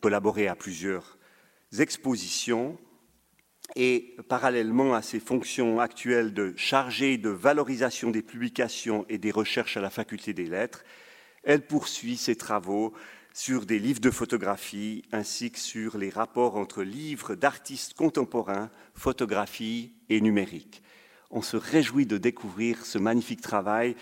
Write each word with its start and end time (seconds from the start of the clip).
collaboré 0.00 0.48
à 0.48 0.54
plusieurs 0.54 1.18
expositions 1.78 2.78
et 3.76 4.16
parallèlement 4.28 4.94
à 4.94 5.02
ses 5.02 5.20
fonctions 5.20 5.78
actuelles 5.78 6.34
de 6.34 6.54
chargée 6.56 7.18
de 7.18 7.30
valorisation 7.30 8.10
des 8.10 8.22
publications 8.22 9.06
et 9.08 9.18
des 9.18 9.30
recherches 9.30 9.76
à 9.76 9.80
la 9.80 9.90
faculté 9.90 10.32
des 10.32 10.46
lettres, 10.46 10.84
elle 11.44 11.66
poursuit 11.66 12.16
ses 12.16 12.36
travaux 12.36 12.92
sur 13.32 13.64
des 13.64 13.78
livres 13.78 14.00
de 14.00 14.10
photographie 14.10 15.04
ainsi 15.12 15.52
que 15.52 15.58
sur 15.58 15.98
les 15.98 16.10
rapports 16.10 16.56
entre 16.56 16.82
livres 16.82 17.36
d'artistes 17.36 17.94
contemporains, 17.94 18.70
photographie 18.94 19.92
et 20.08 20.20
numérique. 20.20 20.82
On 21.30 21.42
se 21.42 21.56
réjouit 21.56 22.06
de 22.06 22.18
découvrir 22.18 22.84
ce 22.84 22.98
magnifique 22.98 23.40
travail 23.40 23.94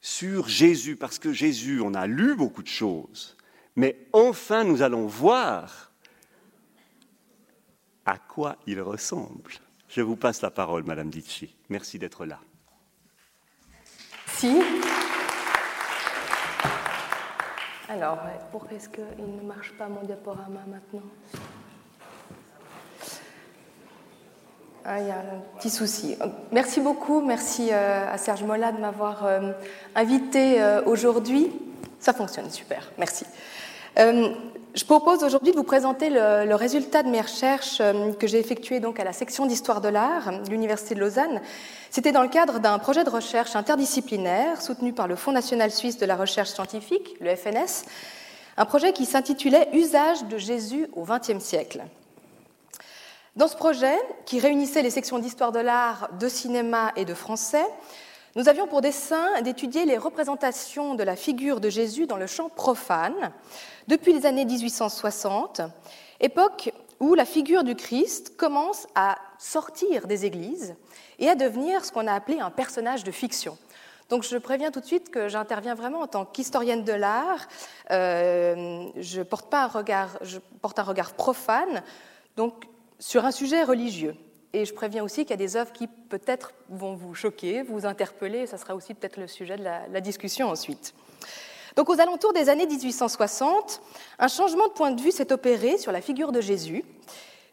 sur 0.00 0.48
Jésus, 0.48 0.96
parce 0.96 1.18
que 1.18 1.32
Jésus, 1.32 1.80
on 1.80 1.94
a 1.94 2.06
lu 2.06 2.36
beaucoup 2.36 2.62
de 2.62 2.68
choses, 2.68 3.37
mais 3.78 3.96
enfin 4.12 4.64
nous 4.64 4.82
allons 4.82 5.06
voir 5.06 5.92
à 8.04 8.18
quoi 8.18 8.56
il 8.66 8.80
ressemble. 8.82 9.52
Je 9.88 10.02
vous 10.02 10.16
passe 10.16 10.42
la 10.42 10.50
parole, 10.50 10.82
Madame 10.82 11.08
Ditchi. 11.08 11.56
Merci 11.68 11.98
d'être 11.98 12.26
là. 12.26 12.40
Si. 14.26 14.60
Alors, 17.88 18.18
pourquoi 18.50 18.76
est-ce 18.76 18.88
qu'il 18.88 19.04
ne 19.04 19.46
marche 19.46 19.72
pas 19.78 19.88
mon 19.88 20.02
diaporama 20.02 20.60
maintenant? 20.66 21.08
Ah, 24.84 25.00
il 25.00 25.06
y 25.06 25.10
a 25.10 25.18
un 25.18 25.58
petit 25.58 25.70
souci. 25.70 26.16
Merci 26.50 26.80
beaucoup, 26.80 27.20
merci 27.20 27.68
euh, 27.70 28.10
à 28.10 28.18
Serge 28.18 28.42
Molla 28.42 28.72
de 28.72 28.80
m'avoir 28.80 29.24
euh, 29.24 29.52
invité 29.94 30.60
euh, 30.60 30.82
aujourd'hui. 30.84 31.52
Ça 32.00 32.12
fonctionne, 32.12 32.50
super, 32.50 32.90
merci. 32.98 33.24
Je 33.96 34.84
propose 34.84 35.24
aujourd'hui 35.24 35.52
de 35.52 35.56
vous 35.56 35.64
présenter 35.64 36.10
le, 36.10 36.54
résultat 36.54 37.02
de 37.02 37.08
mes 37.08 37.20
recherches 37.20 37.82
que 38.18 38.26
j'ai 38.26 38.38
effectuées 38.38 38.80
donc 38.80 39.00
à 39.00 39.04
la 39.04 39.12
section 39.12 39.46
d'histoire 39.46 39.80
de 39.80 39.88
l'art 39.88 40.42
de 40.42 40.50
l'Université 40.50 40.94
de 40.94 41.00
Lausanne. 41.00 41.40
C'était 41.90 42.12
dans 42.12 42.22
le 42.22 42.28
cadre 42.28 42.60
d'un 42.60 42.78
projet 42.78 43.02
de 43.02 43.10
recherche 43.10 43.56
interdisciplinaire 43.56 44.60
soutenu 44.60 44.92
par 44.92 45.08
le 45.08 45.16
Fonds 45.16 45.32
national 45.32 45.70
suisse 45.70 45.98
de 45.98 46.06
la 46.06 46.16
recherche 46.16 46.50
scientifique, 46.50 47.16
le 47.20 47.34
FNS, 47.34 47.86
un 48.56 48.66
projet 48.66 48.92
qui 48.92 49.06
s'intitulait 49.06 49.68
Usage 49.72 50.24
de 50.24 50.36
Jésus 50.36 50.86
au 50.94 51.04
XXe 51.04 51.42
siècle. 51.42 51.84
Dans 53.36 53.48
ce 53.48 53.56
projet, 53.56 53.96
qui 54.26 54.40
réunissait 54.40 54.82
les 54.82 54.90
sections 54.90 55.20
d'histoire 55.20 55.52
de 55.52 55.60
l'art, 55.60 56.10
de 56.18 56.28
cinéma 56.28 56.92
et 56.96 57.04
de 57.04 57.14
français, 57.14 57.64
nous 58.38 58.48
avions 58.48 58.68
pour 58.68 58.82
dessein 58.82 59.42
d'étudier 59.42 59.84
les 59.84 59.98
représentations 59.98 60.94
de 60.94 61.02
la 61.02 61.16
figure 61.16 61.58
de 61.58 61.68
Jésus 61.70 62.06
dans 62.06 62.16
le 62.16 62.28
champ 62.28 62.48
profane 62.48 63.32
depuis 63.88 64.12
les 64.12 64.26
années 64.26 64.44
1860, 64.44 65.60
époque 66.20 66.72
où 67.00 67.14
la 67.14 67.24
figure 67.24 67.64
du 67.64 67.74
Christ 67.74 68.36
commence 68.36 68.86
à 68.94 69.18
sortir 69.40 70.06
des 70.06 70.24
églises 70.24 70.76
et 71.18 71.28
à 71.28 71.34
devenir 71.34 71.84
ce 71.84 71.90
qu'on 71.90 72.06
a 72.06 72.12
appelé 72.12 72.38
un 72.38 72.52
personnage 72.52 73.02
de 73.02 73.10
fiction. 73.10 73.58
Donc 74.08 74.22
je 74.22 74.36
préviens 74.36 74.70
tout 74.70 74.78
de 74.78 74.86
suite 74.86 75.10
que 75.10 75.26
j'interviens 75.26 75.74
vraiment 75.74 76.02
en 76.02 76.06
tant 76.06 76.24
qu'historienne 76.24 76.84
de 76.84 76.92
l'art. 76.92 77.48
Euh, 77.90 78.86
je 78.98 79.22
porte 79.22 79.52
un 79.52 79.66
regard, 79.66 80.16
je 80.22 80.38
porte 80.62 80.78
un 80.78 80.84
regard 80.84 81.14
profane. 81.14 81.82
Donc 82.36 82.66
sur 83.00 83.24
un 83.24 83.32
sujet 83.32 83.64
religieux. 83.64 84.14
Et 84.52 84.64
je 84.64 84.72
préviens 84.72 85.04
aussi 85.04 85.22
qu'il 85.22 85.30
y 85.30 85.34
a 85.34 85.36
des 85.36 85.56
œuvres 85.56 85.72
qui 85.72 85.86
peut-être 85.86 86.52
vont 86.70 86.94
vous 86.94 87.14
choquer, 87.14 87.62
vous 87.62 87.84
interpeller, 87.84 88.40
et 88.40 88.46
ça 88.46 88.56
sera 88.56 88.74
aussi 88.74 88.94
peut-être 88.94 89.18
le 89.18 89.26
sujet 89.26 89.56
de 89.56 89.64
la, 89.64 90.00
discussion 90.00 90.48
ensuite. 90.48 90.94
Donc 91.76 91.90
aux 91.90 92.00
alentours 92.00 92.32
des 92.32 92.48
années 92.48 92.66
1860, 92.66 93.82
un 94.18 94.28
changement 94.28 94.68
de 94.68 94.72
point 94.72 94.90
de 94.90 95.00
vue 95.00 95.12
s'est 95.12 95.32
opéré 95.32 95.76
sur 95.76 95.92
la 95.92 96.00
figure 96.00 96.32
de 96.32 96.40
Jésus. 96.40 96.82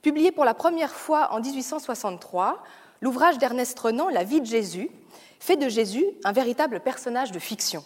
Publié 0.02 0.32
pour 0.32 0.46
la 0.46 0.54
première 0.54 0.94
fois 0.94 1.34
en 1.34 1.42
1863, 1.42 2.64
l'ouvrage 3.02 3.38
d'Ernest 3.40 3.78
Renan, 3.78 4.08
La 4.10 4.24
vie 4.24 4.40
de 4.40 4.46
Jésus, 4.46 4.90
fait 5.40 5.58
de 5.58 5.68
Jésus 5.68 6.06
un 6.24 6.32
véritable 6.32 6.80
personnage 6.80 7.32
de 7.32 7.40
fiction. 7.40 7.84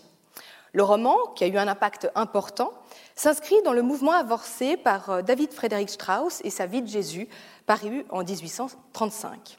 Le 0.74 0.84
roman, 0.84 1.18
qui 1.36 1.44
a 1.44 1.48
eu 1.48 1.58
un 1.58 1.68
impact 1.68 2.12
important, 2.16 2.72
s'inscrit 3.16 3.62
dans 3.64 3.74
le 3.74 3.82
mouvement 3.82 4.12
avancé 4.12 4.78
par 4.78 5.10
euh, 5.10 5.22
David 5.22 5.52
Frédéric 5.52 5.90
Strauss 5.90 6.42
et 6.44 6.50
sa 6.50 6.68
vie 6.68 6.82
de 6.82 6.88
Jésus, 6.88 7.28
paru 7.66 8.06
en 8.10 8.24
1835. 8.24 9.58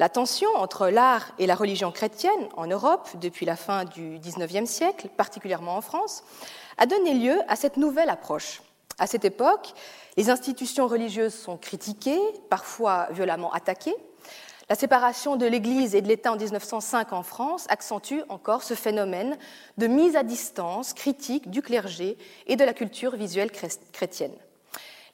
La 0.00 0.08
tension 0.08 0.48
entre 0.56 0.88
l'art 0.88 1.32
et 1.38 1.46
la 1.46 1.54
religion 1.54 1.92
chrétienne 1.92 2.48
en 2.56 2.66
Europe 2.66 3.08
depuis 3.20 3.46
la 3.46 3.54
fin 3.54 3.84
du 3.84 4.18
XIXe 4.18 4.68
siècle, 4.68 5.08
particulièrement 5.16 5.76
en 5.76 5.80
France, 5.80 6.24
a 6.78 6.86
donné 6.86 7.14
lieu 7.14 7.38
à 7.46 7.54
cette 7.54 7.76
nouvelle 7.76 8.10
approche. 8.10 8.60
À 8.98 9.06
cette 9.06 9.24
époque, 9.24 9.72
les 10.16 10.30
institutions 10.30 10.88
religieuses 10.88 11.34
sont 11.34 11.56
critiquées, 11.56 12.20
parfois 12.50 13.06
violemment 13.12 13.52
attaquées, 13.52 13.94
la 14.68 14.74
séparation 14.76 15.36
de 15.36 15.46
l'Église 15.46 15.94
et 15.94 16.00
de 16.00 16.08
l'État 16.08 16.32
en 16.32 16.36
1905 16.36 17.12
en 17.12 17.22
France 17.22 17.66
accentue 17.68 18.20
encore 18.28 18.62
ce 18.62 18.74
phénomène 18.74 19.36
de 19.76 19.86
mise 19.86 20.16
à 20.16 20.22
distance 20.22 20.94
critique 20.94 21.50
du 21.50 21.60
clergé 21.60 22.16
et 22.46 22.56
de 22.56 22.64
la 22.64 22.72
culture 22.72 23.16
visuelle 23.16 23.50
chrétienne. 23.92 24.34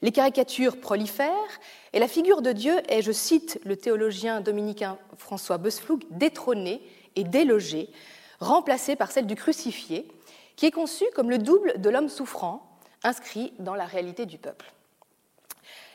Les 0.03 0.13
caricatures 0.13 0.81
prolifèrent 0.81 1.61
et 1.93 1.99
la 1.99 2.09
figure 2.09 2.43
de 2.43 2.53
Dieu 2.53 2.75
est, 2.89 3.03
je 3.03 3.13
cite 3.13 3.61
le 3.65 3.77
théologien 3.77 4.41
dominicain 4.41 4.99
François 5.19 5.59
Bosflug, 5.59 6.05
détrônée 6.11 6.81
et 7.17 7.25
délogée, 7.25 7.91
remplacée 8.39 8.97
par 8.97 9.11
celle 9.11 9.27
du 9.27 9.35
crucifié, 9.35 10.09
qui 10.57 10.67
est 10.67 10.71
conçu 10.71 11.05
comme 11.15 11.29
le 11.29 11.39
double 11.39 11.81
de 11.81 11.91
l'homme 11.91 12.09
souffrant, 12.09 12.79
inscrit 13.03 13.53
dans 13.59 13.75
la 13.75 13.85
réalité 13.85 14.27
du 14.27 14.39
peuple. 14.39 14.73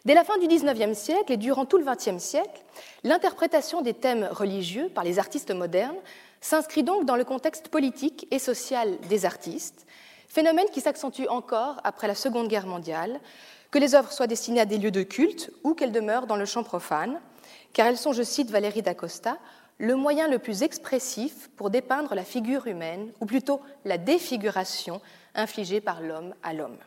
Dès 0.06 0.14
la 0.14 0.24
fin 0.24 0.38
du 0.38 0.48
XIXe 0.48 0.96
siècle 0.96 1.32
et 1.32 1.38
durant 1.38 1.66
tout 1.66 1.80
le 1.80 1.84
XXe 1.84 2.24
siècle, 2.24 2.64
l'interprétation 3.04 3.82
des 3.82 3.96
thèmes 3.96 4.30
religieux 4.32 4.88
par 4.90 5.04
les 5.04 5.18
artistes 5.18 5.50
modernes 5.50 5.98
s'inscrit 6.42 6.84
donc 6.84 7.06
dans 7.06 7.16
le 7.16 7.24
contexte 7.24 7.70
politique 7.70 8.28
et 8.30 8.38
social 8.38 9.00
des 9.10 9.26
artistes, 9.26 9.88
phénomène 10.28 10.68
qui 10.72 10.80
s'accentue 10.80 11.28
encore 11.28 11.82
après 11.84 12.08
la 12.08 12.14
Seconde 12.14 12.50
Guerre 12.50 12.68
mondiale, 12.68 13.20
que 13.72 13.80
les 13.80 13.96
œuvres 13.96 14.12
soient 14.12 14.28
destinées 14.28 14.62
à 14.62 14.66
des 14.66 14.78
lieux 14.78 14.92
de 14.92 15.02
culte 15.02 15.52
ou 15.64 15.74
qu'elles 15.74 15.92
demeurent 15.92 16.28
dans 16.28 16.38
le 16.38 16.46
champ 16.46 16.64
profane, 16.64 17.20
car 17.74 17.88
elles 17.88 17.98
sont, 17.98 18.14
je 18.14 18.22
cite 18.22 18.52
Valérie 18.52 18.84
d'Acosta, 18.84 19.40
le 19.80 19.96
moyen 19.96 20.28
le 20.28 20.38
plus 20.38 20.62
expressif 20.62 21.50
pour 21.56 21.72
dépeindre 21.72 22.14
la 22.14 22.24
figure 22.24 22.68
humaine, 22.68 23.12
ou 23.22 23.26
plutôt 23.26 23.60
la 23.86 23.98
défiguration 23.98 25.02
infligée 25.34 25.82
par 25.82 26.00
l'homme 26.02 26.36
à 26.44 26.54
l'homme. 26.54 26.78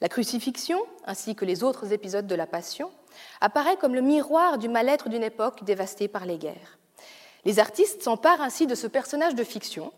La 0.00 0.08
crucifixion, 0.08 0.80
ainsi 1.04 1.34
que 1.34 1.44
les 1.44 1.62
autres 1.62 1.92
épisodes 1.92 2.26
de 2.26 2.34
la 2.34 2.46
Passion, 2.46 2.90
apparaît 3.40 3.76
comme 3.76 3.94
le 3.94 4.00
miroir 4.00 4.56
du 4.56 4.68
mal-être 4.68 5.08
d'une 5.08 5.22
époque 5.22 5.64
dévastée 5.64 6.08
par 6.08 6.24
les 6.24 6.38
guerres. 6.38 6.78
Les 7.44 7.58
artistes 7.58 8.02
s'emparent 8.02 8.40
ainsi 8.40 8.66
de 8.66 8.74
ce 8.74 8.86
personnage 8.86 9.34
de 9.34 9.44
fiction, 9.44 9.92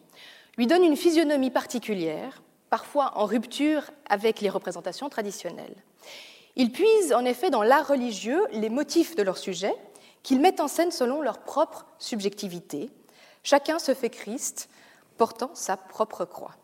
lui 0.57 0.67
donnent 0.67 0.85
une 0.85 0.97
physionomie 0.97 1.51
particulière, 1.51 2.43
parfois 2.69 3.13
en 3.17 3.27
rupture 3.27 3.91
avec 4.09 4.41
les 4.41 4.51
représentations 4.51 5.09
traditionnelles. 5.09 5.77
Ils 6.57 6.73
puisent 6.73 7.13
en 7.13 7.25
effet 7.25 7.51
dans 7.51 7.63
l'art 7.63 7.89
religieux 7.89 8.43
les 8.53 8.71
motifs 8.71 9.15
de 9.15 9.23
leur 9.23 9.39
sujet, 9.39 9.75
qu'ils 10.23 10.41
mettent 10.41 10.61
en 10.61 10.69
scène 10.69 10.91
selon 10.91 11.23
leur 11.23 11.39
propre 11.39 11.87
subjectivité. 11.99 12.91
Chacun 13.43 13.79
se 13.79 13.95
fait 13.95 14.11
Christ, 14.11 14.69
portant 15.17 15.51
sa 15.55 15.77
propre 15.77 16.25
croix. 16.25 16.57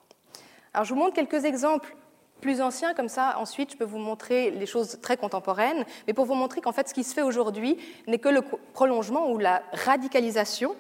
Alors 0.75 0.85
je 0.85 0.95
vous 0.95 1.01
montre 1.01 1.15
quelques 1.15 1.45
exemples 1.45 1.97
plus 2.41 2.61
ancien, 2.61 2.95
comme 2.95 3.09
ça, 3.09 3.37
ensuite, 3.39 3.73
je 3.73 3.77
peux 3.77 3.85
vous 3.85 3.99
montrer 3.99 4.51
les 4.51 4.67
choses 4.67 4.99
très 5.03 5.17
contemporaines, 5.17 5.85
mais 6.07 6.13
pour 6.13 6.25
vous 6.25 6.35
montrer 6.35 6.61
qu'en 6.61 6.73
fait, 6.73 6.89
ce 6.89 6.95
qui 6.95 7.05
se 7.05 7.15
fait 7.15 7.23
aujourd'hui 7.23 7.77
n'est 8.07 8.19
que 8.19 8.29
le 8.29 8.43
prolongement 8.73 9.31
ou 9.31 9.39
la 9.39 9.63
radicalisation 9.73 10.75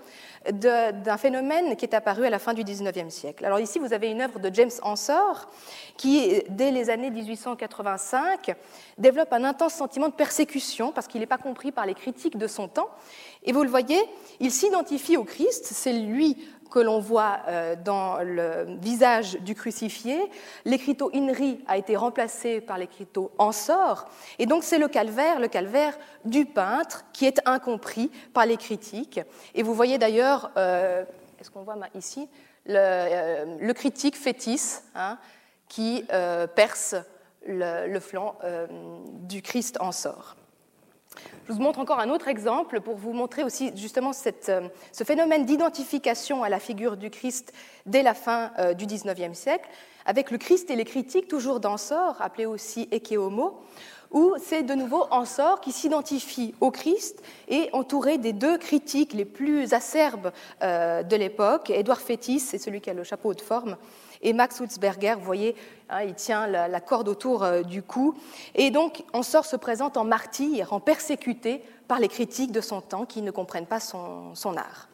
d'un 0.52 1.16
phénomène 1.16 1.76
qui 1.76 1.84
est 1.84 1.94
apparu 1.94 2.24
à 2.24 2.30
la 2.30 2.38
fin 2.38 2.54
du 2.54 2.62
XIXe 2.62 3.12
siècle. 3.12 3.44
Alors 3.44 3.58
ici, 3.58 3.78
vous 3.78 3.92
avez 3.92 4.08
une 4.08 4.22
œuvre 4.22 4.38
de 4.38 4.54
James 4.54 4.70
Ensor 4.82 5.50
qui, 5.96 6.42
dès 6.48 6.70
les 6.70 6.90
années 6.90 7.10
1885, 7.10 8.54
développe 8.98 9.32
un 9.32 9.44
intense 9.44 9.74
sentiment 9.74 10.08
de 10.08 10.14
persécution 10.14 10.92
parce 10.92 11.08
qu'il 11.08 11.20
n'est 11.20 11.26
pas 11.26 11.38
compris 11.38 11.72
par 11.72 11.86
les 11.86 11.94
critiques 11.94 12.38
de 12.38 12.46
son 12.46 12.68
temps. 12.68 12.88
Et 13.42 13.52
vous 13.52 13.62
le 13.62 13.68
voyez, 13.68 13.98
il 14.40 14.52
s'identifie 14.52 15.16
au 15.16 15.24
Christ, 15.24 15.66
c'est 15.66 15.92
lui 15.92 16.36
que 16.70 16.78
l'on 16.78 17.00
voit 17.00 17.40
euh, 17.48 17.76
dans 17.76 18.18
le 18.18 18.76
visage 18.80 19.38
du 19.40 19.54
crucifié. 19.54 20.18
L'écriteau 20.64 21.10
INRI 21.14 21.64
a 21.66 21.76
été 21.76 21.96
remplacé 21.96 22.60
par 22.60 22.78
l'écriteau 22.78 23.30
Ensor, 23.38 24.08
et 24.38 24.46
donc 24.46 24.64
c'est 24.64 24.78
le 24.78 24.88
calvaire, 24.88 25.40
le 25.40 25.48
calvaire 25.48 25.98
du 26.24 26.46
peintre, 26.46 27.04
qui 27.12 27.26
est 27.26 27.40
incompris 27.46 28.10
par 28.32 28.46
les 28.46 28.56
critiques. 28.56 29.20
Et 29.54 29.62
vous 29.62 29.74
voyez 29.74 29.98
d'ailleurs, 29.98 30.50
euh, 30.56 31.04
est-ce 31.40 31.50
qu'on 31.50 31.62
voit 31.62 31.76
ici, 31.94 32.28
le, 32.66 32.76
euh, 32.76 33.72
critique 33.72 34.16
Fétis, 34.16 34.80
hein, 34.94 35.18
qui 35.68 36.04
perce 36.54 36.94
le, 37.46 38.00
flanc 38.00 38.36
du 39.28 39.42
Christ 39.42 39.76
Ensor. 39.80 40.34
Je 41.48 41.52
vous 41.52 41.60
montre 41.60 41.78
encore 41.78 42.00
un 42.00 42.10
autre 42.10 42.28
exemple 42.28 42.80
pour 42.80 42.96
vous 42.96 43.12
montrer 43.12 43.42
aussi 43.42 43.72
justement 43.74 44.12
euh, 44.48 44.68
ce 44.92 45.04
phénomène 45.04 45.46
d'identification 45.46 46.42
à 46.42 46.48
la 46.48 46.60
figure 46.60 46.96
du 46.96 47.10
Christ 47.10 47.52
dès 47.86 48.02
la 48.02 48.14
fin 48.14 48.50
euh, 48.58 48.74
du 48.74 48.86
XIXe 48.86 49.36
siècle, 49.36 49.68
avec 50.04 50.30
le 50.30 50.38
Christ 50.38 50.70
et 50.70 50.76
les 50.76 50.84
critiques, 50.84 51.28
toujours 51.28 51.60
d'Ansor, 51.60 52.16
appelé 52.20 52.46
aussi 52.46 52.88
Eke 52.90 53.14
Homo, 53.16 53.60
où 54.10 54.34
c'est 54.42 54.62
de 54.62 54.74
nouveau 54.74 55.06
Ansor 55.10 55.60
qui 55.60 55.72
s'identifie 55.72 56.54
au 56.60 56.70
Christ 56.70 57.22
et 57.48 57.68
entouré 57.72 58.18
des 58.18 58.32
deux 58.32 58.58
critiques 58.58 59.12
les 59.12 59.24
plus 59.24 59.74
acerbes 59.74 60.32
euh, 60.62 61.02
de 61.02 61.16
l'époque. 61.16 61.70
Édouard 61.70 62.00
Fétis, 62.00 62.40
c'est 62.40 62.58
celui 62.58 62.80
qui 62.80 62.90
a 62.90 62.94
le 62.94 63.04
chapeau 63.04 63.34
de 63.34 63.40
forme, 63.40 63.76
et 64.22 64.32
Max 64.32 64.60
Hutzberger, 64.60 65.14
vous 65.18 65.24
voyez, 65.24 65.54
hein, 65.88 66.02
il 66.02 66.14
tient 66.14 66.46
la, 66.46 66.80
corde 66.80 67.08
autour 67.08 67.44
euh, 67.44 67.62
du 67.62 67.82
cou. 67.82 68.14
Et 68.54 68.70
donc, 68.70 69.04
sort 69.22 69.44
se 69.44 69.56
présente 69.56 69.96
en 69.96 70.04
martyr, 70.04 70.72
en 70.72 70.80
persécuté 70.80 71.62
par 71.86 71.98
les 71.98 72.08
critiques 72.08 72.52
de 72.52 72.60
son 72.60 72.80
temps 72.80 73.04
qui 73.04 73.22
ne 73.22 73.30
comprennent 73.30 73.66
pas 73.66 73.80
son 73.80 74.56
art. 74.56 74.88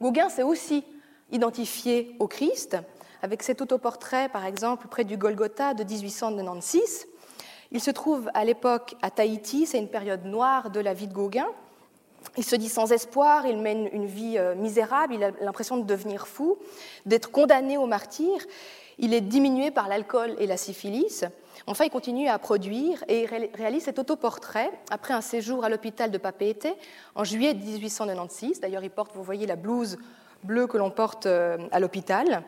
Gauguin 0.00 0.28
s'est 0.28 0.42
aussi 0.42 0.84
identifié 1.30 2.14
au 2.18 2.28
Christ, 2.28 2.76
avec 3.22 3.42
cet 3.42 3.62
autoportrait, 3.62 4.28
par 4.28 4.44
exemple, 4.44 4.88
près 4.88 5.04
du 5.04 5.16
Golgotha 5.16 5.74
de 5.74 5.84
1896. 5.84 7.06
Il 7.72 7.80
se 7.80 7.90
trouve 7.90 8.30
à 8.34 8.44
l'époque 8.44 8.94
à 9.02 9.10
Tahiti, 9.10 9.66
c'est 9.66 9.78
une 9.78 9.88
période 9.88 10.24
noire 10.24 10.70
de 10.70 10.80
la 10.80 10.94
vie 10.94 11.08
de 11.08 11.14
Gauguin. 11.14 11.48
Il 12.36 12.44
se 12.44 12.56
dit 12.56 12.68
sans 12.68 12.92
espoir, 12.92 13.46
il 13.46 13.58
mène 13.58 13.88
une 13.92 14.06
vie 14.06 14.38
euh, 14.38 14.54
misérable, 14.54 15.14
il 15.14 15.24
a 15.24 15.30
l'impression 15.40 15.76
de 15.76 15.84
devenir 15.84 16.26
fou, 16.26 16.58
d'être 17.06 17.30
condamné 17.30 17.76
au 17.76 17.86
martyr. 17.86 18.44
Il 18.98 19.12
est 19.12 19.20
diminué 19.20 19.70
par 19.70 19.88
l'alcool 19.88 20.34
et 20.38 20.46
la 20.46 20.56
syphilis. 20.56 21.24
Enfin, 21.66 21.84
il 21.84 21.90
continue 21.90 22.28
à 22.28 22.38
produire 22.38 23.04
et 23.08 23.26
réalise 23.26 23.84
cet 23.84 23.98
autoportrait 23.98 24.70
après 24.90 25.14
un 25.14 25.20
séjour 25.20 25.64
à 25.64 25.68
l'hôpital 25.68 26.10
de 26.10 26.18
Papeete 26.18 26.68
en 27.14 27.24
juillet 27.24 27.54
1896. 27.54 28.60
D'ailleurs, 28.60 28.84
il 28.84 28.90
porte, 28.90 29.14
vous 29.14 29.22
voyez, 29.22 29.46
la 29.46 29.56
blouse 29.56 29.98
bleue 30.44 30.66
que 30.66 30.78
l'on 30.78 30.90
porte 30.90 31.26
euh, 31.26 31.58
à 31.72 31.80
l'hôpital. 31.80 32.42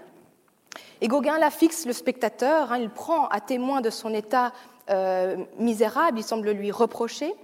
Et 1.00 1.08
Gauguin 1.08 1.38
la 1.38 1.50
fixe 1.50 1.86
le 1.86 1.92
spectateur, 1.92 2.72
hein, 2.72 2.78
il 2.78 2.90
prend 2.90 3.28
à 3.28 3.40
témoin 3.40 3.80
de 3.80 3.90
son 3.90 4.12
état 4.14 4.52
euh, 4.90 5.36
misérable, 5.58 6.18
il 6.18 6.24
semble 6.24 6.50
lui 6.50 6.70
reprocher. 6.70 7.34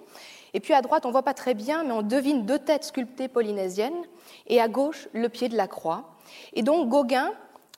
Et 0.54 0.60
puis 0.60 0.72
à 0.72 0.80
droite, 0.80 1.04
on 1.04 1.08
ne 1.08 1.12
voit 1.12 1.24
pas 1.24 1.34
très 1.34 1.52
bien, 1.52 1.82
mais 1.82 1.92
on 1.92 2.02
devine 2.02 2.46
deux 2.46 2.60
têtes 2.60 2.84
sculptées 2.84 3.28
polynésiennes, 3.28 4.04
et 4.46 4.60
à 4.60 4.68
gauche, 4.68 5.08
le 5.12 5.28
pied 5.28 5.48
de 5.48 5.56
la 5.56 5.66
croix. 5.66 6.14
Et 6.52 6.62
donc 6.62 6.88
Gauguin 6.88 7.32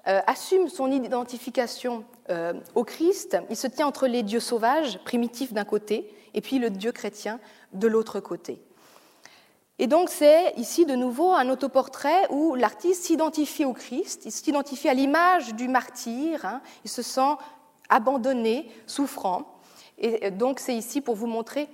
euh, 0.07 0.21
assume 0.27 0.69
son 0.69 0.93
identification 0.93 2.05
euh, 2.29 2.53
au 2.75 2.85
Christ. 2.85 3.39
Il 3.49 3.57
se 3.57 3.67
tient 3.67 3.87
entre 3.87 4.07
les 4.07 4.23
dieux 4.23 4.41
sauvages, 4.41 4.99
primitifs 5.05 5.55
d'un 5.55 5.65
côté, 5.65 6.15
et 6.35 6.43
puis 6.43 6.59
le 6.59 6.69
dieu 6.69 6.93
chrétien 6.93 7.41
de 7.73 7.89
l'autre 7.89 8.21
côté. 8.21 8.61
Et 9.79 9.87
donc 9.87 10.11
c'est 10.11 10.53
ici 10.57 10.85
de 10.87 10.95
nouveau 10.95 11.33
un 11.33 11.49
autoportrait 11.49 12.27
où 12.31 12.55
l'artiste 12.55 13.05
s'identifie 13.05 13.65
au 13.65 13.73
Christ, 13.73 14.23
il 14.25 14.33
s'identifie 14.33 14.89
à 14.89 14.95
l'image 14.95 15.55
du 15.55 15.69
martyr, 15.69 16.45
hein. 16.45 16.63
il 16.85 16.91
se 16.91 17.03
sent 17.03 17.37
abandonné, 17.89 18.71
souffrant. 18.87 19.61
Et 19.99 20.31
donc 20.31 20.61
c'est 20.61 20.75
ici 20.75 21.01
pour 21.01 21.15
vous 21.15 21.27
montrer 21.27 21.69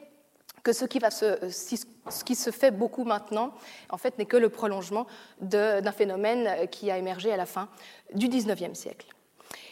que 0.62 0.72
ce 0.72 0.84
qui, 0.84 0.98
va 0.98 1.10
se, 1.10 1.38
ce 1.50 2.24
qui 2.24 2.34
se 2.34 2.50
fait 2.50 2.70
beaucoup 2.70 3.04
maintenant, 3.04 3.52
en 3.90 3.98
fait, 3.98 4.18
n'est 4.18 4.26
que 4.26 4.36
le 4.36 4.48
prolongement 4.48 5.06
d'un 5.40 5.92
phénomène 5.92 6.68
qui 6.70 6.90
a 6.90 6.98
émergé 6.98 7.32
à 7.32 7.36
la 7.36 7.46
fin 7.46 7.68
du 8.14 8.28
XIXe 8.28 8.78
siècle. 8.78 9.08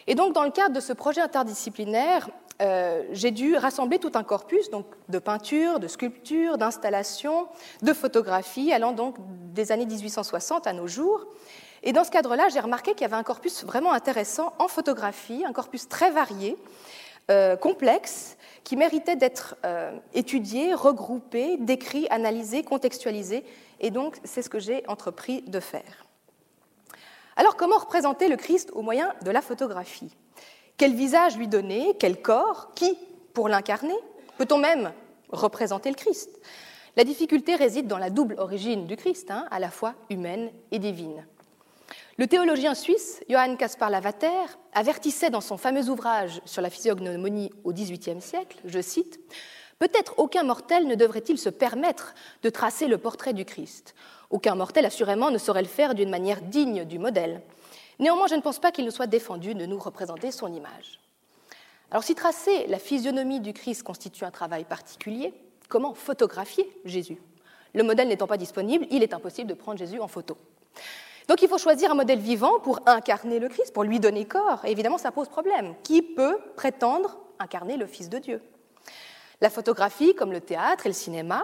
Et 0.07 0.15
donc, 0.15 0.33
dans 0.33 0.43
le 0.43 0.51
cadre 0.51 0.75
de 0.75 0.79
ce 0.79 0.93
projet 0.93 1.21
interdisciplinaire, 1.21 2.29
euh, 2.61 3.03
j'ai 3.11 3.31
dû 3.31 3.55
rassembler 3.55 3.97
tout 3.97 4.11
un 4.15 4.23
corpus 4.23 4.69
donc, 4.69 4.85
de 5.09 5.19
peinture, 5.19 5.79
de 5.79 5.87
sculpture, 5.87 6.57
d'installation, 6.57 7.47
de 7.81 7.93
photographie, 7.93 8.71
allant 8.71 8.91
donc 8.91 9.15
des 9.53 9.71
années 9.71 9.85
1860 9.85 10.67
à 10.67 10.73
nos 10.73 10.87
jours. 10.87 11.25
Et 11.83 11.93
dans 11.93 12.03
ce 12.03 12.11
cadre-là, 12.11 12.49
j'ai 12.49 12.59
remarqué 12.59 12.91
qu'il 12.91 13.01
y 13.01 13.05
avait 13.05 13.15
un 13.15 13.23
corpus 13.23 13.63
vraiment 13.63 13.93
intéressant 13.93 14.53
en 14.59 14.67
photographie, 14.67 15.43
un 15.47 15.53
corpus 15.53 15.89
très 15.89 16.11
varié, 16.11 16.55
euh, 17.31 17.55
complexe, 17.55 18.37
qui 18.63 18.77
méritait 18.77 19.15
d'être 19.15 19.55
euh, 19.65 19.97
étudié, 20.13 20.73
regroupé, 20.73 21.57
décrit, 21.57 22.07
analysé, 22.09 22.63
contextualisé. 22.63 23.43
Et 23.79 23.89
donc, 23.89 24.17
c'est 24.23 24.41
ce 24.41 24.49
que 24.49 24.59
j'ai 24.59 24.87
entrepris 24.87 25.41
de 25.41 25.59
faire. 25.59 26.05
Alors, 27.35 27.55
comment 27.55 27.77
représenter 27.77 28.27
le 28.27 28.37
Christ 28.37 28.71
au 28.73 28.81
moyen 28.81 29.13
de 29.23 29.31
la 29.31 29.41
photographie? 29.41 30.15
Quel 30.77 30.93
visage 30.93 31.37
lui 31.37 31.47
donner? 31.47 31.95
Quel 31.99 32.21
corps? 32.21 32.73
Qui 32.75 32.97
pour 33.33 33.49
l'incarner? 33.49 33.95
Peut-on 34.37 34.57
même 34.57 34.91
représenter 35.29 35.89
le 35.89 35.95
Christ? 35.95 36.29
La 36.97 37.03
difficulté 37.03 37.55
réside 37.55 37.87
dans 37.87 37.97
la 37.97 38.09
double 38.09 38.35
origine 38.37 38.85
du 38.85 38.97
Christ, 38.97 39.31
hein, 39.31 39.47
à 39.49 39.59
la 39.59 39.71
fois 39.71 39.95
humaine 40.09 40.51
et 40.71 40.79
divine. 40.79 41.25
Le 42.17 42.27
théologien 42.27 42.75
suisse 42.75 43.21
Johann 43.29 43.57
Caspar 43.57 43.89
Lavater 43.89 44.27
avertissait 44.73 45.29
dans 45.29 45.41
son 45.41 45.57
fameux 45.57 45.89
ouvrage 45.89 46.41
sur 46.45 46.61
la 46.61 46.69
physiognomonie 46.69 47.51
au 47.63 47.71
XVIIIe 47.71 48.21
siècle, 48.21 48.57
je 48.65 48.81
cite, 48.81 49.19
Peut-être 49.79 50.13
aucun 50.19 50.43
mortel 50.43 50.85
ne 50.85 50.93
devrait-il 50.93 51.39
se 51.39 51.49
permettre 51.49 52.13
de 52.43 52.51
tracer 52.51 52.87
le 52.87 52.99
portrait 52.99 53.33
du 53.33 53.45
Christ. 53.45 53.95
Aucun 54.29 54.53
mortel, 54.53 54.85
assurément, 54.85 55.31
ne 55.31 55.39
saurait 55.39 55.63
le 55.63 55.67
faire 55.67 55.95
d'une 55.95 56.11
manière 56.11 56.39
digne 56.39 56.85
du 56.85 56.99
modèle. 56.99 57.41
Néanmoins, 57.97 58.27
je 58.27 58.35
ne 58.35 58.41
pense 58.41 58.59
pas 58.59 58.71
qu'il 58.71 58.85
nous 58.85 58.91
soit 58.91 59.07
défendu 59.07 59.55
de 59.55 59.65
nous 59.65 59.79
représenter 59.79 60.29
son 60.29 60.53
image. 60.53 60.99
Alors, 61.89 62.03
si 62.03 62.13
tracer 62.13 62.67
la 62.67 62.77
physionomie 62.77 63.39
du 63.39 63.53
Christ 63.53 63.81
constitue 63.81 64.23
un 64.23 64.29
travail 64.29 64.65
particulier, 64.65 65.33
comment 65.67 65.95
photographier 65.95 66.69
Jésus? 66.85 67.17
Le 67.73 67.81
modèle 67.81 68.07
n'étant 68.07 68.27
pas 68.27 68.37
disponible, 68.37 68.85
il 68.91 69.01
est 69.01 69.15
impossible 69.15 69.49
de 69.49 69.55
prendre 69.55 69.79
Jésus 69.79 69.99
en 69.99 70.07
photo. 70.07 70.37
Donc 71.31 71.41
il 71.41 71.47
faut 71.47 71.57
choisir 71.57 71.89
un 71.89 71.93
modèle 71.93 72.19
vivant 72.19 72.59
pour 72.59 72.81
incarner 72.85 73.39
le 73.39 73.47
Christ, 73.47 73.71
pour 73.71 73.85
lui 73.85 74.01
donner 74.01 74.25
corps. 74.25 74.65
Et 74.65 74.71
évidemment, 74.71 74.97
ça 74.97 75.13
pose 75.13 75.29
problème. 75.29 75.75
Qui 75.81 76.01
peut 76.01 76.37
prétendre 76.57 77.19
incarner 77.39 77.77
le 77.77 77.85
Fils 77.85 78.09
de 78.09 78.17
Dieu? 78.17 78.41
La 79.39 79.49
photographie, 79.49 80.13
comme 80.13 80.33
le 80.33 80.41
théâtre 80.41 80.87
et 80.87 80.89
le 80.89 80.93
cinéma, 80.93 81.43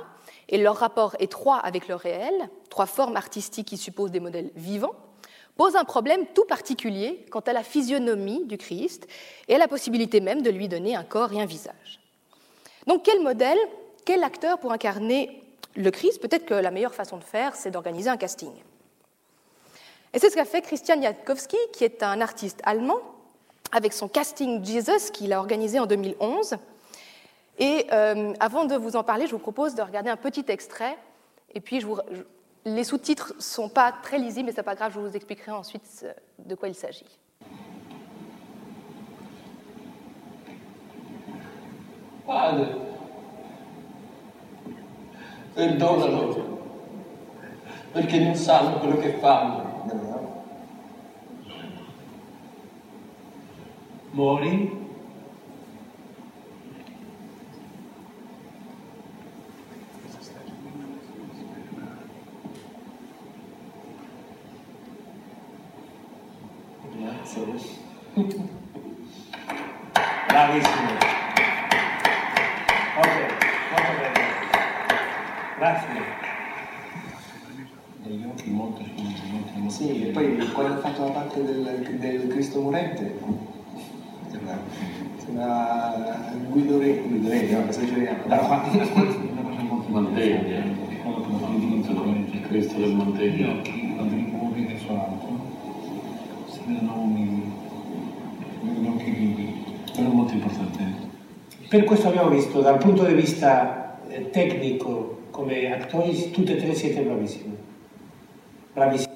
et 0.50 0.57
leur 0.57 0.75
rapport 0.75 1.16
étroit 1.19 1.56
avec 1.60 1.88
le 1.88 1.95
réel, 1.95 2.34
trois 2.69 2.86
formes 2.86 3.16
artistiques 3.16 3.69
qui 3.69 3.78
supposent 3.78 4.12
des 4.12 4.19
modèles 4.19 4.51
vivants, 4.57 4.94
posent 5.56 5.78
un 5.78 5.86
problème 5.86 6.25
tout 6.36 6.44
particulier 6.44 7.25
quant 7.31 7.39
à 7.39 7.54
la 7.54 7.63
physionomie 7.63 8.44
du 8.44 8.57
Christ 8.57 9.07
et 9.48 9.56
à 9.56 9.57
la 9.57 9.69
possibilité 9.69 10.19
même 10.19 10.42
de 10.42 10.50
lui 10.50 10.68
donner 10.68 10.98
un 10.98 11.06
corps 11.06 11.31
et 11.31 11.39
un 11.39 11.45
visage. 11.45 12.01
Donc 12.88 13.04
quel 13.06 13.22
modèle, 13.22 13.57
quel 14.04 14.25
acteur 14.25 14.60
pour 14.60 14.74
incarner 14.74 15.42
le 15.78 15.92
Christ? 15.92 16.19
Peut-être 16.19 16.45
que 16.45 16.56
la 16.56 16.72
meilleure 16.72 16.94
façon 16.94 17.16
de 17.16 17.24
faire, 17.24 17.56
c'est 17.56 17.72
d'organiser 17.72 18.10
un 18.10 18.18
casting. 18.18 18.51
Et 20.18 20.19
c'est 20.19 20.31
ce 20.31 20.36
qu'a 20.36 20.46
fait 20.46 20.64
Christian 20.64 21.00
Jatkowski, 21.00 21.58
qui 21.72 21.84
est 21.84 22.02
un 22.02 22.22
artiste 22.22 22.60
allemand, 22.64 22.98
avec 23.72 23.94
son 23.94 24.08
casting 24.08 24.66
Jesus 24.66 25.12
qu'il 25.14 25.31
a 25.31 25.38
organisé 25.38 25.80
en 25.80 25.86
2011. 25.86 26.56
Et 27.60 27.86
euh, 27.91 28.34
avant 28.39 28.65
de 28.65 28.74
vous 28.74 28.96
en 28.96 29.03
parler, 29.03 29.27
je 29.27 29.34
vous 29.34 29.38
propose 29.38 29.75
de 29.75 29.84
regarder 29.84 30.10
un 30.10 30.18
petit 30.18 30.44
extrait. 30.48 30.98
Et 31.53 31.62
puis, 31.62 31.82
je 31.82 31.86
vous, 31.86 32.00
les 32.65 32.84
sous-titres 32.84 33.34
ne 33.36 33.41
sont 33.44 33.70
pas 33.70 33.91
très 33.91 34.18
lisibles, 34.18 34.48
mais 34.48 34.53
ce 34.53 34.58
n'est 34.58 34.63
pas 34.63 34.74
grave, 34.74 34.91
je 34.96 35.00
vous 35.00 35.15
expliquerai 35.15 35.51
ensuite 35.51 36.08
de 36.39 36.56
quoi 36.56 36.68
il 36.68 36.74
s'agit. 36.74 37.20
Padre, 42.25 42.65
perdonalo, 45.53 46.60
perché 47.94 48.20
non 48.22 48.34
sanno 48.34 48.80
quello 48.80 48.98
che 48.98 49.13
fanno. 49.20 49.68
Mori. 54.12 54.86
Grazie. 66.96 67.46
Bravissimo. 70.28 70.96
Ok, 72.98 73.06
molto 73.70 73.92
bene. 74.00 74.26
Grazie 75.58 76.18
degli 78.08 78.24
occhi 78.26 78.50
molto 78.50 78.82
molto 78.82 79.70
Sì, 79.70 80.08
e 80.08 80.12
poi 80.12 80.38
quando 80.54 80.74
ha 80.76 80.78
fatto 80.78 81.04
la 81.04 81.12
parte 81.12 81.44
del, 81.44 81.98
del 82.00 82.28
Cristo 82.28 82.62
morente, 82.62 83.20
sembra 85.38 86.34
Guido 86.50 86.79
Re, 86.79 87.01
Guido 87.01 87.29
Re, 87.29 87.41
no, 87.44 87.70
esageriamo. 87.70 88.25
Una 88.25 88.38
cosa 88.38 88.63
molto 89.67 89.89
mantegna, 89.89 90.63
Cristo 92.48 92.79
del 92.79 92.94
mantegna. 92.94 93.36
Gli 93.36 93.58
occhi, 93.58 93.94
quando 93.96 94.15
li 94.15 94.22
muovi 94.22 94.65
verso 94.65 94.94
l'alto, 94.94 95.27
si 96.48 96.60
vedono. 96.65 96.96
Quello 99.94 100.10
è 100.10 100.13
molto 100.13 100.34
importante. 100.34 101.06
Per 101.70 101.84
questo 101.84 102.08
abbiamo 102.08 102.29
visto 102.29 102.62
dal 102.62 102.77
punto 102.77 103.03
di 103.06 103.13
vista 103.13 104.00
tecnico 104.32 105.22
come 105.32 105.72
attori, 105.72 106.32
tutte 106.32 106.56
e 106.56 106.58
tre 106.58 106.74
siete 106.74 107.01
bravissimi. 107.01 107.58
Bravissimi. 108.74 109.15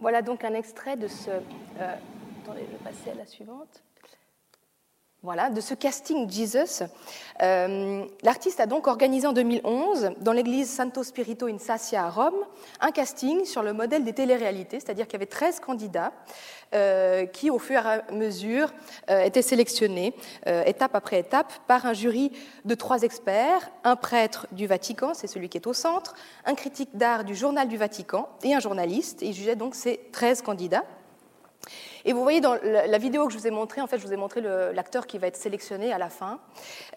Voilà 0.00 0.22
donc 0.22 0.44
un 0.44 0.54
extrait 0.54 0.96
de 0.96 1.08
ce. 1.08 1.30
Euh, 1.30 1.96
attendez, 2.42 2.62
je 2.66 2.70
vais 2.70 2.84
passer 2.84 3.10
à 3.10 3.14
la 3.14 3.26
suivante. 3.26 3.82
Voilà, 5.24 5.50
de 5.50 5.60
ce 5.60 5.74
casting 5.74 6.30
Jesus. 6.30 6.84
Euh, 7.42 8.04
l'artiste 8.22 8.60
a 8.60 8.66
donc 8.66 8.86
organisé 8.86 9.26
en 9.26 9.32
2011, 9.32 10.12
dans 10.20 10.30
l'église 10.30 10.70
Santo 10.70 11.02
Spirito 11.02 11.48
in 11.48 11.58
Sassia 11.58 12.04
à 12.04 12.08
Rome, 12.08 12.36
un 12.80 12.92
casting 12.92 13.44
sur 13.44 13.64
le 13.64 13.72
modèle 13.72 14.04
des 14.04 14.12
téléréalités, 14.12 14.78
c'est-à-dire 14.78 15.08
qu'il 15.08 15.14
y 15.14 15.16
avait 15.16 15.26
13 15.26 15.58
candidats 15.58 16.12
euh, 16.72 17.26
qui, 17.26 17.50
au 17.50 17.58
fur 17.58 17.84
et 17.84 17.94
à 18.08 18.12
mesure, 18.12 18.72
euh, 19.10 19.22
étaient 19.22 19.42
sélectionnés, 19.42 20.14
étape 20.46 20.94
après 20.94 21.18
étape, 21.18 21.52
par 21.66 21.84
un 21.84 21.94
jury 21.94 22.30
de 22.64 22.76
trois 22.76 23.02
experts, 23.02 23.72
un 23.82 23.96
prêtre 23.96 24.46
du 24.52 24.68
Vatican, 24.68 25.14
c'est 25.14 25.26
celui 25.26 25.48
qui 25.48 25.58
est 25.58 25.66
au 25.66 25.72
centre, 25.72 26.14
un 26.44 26.54
critique 26.54 26.90
d'art 26.96 27.24
du 27.24 27.34
Journal 27.34 27.66
du 27.66 27.76
Vatican 27.76 28.28
et 28.44 28.54
un 28.54 28.60
journaliste. 28.60 29.22
Ils 29.22 29.34
jugeaient 29.34 29.56
donc 29.56 29.74
ces 29.74 29.98
13 30.12 30.42
candidats. 30.42 30.84
Et 32.08 32.14
vous 32.14 32.22
voyez 32.22 32.40
dans 32.40 32.56
la 32.62 32.96
vidéo 32.96 33.26
que 33.26 33.34
je 33.34 33.38
vous 33.38 33.46
ai 33.46 33.50
montrée, 33.50 33.82
en 33.82 33.86
fait, 33.86 33.98
je 33.98 34.06
vous 34.06 34.14
ai 34.14 34.16
montré 34.16 34.40
l'acteur 34.40 35.06
qui 35.06 35.18
va 35.18 35.26
être 35.26 35.36
sélectionné 35.36 35.92
à 35.92 35.98
la 35.98 36.08
fin. 36.08 36.38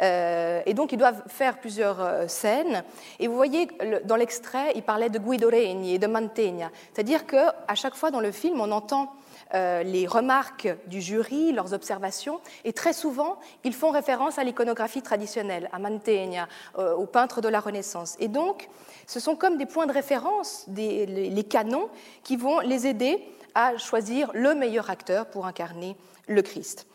Euh, 0.02 0.62
et 0.66 0.74
donc, 0.74 0.94
ils 0.94 0.98
doivent 0.98 1.22
faire 1.28 1.60
plusieurs 1.60 2.00
euh, 2.00 2.28
scènes. 2.30 2.86
Et 3.20 3.28
vous 3.28 3.36
voyez, 3.36 3.68
dans 4.06 4.16
l'extrait, 4.16 4.72
il 4.74 4.84
parlait 4.84 5.10
de 5.10 5.20
Guido 5.20 5.50
Regni 5.50 5.96
et 5.96 6.00
de 6.00 6.08
Mantegna. 6.08 6.72
C'est-à-dire 6.94 7.28
qu'à 7.28 7.76
chaque 7.76 7.96
fois 7.96 8.10
dans 8.10 8.22
le 8.22 8.32
film, 8.32 8.62
on 8.62 8.72
entend 8.72 9.12
euh, 9.54 9.84
les 9.84 10.08
remarques 10.08 10.70
du 10.88 11.02
jury, 11.02 11.52
leurs 11.52 11.74
observations, 11.74 12.40
et 12.64 12.72
très 12.72 12.94
souvent, 12.94 13.38
ils 13.66 13.74
font 13.74 13.90
référence 13.90 14.40
à 14.40 14.46
l'iconographie 14.46 15.02
traditionnelle, 15.02 15.68
à 15.74 15.80
Mantegna, 15.80 16.48
aux 16.78 17.06
peintres 17.06 17.42
de 17.42 17.50
la 17.50 17.60
Renaissance. 17.60 18.16
Et 18.22 18.30
donc, 18.30 18.70
ce 19.08 19.20
sont 19.20 19.36
comme 19.36 19.58
des 19.58 19.66
points 19.66 19.88
de 19.88 19.94
référence, 19.94 20.64
des, 20.68 21.06
les 21.06 21.44
canons, 21.44 21.90
qui 22.24 22.38
vont 22.38 22.62
les 22.62 22.88
aider 22.88 23.22
à 23.56 23.78
choisir 23.78 24.32
le 24.34 24.56
meilleur 24.56 24.90
acteur 24.90 25.28
pour 25.28 25.46
incarner 25.46 25.96
le 26.28 26.42
Christ. 26.42 26.88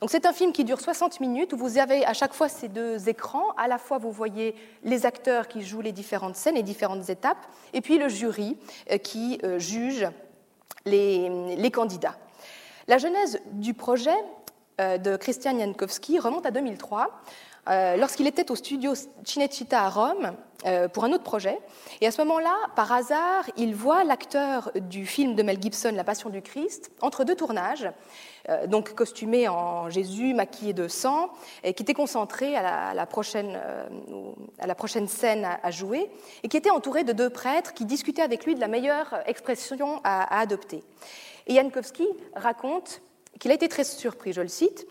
Donc 0.00 0.10
c'est 0.10 0.26
un 0.26 0.32
film 0.32 0.52
qui 0.52 0.64
dure 0.64 0.80
60 0.80 1.20
minutes 1.20 1.52
où 1.52 1.56
vous 1.56 1.78
avez 1.78 2.04
à 2.04 2.12
chaque 2.12 2.34
fois 2.34 2.48
ces 2.48 2.68
deux 2.68 3.08
écrans. 3.08 3.52
À 3.56 3.68
la 3.68 3.78
fois 3.78 3.98
vous 3.98 4.12
voyez 4.12 4.54
les 4.82 5.06
acteurs 5.06 5.48
qui 5.48 5.62
jouent 5.62 5.80
les 5.80 5.92
différentes 5.92 6.36
scènes, 6.36 6.56
les 6.56 6.62
différentes 6.62 7.08
étapes, 7.08 7.38
et 7.72 7.80
puis 7.80 7.98
le 7.98 8.08
jury 8.08 8.56
euh, 8.90 8.98
qui 8.98 9.38
euh, 9.44 9.58
juge 9.58 10.06
les, 10.84 11.70
candidats. 11.72 12.16
La 12.86 12.98
genèse 12.98 13.40
du 13.52 13.72
projet 13.72 14.14
euh, 14.80 14.98
de 14.98 15.16
Christian 15.16 15.58
Jankowski 15.58 16.18
remonte 16.18 16.44
à 16.44 16.50
2003 16.50 17.10
euh, 17.68 17.96
lorsqu'il 17.96 18.26
était 18.26 18.50
au 18.50 18.56
studio 18.56 18.92
Cinecittà 19.24 19.82
à 19.82 19.88
Rome 19.88 20.34
euh, 20.66 20.88
pour 20.88 21.04
un 21.04 21.12
autre 21.12 21.24
projet. 21.24 21.58
Et 22.00 22.06
à 22.06 22.10
ce 22.10 22.20
moment-là, 22.22 22.54
par 22.76 22.92
hasard, 22.92 23.44
il 23.56 23.74
voit 23.74 24.04
l'acteur 24.04 24.70
du 24.74 25.06
film 25.06 25.34
de 25.34 25.42
Mel 25.42 25.60
Gibson, 25.60 25.92
La 25.94 26.04
Passion 26.04 26.28
du 26.28 26.42
Christ, 26.42 26.90
entre 27.00 27.24
deux 27.24 27.34
tournages, 27.34 27.90
euh, 28.50 28.66
donc 28.66 28.94
costumé 28.94 29.48
en 29.48 29.88
Jésus, 29.88 30.34
maquillé 30.34 30.74
de 30.74 30.88
sang, 30.88 31.30
et 31.62 31.72
qui 31.72 31.82
était 31.82 31.94
concentré 31.94 32.54
à 32.54 32.92
la, 32.92 33.06
prochaine, 33.06 33.58
scène 35.06 35.48
à, 35.62 35.70
jouer, 35.70 36.10
et 36.42 36.48
qui 36.48 36.58
était 36.58 36.70
entouré 36.70 37.04
de 37.04 37.12
deux 37.12 37.30
prêtres 37.30 37.72
qui 37.72 37.86
discutaient 37.86 38.22
avec 38.22 38.44
lui 38.44 38.54
de 38.54 38.60
la 38.60 38.68
meilleure 38.68 39.22
expression 39.26 40.00
à, 40.04 40.22
à 40.22 40.40
adopter. 40.40 40.82
Et 41.46 41.54
Jankowski 41.54 42.06
raconte 42.34 43.00
qu'il 43.38 43.50
a 43.50 43.54
été 43.54 43.68
très 43.68 43.84
surpris, 43.84 44.32
je 44.32 44.40
le 44.40 44.48
cite, 44.48 44.86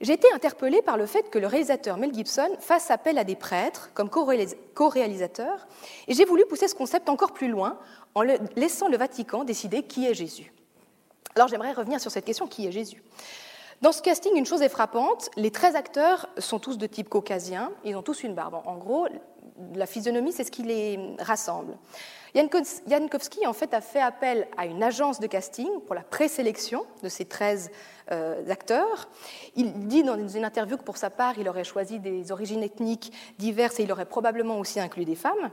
j'ai 0.00 0.12
été 0.12 0.30
interpellée 0.32 0.82
par 0.82 0.96
le 0.96 1.06
fait 1.06 1.30
que 1.30 1.38
le 1.38 1.46
réalisateur 1.46 1.96
Mel 1.96 2.12
Gibson 2.12 2.48
fasse 2.60 2.90
appel 2.90 3.18
à 3.18 3.24
des 3.24 3.36
prêtres 3.36 3.90
comme 3.94 4.10
co-réalisateurs, 4.10 5.66
et 6.06 6.14
j'ai 6.14 6.24
voulu 6.24 6.44
pousser 6.46 6.68
ce 6.68 6.74
concept 6.74 7.08
encore 7.08 7.32
plus 7.32 7.48
loin 7.48 7.78
en 8.14 8.22
laissant 8.56 8.88
le 8.88 8.96
Vatican 8.96 9.44
décider 9.44 9.82
qui 9.82 10.06
est 10.06 10.14
Jésus. 10.14 10.52
Alors 11.34 11.48
j'aimerais 11.48 11.72
revenir 11.72 12.00
sur 12.00 12.10
cette 12.10 12.24
question 12.24 12.46
qui 12.46 12.66
est 12.66 12.72
Jésus 12.72 13.02
dans 13.82 13.92
ce 13.92 14.00
casting, 14.00 14.34
une 14.34 14.46
chose 14.46 14.62
est 14.62 14.70
frappante, 14.70 15.28
les 15.36 15.50
13 15.50 15.76
acteurs 15.76 16.28
sont 16.38 16.58
tous 16.58 16.78
de 16.78 16.86
type 16.86 17.10
caucasien, 17.10 17.70
ils 17.84 17.94
ont 17.94 18.02
tous 18.02 18.22
une 18.22 18.34
barbe. 18.34 18.54
En 18.64 18.76
gros, 18.76 19.06
la 19.74 19.84
physionomie, 19.84 20.32
c'est 20.32 20.44
ce 20.44 20.50
qui 20.50 20.62
les 20.62 20.98
rassemble. 21.18 21.76
Jankowski, 22.36 23.46
en 23.46 23.52
fait, 23.54 23.72
a 23.72 23.80
fait 23.80 24.00
appel 24.00 24.46
à 24.58 24.66
une 24.66 24.82
agence 24.82 25.20
de 25.20 25.26
casting 25.26 25.80
pour 25.86 25.94
la 25.94 26.02
présélection 26.02 26.84
de 27.02 27.08
ces 27.08 27.24
13 27.24 27.70
euh, 28.12 28.50
acteurs. 28.50 29.08
Il 29.54 29.72
dit 29.88 30.02
dans 30.02 30.28
une 30.28 30.44
interview 30.44 30.76
que 30.76 30.82
pour 30.82 30.98
sa 30.98 31.08
part, 31.08 31.38
il 31.38 31.48
aurait 31.48 31.64
choisi 31.64 31.98
des 31.98 32.30
origines 32.32 32.62
ethniques 32.62 33.12
diverses 33.38 33.80
et 33.80 33.84
il 33.84 33.92
aurait 33.92 34.04
probablement 34.04 34.58
aussi 34.58 34.80
inclus 34.80 35.06
des 35.06 35.14
femmes. 35.14 35.50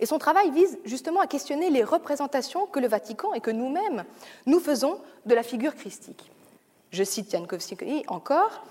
Et 0.00 0.06
son 0.06 0.18
travail 0.18 0.50
vise 0.52 0.78
justement 0.84 1.20
à 1.20 1.26
questionner 1.26 1.68
les 1.68 1.84
représentations 1.84 2.66
que 2.66 2.80
le 2.80 2.88
Vatican 2.88 3.34
et 3.34 3.40
que 3.40 3.50
nous-mêmes, 3.50 4.04
nous 4.46 4.60
faisons 4.60 5.00
de 5.26 5.34
la 5.34 5.42
figure 5.42 5.74
christique. 5.74 6.30
Je 6.92 7.04
cite 7.04 7.30
Jankowski 7.30 8.04
encore, 8.08 8.64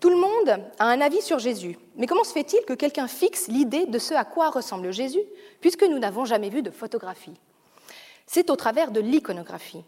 tout 0.00 0.08
le 0.08 0.16
monde 0.16 0.64
a 0.78 0.86
un 0.86 1.00
avis 1.00 1.20
sur 1.20 1.38
Jésus, 1.38 1.78
mais 1.96 2.06
comment 2.06 2.24
se 2.24 2.32
fait-il 2.32 2.64
que 2.64 2.72
quelqu'un 2.72 3.06
fixe 3.06 3.48
l'idée 3.48 3.84
de 3.84 3.98
ce 3.98 4.14
à 4.14 4.24
quoi 4.24 4.48
ressemble 4.48 4.92
Jésus, 4.92 5.22
puisque 5.60 5.82
nous 5.82 5.98
n'avons 5.98 6.24
jamais 6.24 6.48
vu 6.48 6.62
de 6.62 6.70
photographie? 6.70 7.38
C'est 8.26 8.48
au 8.48 8.56
travers 8.56 8.92
de 8.92 9.00
l'iconographie. 9.00 9.84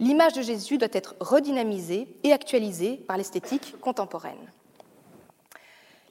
L'image 0.00 0.34
de 0.34 0.42
Jésus 0.42 0.76
doit 0.76 0.88
être 0.92 1.14
redynamisée 1.18 2.08
et 2.24 2.32
actualisée 2.32 2.96
par 2.96 3.16
l'esthétique 3.16 3.80
contemporaine. 3.80 4.52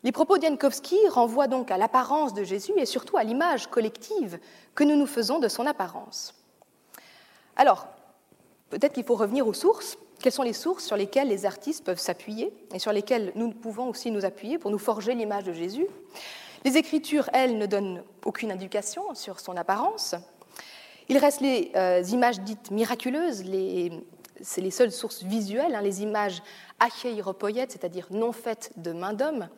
Les 0.03 0.11
propos 0.11 0.37
d'Yankowski 0.37 0.97
renvoient 1.09 1.47
donc 1.47 1.69
à 1.71 1.77
l'apparence 1.77 2.33
de 2.33 2.43
Jésus 2.43 2.73
et 2.77 2.85
surtout 2.85 3.17
à 3.17 3.23
l'image 3.23 3.67
collective 3.67 4.39
que 4.75 4.83
nous 4.83 4.95
nous 4.95 5.05
faisons 5.05 5.39
de 5.39 5.47
son 5.47 5.65
apparence. 5.65 6.33
Alors, 7.55 7.87
peut-être 8.69 8.93
qu'il 8.93 9.05
faut 9.05 9.15
revenir 9.15 9.47
aux 9.47 9.53
sources 9.53 9.97
quelles 10.23 10.31
sont 10.31 10.43
les 10.43 10.53
sources 10.53 10.85
sur 10.85 10.95
lesquelles 10.95 11.27
les 11.27 11.45
artistes 11.45 11.83
peuvent 11.83 11.99
s'appuyer 11.99 12.53
et 12.73 12.79
sur 12.79 12.93
lesquelles 12.93 13.33
nous 13.35 13.51
pouvons 13.51 13.89
aussi 13.89 14.09
nous 14.09 14.23
appuyer 14.23 14.57
pour 14.57 14.71
nous 14.71 14.79
forger 14.79 15.13
l'image 15.13 15.43
de 15.43 15.51
Jésus? 15.51 15.85
Les 16.63 16.77
Écritures, 16.77 17.29
elles, 17.33 17.57
ne 17.57 17.65
donnent 17.65 18.03
aucune 18.23 18.49
indication 18.49 19.13
sur 19.15 19.41
son 19.41 19.57
apparence. 19.57 20.15
Il 21.09 21.17
reste 21.17 21.41
les 21.41 21.73
euh, 21.75 22.01
images 22.09 22.39
dites 22.39 22.71
miraculeuses, 22.71 23.43
c'est 24.39 24.61
les 24.61 24.71
seules 24.71 24.93
sources 24.93 25.23
visuelles, 25.23 25.75
hein, 25.75 25.81
les 25.81 26.03
images 26.03 26.41
achéiropoïètes, 26.79 27.73
c'est-à-dire 27.73 28.07
non 28.09 28.31
faites 28.31 28.71
de 28.77 28.93
main 28.93 29.11
d'homme, 29.11 29.49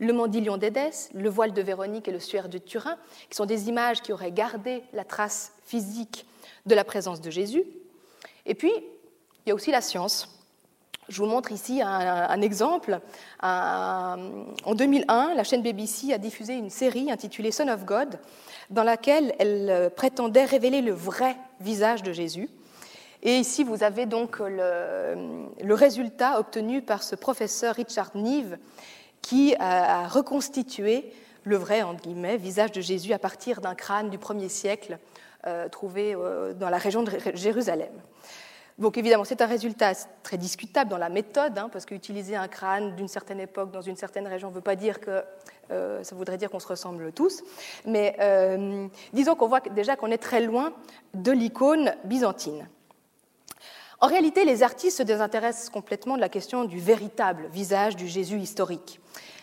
le 0.00 0.12
mandilion 0.12 0.56
d'Édès, 0.56 1.10
le 1.14 1.28
voile 1.28 1.52
de 1.52 1.62
Véronique 1.62 2.08
et 2.08 2.12
le 2.12 2.18
suaire 2.18 2.48
de 2.48 2.58
Turin, 2.58 2.96
qui 3.30 3.36
sont 3.36 3.46
des 3.46 3.68
images 3.68 4.02
qui 4.02 4.12
auraient 4.12 4.32
gardé 4.32 4.82
la 4.92 5.04
trace 5.04 5.52
physique 5.64 6.26
de 6.66 6.74
la 6.74 6.82
présence 6.82 7.20
de 7.20 7.30
Jésus. 7.30 7.62
Et 8.46 8.56
puis, 8.56 8.72
il 9.48 9.52
y 9.52 9.52
a 9.52 9.54
aussi 9.54 9.70
la 9.70 9.80
science. 9.80 10.28
Je 11.08 11.22
vous 11.22 11.26
montre 11.26 11.52
ici 11.52 11.80
un, 11.80 12.42
exemple. 12.42 13.00
en 13.40 14.74
2001, 14.74 15.32
la 15.34 15.42
chaîne 15.42 15.62
BBC 15.62 16.12
a 16.12 16.18
diffusé 16.18 16.52
une 16.52 16.68
série 16.68 17.10
intitulée 17.10 17.50
Son 17.50 17.68
of 17.68 17.86
God, 17.86 18.18
dans 18.68 18.82
laquelle 18.82 19.34
elle 19.38 19.70
euh, 19.70 19.88
prétendait 19.88 20.44
révéler 20.44 20.82
le 20.82 20.92
vrai 20.92 21.34
visage 21.60 22.02
de 22.02 22.12
Jésus. 22.12 22.50
Et 23.22 23.38
ici, 23.38 23.64
vous 23.64 23.82
avez 23.82 24.04
donc 24.04 24.38
le, 24.38 25.72
résultat 25.72 26.38
obtenu 26.38 26.82
par 26.82 27.02
ce 27.02 27.16
professeur 27.16 27.76
Richard 27.76 28.10
Neve, 28.14 28.58
qui 29.22 29.54
a 29.58 30.06
reconstitué 30.08 31.10
le 31.44 31.56
vrai, 31.56 31.82
visage 32.36 32.72
de 32.72 32.82
Jésus 32.82 33.14
à 33.14 33.18
partir 33.18 33.62
d'un 33.62 33.74
crâne 33.74 34.10
du 34.10 34.18
1er 34.18 34.50
siècle 34.50 34.98
euh, 35.46 35.70
trouvé 35.70 36.14
euh, 36.14 36.52
dans 36.52 36.68
la 36.68 36.76
région 36.76 37.02
de 37.02 37.12
Jérusalem. 37.32 37.92
Donc 38.78 38.96
évidemment, 38.96 39.24
c'est 39.24 39.42
un 39.42 39.46
résultat 39.46 39.92
très 40.22 40.38
discutable 40.38 40.88
dans 40.88 40.98
la 40.98 41.08
méthode, 41.08 41.58
hein, 41.58 41.68
parce 41.72 41.84
qu'utiliser 41.84 42.36
un 42.36 42.46
crâne 42.46 42.94
d'une 42.94 43.08
certaine 43.08 43.40
époque 43.40 43.72
dans 43.72 43.80
une 43.80 43.96
certaine 43.96 44.26
région 44.26 44.50
ne 44.50 44.54
veut 44.54 44.60
pas 44.60 44.76
dire 44.76 45.00
que 45.00 45.24
euh, 45.72 46.02
ça 46.04 46.14
voudrait 46.14 46.38
dire 46.38 46.48
qu'on 46.48 46.60
se 46.60 46.68
ressemble 46.68 47.12
tous. 47.12 47.42
Mais 47.86 48.16
euh, 48.20 48.86
disons 49.12 49.34
qu'on 49.34 49.48
voit 49.48 49.60
déjà 49.60 49.96
qu'on 49.96 50.12
est 50.12 50.22
très 50.22 50.40
loin 50.40 50.72
de 51.12 51.32
l'icône 51.32 51.92
byzantine. 52.04 52.68
En 54.00 54.06
réalité, 54.06 54.44
les 54.44 54.62
artistes 54.62 54.98
se 54.98 55.02
désintéressent 55.02 55.70
complètement 55.70 56.14
de 56.14 56.20
la 56.20 56.28
question 56.28 56.64
du 56.64 56.78
véritable 56.78 57.48
visage 57.48 57.96
du 57.96 58.06
Jésus 58.06 58.38
historique. 58.38 59.00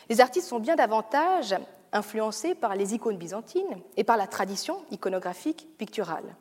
Les 0.08 0.22
artistes 0.22 0.48
sont 0.48 0.60
bien 0.60 0.78
davantage 0.78 1.56
influencés 1.92 2.56
par 2.56 2.76
les 2.76 2.94
icônes 2.94 3.18
byzantines 3.18 3.82
et 3.98 4.06
par 4.06 4.16
la 4.16 4.28
tradition 4.28 4.78
iconographique 4.92 5.68
picturale. 5.78 6.36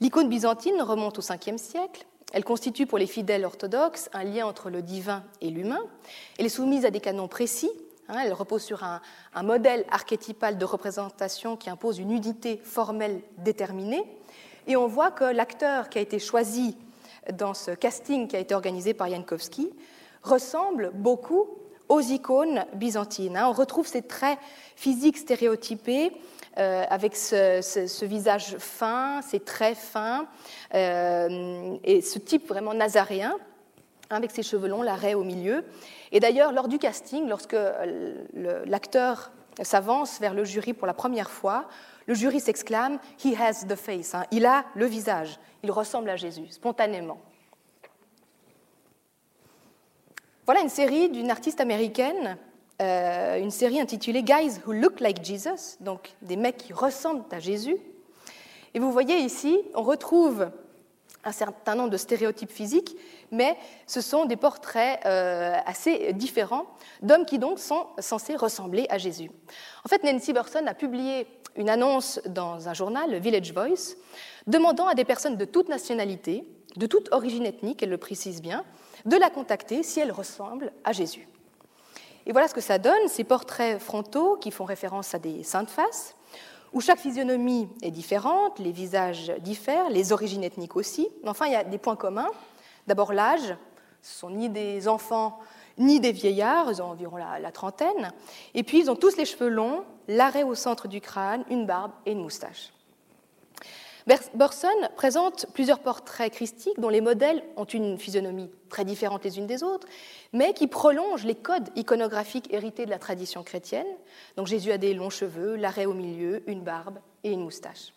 L'icône 0.00 0.28
byzantine 0.28 0.82
remonte 0.82 1.18
au 1.18 1.22
5e 1.22 1.56
siècle. 1.56 2.06
Elle 2.32 2.44
constitue 2.44 2.86
pour 2.86 2.98
les 2.98 3.06
fidèles 3.06 3.44
orthodoxes 3.44 4.10
un 4.12 4.24
lien 4.24 4.46
entre 4.46 4.68
le 4.68 4.82
divin 4.82 5.24
et 5.40 5.48
l'humain. 5.48 5.80
Elle 6.38 6.46
est 6.46 6.50
soumise 6.50 6.84
à 6.84 6.90
des 6.90 7.00
canons 7.00 7.28
précis. 7.28 7.70
Hein. 8.08 8.20
elle 8.24 8.32
repose 8.32 8.62
sur 8.62 8.84
un, 8.84 9.00
modèle 9.42 9.84
archétypal 9.90 10.58
de 10.58 10.64
représentation 10.64 11.56
qui 11.56 11.70
impose 11.70 11.98
une 11.98 12.12
unité 12.12 12.60
formelle 12.62 13.20
déterminée. 13.38 14.04
Et 14.66 14.76
on 14.76 14.86
voit 14.86 15.10
que 15.10 15.24
l'acteur 15.24 15.88
qui 15.88 15.98
a 15.98 16.02
été 16.02 16.18
choisi 16.18 16.76
dans 17.32 17.54
ce 17.54 17.70
casting 17.70 18.28
qui 18.28 18.36
a 18.36 18.38
été 18.38 18.54
organisé 18.54 18.94
par 18.94 19.08
Jankowski 19.08 19.70
ressemble 20.22 20.90
beaucoup 20.94 21.48
aux 21.88 22.00
icônes 22.00 22.64
byzantines. 22.74 23.36
Hein. 23.36 23.48
On 23.48 23.52
retrouve 23.52 23.86
ces 23.86 24.02
traits 24.02 24.38
physiques 24.74 25.18
stéréotypés 25.18 26.12
euh, 26.58 26.84
avec 26.88 27.16
ce, 27.16 28.04
visage 28.04 28.56
fin, 28.58 29.20
ces 29.22 29.40
traits 29.40 29.76
fins, 29.76 30.26
euh, 30.74 31.76
et 31.84 32.00
ce 32.00 32.18
type 32.18 32.48
vraiment 32.48 32.74
nazaréen, 32.74 33.36
avec 34.10 34.30
ses 34.30 34.42
cheveux 34.42 34.68
longs, 34.68 34.82
l'arrêt 34.82 35.14
au 35.14 35.24
milieu. 35.24 35.64
Et 36.12 36.20
d'ailleurs, 36.20 36.52
lors 36.52 36.68
du 36.68 36.78
casting, 36.78 37.28
lorsque 37.28 37.56
l'acteur 38.34 39.32
s'avance 39.62 40.20
vers 40.20 40.34
le 40.34 40.44
jury 40.44 40.72
pour 40.72 40.86
la 40.86 40.94
première 40.94 41.30
fois, 41.30 41.68
le 42.06 42.14
jury 42.14 42.40
s'exclame 42.40 42.98
He 43.24 43.34
has 43.38 43.66
the 43.66 43.74
face. 43.74 44.14
Hein. 44.14 44.24
Il 44.30 44.46
a 44.46 44.64
le 44.74 44.86
visage. 44.86 45.38
Il 45.62 45.70
ressemble 45.70 46.08
à 46.08 46.16
Jésus, 46.16 46.46
spontanément. 46.50 47.18
Voilà 50.46 50.60
une 50.60 50.68
série 50.68 51.08
d'une 51.08 51.32
artiste 51.32 51.60
américaine, 51.60 52.38
euh, 52.80 53.36
une 53.40 53.50
série 53.50 53.80
intitulée 53.80 54.22
Guys 54.22 54.60
Who 54.64 54.74
Look 54.74 55.00
Like 55.00 55.24
Jesus, 55.24 55.76
donc 55.80 56.14
des 56.22 56.36
mecs 56.36 56.56
qui 56.56 56.72
ressemblent 56.72 57.24
à 57.32 57.40
Jésus. 57.40 57.76
Et 58.72 58.78
vous 58.78 58.92
voyez 58.92 59.16
ici, 59.16 59.58
on 59.74 59.82
retrouve 59.82 60.52
un 61.24 61.32
certain 61.32 61.74
nombre 61.74 61.90
de 61.90 61.96
stéréotypes 61.96 62.52
physiques, 62.52 62.96
mais 63.32 63.56
ce 63.88 64.00
sont 64.00 64.24
des 64.24 64.36
portraits 64.36 65.00
euh, 65.04 65.56
assez 65.66 66.12
différents 66.12 66.66
d'hommes 67.02 67.26
qui 67.26 67.40
donc 67.40 67.58
sont 67.58 67.88
censés 67.98 68.36
ressembler 68.36 68.86
à 68.88 68.98
Jésus. 68.98 69.32
En 69.84 69.88
fait, 69.88 70.04
Nancy 70.04 70.32
Burson 70.32 70.64
a 70.68 70.74
publié 70.74 71.26
une 71.56 71.68
annonce 71.68 72.20
dans 72.24 72.68
un 72.68 72.72
journal, 72.72 73.16
Village 73.16 73.52
Voice, 73.52 73.96
demandant 74.46 74.86
à 74.86 74.94
des 74.94 75.04
personnes 75.04 75.36
de 75.36 75.44
toute 75.44 75.68
nationalité, 75.68 76.44
de 76.76 76.86
toute 76.86 77.12
origine 77.12 77.46
ethnique, 77.46 77.82
elle 77.82 77.90
le 77.90 77.98
précise 77.98 78.40
bien, 78.40 78.64
de 79.06 79.16
la 79.16 79.30
contacter 79.30 79.82
si 79.82 80.00
elle 80.00 80.12
ressemble 80.12 80.72
à 80.84 80.92
Jésus. 80.92 81.26
Et 82.26 82.32
voilà 82.32 82.48
ce 82.48 82.54
que 82.54 82.60
ça 82.60 82.78
donne, 82.78 83.08
ces 83.08 83.24
portraits 83.24 83.80
frontaux 83.80 84.36
qui 84.36 84.50
font 84.50 84.64
référence 84.64 85.14
à 85.14 85.18
des 85.18 85.42
saintes 85.42 85.70
faces, 85.70 86.14
où 86.72 86.80
chaque 86.80 86.98
physionomie 86.98 87.68
est 87.82 87.90
différente, 87.90 88.58
les 88.58 88.72
visages 88.72 89.32
diffèrent, 89.38 89.88
les 89.88 90.12
origines 90.12 90.44
ethniques 90.44 90.76
aussi. 90.76 91.08
Enfin, 91.24 91.46
il 91.46 91.52
y 91.52 91.56
a 91.56 91.64
des 91.64 91.78
points 91.78 91.96
communs. 91.96 92.28
D'abord 92.86 93.12
l'âge, 93.12 93.56
ce 94.02 94.18
sont 94.18 94.30
ni 94.30 94.48
des 94.48 94.88
enfants 94.88 95.38
ni 95.78 96.00
des 96.00 96.12
vieillards, 96.12 96.70
ils 96.70 96.82
ont 96.82 96.86
environ 96.86 97.16
la, 97.16 97.52
trentaine. 97.52 98.12
Et 98.54 98.62
puis 98.62 98.80
ils 98.80 98.90
ont 98.90 98.96
tous 98.96 99.16
les 99.16 99.24
cheveux 99.24 99.48
longs, 99.48 99.84
l'arrêt 100.08 100.42
au 100.42 100.54
centre 100.54 100.88
du 100.88 101.00
crâne, 101.00 101.44
une 101.50 101.66
barbe 101.66 101.92
et 102.04 102.12
une 102.12 102.22
moustache. 102.22 102.72
Burson 104.34 104.68
présente 104.94 105.46
plusieurs 105.52 105.80
portraits 105.80 106.32
christiques 106.32 106.78
dont 106.78 106.88
les 106.88 107.00
modèles 107.00 107.42
ont 107.56 107.64
une 107.64 107.98
physionomie 107.98 108.50
très 108.68 108.84
différente 108.84 109.24
les 109.24 109.38
unes 109.38 109.48
des 109.48 109.64
autres, 109.64 109.88
mais 110.32 110.54
qui 110.54 110.68
prolongent 110.68 111.24
les 111.24 111.34
codes 111.34 111.70
iconographiques 111.74 112.52
hérités 112.52 112.86
de 112.86 112.90
la 112.90 113.00
tradition 113.00 113.42
chrétienne. 113.42 113.86
Donc 114.36 114.46
Jésus 114.46 114.70
a 114.70 114.78
des 114.78 114.94
longs 114.94 115.10
cheveux, 115.10 115.56
l'arrêt 115.56 115.86
au 115.86 115.92
milieu, 115.92 116.44
une 116.46 116.62
barbe 116.62 117.00
et 117.24 117.32
une 117.32 117.42
moustache. 117.42 117.92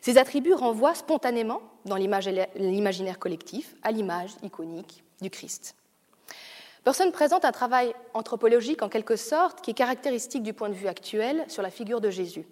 Ces 0.00 0.16
attributs 0.16 0.54
renvoient 0.54 0.94
spontanément, 0.94 1.60
dans 1.86 1.96
l'imaginaire 1.96 3.18
collectif, 3.18 3.74
à 3.82 3.90
l'image 3.90 4.30
iconique 4.44 5.02
du 5.20 5.30
Christ. 5.30 5.74
Burson 6.84 7.10
présente 7.10 7.44
un 7.44 7.50
travail 7.50 7.92
anthropologique 8.14 8.82
en 8.82 8.88
quelque 8.88 9.16
sorte 9.16 9.60
qui 9.60 9.72
est 9.72 9.74
caractéristique 9.74 10.44
du 10.44 10.52
point 10.52 10.68
de 10.68 10.74
vue 10.74 10.86
actuel 10.86 11.44
sur 11.48 11.62
la 11.62 11.70
figure 11.70 12.00
de 12.00 12.10
Jésus. 12.10 12.46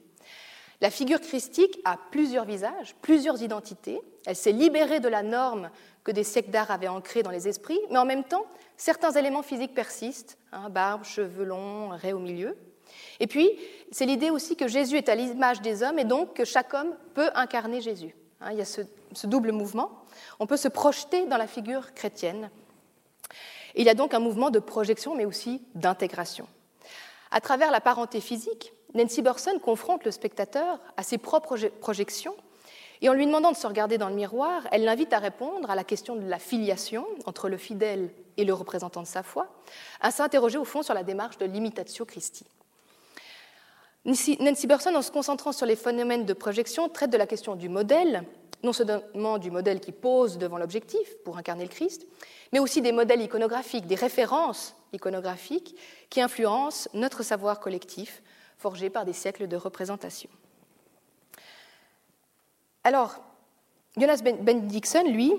La 0.80 0.90
figure 0.90 1.20
christique 1.20 1.80
a 1.84 1.96
plusieurs 2.10 2.44
visages, 2.44 2.94
plusieurs 3.00 3.42
identités. 3.42 4.00
Elle 4.26 4.36
s'est 4.36 4.52
libérée 4.52 5.00
de 5.00 5.08
la 5.08 5.22
norme 5.22 5.70
que 6.02 6.12
des 6.12 6.24
siècles 6.24 6.50
d'art 6.50 6.70
avaient 6.70 6.88
ancrée 6.88 7.22
dans 7.22 7.30
les 7.30 7.48
esprits, 7.48 7.80
mais 7.90 7.98
en 7.98 8.04
même 8.04 8.24
temps, 8.24 8.44
certains 8.76 9.12
éléments 9.12 9.42
physiques 9.42 9.74
persistent 9.74 10.38
hein, 10.52 10.68
barbe, 10.68 11.04
cheveux 11.04 11.44
longs, 11.44 11.88
raie 11.90 12.12
au 12.12 12.18
milieu. 12.18 12.56
Et 13.20 13.26
puis, 13.26 13.50
c'est 13.90 14.06
l'idée 14.06 14.30
aussi 14.30 14.56
que 14.56 14.68
Jésus 14.68 14.96
est 14.96 15.08
à 15.08 15.14
l'image 15.14 15.62
des 15.62 15.82
hommes 15.82 15.98
et 15.98 16.04
donc 16.04 16.34
que 16.34 16.44
chaque 16.44 16.74
homme 16.74 16.96
peut 17.14 17.30
incarner 17.34 17.80
Jésus. 17.80 18.14
Hein, 18.40 18.50
il 18.52 18.58
y 18.58 18.62
a 18.62 18.66
ce, 18.66 18.82
double 19.24 19.52
mouvement. 19.52 20.04
On 20.38 20.46
peut 20.46 20.56
se 20.56 20.68
projeter 20.68 21.26
dans 21.26 21.38
la 21.38 21.46
figure 21.46 21.94
chrétienne. 21.94 22.50
il 23.74 23.84
y 23.84 23.88
a 23.88 23.94
donc 23.94 24.12
un 24.12 24.18
mouvement 24.18 24.50
de 24.50 24.58
projection, 24.58 25.14
mais 25.14 25.24
aussi 25.24 25.62
d'intégration. 25.74 26.46
À 27.30 27.40
travers 27.40 27.70
la 27.70 27.80
parenté 27.80 28.20
physique, 28.20 28.73
Nancy 28.94 29.22
Burson 29.22 29.58
confronte 29.60 30.04
le 30.04 30.10
spectateur 30.10 30.78
à 30.96 31.02
ses 31.02 31.18
propres 31.18 31.56
projections 31.80 32.36
et 33.02 33.08
en 33.08 33.12
lui 33.12 33.26
demandant 33.26 33.50
de 33.50 33.56
se 33.56 33.66
regarder 33.66 33.98
dans 33.98 34.08
le 34.08 34.14
miroir, 34.14 34.66
elle 34.70 34.84
l'invite 34.84 35.12
à 35.12 35.18
répondre 35.18 35.68
à 35.68 35.74
la 35.74 35.84
question 35.84 36.14
de 36.14 36.26
la 36.26 36.38
filiation 36.38 37.06
entre 37.26 37.48
le 37.48 37.56
fidèle 37.56 38.10
et 38.36 38.44
le 38.44 38.54
représentant 38.54 39.02
de 39.02 39.06
sa 39.06 39.22
foi, 39.22 39.48
à 40.00 40.10
s'interroger 40.10 40.58
au 40.58 40.64
fond 40.64 40.82
sur 40.82 40.94
la 40.94 41.02
démarche 41.02 41.38
de 41.38 41.44
l'imitatio 41.44 42.04
Christi. 42.04 42.46
Nancy 44.04 44.66
Burson, 44.66 44.94
en 44.94 45.02
se 45.02 45.10
concentrant 45.10 45.52
sur 45.52 45.66
les 45.66 45.76
phénomènes 45.76 46.24
de 46.24 46.32
projection, 46.32 46.88
traite 46.88 47.10
de 47.10 47.16
la 47.16 47.26
question 47.26 47.56
du 47.56 47.68
modèle, 47.68 48.24
non 48.62 48.72
seulement 48.72 49.38
du 49.38 49.50
modèle 49.50 49.80
qui 49.80 49.92
pose 49.92 50.38
devant 50.38 50.58
l'objectif 50.58 51.16
pour 51.24 51.36
incarner 51.36 51.64
le 51.64 51.70
Christ, 51.70 52.06
mais 52.52 52.58
aussi 52.58 52.80
des 52.80 52.92
modèles 52.92 53.22
iconographiques, 53.22 53.86
des 53.86 53.94
références 53.94 54.76
iconographiques 54.92 55.74
qui 56.10 56.20
influencent 56.20 56.88
notre 56.94 57.22
savoir 57.22 57.60
collectif 57.60 58.22
forgé 58.58 58.90
par 58.90 59.04
des 59.04 59.12
siècles 59.12 59.48
de 59.48 59.56
représentation. 59.56 60.30
Alors, 62.82 63.16
Jonas 63.96 64.20
Benedictson, 64.22 65.04
lui, 65.06 65.32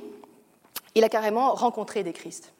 il 0.95 1.03
a 1.03 1.09
carrément 1.09 1.53
rencontré 1.53 2.03
des 2.03 2.13
Christ. 2.13 2.53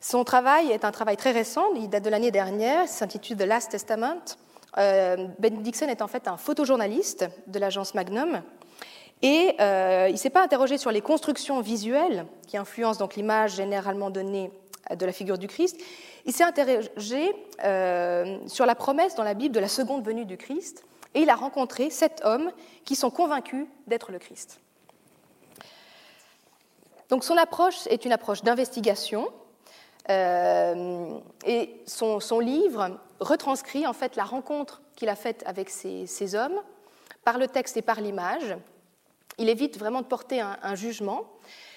Son 0.00 0.22
travail 0.22 0.70
est 0.70 0.84
un 0.84 0.92
travail 0.92 1.16
très 1.16 1.32
récent, 1.32 1.74
il 1.74 1.88
date 1.88 2.04
de 2.04 2.10
l'année 2.10 2.30
dernière, 2.30 2.88
s'intitule 2.88 3.36
The 3.36 3.42
Last 3.42 3.72
Testament. 3.72 4.22
Euh, 4.78 5.26
Benedictson 5.38 5.86
est 5.86 6.02
en 6.02 6.06
fait 6.06 6.28
un 6.28 6.36
photojournaliste 6.36 7.28
de 7.48 7.58
l'agence 7.58 7.94
Magnum 7.94 8.42
et 9.22 9.56
euh, 9.60 10.06
il 10.08 10.12
ne 10.12 10.18
s'est 10.18 10.30
pas 10.30 10.44
interrogé 10.44 10.78
sur 10.78 10.92
les 10.92 11.00
constructions 11.00 11.60
visuelles 11.60 12.26
qui 12.46 12.56
influencent 12.56 13.00
l'image 13.16 13.56
généralement 13.56 14.10
donnée 14.10 14.52
de 14.94 15.04
la 15.04 15.12
figure 15.12 15.36
du 15.36 15.48
Christ, 15.48 15.76
il 16.28 16.34
s'est 16.34 16.44
interrogé 16.44 17.34
euh, 17.64 18.38
sur 18.46 18.66
la 18.66 18.74
promesse 18.74 19.14
dans 19.14 19.24
la 19.24 19.32
Bible 19.32 19.54
de 19.54 19.60
la 19.60 19.68
seconde 19.68 20.04
venue 20.04 20.26
du 20.26 20.36
Christ 20.36 20.84
et 21.14 21.22
il 21.22 21.30
a 21.30 21.34
rencontré 21.34 21.88
sept 21.88 22.20
hommes 22.22 22.52
qui 22.84 22.96
sont 22.96 23.10
convaincus 23.10 23.66
d'être 23.86 24.12
le 24.12 24.18
Christ. 24.18 24.60
Donc 27.08 27.24
son 27.24 27.38
approche 27.38 27.86
est 27.86 28.04
une 28.04 28.12
approche 28.12 28.42
d'investigation 28.42 29.32
euh, 30.10 31.18
et 31.46 31.80
son, 31.86 32.40
livre 32.40 33.00
retranscrit 33.20 33.86
en 33.86 33.94
fait 33.94 34.14
la 34.14 34.24
rencontre 34.24 34.82
qu'il 34.96 35.08
a 35.08 35.16
faite 35.16 35.42
avec 35.46 35.70
ces, 35.70 36.34
hommes 36.34 36.60
par 37.24 37.38
le 37.38 37.48
texte 37.48 37.78
et 37.78 37.82
par 37.82 38.02
l'image. 38.02 38.54
Il 39.38 39.48
évite 39.48 39.78
vraiment 39.78 40.02
de 40.02 40.06
porter 40.06 40.42
un 40.42 40.74
jugement 40.74 41.24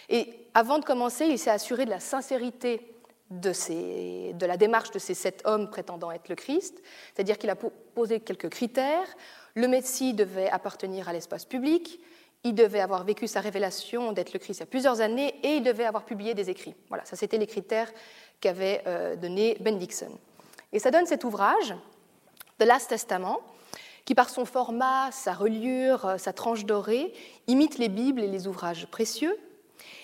et 0.09 0.45
avant 0.53 0.77
de 0.77 0.83
commencer, 0.83 1.25
il 1.27 1.39
s'est 1.39 1.49
assuré 1.49 1.85
de 1.85 1.89
la 1.89 2.01
sincérité 2.01 2.91
de, 3.31 4.45
la 4.45 4.57
démarche 4.57 4.91
de 4.91 4.99
ces 4.99 5.13
sept 5.13 5.41
hommes 5.45 5.69
prétendant 5.69 6.11
être 6.11 6.29
le 6.29 6.35
Christ, 6.35 6.81
c'est-à-dire 7.13 7.37
qu'il 7.37 7.49
a 7.49 7.55
posé 7.55 8.19
quelques 8.19 8.49
critères. 8.49 9.07
Le 9.55 9.67
Messie 9.67 10.13
devait 10.13 10.49
appartenir 10.49 11.09
à 11.09 11.13
l'espace 11.13 11.45
public, 11.45 11.99
il 12.43 12.55
devait 12.55 12.79
avoir 12.79 13.03
vécu 13.03 13.27
sa 13.27 13.39
révélation 13.39 14.11
d'être 14.11 14.33
le 14.33 14.39
Christ 14.39 14.59
il 14.59 14.61
y 14.61 14.63
a 14.63 14.67
plusieurs 14.67 15.01
années 15.01 15.35
et 15.43 15.55
il 15.57 15.63
devait 15.63 15.85
avoir 15.85 16.05
publié 16.05 16.33
des 16.33 16.49
écrits. 16.49 16.75
Voilà, 16.89 17.05
ça 17.05 17.15
c'était 17.15 17.37
les 17.37 17.47
critères 17.47 17.91
qu'avait 18.39 18.83
euh, 18.87 19.15
donné 19.15 19.57
Ben 19.59 19.77
Dixon. 19.77 20.17
Et 20.73 20.79
ça 20.79 20.91
donne 20.91 21.05
cet 21.05 21.23
ouvrage, 21.23 21.75
The 22.59 22.63
Last 22.63 22.89
Testament, 22.89 23.39
qui 24.05 24.15
par 24.15 24.29
son 24.29 24.45
format, 24.45 25.11
sa 25.11 25.33
reliure, 25.33 26.05
euh, 26.05 26.17
sa 26.17 26.33
tranche 26.33 26.65
dorée, 26.65 27.13
imite 27.47 27.77
les 27.77 27.89
Bibles 27.89 28.21
et 28.21 28.27
les 28.27 28.47
ouvrages 28.47 28.87
précieux. 28.87 29.37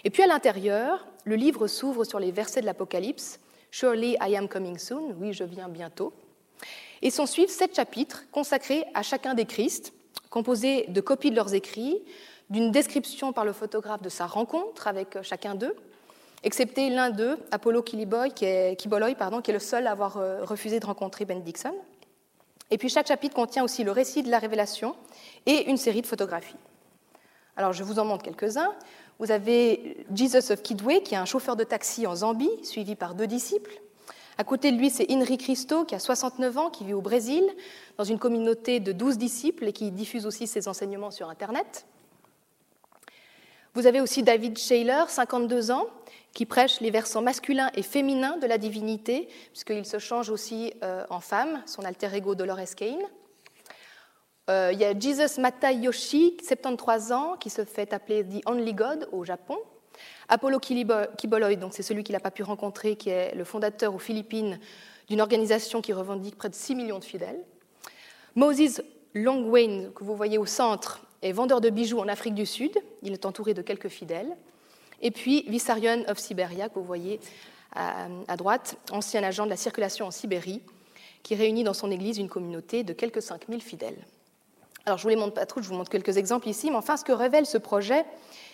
Et 0.03 0.09
puis 0.09 0.23
à 0.23 0.27
l'intérieur, 0.27 1.07
le 1.23 1.35
livre 1.35 1.67
s'ouvre 1.67 2.03
sur 2.03 2.19
les 2.19 2.31
versets 2.31 2.61
de 2.61 2.65
l'Apocalypse, 2.65 3.39
Surely 3.71 4.15
I 4.21 4.35
am 4.35 4.47
coming 4.47 4.77
soon, 4.77 5.15
oui, 5.19 5.33
je 5.33 5.43
viens 5.43 5.67
bientôt. 5.67 6.13
Et 7.01 7.09
s'en 7.09 7.25
suivent 7.25 7.49
sept 7.49 7.75
chapitres 7.75 8.23
consacrés 8.31 8.85
à 8.93 9.03
chacun 9.03 9.33
des 9.33 9.45
Christ, 9.45 9.93
composés 10.29 10.85
de 10.87 11.01
copies 11.01 11.31
de 11.31 11.35
leurs 11.35 11.53
écrits, 11.53 12.01
d'une 12.49 12.71
description 12.71 13.33
par 13.33 13.45
le 13.45 13.53
photographe 13.53 14.01
de 14.01 14.09
sa 14.09 14.25
rencontre 14.25 14.87
avec 14.87 15.21
chacun 15.21 15.53
d'eux, 15.53 15.75
excepté 16.43 16.89
l'un 16.89 17.09
d'eux, 17.09 17.37
Apollo 17.51 17.83
Kiboloy, 17.83 18.29
qui 18.31 18.45
est, 18.45 18.79
qui 18.79 18.87
est 18.87 19.53
le 19.53 19.59
seul 19.59 19.85
à 19.87 19.91
avoir 19.91 20.17
euh, 20.17 20.43
refusé 20.43 20.79
de 20.79 20.85
rencontrer 20.85 21.25
Ben 21.25 21.41
Dixon. 21.41 21.75
Et 22.71 22.77
puis 22.77 22.89
chaque 22.89 23.07
chapitre 23.07 23.35
contient 23.35 23.63
aussi 23.63 23.83
le 23.83 23.91
récit 23.91 24.23
de 24.23 24.29
la 24.29 24.39
révélation 24.39 24.95
et 25.45 25.69
une 25.69 25.77
série 25.77 26.01
de 26.01 26.07
photographies. 26.07 26.57
Alors 27.55 27.73
je 27.73 27.83
vous 27.83 27.99
en 27.99 28.05
montre 28.05 28.23
quelques-uns. 28.23 28.73
Vous 29.19 29.31
avez 29.31 30.05
Jesus 30.13 30.51
of 30.51 30.61
Kidway, 30.61 31.01
qui 31.01 31.15
est 31.15 31.17
un 31.17 31.25
chauffeur 31.25 31.55
de 31.55 31.63
taxi 31.63 32.05
en 32.05 32.15
Zambie, 32.17 32.51
suivi 32.63 32.95
par 32.95 33.15
deux 33.15 33.27
disciples. 33.27 33.81
À 34.37 34.43
côté 34.43 34.71
de 34.71 34.77
lui, 34.77 34.91
c'est 34.91 35.11
Henri 35.11 35.37
Christo, 35.37 35.83
qui 35.85 35.95
a 35.95 35.99
69 35.99 36.57
ans, 36.57 36.69
qui 36.69 36.85
vit 36.85 36.93
au 36.93 37.01
Brésil, 37.01 37.43
dans 37.97 38.03
une 38.03 38.19
communauté 38.19 38.79
de 38.79 38.91
12 38.91 39.17
disciples 39.17 39.65
et 39.65 39.73
qui 39.73 39.89
diffuse 39.89 40.27
aussi 40.27 40.45
ses 40.45 40.67
enseignements 40.67 41.09
sur 41.09 41.29
Internet. 41.29 41.87
Vous 43.73 43.87
avez 43.87 44.01
aussi 44.01 44.21
David 44.21 44.57
Shaler, 44.57 45.05
52 45.07 45.71
ans, 45.71 45.87
qui 46.33 46.45
prêche 46.45 46.81
les 46.81 46.91
versants 46.91 47.23
masculins 47.23 47.71
et 47.73 47.81
féminins 47.81 48.37
de 48.37 48.45
la 48.45 48.59
divinité, 48.59 49.27
puisqu'il 49.51 49.85
se 49.85 49.97
change 49.97 50.29
aussi 50.29 50.73
euh, 50.83 51.03
en 51.09 51.19
femme, 51.19 51.63
son 51.65 51.83
alter 51.83 52.09
ego 52.13 52.35
Dolores 52.35 52.75
Kane. 52.75 53.01
Euh, 54.49 54.71
il 54.73 54.79
y 54.79 54.85
a 54.85 54.97
Jesus 54.97 55.39
Matayoshi, 55.39 56.37
73 56.41 57.11
ans, 57.11 57.35
qui 57.37 57.49
se 57.49 57.65
fait 57.65 57.93
appeler 57.93 58.23
The 58.23 58.47
Only 58.47 58.73
God 58.73 59.09
au 59.11 59.25
Japon. 59.25 59.57
Apollo 60.29 60.59
Kiboloy, 60.59 61.55
donc 61.55 61.73
c'est 61.73 61.83
celui 61.83 62.03
qu'il 62.03 62.13
n'a 62.13 62.19
pas 62.19 62.31
pu 62.31 62.43
rencontrer, 62.43 62.95
qui 62.95 63.09
est 63.09 63.35
le 63.35 63.43
fondateur 63.43 63.93
aux 63.93 63.99
Philippines 63.99 64.59
d'une 65.09 65.21
organisation 65.21 65.81
qui 65.81 65.93
revendique 65.93 66.37
près 66.37 66.49
de 66.49 66.55
6 66.55 66.75
millions 66.75 66.99
de 66.99 67.03
fidèles. 67.03 67.43
Moses 68.35 68.81
Longwain, 69.13 69.89
que 69.95 70.03
vous 70.03 70.15
voyez 70.15 70.37
au 70.37 70.45
centre, 70.45 71.01
est 71.21 71.31
vendeur 71.31 71.61
de 71.61 71.69
bijoux 71.69 71.99
en 71.99 72.07
Afrique 72.07 72.35
du 72.35 72.45
Sud. 72.45 72.77
Il 73.01 73.13
est 73.13 73.25
entouré 73.25 73.53
de 73.53 73.61
quelques 73.61 73.87
fidèles. 73.87 74.35
Et 75.01 75.11
puis 75.11 75.43
Vissarion 75.47 76.03
of 76.07 76.19
Siberia, 76.19 76.69
que 76.69 76.75
vous 76.75 76.85
voyez 76.85 77.19
à, 77.73 78.37
droite, 78.37 78.77
ancien 78.91 79.23
agent 79.23 79.45
de 79.45 79.49
la 79.49 79.57
circulation 79.57 80.07
en 80.07 80.11
Sibérie, 80.11 80.61
qui 81.23 81.35
réunit 81.35 81.63
dans 81.63 81.73
son 81.73 81.91
église 81.91 82.17
une 82.17 82.29
communauté 82.29 82.83
de 82.83 82.93
quelques 82.93 83.21
5000 83.21 83.61
fidèles. 83.61 84.05
Je 84.87 84.93
ne 84.93 84.97
vous 84.99 85.09
les 85.09 85.15
montre 85.17 85.33
pas 85.33 85.45
trop, 85.45 85.61
je 85.61 85.67
vous 85.67 85.75
montre 85.75 85.89
quelques 85.89 86.15
exemples 86.15 86.47
ici, 86.47 86.71
mais 86.71 86.77
enfin 86.77 86.95
ce 86.95 87.03
que 87.03 87.11
révèle 87.11 87.45
ce 87.45 87.57
projet, 87.57 88.05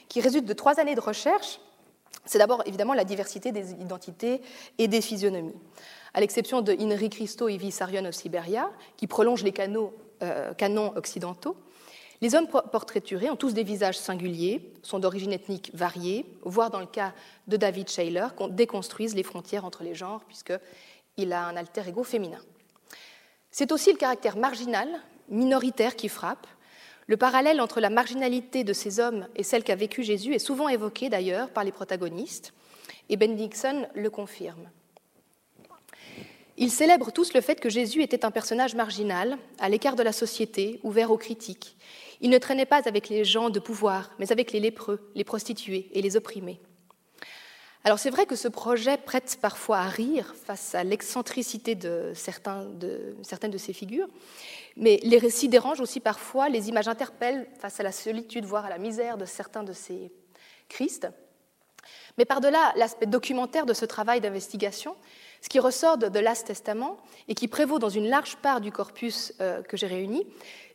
qui 0.09 0.19
résulte 0.19 0.45
de 0.45 0.53
trois 0.53 0.79
années 0.79 0.95
de 0.95 0.99
recherche, 0.99 1.59
c'est 2.25 2.39
d'abord 2.39 2.63
évidemment 2.65 2.95
la 2.95 3.03
diversité 3.03 3.51
des 3.51 3.73
identités 3.73 4.41
et 4.79 4.87
des 4.87 5.01
physionomies. 5.01 5.53
À 6.15 6.21
l'exception 6.21 6.61
de 6.61 6.73
Inri 6.73 7.09
Christo 7.09 7.49
et 7.49 7.57
Vissarion 7.57 8.05
of 8.05 8.15
qui 8.97 9.07
prolongent 9.07 9.43
les 9.43 9.53
euh, 10.23 10.53
canons 10.53 10.93
occidentaux, 10.95 11.55
les 12.21 12.33
hommes 12.35 12.47
portraiturés 12.47 13.29
ont 13.29 13.35
tous 13.35 13.53
des 13.53 13.63
visages 13.63 13.97
singuliers, 13.97 14.73
sont 14.81 14.97
d'origine 14.97 15.33
ethnique 15.33 15.71
variée, 15.73 16.25
voire 16.43 16.71
dans 16.71 16.79
le 16.79 16.85
cas 16.85 17.13
de 17.47 17.57
David 17.57 17.89
Shaler, 17.89 18.27
déconstruisent 18.49 19.13
les 19.13 19.23
frontières 19.23 19.65
entre 19.65 19.83
les 19.83 19.93
genres, 19.93 20.23
puisqu'il 20.25 21.33
a 21.33 21.45
un 21.45 21.57
alter 21.57 21.83
ego 21.87 22.03
féminin. 22.03 22.39
C'est 23.51 23.71
aussi 23.71 23.91
le 23.91 23.97
caractère 23.97 24.37
marginal, 24.37 24.87
minoritaire 25.29 25.95
qui 25.95 26.09
frappe. 26.09 26.47
Le 27.07 27.17
parallèle 27.17 27.61
entre 27.61 27.79
la 27.79 27.89
marginalité 27.89 28.63
de 28.63 28.73
ces 28.73 28.99
hommes 28.99 29.27
et 29.35 29.43
celle 29.43 29.63
qu'a 29.63 29.75
vécue 29.75 30.03
Jésus 30.03 30.33
est 30.33 30.39
souvent 30.39 30.69
évoqué 30.69 31.09
d'ailleurs 31.09 31.49
par 31.49 31.63
les 31.63 31.71
protagonistes, 31.71 32.53
et 33.09 33.17
Ben 33.17 33.35
Dixon 33.35 33.87
le 33.93 34.09
confirme. 34.09 34.69
Ils 36.57 36.71
célèbrent 36.71 37.11
tous 37.11 37.33
le 37.33 37.41
fait 37.41 37.59
que 37.59 37.69
Jésus 37.69 38.03
était 38.03 38.25
un 38.25 38.31
personnage 38.31 38.75
marginal, 38.75 39.37
à 39.59 39.69
l'écart 39.69 39.95
de 39.95 40.03
la 40.03 40.11
société, 40.11 40.79
ouvert 40.83 41.11
aux 41.11 41.17
critiques, 41.17 41.75
il 42.23 42.29
ne 42.29 42.37
traînait 42.37 42.65
pas 42.65 42.87
avec 42.87 43.09
les 43.09 43.25
gens 43.25 43.49
de 43.49 43.59
pouvoir, 43.59 44.11
mais 44.17 44.31
avec 44.31 44.53
les 44.53 44.61
lépreux, 44.61 45.11
les 45.13 45.25
prostituées 45.25 45.89
et 45.91 46.01
les 46.01 46.15
opprimés. 46.15 46.61
Alors 47.85 47.99
c'est 47.99 48.09
vrai 48.09 48.25
que 48.25 48.37
ce 48.37 48.47
projet 48.47 48.95
prête 48.97 49.37
parfois 49.41 49.79
à 49.79 49.87
rire 49.87 50.33
face 50.45 50.73
à 50.73 50.85
l'excentricité 50.85 51.75
de, 51.75 52.13
certaines 52.15 52.79
de 52.79 53.57
ces 53.57 53.73
figures, 53.73 54.07
mais 54.77 54.99
les 55.03 55.17
récits 55.17 55.49
dérangent 55.49 55.81
aussi 55.81 55.99
parfois, 55.99 56.47
les 56.47 56.69
images 56.69 56.87
interpellent 56.87 57.47
face 57.59 57.81
à 57.81 57.83
la 57.83 57.91
solitude, 57.91 58.45
voire 58.45 58.65
à 58.65 58.69
la 58.69 58.77
misère 58.77 59.17
de 59.17 59.25
certains 59.25 59.63
de 59.63 59.73
ces 59.73 60.11
Christ. 60.69 61.07
Mais 62.17 62.25
par-delà 62.25 62.71
l'aspect 62.77 63.05
documentaire 63.05 63.65
de 63.65 63.73
ce 63.73 63.85
travail 63.85 64.21
d'investigation, 64.21 64.95
ce 65.41 65.49
qui 65.49 65.59
ressort 65.59 65.97
de, 65.97 66.19
Last 66.19 66.47
Testament 66.47 66.97
et 67.27 67.35
qui 67.35 67.49
prévaut 67.49 67.79
dans 67.79 67.89
une 67.89 68.07
large 68.07 68.37
part 68.37 68.61
du 68.61 68.71
corpus 68.71 69.33
euh, 69.41 69.61
que 69.61 69.75
j'ai 69.75 69.87
réuni, 69.87 70.25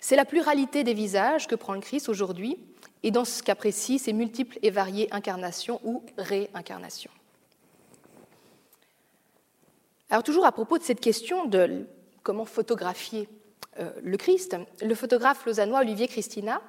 c'est 0.00 0.16
la 0.16 0.26
pluralité 0.26 0.84
des 0.84 0.94
visages 0.94 1.46
que 1.46 1.54
prend 1.54 1.72
le 1.72 1.80
Christ 1.80 2.08
aujourd'hui, 2.08 2.58
et 3.02 3.10
dans 3.10 3.24
ce 3.24 3.42
cas 3.42 3.54
précis, 3.54 3.98
ses 3.98 4.12
multiples 4.12 4.58
et 4.62 4.70
variées 4.70 5.08
incarnations 5.12 5.80
ou 5.84 6.02
réincarnations. 6.16 7.10
Alors 10.10 10.22
toujours 10.22 10.46
à 10.46 10.52
propos 10.52 10.78
de 10.78 10.82
cette 10.82 11.00
question 11.00 11.44
de 11.44 11.86
comment 12.22 12.44
photographier 12.44 13.28
euh, 13.78 13.90
le 14.02 14.16
Christ, 14.16 14.56
le 14.80 14.94
photographe 14.94 15.44
lausannois 15.44 15.80
Olivier 15.80 16.08
Christina 16.08 16.62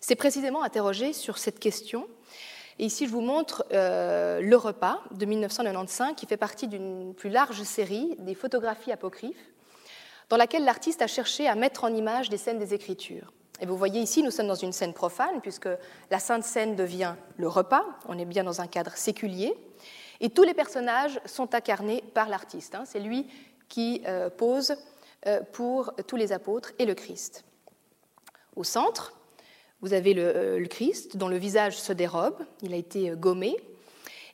s'est 0.00 0.16
précisément 0.16 0.62
interrogé 0.62 1.12
sur 1.12 1.38
cette 1.38 1.58
question 1.58 2.08
et 2.80 2.84
ici, 2.84 3.06
je 3.06 3.10
vous 3.10 3.20
montre 3.20 3.66
euh, 3.74 4.40
Le 4.40 4.56
Repas 4.56 5.02
de 5.10 5.26
1995, 5.26 6.14
qui 6.16 6.24
fait 6.24 6.38
partie 6.38 6.66
d'une 6.66 7.12
plus 7.14 7.28
large 7.28 7.62
série 7.62 8.16
des 8.20 8.34
photographies 8.34 8.90
apocryphes, 8.90 9.52
dans 10.30 10.38
laquelle 10.38 10.64
l'artiste 10.64 11.02
a 11.02 11.06
cherché 11.06 11.46
à 11.46 11.54
mettre 11.56 11.84
en 11.84 11.92
image 11.92 12.30
des 12.30 12.38
scènes 12.38 12.58
des 12.58 12.72
Écritures. 12.72 13.34
Et 13.60 13.66
vous 13.66 13.76
voyez 13.76 14.00
ici, 14.00 14.22
nous 14.22 14.30
sommes 14.30 14.46
dans 14.46 14.54
une 14.54 14.72
scène 14.72 14.94
profane, 14.94 15.40
puisque 15.42 15.68
la 16.10 16.18
Sainte 16.18 16.44
Seine 16.44 16.76
devient 16.76 17.14
le 17.36 17.46
repas, 17.46 17.84
on 18.08 18.18
est 18.18 18.24
bien 18.24 18.42
dans 18.42 18.60
un 18.62 18.66
cadre 18.66 18.96
séculier, 18.96 19.54
et 20.20 20.30
tous 20.30 20.42
les 20.42 20.54
personnages 20.54 21.20
sont 21.26 21.54
incarnés 21.54 22.02
par 22.14 22.28
l'artiste. 22.28 22.74
Hein. 22.74 22.84
C'est 22.86 23.00
lui 23.00 23.26
qui 23.68 24.02
euh, 24.06 24.30
pose 24.30 24.76
euh, 25.26 25.40
pour 25.52 25.92
tous 26.06 26.16
les 26.16 26.32
apôtres 26.32 26.72
et 26.78 26.86
le 26.86 26.94
Christ. 26.94 27.44
Au 28.56 28.64
centre, 28.64 29.14
vous 29.82 29.92
avez 29.92 30.14
euh, 30.16 30.58
le, 30.58 30.66
Christ 30.66 31.16
dont 31.16 31.28
le 31.28 31.36
visage 31.36 31.78
se 31.78 31.92
dérobe, 31.92 32.36
il 32.62 32.72
a 32.72 32.76
été 32.76 33.10
gommé. 33.10 33.56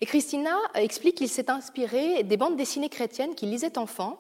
Et 0.01 0.07
Christina 0.07 0.57
explique 0.75 1.17
qu'il 1.17 1.29
s'est 1.29 1.51
inspiré 1.51 2.23
des 2.23 2.37
bandes 2.37 2.57
dessinées 2.57 2.89
chrétiennes 2.89 3.35
qu'il 3.35 3.51
lisait 3.51 3.79
enfant, 3.79 4.19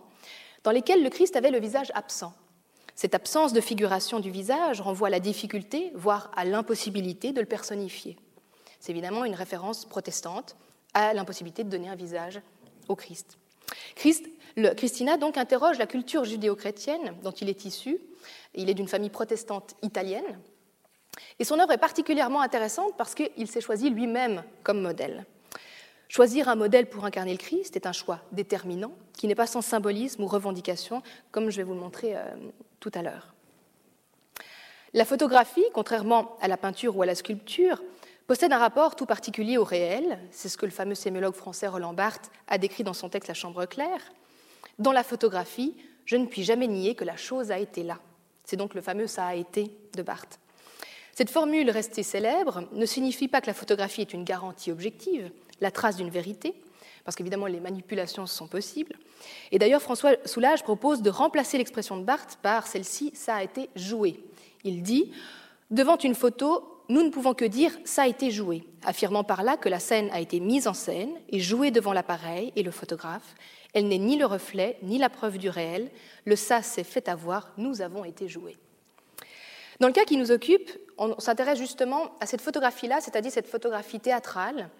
dans 0.64 0.70
lesquelles 0.72 1.02
le 1.02 1.10
Christ 1.10 1.36
avait 1.36 1.50
le 1.50 1.60
visage 1.60 1.92
absent. 1.94 2.32
Cette 2.96 3.14
absence 3.14 3.52
de 3.52 3.60
figuration 3.60 4.20
du 4.20 4.30
visage 4.30 4.80
renvoie 4.80 5.08
à 5.08 5.10
la 5.10 5.20
difficulté, 5.20 5.92
voire 5.94 6.30
à 6.34 6.44
l'impossibilité 6.44 7.32
de 7.32 7.40
le 7.40 7.46
personnifier. 7.46 8.16
C'est 8.80 8.90
évidemment 8.90 9.24
une 9.24 9.34
référence 9.34 9.84
protestante 9.84 10.56
à 10.94 11.12
l'impossibilité 11.12 11.62
de 11.62 11.68
donner 11.68 11.90
un 11.90 11.94
visage 11.94 12.40
au 12.88 12.96
Christ. 12.96 13.38
Christ 13.94 14.26
Christina 14.76 15.18
donc 15.18 15.36
interroge 15.36 15.78
la 15.78 15.86
culture 15.86 16.24
judéo-chrétienne 16.24 17.14
dont 17.22 17.32
il 17.32 17.50
est 17.50 17.66
issu. 17.66 17.98
Il 18.54 18.70
est 18.70 18.74
d'une 18.74 18.88
famille 18.88 19.10
protestante 19.10 19.76
italienne, 19.82 20.40
et 21.38 21.44
son 21.44 21.58
œuvre 21.58 21.72
est 21.72 21.78
particulièrement 21.78 22.40
intéressante 22.40 22.94
parce 22.96 23.14
qu'il 23.14 23.46
s'est 23.46 23.60
choisi 23.60 23.90
lui-même 23.90 24.42
comme 24.62 24.80
modèle. 24.80 25.26
Choisir 26.08 26.48
un 26.48 26.54
modèle 26.54 26.88
pour 26.88 27.04
incarner 27.04 27.32
le 27.32 27.38
Christ 27.38 27.76
est 27.76 27.86
un 27.86 27.92
choix 27.92 28.20
déterminant 28.32 28.92
qui 29.12 29.26
n'est 29.26 29.34
pas 29.34 29.46
sans 29.46 29.60
symbolisme 29.60 30.22
ou 30.22 30.26
revendication, 30.26 31.02
comme 31.32 31.50
je 31.50 31.56
vais 31.56 31.62
vous 31.64 31.74
le 31.74 31.80
montrer 31.80 32.16
euh, 32.16 32.22
tout 32.80 32.92
à 32.94 33.02
l'heure. 33.02 33.34
La 34.94 35.04
photographie, 35.04 35.64
contrairement 35.74 36.36
à 36.40 36.48
la 36.48 36.56
peinture 36.56 36.96
ou 36.96 37.02
à 37.02 37.06
la 37.06 37.14
sculpture, 37.14 37.82
possède 38.26 38.52
un 38.52 38.58
rapport 38.58 38.96
tout 38.96 39.06
particulier 39.06 39.58
au 39.58 39.64
réel. 39.64 40.18
C'est 40.30 40.48
ce 40.48 40.56
que 40.56 40.66
le 40.66 40.72
fameux 40.72 40.94
sémiologue 40.94 41.34
français 41.34 41.66
Roland 41.66 41.92
Barthes 41.92 42.30
a 42.48 42.58
décrit 42.58 42.82
dans 42.82 42.92
son 42.92 43.08
texte 43.08 43.28
La 43.28 43.34
Chambre 43.34 43.66
claire. 43.66 44.00
Dans 44.78 44.92
la 44.92 45.04
photographie, 45.04 45.76
je 46.04 46.16
ne 46.16 46.26
puis 46.26 46.44
jamais 46.44 46.66
nier 46.66 46.94
que 46.94 47.04
la 47.04 47.16
chose 47.16 47.50
a 47.50 47.58
été 47.58 47.82
là. 47.82 47.98
C'est 48.44 48.56
donc 48.56 48.74
le 48.74 48.80
fameux 48.80 49.06
ça 49.06 49.26
a 49.26 49.34
été 49.34 49.76
de 49.94 50.02
Barthes. 50.02 50.38
Cette 51.12 51.30
formule 51.30 51.70
restée 51.70 52.02
célèbre 52.02 52.64
ne 52.72 52.86
signifie 52.86 53.28
pas 53.28 53.40
que 53.40 53.46
la 53.46 53.54
photographie 53.54 54.02
est 54.02 54.12
une 54.12 54.24
garantie 54.24 54.70
objective, 54.70 55.30
la 55.60 55.70
trace 55.70 55.96
d'une 55.96 56.10
vérité, 56.10 56.54
parce 57.06 57.14
qu'évidemment 57.14 57.46
les 57.46 57.60
manipulations 57.60 58.26
sont 58.26 58.48
possibles. 58.48 58.96
Et 59.52 59.60
d'ailleurs, 59.60 59.80
François 59.80 60.16
Soulage 60.24 60.64
propose 60.64 61.02
de 61.02 61.08
remplacer 61.08 61.56
l'expression 61.56 61.96
de 61.96 62.04
Barthes 62.04 62.36
par 62.42 62.66
celle-ci 62.66 63.12
ça 63.14 63.36
a 63.36 63.42
été 63.44 63.70
joué. 63.76 64.20
Il 64.64 64.82
dit 64.82 65.12
Devant 65.70 65.96
une 65.96 66.16
photo, 66.16 66.82
nous 66.88 67.04
ne 67.04 67.10
pouvons 67.10 67.32
que 67.32 67.44
dire 67.44 67.70
ça 67.84 68.02
a 68.02 68.06
été 68.08 68.32
joué, 68.32 68.64
affirmant 68.84 69.22
par 69.22 69.44
là 69.44 69.56
que 69.56 69.68
la 69.68 69.78
scène 69.78 70.10
a 70.12 70.20
été 70.20 70.40
mise 70.40 70.66
en 70.66 70.74
scène 70.74 71.10
et 71.28 71.38
jouée 71.38 71.70
devant 71.70 71.92
l'appareil 71.92 72.52
et 72.56 72.64
le 72.64 72.72
photographe. 72.72 73.36
Elle 73.72 73.86
n'est 73.86 73.98
ni 73.98 74.16
le 74.16 74.26
reflet, 74.26 74.76
ni 74.82 74.98
la 74.98 75.08
preuve 75.08 75.38
du 75.38 75.48
réel. 75.48 75.90
Le 76.24 76.34
ça 76.34 76.60
s'est 76.60 76.82
fait 76.82 77.08
avoir, 77.08 77.52
nous 77.56 77.82
avons 77.82 78.04
été 78.04 78.28
joués. 78.28 78.56
Dans 79.78 79.86
le 79.86 79.92
cas 79.92 80.04
qui 80.04 80.16
nous 80.16 80.32
occupe, 80.32 80.70
on 80.98 81.20
s'intéresse 81.20 81.58
justement 81.58 82.16
à 82.18 82.26
cette 82.26 82.40
photographie-là, 82.40 83.00
c'est-à-dire 83.00 83.30
cette 83.30 83.46
photographie 83.46 84.00
théâtrale, 84.00 84.70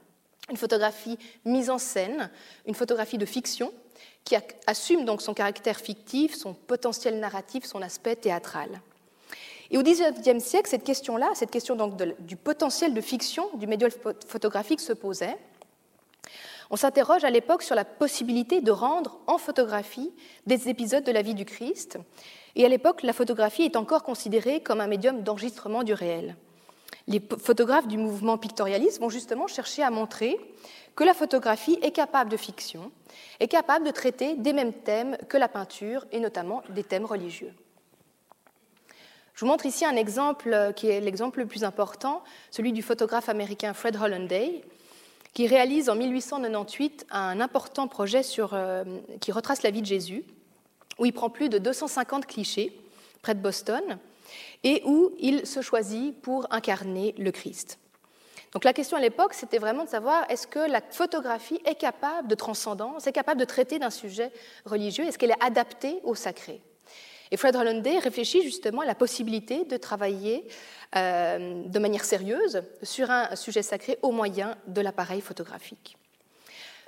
une 0.51 0.57
photographie 0.57 1.19
mise 1.45 1.71
en 1.71 1.79
scène, 1.79 2.31
une 2.67 2.75
photographie 2.75 3.19
de 3.19 3.27
fiction, 3.27 3.73
qui 4.25 4.37
assume 4.67 5.05
donc 5.05 5.23
son 5.23 5.35
caractère 5.35 5.79
fictif, 5.79 6.35
son 6.35 6.55
potentiel 6.55 7.19
narratif, 7.21 7.65
son 7.65 7.83
aspect 7.83 8.17
théâtral. 8.17 8.81
Et 9.71 9.79
au 9.79 9.83
XIXe 9.83 10.43
siècle, 10.43 10.69
cette 10.69 10.85
question-là, 10.85 11.31
cette 11.35 11.51
question 11.51 11.75
donc 11.77 11.97
du 12.21 12.37
potentiel 12.37 12.95
de 12.95 13.01
fiction 13.01 13.49
du 13.55 13.67
médium 13.67 13.91
photographique 14.27 14.81
se 14.81 14.93
posait. 14.93 15.37
On 16.71 16.77
s'interroge 16.77 17.25
à 17.25 17.31
l'époque 17.31 17.63
sur 17.63 17.77
la 17.77 17.85
possibilité 17.85 18.61
de 18.61 18.71
rendre 18.73 19.19
en 19.27 19.39
photographie 19.39 20.13
des 20.47 20.69
épisodes 20.69 21.05
de 21.05 21.13
la 21.13 21.23
vie 21.23 21.35
du 21.35 21.45
Christ 21.45 21.99
et 22.57 22.65
à 22.65 22.69
l'époque, 22.69 23.03
la 23.03 23.13
photographie 23.13 23.63
est 23.63 23.77
encore 23.77 24.03
considérée 24.03 24.63
comme 24.63 24.81
un 24.81 24.87
médium 24.87 25.23
d'enregistrement 25.23 25.83
du 25.83 25.93
réel. 25.93 26.37
Les 27.07 27.21
photographes 27.21 27.87
du 27.87 27.99
mouvement 27.99 28.39
pictorialiste 28.39 29.01
vont 29.01 29.09
justement 29.09 29.47
chercher 29.47 29.83
à 29.83 29.91
montrer 29.91 30.39
que 30.97 31.05
la 31.05 31.15
photographie 31.15 31.79
est 31.83 31.93
capable 31.93 32.31
de 32.31 32.37
fiction, 32.37 32.91
est 33.39 33.49
capable 33.49 33.87
de 33.87 33.91
traiter 33.91 34.35
des 34.35 34.53
mêmes 34.53 34.73
thèmes 34.73 35.17
que 35.29 35.37
la 35.37 35.49
peinture, 35.49 36.07
et 36.11 36.21
notamment 36.21 36.63
des 36.71 36.83
thèmes 36.83 37.05
religieux. 37.05 37.53
Je 39.35 39.45
vous 39.45 39.51
montre 39.51 39.67
ici 39.67 39.85
un 39.85 39.97
exemple 39.97 40.73
qui 40.75 40.89
est 40.89 41.01
l'exemple 41.01 41.41
le 41.41 41.47
plus 41.47 41.63
important, 41.63 42.25
celui 42.51 42.73
du 42.73 42.83
photographe 42.83 43.29
américain 43.29 43.75
Fred 43.75 43.95
Hollanday, 43.97 44.63
qui 45.35 45.47
réalise 45.47 45.91
en 45.91 45.95
1898 45.95 47.07
un 47.11 47.41
important 47.41 47.89
projet 47.89 48.23
euh, 48.39 48.85
qui 49.21 49.33
retrace 49.33 49.63
la 49.63 49.71
vie 49.71 49.83
de 49.83 49.87
Jésus, 49.87 50.25
où 50.99 51.05
il 51.05 51.13
prend 51.13 51.29
plus 51.29 51.51
de 51.51 51.59
250 51.59 52.25
clichés 52.25 52.75
près 53.21 53.35
de 53.35 53.41
Boston 53.41 53.99
et 54.65 54.83
où 54.85 55.13
il 55.19 55.47
se 55.47 55.61
choisit 55.61 56.21
pour 56.21 56.47
incarner 56.51 57.15
le 57.19 57.31
Christ. 57.31 57.79
Donc 58.53 58.65
la 58.65 58.73
question 58.73 58.97
à 58.97 59.01
l'époque, 59.01 59.35
c'était 59.35 59.59
vraiment 59.59 59.85
de 59.85 59.89
savoir 59.89 60.25
est-ce 60.31 60.47
que 60.47 60.59
la 60.59 60.81
photographie 60.81 61.61
est 61.65 61.75
capable 61.75 62.29
de 62.29 62.35
transcendance, 62.35 63.07
est 63.07 63.13
capable 63.13 63.41
de 63.41 63.45
traiter 63.45 63.79
d'un 63.79 63.91
sujet 63.91 64.33
religieux, 64.65 65.05
est-ce 65.05 65.19
qu'elle 65.19 65.33
est 65.33 65.45
adaptée 65.45 66.01
au 66.05 66.15
sacré? 66.15 66.63
Et 67.31 67.37
Fred 67.37 67.57
Hollanday 67.57 67.99
réfléchit 67.99 68.43
justement 68.43 68.83
à 68.83 68.87
la 68.87 68.95
possibilité 68.95 69.65
de 69.65 69.77
travailler 69.77 70.47
euh, 70.95 71.65
de 71.67 71.79
manière 71.79 72.05
sérieuse 72.05 72.63
sur 72.83 73.11
un 73.11 73.35
sujet 73.35 73.63
sacré 73.63 73.99
au 74.03 74.13
moyen 74.13 74.57
de 74.69 74.81
l'appareil 74.81 75.21
photographique. 75.21 75.97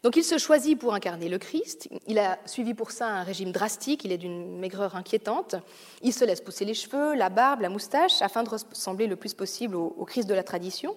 Donc 0.04 0.16
il 0.16 0.22
se 0.22 0.38
choisit 0.38 0.78
pour 0.78 0.94
incarner 0.94 1.28
le 1.28 1.38
Christ. 1.38 1.88
Il 2.06 2.18
a 2.18 2.38
suivi 2.46 2.72
pour 2.74 2.92
ça 2.92 3.08
un 3.08 3.22
régime 3.24 3.50
drastique, 3.50 4.04
il 4.04 4.12
est 4.12 4.18
d'une 4.18 4.58
maigreur 4.58 4.94
inquiétante. 4.94 5.56
Il 6.02 6.12
se 6.12 6.24
laisse 6.24 6.40
pousser 6.40 6.64
les 6.64 6.74
cheveux, 6.74 7.14
la 7.14 7.30
barbe, 7.30 7.62
la 7.62 7.68
moustache, 7.68 8.22
afin 8.22 8.44
de 8.44 8.48
ressembler 8.48 9.08
le 9.08 9.16
plus 9.16 9.34
possible 9.34 9.74
au, 9.74 10.04
Christ 10.04 10.28
de 10.28 10.34
la 10.34 10.44
tradition. 10.44 10.96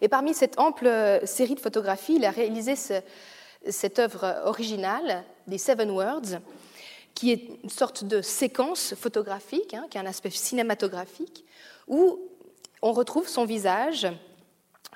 Et 0.00 0.08
parmi 0.08 0.32
cette 0.32 0.58
ample 0.58 0.86
euh, 0.86 1.24
série 1.26 1.54
de 1.54 1.60
photographies, 1.60 2.14
il 2.16 2.24
a 2.24 2.30
réalisé 2.30 2.74
cette 3.68 3.98
œuvre 3.98 4.42
originale 4.44 5.24
des 5.46 5.58
Seven 5.58 5.90
Words, 5.90 6.40
qui 7.14 7.32
est 7.32 7.50
une 7.62 7.68
sorte 7.68 8.04
de 8.04 8.22
séquence 8.22 8.94
photographique, 8.94 9.74
hein, 9.74 9.86
qui 9.90 9.98
a 9.98 10.00
un 10.00 10.06
aspect 10.06 10.30
cinématographique, 10.30 11.44
où 11.86 12.18
on 12.80 12.92
retrouve 12.92 13.28
son 13.28 13.44
visage 13.44 14.08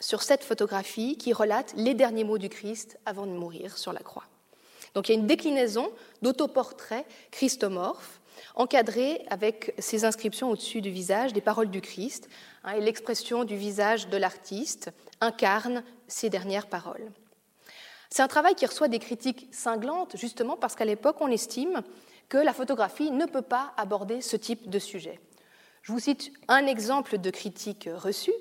sur 0.00 0.22
cette 0.22 0.44
photographie 0.44 1.16
qui 1.16 1.32
relate 1.32 1.72
les 1.76 1.94
derniers 1.94 2.24
mots 2.24 2.38
du 2.38 2.48
Christ 2.48 2.98
avant 3.06 3.26
de 3.26 3.32
mourir 3.32 3.78
sur 3.78 3.92
la 3.92 4.00
croix. 4.00 4.24
Donc 4.94 5.08
il 5.08 5.12
y 5.12 5.14
a 5.16 5.20
une 5.20 5.26
déclinaison 5.26 5.90
d'autoportraits 6.22 7.06
christomorphes 7.30 8.20
encadrés 8.54 9.24
avec 9.30 9.74
ces 9.78 10.04
inscriptions 10.04 10.50
au-dessus 10.50 10.80
du 10.80 10.90
visage 10.90 11.32
des 11.32 11.40
paroles 11.40 11.70
du 11.70 11.80
Christ, 11.80 12.28
hein, 12.64 12.72
et 12.72 12.80
l'expression 12.80 13.44
du 13.44 13.56
visage 13.56 14.08
de 14.08 14.16
l'artiste 14.16 14.90
incarne 15.20 15.84
ces 16.08 16.30
dernières 16.30 16.66
paroles. 16.66 17.10
C'est 18.10 18.22
un 18.22 18.28
travail 18.28 18.54
qui 18.54 18.66
reçoit 18.66 18.88
des 18.88 18.98
critiques 18.98 19.48
cinglantes, 19.50 20.16
justement 20.16 20.56
parce 20.56 20.76
qu'à 20.76 20.84
l'époque, 20.84 21.16
on 21.20 21.28
estime 21.28 21.82
que 22.28 22.38
la 22.38 22.52
photographie 22.52 23.10
ne 23.10 23.26
peut 23.26 23.42
pas 23.42 23.72
aborder 23.76 24.20
ce 24.20 24.36
type 24.36 24.70
de 24.70 24.78
sujet. 24.78 25.20
Je 25.82 25.92
vous 25.92 25.98
cite 25.98 26.32
un 26.48 26.66
exemple 26.66 27.18
de 27.18 27.30
critique 27.30 27.88
reçue. 27.92 28.32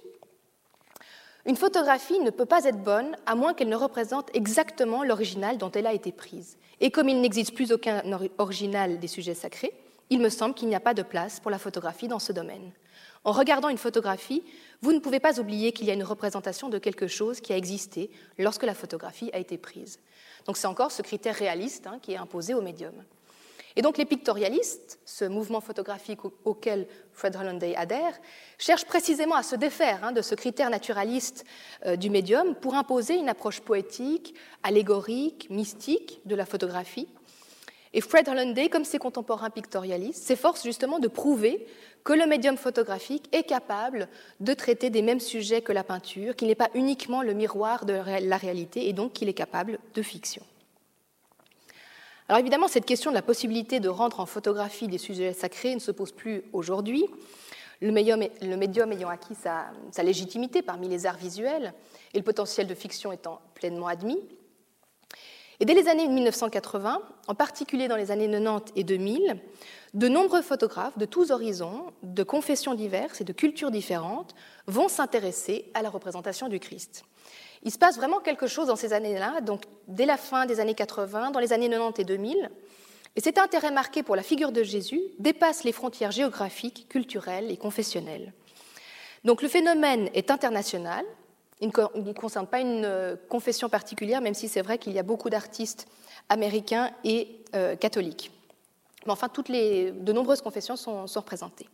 Une 1.45 1.57
photographie 1.57 2.19
ne 2.19 2.29
peut 2.29 2.45
pas 2.45 2.63
être 2.63 2.81
bonne 2.81 3.17
à 3.25 3.35
moins 3.35 3.53
qu'elle 3.53 3.67
ne 3.67 3.75
représente 3.75 4.29
exactement 4.33 5.03
l'original 5.03 5.57
dont 5.57 5.71
elle 5.71 5.87
a 5.87 5.93
été 5.93 6.13
prise. 6.13 6.57
Et 6.79 6.89
comme 6.89 7.09
il 7.09 7.19
n'existe 7.19 7.53
plus 7.53 7.73
aucun 7.73 8.01
original 8.37 8.97
des 8.97 9.07
sujets 9.07 9.33
sacrés, 9.33 9.73
il 10.09 10.19
me 10.19 10.29
semble 10.29 10.55
qu'il 10.55 10.69
n'y 10.69 10.75
a 10.75 10.79
pas 10.79 10.93
de 10.93 11.01
place 11.01 11.41
pour 11.41 11.51
la 11.51 11.59
photographie 11.59 12.07
dans 12.07 12.19
ce 12.19 12.31
domaine. 12.31 12.71
En 13.25 13.33
regardant 13.33 13.67
une 13.67 13.77
photographie, 13.77 14.43
vous 14.81 14.93
ne 14.93 14.99
pouvez 14.99 15.19
pas 15.19 15.39
oublier 15.39 15.73
qu'il 15.73 15.87
y 15.87 15.91
a 15.91 15.93
une 15.93 16.03
représentation 16.03 16.69
de 16.69 16.77
quelque 16.77 17.07
chose 17.07 17.41
qui 17.41 17.51
a 17.51 17.57
existé 17.57 18.09
lorsque 18.37 18.63
la 18.63 18.73
photographie 18.73 19.29
a 19.33 19.39
été 19.39 19.57
prise. 19.57 19.99
Donc 20.45 20.55
c'est 20.55 20.67
encore 20.67 20.91
ce 20.91 21.01
critère 21.01 21.35
réaliste 21.35 21.87
hein, 21.87 21.99
qui 22.01 22.13
est 22.13 22.17
imposé 22.17 22.53
au 22.53 22.61
médium. 22.61 22.93
Et 23.75 23.81
donc 23.81 23.97
les 23.97 24.05
pictorialistes, 24.05 24.99
ce 25.05 25.25
mouvement 25.25 25.61
photographique 25.61 26.19
auquel 26.45 26.87
Fred 27.11 27.35
Hollanday 27.35 27.75
adhère, 27.75 28.19
cherchent 28.57 28.85
précisément 28.85 29.35
à 29.35 29.43
se 29.43 29.55
défaire 29.55 30.03
hein, 30.03 30.11
de 30.11 30.21
ce 30.21 30.35
critère 30.35 30.69
naturaliste 30.69 31.43
euh, 31.85 31.95
du 31.95 32.09
médium 32.09 32.55
pour 32.55 32.75
imposer 32.75 33.15
une 33.15 33.29
approche 33.29 33.61
poétique, 33.61 34.35
allégorique, 34.61 35.49
mystique 35.49 36.21
de 36.25 36.35
la 36.35 36.45
photographie. 36.45 37.07
Et 37.95 38.01
Fred 38.01 38.27
Hollanday, 38.27 38.69
comme 38.69 38.85
ses 38.85 38.97
contemporains 38.97 39.51
pictorialistes, 39.51 40.23
s'efforce 40.23 40.63
justement 40.63 40.99
de 40.99 41.07
prouver 41.07 41.67
que 42.03 42.13
le 42.13 42.25
médium 42.25 42.57
photographique 42.57 43.29
est 43.31 43.43
capable 43.43 44.07
de 44.39 44.53
traiter 44.53 44.89
des 44.89 45.03
mêmes 45.03 45.19
sujets 45.19 45.61
que 45.61 45.71
la 45.71 45.83
peinture, 45.83 46.35
qu'il 46.35 46.47
n'est 46.47 46.55
pas 46.55 46.69
uniquement 46.73 47.21
le 47.21 47.33
miroir 47.33 47.85
de 47.85 47.93
la 47.93 48.37
réalité 48.37 48.89
et 48.89 48.93
donc 48.93 49.13
qu'il 49.13 49.29
est 49.29 49.33
capable 49.33 49.77
de 49.93 50.01
fiction. 50.01 50.43
Alors 52.33 52.39
évidemment, 52.39 52.67
cette 52.67 52.85
question 52.85 53.11
de 53.11 53.15
la 53.15 53.21
possibilité 53.21 53.79
de 53.79 53.89
rendre 53.89 54.19
en 54.19 54.25
photographie 54.25 54.87
des 54.87 54.97
sujets 54.97 55.33
sacrés 55.33 55.75
ne 55.75 55.79
se 55.79 55.91
pose 55.91 56.11
plus 56.11 56.41
aujourd'hui, 56.51 57.05
le 57.79 57.91
médium, 57.91 58.91
ayant 58.91 59.09
acquis 59.09 59.35
sa, 59.35 60.01
légitimité 60.01 60.63
parmi 60.63 60.89
les 60.89 61.05
arts 61.05 61.17
visuels 61.17 61.75
et 62.11 62.17
le 62.17 62.23
potentiel 62.23 62.65
de 62.65 62.73
fiction 62.73 63.11
étant 63.11 63.39
pleinement 63.53 63.85
admis. 63.85 64.17
Et 65.59 65.65
dès 65.65 65.75
les 65.75 65.87
années 65.87 66.07
1980, 66.07 67.03
en 67.27 67.35
particulier 67.35 67.87
dans 67.87 67.97
les 67.97 68.09
années 68.09 68.27
90 68.27 68.73
et 68.77 68.83
2000, 68.83 69.37
de 69.93 70.07
nombreux 70.07 70.41
photographes 70.41 70.97
de 70.97 71.05
tous 71.05 71.29
horizons, 71.29 71.83
de 72.01 72.23
confessions 72.23 72.73
diverses 72.73 73.21
et 73.21 73.25
de 73.25 73.33
cultures 73.33 73.69
différentes 73.69 74.33
vont 74.65 74.87
s'intéresser 74.87 75.69
à 75.75 75.83
la 75.83 75.91
représentation 75.91 76.49
du 76.49 76.59
Christ. 76.59 77.05
Il 77.63 77.71
se 77.71 77.77
passe 77.77 77.95
vraiment 77.95 78.19
quelque 78.19 78.47
chose 78.47 78.67
dans 78.67 78.75
ces 78.75 78.93
années-là, 78.93 79.41
donc 79.41 79.63
dès 79.87 80.05
la 80.05 80.17
fin 80.17 80.45
des 80.45 80.59
années 80.59 80.75
80, 80.75 81.31
dans 81.31 81.39
les 81.39 81.53
années 81.53 81.69
90 81.69 82.01
et 82.01 82.03
2000. 82.05 82.49
Et 83.15 83.21
cet 83.21 83.37
intérêt 83.37 83.71
marqué 83.71 84.03
pour 84.03 84.15
la 84.15 84.23
figure 84.23 84.51
de 84.51 84.63
Jésus 84.63 85.01
dépasse 85.19 85.63
les 85.63 85.71
frontières 85.71 86.11
géographiques, 86.11 86.87
culturelles 86.89 87.51
et 87.51 87.57
confessionnelles. 87.57 88.33
Donc 89.23 89.41
le 89.41 89.47
phénomène 89.47 90.09
est 90.13 90.29
international, 90.31 91.05
il 91.61 91.67
ne 91.67 92.11
concerne 92.11 92.47
pas 92.47 92.59
une 92.59 92.83
euh, 92.83 93.15
confession 93.29 93.69
particulière, 93.69 94.19
même 94.19 94.33
si 94.33 94.49
c'est 94.49 94.61
vrai 94.61 94.77
qu'il 94.77 94.91
y 94.91 94.99
a 94.99 95.03
beaucoup 95.03 95.29
d'artistes 95.29 95.87
américains 96.27 96.91
et 97.05 97.39
euh, 97.55 97.77
catholiques. 97.77 98.31
Mais 99.05 99.13
enfin, 99.13 99.27
de 99.27 100.11
nombreuses 100.11 100.41
confessions 100.41 100.75
sont 100.75 101.05
représentées. 101.05 101.69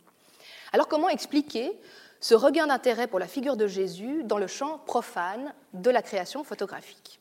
Alors 0.72 0.86
comment 0.86 1.08
expliquer 1.08 1.72
ce 2.20 2.34
regain 2.34 2.66
d'intérêt 2.66 3.06
pour 3.06 3.18
la 3.18 3.26
figure 3.26 3.56
de 3.56 3.66
Jésus 3.66 4.22
dans 4.24 4.38
le 4.38 4.46
champ 4.46 4.78
profane 4.78 5.54
de 5.72 5.90
la 5.90 6.02
création 6.02 6.44
photographique. 6.44 7.20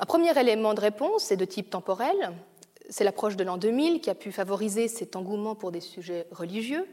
Un 0.00 0.06
premier 0.06 0.38
élément 0.38 0.74
de 0.74 0.80
réponse 0.80 1.30
est 1.30 1.36
de 1.36 1.44
type 1.44 1.70
temporel. 1.70 2.32
C'est 2.88 3.04
l'approche 3.04 3.36
de 3.36 3.44
l'an 3.44 3.58
2000 3.58 4.00
qui 4.00 4.10
a 4.10 4.14
pu 4.14 4.32
favoriser 4.32 4.88
cet 4.88 5.16
engouement 5.16 5.54
pour 5.54 5.72
des 5.72 5.80
sujets 5.80 6.26
religieux. 6.30 6.86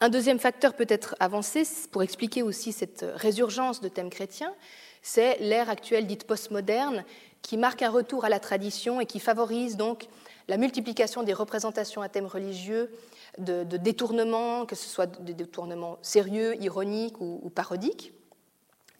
Un 0.00 0.08
deuxième 0.08 0.38
facteur 0.38 0.74
peut 0.74 0.86
être 0.88 1.16
avancé 1.20 1.62
pour 1.90 2.02
expliquer 2.02 2.42
aussi 2.42 2.72
cette 2.72 3.04
résurgence 3.14 3.80
de 3.80 3.88
thèmes 3.88 4.10
chrétiens, 4.10 4.52
c'est 5.00 5.38
l'ère 5.38 5.68
actuelle 5.68 6.06
dite 6.06 6.24
postmoderne 6.24 7.04
qui 7.42 7.56
marque 7.56 7.82
un 7.82 7.90
retour 7.90 8.24
à 8.24 8.28
la 8.28 8.38
tradition 8.38 9.00
et 9.00 9.06
qui 9.06 9.18
favorise 9.18 9.76
donc 9.76 10.06
la 10.48 10.56
multiplication 10.56 11.24
des 11.24 11.32
représentations 11.32 12.02
à 12.02 12.08
thèmes 12.08 12.26
religieux 12.26 12.90
de, 13.38 13.76
détournements, 13.76 14.66
que 14.66 14.74
ce 14.74 14.88
soit 14.88 15.06
des 15.22 15.34
détournements 15.34 15.98
sérieux, 16.02 16.60
ironiques 16.62 17.20
ou, 17.20 17.50
parodiques. 17.54 18.12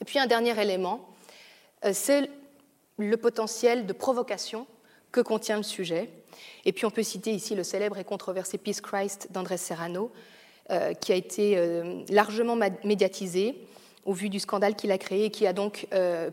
Et 0.00 0.04
puis 0.04 0.18
un 0.18 0.26
dernier 0.26 0.60
élément, 0.60 1.08
euh, 1.84 1.90
c'est 1.92 2.30
le 2.98 3.16
potentiel 3.16 3.86
de 3.86 3.92
provocation 3.92 4.66
que 5.10 5.20
contient 5.20 5.56
le 5.56 5.62
sujet. 5.62 6.10
Et 6.64 6.72
puis 6.72 6.86
on 6.86 6.90
peut 6.90 7.02
citer 7.02 7.32
ici 7.32 7.54
le 7.54 7.62
célèbre 7.62 7.98
et 7.98 8.04
controversé 8.04 8.58
Peace 8.58 8.80
Christ 8.80 9.28
d'Andrés 9.30 9.58
Serrano, 9.58 10.10
euh, 10.70 10.94
qui 10.94 11.12
a 11.12 11.16
été 11.16 11.58
euh, 11.58 12.02
largement 12.08 12.56
médiatisé 12.84 13.56
au 14.04 14.12
vu 14.12 14.28
du 14.28 14.40
scandale 14.40 14.74
qu'il 14.74 14.90
a 14.90 14.98
créé 14.98 15.26
et 15.26 15.30
qui 15.30 15.46
a 15.46 15.52
donc 15.52 15.86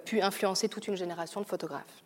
pu 0.06 0.22
influencer 0.22 0.70
toute 0.70 0.88
une 0.88 0.96
génération 0.96 1.40
de 1.40 1.46
photographes. 1.46 2.02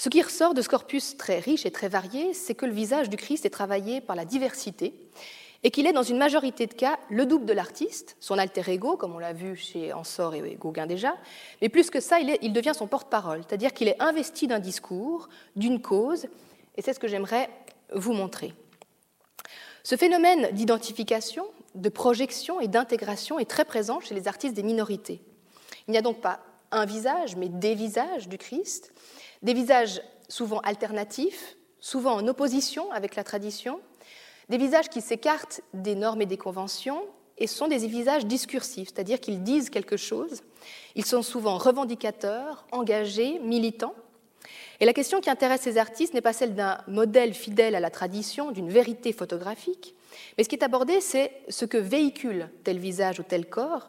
Ce 0.00 0.08
qui 0.08 0.22
ressort 0.22 0.54
de 0.54 0.62
ce 0.62 0.68
corpus 0.70 1.18
très 1.18 1.40
riche 1.40 1.66
et 1.66 1.70
très 1.70 1.88
varié, 1.88 2.32
c'est 2.32 2.54
que 2.54 2.64
le 2.64 2.72
visage 2.72 3.10
du 3.10 3.18
Christ 3.18 3.44
est 3.44 3.50
travaillé 3.50 4.00
par 4.00 4.16
la 4.16 4.24
diversité 4.24 4.94
et 5.62 5.70
qu'il 5.70 5.86
est 5.86 5.92
dans 5.92 6.02
une 6.02 6.16
majorité 6.16 6.66
de 6.66 6.72
cas 6.72 6.98
le 7.10 7.26
double 7.26 7.44
de 7.44 7.52
l'artiste, 7.52 8.16
son 8.18 8.38
alter 8.38 8.62
ego, 8.70 8.96
comme 8.96 9.14
on 9.14 9.18
l'a 9.18 9.34
vu 9.34 9.56
chez 9.56 9.92
Ansor 9.92 10.34
et 10.34 10.56
Gauguin 10.58 10.86
déjà, 10.86 11.16
mais 11.60 11.68
plus 11.68 11.90
que 11.90 12.00
ça, 12.00 12.18
il, 12.18 12.34
il 12.40 12.54
devient 12.54 12.72
son 12.74 12.86
porte-parole, 12.86 13.42
c'est-à-dire 13.46 13.74
qu'il 13.74 13.88
est 13.88 14.00
investi 14.00 14.46
d'un 14.46 14.58
discours, 14.58 15.28
d'une 15.54 15.82
cause, 15.82 16.28
et 16.78 16.80
c'est 16.80 16.94
ce 16.94 16.98
que 16.98 17.06
j'aimerais 17.06 17.50
vous 17.94 18.14
montrer. 18.14 18.54
Ce 19.82 19.96
phénomène 19.96 20.48
d'identification, 20.52 21.44
de 21.74 21.90
projection 21.90 22.58
et 22.58 22.68
d'intégration 22.68 23.38
est 23.38 23.50
très 23.50 23.66
présent 23.66 24.00
chez 24.00 24.14
les 24.14 24.28
artistes 24.28 24.54
des 24.54 24.62
minorités. 24.62 25.20
Il 25.88 25.90
n'y 25.90 25.98
a 25.98 26.02
donc 26.02 26.22
pas 26.22 26.40
un 26.70 26.86
visage, 26.86 27.36
mais 27.36 27.50
des 27.50 27.74
visages 27.74 28.28
du 28.28 28.38
Christ, 28.38 28.94
des 29.42 29.54
visages 29.54 30.02
souvent 30.28 30.60
alternatifs, 30.60 31.56
souvent 31.80 32.14
en 32.14 32.26
opposition 32.28 32.90
avec 32.92 33.16
la 33.16 33.24
tradition, 33.24 33.80
des 34.48 34.58
visages 34.58 34.88
qui 34.88 35.00
s'écartent 35.00 35.60
des 35.74 35.94
normes 35.94 36.22
et 36.22 36.26
des 36.26 36.36
conventions 36.36 37.02
et 37.38 37.46
sont 37.46 37.68
des 37.68 37.86
visages 37.86 38.26
discursifs, 38.26 38.90
c'est-à-dire 38.92 39.20
qu'ils 39.20 39.42
disent 39.42 39.70
quelque 39.70 39.96
chose. 39.96 40.42
Ils 40.94 41.06
sont 41.06 41.22
souvent 41.22 41.56
revendicateurs, 41.56 42.66
engagés, 42.70 43.38
militants. 43.38 43.94
Et 44.80 44.84
la 44.84 44.92
question 44.92 45.20
qui 45.20 45.30
intéresse 45.30 45.62
ces 45.62 45.78
artistes 45.78 46.12
n'est 46.12 46.20
pas 46.20 46.32
celle 46.32 46.54
d'un 46.54 46.78
modèle 46.86 47.32
fidèle 47.32 47.74
à 47.74 47.80
la 47.80 47.90
tradition, 47.90 48.50
d'une 48.50 48.68
vérité 48.68 49.12
photographique, 49.12 49.94
mais 50.36 50.44
ce 50.44 50.48
qui 50.48 50.56
est 50.56 50.64
abordé, 50.64 51.00
c'est 51.00 51.32
ce 51.48 51.64
que 51.64 51.78
véhicule 51.78 52.50
tel 52.64 52.78
visage 52.78 53.20
ou 53.20 53.22
tel 53.22 53.48
corps, 53.48 53.88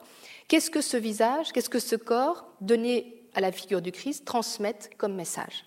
Qu'est-ce 0.51 0.69
que 0.69 0.81
ce 0.81 0.97
visage, 0.97 1.53
qu'est-ce 1.53 1.69
que 1.69 1.79
ce 1.79 1.95
corps 1.95 2.45
donné 2.59 3.20
à 3.33 3.41
la 3.41 3.51
figure 3.51 3.81
du 3.81 3.91
Christ 3.91 4.25
transmettent 4.25 4.89
comme 4.97 5.13
message 5.15 5.65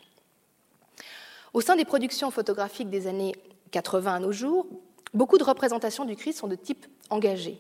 Au 1.53 1.61
sein 1.61 1.77
des 1.77 1.85
productions 1.85 2.31
photographiques 2.31 2.91
des 2.91 3.07
années 3.07 3.35
80 3.71 4.15
à 4.15 4.19
nos 4.19 4.33
jours, 4.33 4.67
beaucoup 5.13 5.39
de 5.39 5.45
représentations 5.45 6.05
du 6.05 6.17
Christ 6.17 6.39
sont 6.39 6.49
de 6.49 6.57
type 6.57 6.87
engagé. 7.11 7.59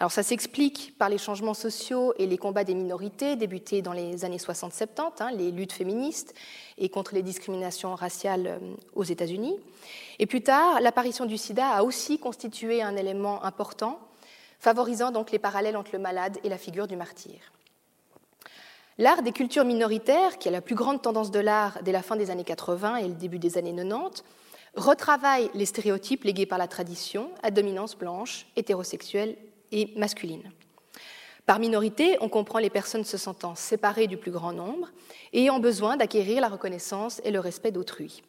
Alors 0.00 0.12
ça 0.12 0.22
s'explique 0.22 0.96
par 0.96 1.08
les 1.08 1.18
changements 1.18 1.54
sociaux 1.54 2.14
et 2.18 2.26
les 2.26 2.38
combats 2.38 2.62
des 2.62 2.74
minorités 2.74 3.34
débutés 3.34 3.82
dans 3.82 3.92
les 3.92 4.24
années 4.24 4.36
60-70, 4.36 4.88
hein, 5.20 5.30
les 5.32 5.50
luttes 5.50 5.72
féministes 5.72 6.34
et 6.78 6.88
contre 6.88 7.14
les 7.14 7.22
discriminations 7.22 7.94
raciales 7.96 8.46
euh, 8.46 8.74
aux 8.94 9.02
États-Unis. 9.02 9.58
Et 10.20 10.26
plus 10.26 10.42
tard, 10.42 10.80
l'apparition 10.80 11.26
du 11.26 11.36
sida 11.36 11.68
a 11.70 11.82
aussi 11.82 12.18
constitué 12.18 12.80
un 12.80 12.96
élément 12.96 13.44
important, 13.44 13.98
favorisant 14.60 15.10
donc 15.10 15.32
les 15.32 15.40
parallèles 15.40 15.76
entre 15.76 15.90
le 15.92 15.98
malade 15.98 16.38
et 16.44 16.48
la 16.48 16.58
figure 16.58 16.86
du 16.86 16.94
martyr. 16.94 17.34
L'art 19.00 19.22
des 19.22 19.30
cultures 19.30 19.64
minoritaires, 19.64 20.38
qui 20.38 20.48
est 20.48 20.52
la 20.52 20.60
plus 20.60 20.74
grande 20.74 21.00
tendance 21.00 21.30
de 21.30 21.38
l'art 21.38 21.78
dès 21.84 21.92
la 21.92 22.02
fin 22.02 22.16
des 22.16 22.32
années 22.32 22.42
80 22.42 22.96
et 22.96 23.06
le 23.06 23.14
début 23.14 23.38
des 23.38 23.56
années 23.56 23.72
90, 23.72 24.24
retravaille 24.74 25.50
les 25.54 25.66
stéréotypes 25.66 26.24
légués 26.24 26.46
par 26.46 26.58
la 26.58 26.66
tradition 26.66 27.30
à 27.44 27.52
dominance 27.52 27.96
blanche, 27.96 28.46
hétérosexuelle 28.56 29.36
et 29.70 29.92
masculine. 29.96 30.50
Par 31.46 31.60
minorité, 31.60 32.16
on 32.20 32.28
comprend 32.28 32.58
les 32.58 32.70
personnes 32.70 33.04
se 33.04 33.16
sentant 33.16 33.54
séparées 33.54 34.08
du 34.08 34.16
plus 34.16 34.32
grand 34.32 34.52
nombre 34.52 34.90
et 35.32 35.42
ayant 35.42 35.60
besoin 35.60 35.96
d'acquérir 35.96 36.40
la 36.40 36.48
reconnaissance 36.48 37.20
et 37.22 37.30
le 37.30 37.38
respect 37.38 37.70
d'autrui. 37.70 38.24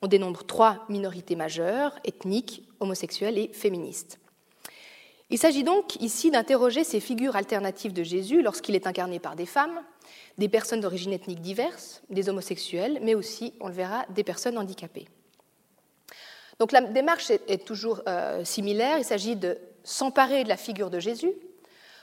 On 0.00 0.06
dénombre 0.06 0.44
trois 0.44 0.86
minorités 0.88 1.36
majeures, 1.36 1.94
ethniques, 2.04 2.62
homosexuelles 2.80 3.36
et 3.36 3.52
féministes. 3.52 4.18
Il 5.32 5.38
s'agit 5.38 5.64
donc 5.64 5.96
ici 5.96 6.30
d'interroger 6.30 6.84
ces 6.84 7.00
figures 7.00 7.36
alternatives 7.36 7.94
de 7.94 8.02
Jésus 8.02 8.42
lorsqu'il 8.42 8.74
est 8.74 8.86
incarné 8.86 9.18
par 9.18 9.34
des 9.34 9.46
femmes, 9.46 9.80
des 10.36 10.50
personnes 10.50 10.82
d'origine 10.82 11.14
ethnique 11.14 11.40
diverses, 11.40 12.02
des 12.10 12.28
homosexuels, 12.28 12.98
mais 13.00 13.14
aussi, 13.14 13.54
on 13.58 13.68
le 13.68 13.72
verra, 13.72 14.04
des 14.10 14.24
personnes 14.24 14.58
handicapées. 14.58 15.08
Donc 16.58 16.70
la 16.70 16.82
démarche 16.82 17.30
est, 17.30 17.64
toujours 17.64 18.02
euh, 18.06 18.44
similaire. 18.44 18.98
Il 18.98 19.06
s'agit 19.06 19.34
de 19.34 19.56
s'emparer 19.84 20.44
de 20.44 20.50
la 20.50 20.58
figure 20.58 20.90
de 20.90 21.00
Jésus 21.00 21.32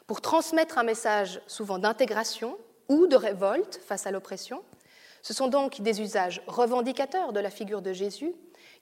pour 0.07 0.21
transmettre 0.21 0.79
un 0.79 0.83
message 0.83 1.39
souvent 1.45 1.77
d'intégration 1.77 2.57
ou 2.87 3.05
de 3.05 3.15
révolte 3.15 3.79
face 3.85 4.07
à 4.07 4.11
l'oppression. 4.11 4.63
Ce 5.21 5.35
sont 5.35 5.49
donc 5.49 5.81
des 5.81 6.01
usages 6.01 6.41
revendicateurs 6.47 7.31
de 7.31 7.39
la 7.39 7.51
figure 7.51 7.83
de 7.83 7.93
Jésus. 7.93 8.33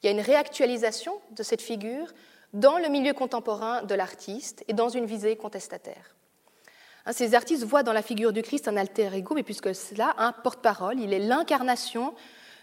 Il 0.01 0.05
y 0.05 0.09
a 0.09 0.11
une 0.11 0.21
réactualisation 0.21 1.19
de 1.31 1.43
cette 1.43 1.61
figure 1.61 2.13
dans 2.53 2.77
le 2.77 2.87
milieu 2.87 3.13
contemporain 3.13 3.83
de 3.83 3.95
l'artiste 3.95 4.63
et 4.67 4.73
dans 4.73 4.89
une 4.89 5.05
visée 5.05 5.35
contestataire. 5.35 6.15
Ces 7.11 7.35
artistes 7.35 7.63
voient 7.63 7.83
dans 7.83 7.93
la 7.93 8.01
figure 8.01 8.33
du 8.33 8.41
Christ 8.41 8.67
un 8.67 8.75
alter 8.75 9.09
ego, 9.13 9.33
mais 9.33 9.43
puisque 9.43 9.73
cela, 9.73 10.13
un 10.17 10.33
porte-parole, 10.33 10.99
il 10.99 11.13
est 11.13 11.19
l'incarnation 11.19 12.13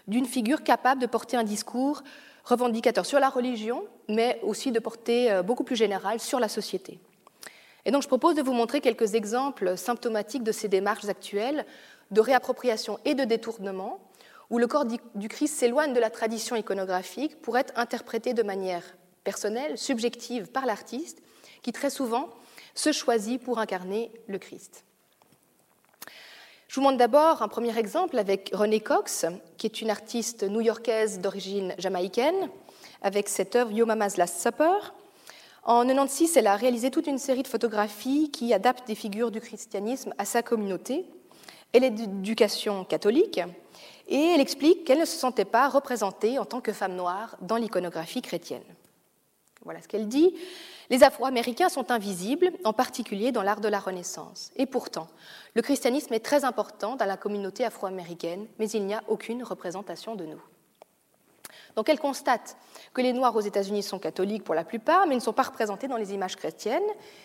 d'une 0.07 0.25
figure 0.25 0.63
capable 0.63 1.01
de 1.01 1.07
porter 1.07 1.35
un 1.35 1.43
discours 1.43 2.03
revendicateur 2.43 3.05
sur 3.05 3.19
la 3.19 3.29
religion, 3.29 3.83
mais 4.07 4.39
aussi 4.43 4.71
de 4.71 4.79
portée 4.79 5.31
euh, 5.31 5.41
beaucoup 5.41 5.63
plus 5.63 5.75
générale 5.75 6.19
sur 6.19 6.39
la 6.39 6.47
société. 6.47 6.99
Et 7.85 7.91
donc 7.91 8.03
je 8.03 8.07
propose 8.07 8.35
de 8.35 8.43
vous 8.43 8.53
montrer 8.53 8.81
quelques 8.81 9.15
exemples 9.15 9.77
symptomatiques 9.77 10.43
de 10.43 10.51
ces 10.51 10.67
démarches 10.67 11.05
actuelles 11.05 11.65
de 12.11 12.21
réappropriation 12.21 12.99
et 13.03 13.15
de 13.15 13.23
détournement, 13.23 13.99
où 14.51 14.59
le 14.59 14.67
corps 14.67 14.85
du 14.85 15.27
Christ 15.27 15.55
s'éloigne 15.55 15.93
de 15.93 15.99
la 15.99 16.11
tradition 16.11 16.55
iconographique 16.55 17.41
pour 17.41 17.57
être 17.57 17.73
interprété 17.75 18.35
de 18.35 18.43
manière 18.43 18.83
personnelle, 19.25 19.77
subjective 19.77 20.47
par 20.47 20.65
l'artiste, 20.65 21.21
qui 21.61 21.73
très 21.73 21.89
souvent 21.89 22.29
se 22.75 22.93
choisit 22.93 23.43
pour 23.43 23.59
incarner 23.59 24.11
le 24.27 24.37
Christ. 24.37 24.85
Je 26.67 26.75
vous 26.75 26.81
montre 26.81 26.97
d'abord 26.97 27.41
un 27.41 27.47
premier 27.47 27.77
exemple 27.77 28.17
avec 28.17 28.51
Renée 28.53 28.79
Cox, 28.79 29.25
qui 29.57 29.67
est 29.67 29.81
une 29.81 29.89
artiste 29.89 30.43
new-yorkaise 30.43 31.19
d'origine 31.19 31.73
jamaïcaine, 31.77 32.49
avec 33.01 33.29
cette 33.29 33.55
œuvre 33.55 33.71
Yo 33.71 33.85
Mama's 33.85 34.17
Last 34.17 34.41
Supper. 34.41 34.91
En 35.63 35.85
1996, 35.85 36.37
elle 36.37 36.47
a 36.47 36.55
réalisé 36.55 36.91
toute 36.91 37.07
une 37.07 37.17
série 37.17 37.43
de 37.43 37.47
photographies 37.47 38.29
qui 38.29 38.53
adaptent 38.53 38.87
des 38.87 38.95
figures 38.95 39.31
du 39.31 39.41
christianisme 39.41 40.13
à 40.17 40.25
sa 40.25 40.43
communauté. 40.43 41.05
Elle 41.73 41.83
est 41.83 41.91
d'éducation 41.91 42.83
catholique 42.83 43.39
et 44.07 44.33
elle 44.33 44.41
explique 44.41 44.85
qu'elle 44.85 44.99
ne 44.99 45.05
se 45.05 45.17
sentait 45.17 45.45
pas 45.45 45.69
représentée 45.69 46.37
en 46.39 46.45
tant 46.45 46.61
que 46.61 46.73
femme 46.73 46.95
noire 46.95 47.37
dans 47.41 47.57
l'iconographie 47.57 48.21
chrétienne. 48.21 48.63
Voilà 49.65 49.81
ce 49.81 49.87
qu'elle 49.87 50.07
dit. 50.07 50.33
Les 50.91 51.03
Afro-Américains 51.03 51.69
sont 51.69 51.91
invisibles, 51.91 52.51
en 52.63 52.71
particulier 52.71 53.31
dans 53.31 53.41
l'art 53.41 53.61
de 53.61 53.67
la 53.67 53.79
Renaissance. 53.79 54.51
Et 54.55 54.67
pourtant, 54.67 55.07
le 55.55 55.63
christianisme 55.63 56.13
est 56.13 56.19
très 56.19 56.45
important 56.45 56.95
dans 56.95 57.05
la 57.05 57.17
communauté 57.17 57.65
afro-américaine, 57.65 58.45
mais 58.59 58.69
il 58.69 58.85
n'y 58.85 58.93
a 58.93 59.03
aucune 59.07 59.43
représentation 59.43 60.15
de 60.15 60.25
nous. 60.25 60.41
Donc 61.75 61.89
elle 61.89 61.99
constate 61.99 62.57
que 62.93 63.01
les 63.01 63.11
Noirs 63.11 63.35
aux 63.35 63.41
États-Unis 63.41 63.83
sont 63.83 63.99
catholiques 63.99 64.43
pour 64.43 64.55
la 64.55 64.63
plupart, 64.63 65.07
mais 65.07 65.15
ne 65.15 65.19
sont 65.19 65.33
pas 65.33 65.43
représentés 65.43 65.87
dans 65.87 65.97
les 65.97 66.13
images 66.13 66.35
chrétiennes. 66.35 66.83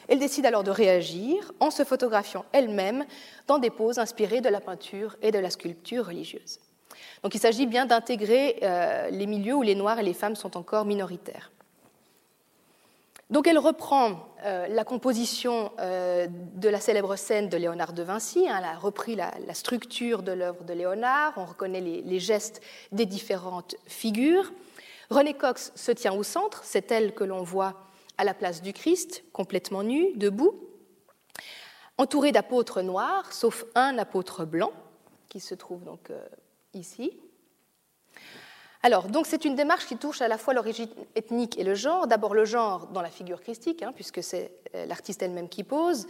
Elle 0.09 0.18
décide 0.18 0.46
alors 0.46 0.64
de 0.64 0.70
réagir 0.70 1.53
en 1.61 1.70
se 1.70 1.85
photographiant 1.85 2.44
elle-même 2.53 3.05
dans 3.46 3.59
des 3.59 3.70
poses 3.70 3.98
inspirées 3.98 4.40
de 4.40 4.48
la 4.48 4.61
peinture 4.61 5.16
et 5.22 5.31
de 5.31 5.38
la 5.38 5.50
sculpture 5.50 6.07
religieuse. 6.07 6.59
Donc 7.22 7.35
il 7.35 7.38
s'agit 7.40 7.66
bien 7.66 7.87
d'intégrer 7.87 8.59
euh, 8.62 9.11
les 9.11 9.26
milieux 9.26 9.55
où 9.55 9.62
les 9.62 9.74
Noirs 9.74 9.98
et 9.98 10.03
les 10.03 10.14
femmes 10.14 10.37
sont 10.37 10.57
encore 10.57 10.85
minoritaires. 10.85 11.53
Donc 13.31 13.47
elle 13.47 13.59
reprend 13.59 14.29
euh, 14.45 14.66
la 14.66 14.85
composition 14.85 15.71
euh, 15.79 16.27
de 16.29 16.69
la 16.69 16.81
célèbre 16.81 17.14
scène 17.14 17.49
de 17.49 17.57
Léonard 17.57 17.93
de 17.93 18.03
Vinci, 18.03 18.49
hein, 18.49 18.57
elle 18.59 18.64
a 18.64 18.77
repris 18.77 19.14
la, 19.14 19.33
structure 19.55 20.25
de 20.25 20.33
l'œuvre 20.33 20.64
de 20.64 20.73
Léonard, 20.73 21.35
on 21.37 21.45
reconnaît 21.45 21.81
les, 21.81 22.19
gestes 22.19 22.61
des 22.90 23.07
différentes 23.07 23.77
figures. 23.87 24.53
René 25.11 25.35
Cox 25.35 25.73
se 25.77 25.93
tient 25.93 26.12
au 26.12 26.25
centre, 26.25 26.62
c'est 26.64 26.90
elle 26.90 27.14
que 27.14 27.23
l'on 27.23 27.43
voit 27.43 27.81
à 28.19 28.25
la 28.25 28.35
place 28.35 28.62
du 28.62 28.73
Christ, 28.73 29.23
complètement 29.33 29.85
nue, 29.85 30.12
debout, 30.16 30.69
entourée 31.99 32.33
d'apôtres 32.33 32.83
noirs, 32.83 33.33
sauf 33.33 33.64
un 33.77 33.97
apôtre 33.99 34.45
blanc, 34.45 34.73
qui 35.29 35.38
se 35.38 35.55
trouve 35.55 35.85
donc 35.85 36.11
euh, 36.11 36.27
ici. 36.75 37.12
Alors, 38.83 39.09
donc 39.09 39.27
c'est 39.27 39.45
une 39.45 39.55
démarche 39.55 39.87
qui 39.87 39.97
touche 39.97 40.23
à 40.23 40.29
la 40.29 40.38
fois 40.38 40.55
l'origine 40.55 40.88
ethnique 41.14 41.59
et 41.59 41.64
le 41.64 41.75
genre. 41.75 42.07
D'abord 42.07 42.35
le 42.35 42.47
genre 42.47 42.87
dans 42.87 43.03
la 43.03 43.11
figure 43.11 43.43
christique, 43.43 43.83
hein, 43.83 43.93
puisque 43.95 44.23
c'est 44.23 44.53
euh, 44.75 44.87
l'artiste 44.87 45.23
elle-même 45.23 45.49
qui 45.49 45.64
pose. 45.64 46.07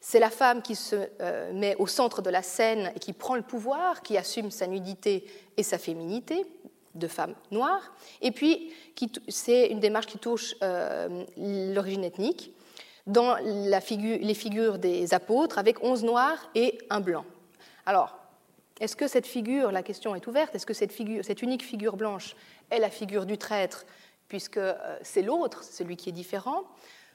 C'est 0.00 0.20
la 0.20 0.30
femme 0.30 0.62
qui 0.62 0.76
se 0.76 0.96
euh, 1.20 1.52
met 1.52 1.74
au 1.76 1.86
centre 1.86 2.22
de 2.22 2.30
la 2.30 2.42
scène 2.42 2.92
et 2.94 2.98
qui 3.00 3.12
prend 3.12 3.34
le 3.34 3.42
pouvoir, 3.42 4.02
qui 4.02 4.16
assume 4.16 4.50
sa 4.50 4.68
nudité 4.68 5.24
et 5.56 5.62
sa 5.64 5.78
féminité 5.78 6.46
de 6.94 7.08
femme 7.08 7.34
noire. 7.50 7.92
Et 8.20 8.30
puis, 8.30 8.72
c'est 9.28 9.66
une 9.66 9.80
démarche 9.80 10.06
qui 10.06 10.18
touche 10.18 10.54
euh, 10.62 11.24
l'origine 11.36 12.04
ethnique 12.04 12.52
dans 13.06 13.34
les 13.36 14.34
figures 14.34 14.78
des 14.78 15.12
apôtres 15.12 15.58
avec 15.58 15.82
onze 15.82 16.04
noirs 16.04 16.50
et 16.54 16.78
un 16.88 17.00
blanc. 17.00 17.24
Alors, 17.84 18.21
est-ce 18.80 18.96
que 18.96 19.06
cette 19.06 19.26
figure, 19.26 19.70
la 19.70 19.82
question 19.82 20.14
est 20.14 20.26
ouverte, 20.26 20.54
est-ce 20.54 20.66
que 20.66 20.74
cette, 20.74 20.92
figure, 20.92 21.24
cette 21.24 21.42
unique 21.42 21.64
figure 21.64 21.96
blanche 21.96 22.34
est 22.70 22.78
la 22.78 22.90
figure 22.90 23.26
du 23.26 23.38
traître, 23.38 23.84
puisque 24.28 24.56
euh, 24.56 24.74
c'est 25.02 25.22
l'autre, 25.22 25.62
celui 25.62 25.96
qui 25.96 26.08
est 26.08 26.12
différent 26.12 26.64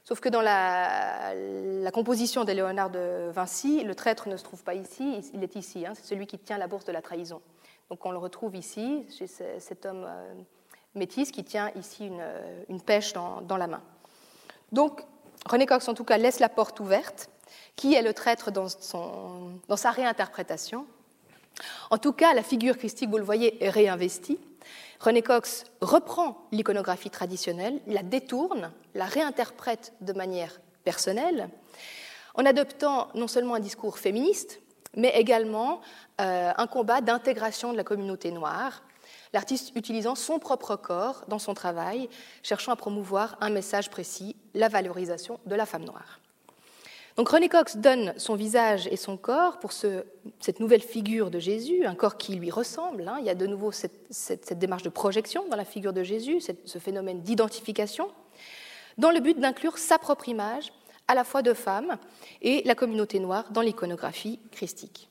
Sauf 0.04 0.20
que 0.20 0.30
dans 0.30 0.40
la, 0.40 1.90
composition 1.92 2.44
de 2.44 2.52
Léonard 2.52 2.88
de 2.88 3.28
Vinci, 3.30 3.84
le 3.84 3.94
traître 3.94 4.26
ne 4.26 4.38
se 4.38 4.44
trouve 4.44 4.62
pas 4.62 4.72
ici, 4.72 5.20
il 5.34 5.42
est 5.42 5.54
ici, 5.54 5.84
hein, 5.84 5.92
c'est 5.94 6.06
celui 6.06 6.26
qui 6.26 6.38
tient 6.38 6.56
la 6.56 6.66
bourse 6.66 6.86
de 6.86 6.92
la 6.92 7.02
trahison. 7.02 7.42
Donc 7.90 8.06
on 8.06 8.10
le 8.10 8.16
retrouve 8.16 8.56
ici, 8.56 9.04
chez 9.10 9.26
cet 9.26 9.84
homme 9.84 10.06
euh, 10.08 10.34
métis 10.94 11.30
qui 11.30 11.44
tient 11.44 11.70
ici 11.76 12.06
une, 12.06 12.20
euh, 12.22 12.78
pêche 12.86 13.12
dans, 13.12 13.56
la 13.58 13.66
main. 13.66 13.82
Donc 14.72 15.04
René 15.44 15.66
Cox, 15.66 15.86
en 15.88 15.94
tout 15.94 16.04
cas, 16.04 16.16
laisse 16.16 16.40
la 16.40 16.48
porte 16.48 16.80
ouverte. 16.80 17.28
Qui 17.76 17.94
est 17.94 18.02
le 18.02 18.14
traître 18.14 18.50
dans 18.50 18.68
sa 19.76 19.90
réinterprétation? 19.90 20.86
En 21.90 21.98
tout 21.98 22.12
cas, 22.12 22.34
la 22.34 22.42
figure 22.42 22.76
christique, 22.76 23.10
vous 23.10 23.18
le 23.18 23.24
voyez, 23.24 23.62
est 23.64 23.70
réinvestie. 23.70 24.38
René 25.00 25.22
Cox 25.22 25.64
reprend 25.80 26.46
l'iconographie 26.50 27.10
traditionnelle, 27.10 27.80
la 27.86 28.02
détourne, 28.02 28.72
la 28.94 29.06
réinterprète 29.06 29.92
de 30.00 30.12
manière 30.12 30.60
personnelle, 30.84 31.48
en 32.34 32.44
adoptant 32.44 33.08
non 33.14 33.28
seulement 33.28 33.54
un 33.54 33.60
discours 33.60 33.98
féministe, 33.98 34.60
mais 34.96 35.10
également 35.10 35.80
euh, 36.20 36.52
un 36.56 36.66
combat 36.66 37.00
d'intégration 37.00 37.72
de 37.72 37.76
la 37.76 37.84
communauté 37.84 38.30
noire, 38.32 38.82
l'artiste 39.32 39.72
utilisant 39.76 40.14
son 40.14 40.38
propre 40.38 40.76
corps 40.76 41.24
dans 41.28 41.38
son 41.38 41.54
travail, 41.54 42.08
cherchant 42.42 42.72
à 42.72 42.76
promouvoir 42.76 43.36
un 43.40 43.50
message 43.50 43.90
précis, 43.90 44.34
la 44.54 44.68
valorisation 44.68 45.38
de 45.46 45.54
la 45.54 45.66
femme 45.66 45.84
noire. 45.84 46.20
Donc 47.18 47.30
René 47.30 47.48
Cox 47.48 47.78
donne 47.78 48.14
son 48.16 48.36
visage 48.36 48.86
et 48.92 48.96
son 48.96 49.16
corps 49.16 49.58
pour 49.58 49.72
cette 49.72 50.60
nouvelle 50.60 50.82
figure 50.82 51.32
de 51.32 51.40
Jésus, 51.40 51.84
un 51.84 51.96
corps 51.96 52.16
qui 52.16 52.36
lui 52.36 52.48
ressemble. 52.48 53.08
Hein. 53.08 53.16
Il 53.18 53.26
y 53.26 53.28
a 53.28 53.34
de 53.34 53.44
nouveau 53.44 53.72
cette, 53.72 54.56
démarche 54.56 54.84
de 54.84 54.88
projection 54.88 55.44
dans 55.48 55.56
la 55.56 55.64
figure 55.64 55.92
de 55.92 56.04
Jésus, 56.04 56.38
ce 56.40 56.78
phénomène 56.78 57.20
d'identification, 57.22 58.08
dans 58.98 59.10
le 59.10 59.18
but 59.18 59.36
d'inclure 59.36 59.78
sa 59.78 59.98
propre 59.98 60.28
image 60.28 60.72
à 61.08 61.16
la 61.16 61.24
fois 61.24 61.42
de 61.42 61.54
femmes 61.54 61.98
et 62.40 62.62
la 62.64 62.76
communauté 62.76 63.18
noire 63.18 63.50
dans 63.50 63.62
l'iconographie 63.62 64.38
christique. 64.52 65.08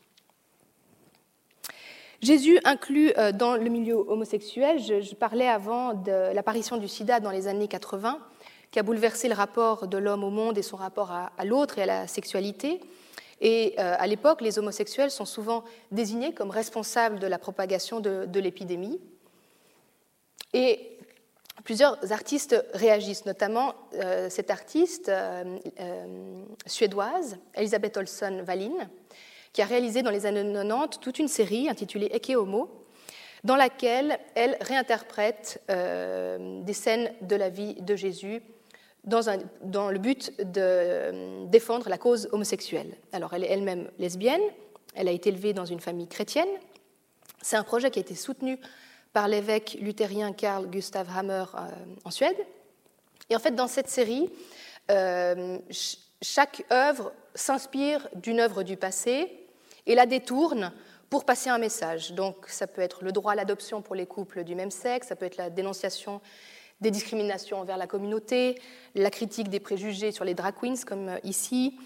Jésus 2.22 2.58
inclut 2.64 3.12
euh, 3.18 3.34
dans 3.34 3.58
le 3.58 3.70
milieu 3.70 3.96
homosexuel, 3.96 4.80
je, 4.80 5.14
parlais 5.14 5.48
avant 5.48 5.94
de 5.94 6.34
l'apparition 6.34 6.78
du 6.78 6.88
sida 6.88 7.20
dans 7.20 7.32
les 7.32 7.48
années 7.48 7.68
80, 7.68 8.18
qui 8.78 8.82
a 8.82 8.84
bouleversé 8.84 9.28
le 9.28 9.34
rapport 9.34 9.88
de 9.88 9.98
l'homme 9.98 10.24
au 10.24 10.30
monde 10.30 10.56
et 10.56 10.62
son 10.62 10.78
rapport 10.78 11.10
à, 11.10 11.32
l'autre 11.44 11.80
et 11.80 11.82
à 11.82 11.86
la 11.88 12.06
sexualité. 12.06 12.80
Et 13.42 13.74
euh, 13.80 13.96
à 13.98 14.06
l'époque, 14.06 14.40
les 14.40 14.60
homosexuels 14.60 15.10
sont 15.10 15.26
souvent 15.26 15.64
désignés 15.90 16.32
comme 16.32 16.52
responsables 16.52 17.18
de 17.18 17.26
la 17.26 17.40
propagation 17.40 18.02
de, 18.02 18.40
l'épidémie. 18.40 19.00
Et 20.54 20.96
plusieurs 21.64 22.12
artistes 22.12 22.64
réagissent, 22.76 23.26
notamment 23.26 23.74
euh, 23.96 24.30
cette 24.30 24.52
artiste 24.52 25.12
suédoise, 26.68 27.40
Elisabeth 27.56 27.98
Olsson 27.98 28.44
Wallin, 28.48 28.88
qui 29.54 29.64
a 29.64 29.66
réalisé 29.66 30.04
dans 30.04 30.12
les 30.12 30.28
années 30.28 30.54
90 30.54 31.00
toute 31.00 31.18
une 31.18 31.28
série 31.28 31.68
intitulée 31.68 32.12
Eke 32.14 32.34
Homo, 32.38 32.70
dans 33.44 33.56
laquelle 33.56 34.20
elle 34.36 34.56
réinterprète 34.62 35.64
euh, 35.72 36.62
des 36.62 36.74
scènes 36.74 37.12
de 37.22 37.36
la 37.36 37.50
vie 37.50 37.74
de 37.82 37.96
Jésus 37.96 38.44
dans, 39.08 39.90
le 39.90 40.00
but 40.00 40.32
de 40.40 40.62
euh, 40.62 41.46
défendre 41.48 41.90
la 41.90 41.98
cause 41.98 42.30
homosexuelle. 42.32 42.96
Alors 43.12 43.34
elle 43.34 43.44
est 43.44 43.50
elle-même 43.50 43.90
lesbienne, 43.98 44.42
elle 44.96 45.08
a 45.08 45.12
été 45.12 45.30
élevée 45.30 45.54
dans 45.54 45.66
une 45.66 45.80
famille 45.80 46.08
chrétienne. 46.08 46.50
C'est 47.42 47.56
un 47.56 47.64
projet 47.64 47.90
qui 47.90 48.00
a 48.00 48.02
été 48.02 48.16
soutenu 48.16 48.60
par 49.14 49.28
l'évêque 49.28 49.78
luthérien 49.82 50.34
Karl 50.34 50.68
Gustav 50.68 51.08
Hammer 51.16 51.46
euh, 51.56 51.60
en 52.06 52.12
Suède. 52.12 52.38
Et 53.30 53.36
en 53.36 53.40
fait, 53.40 53.52
dans 53.52 53.68
cette 53.68 53.90
série, 53.90 54.30
chaque 56.22 56.64
œuvre 56.72 57.12
s'inspire 57.36 58.08
d'une 58.16 58.40
œuvre 58.40 58.64
du 58.64 58.78
passé 58.78 59.48
et 59.86 59.96
la 59.96 60.06
détourne 60.06 60.72
pour 61.10 61.26
passer 61.26 61.50
un 61.50 61.58
message. 61.58 62.14
Donc 62.14 62.48
ça 62.48 62.68
peut 62.68 62.82
être 62.82 63.04
le 63.04 63.12
droit 63.12 63.34
à 63.34 63.36
l'adoption 63.36 63.82
pour 63.82 63.96
les 63.96 64.06
couples 64.06 64.44
du 64.44 64.56
même 64.56 64.72
sexe, 64.72 65.08
ça 65.08 65.16
peut 65.16 65.26
être 65.26 65.38
la 65.38 65.50
dénonciation 65.50 66.22
des 66.82 66.92
discriminations 66.92 67.60
envers 67.60 67.78
la 67.78 67.88
communauté, 67.88 68.60
la 68.96 69.10
critique 69.10 69.50
des 69.50 69.60
préjugés 69.60 70.12
sur 70.12 70.26
les 70.26 70.34
drag 70.34 70.56
queens 70.60 70.84
comme 70.86 71.10
euh, 71.10 71.18
ici, 71.24 71.78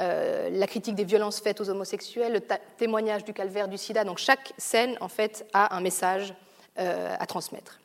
euh, 0.00 0.48
la 0.50 0.66
critique 0.66 0.94
des 0.94 1.04
violences 1.04 1.40
faites 1.40 1.60
aux 1.60 1.70
homosexuels, 1.70 2.32
le 2.32 2.40
témoignage 2.76 3.24
du 3.24 3.32
calvaire 3.32 3.68
du 3.68 3.78
sida. 3.78 4.04
Donc 4.04 4.18
chaque 4.18 4.52
scène 4.58 4.96
en 5.00 5.08
fait 5.08 5.46
a 5.52 5.76
un 5.76 5.80
message 5.80 6.34
euh, 6.78 7.14
à 7.18 7.26
transmettre. 7.26 7.80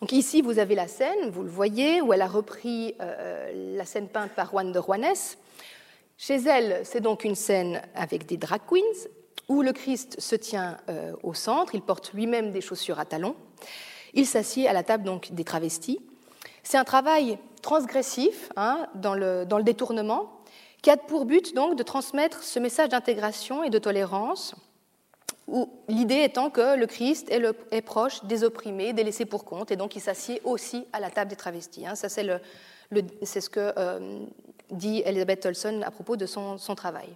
Donc 0.00 0.12
ici 0.12 0.42
vous 0.42 0.58
avez 0.58 0.74
la 0.74 0.88
scène, 0.88 1.30
vous 1.30 1.42
le 1.42 1.48
voyez, 1.50 2.00
où 2.00 2.12
elle 2.12 2.22
a 2.22 2.26
repris 2.26 2.94
la 2.98 3.84
scène 3.84 4.08
peinte 4.08 4.30
par 4.30 4.48
Juan 4.48 4.72
de 4.72 4.80
Juanes 4.80 5.36
chez 6.16 6.36
elle, 6.36 6.80
c'est 6.84 7.02
donc 7.02 7.24
une 7.24 7.34
scène 7.34 7.82
avec 7.94 8.24
des 8.24 8.38
drag 8.38 8.62
queens 8.66 9.08
où 9.48 9.60
le 9.60 9.74
Christ 9.74 10.18
se 10.18 10.36
tient 10.36 10.78
au 11.22 11.34
centre, 11.34 11.74
il 11.74 11.82
porte 11.82 12.14
lui-même 12.14 12.50
des 12.50 12.62
chaussures 12.62 12.98
à 12.98 13.04
talons, 13.04 13.36
il 14.14 14.26
s'assied 14.26 14.68
à 14.68 14.72
la 14.72 14.82
table 14.82 15.04
donc 15.04 15.32
des 15.32 15.44
travestis. 15.44 16.00
C'est 16.62 16.78
un 16.78 16.84
travail 16.84 17.38
transgressif 17.62 18.50
hein, 18.56 18.86
dans, 18.94 19.14
le, 19.14 19.46
détournement 19.62 20.30
qui 20.82 20.90
a 20.90 20.96
pour 20.96 21.26
but 21.26 21.54
donc 21.54 21.76
de 21.76 21.82
transmettre 21.82 22.42
ce 22.42 22.58
message 22.58 22.88
d'intégration 22.88 23.62
et 23.62 23.70
de 23.70 23.78
tolérance, 23.78 24.54
où 25.46 25.68
l'idée 25.88 26.22
étant 26.22 26.48
que 26.48 26.76
le 26.76 26.86
Christ 26.86 27.30
est, 27.30 27.82
proche 27.82 28.24
des 28.24 28.44
opprimés, 28.44 28.92
des 28.92 29.04
laissés 29.04 29.26
pour 29.26 29.44
compte, 29.44 29.70
et 29.70 29.76
donc 29.76 29.96
il 29.96 30.00
s'assied 30.00 30.40
aussi 30.44 30.86
à 30.92 31.00
la 31.00 31.10
table 31.10 31.30
des 31.30 31.36
travestis. 31.36 31.86
Hein. 31.86 31.96
Ça 31.96 32.08
c'est 32.08 33.40
ce 33.40 33.50
que 33.50 33.72
euh, 33.76 34.24
dit 34.70 35.02
Elisabeth 35.04 35.40
Tolson 35.40 35.82
à 35.82 35.90
propos 35.90 36.16
de 36.16 36.26
son, 36.26 36.56
travail. 36.76 37.08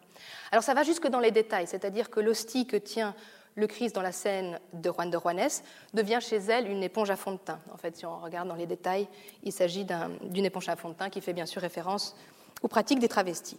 Alors 0.51 0.63
ça 0.63 0.75
va 0.75 0.83
jusque 0.83 1.09
dans 1.09 1.21
les 1.21 1.31
détails, 1.31 1.67
c'est-à-dire 1.67 2.11
que 2.11 2.21
l'hostie 2.21 2.67
que 2.67 2.77
tient 2.77 3.15
le 3.57 3.67
Christ 3.67 3.95
dans 3.95 4.03
la 4.03 4.13
scène 4.13 4.59
de 4.73 4.91
Juan 4.91 5.11
de 5.11 5.19
Juanes 5.19 5.63
devient 5.93 6.19
chez 6.21 6.37
elle 6.37 6.69
une 6.69 6.83
éponge 6.83 7.11
à 7.11 7.17
fond 7.17 7.33
de 7.33 7.39
teint. 7.39 7.61
En 7.73 7.77
fait, 7.77 7.97
si 7.97 8.07
on 8.07 8.19
regarde 8.19 8.49
dans 8.49 8.55
les 8.55 8.67
détails, 8.67 9.09
il 9.43 9.53
s'agit 9.53 9.87
d'une 10.23 10.45
éponge 10.45 10.69
à 10.69 10.77
fond 10.77 10.89
de 10.89 10.95
teint 10.95 11.11
qui 11.11 11.21
fait 11.21 11.33
bien 11.33 11.47
sûr 11.47 11.63
référence 11.63 12.17
aux 12.63 12.69
pratiques 12.69 12.99
des 12.99 13.09
travestis. 13.09 13.59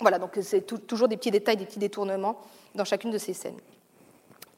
Voilà, 0.00 0.18
donc 0.18 0.38
c'est 0.42 0.66
toujours 0.86 1.08
des 1.08 1.16
petits 1.16 1.30
détails, 1.30 1.56
des 1.56 1.64
petits 1.64 1.78
détournements 1.78 2.38
dans 2.74 2.84
chacune 2.84 3.10
de 3.10 3.18
ces 3.18 3.32
scènes. 3.32 3.58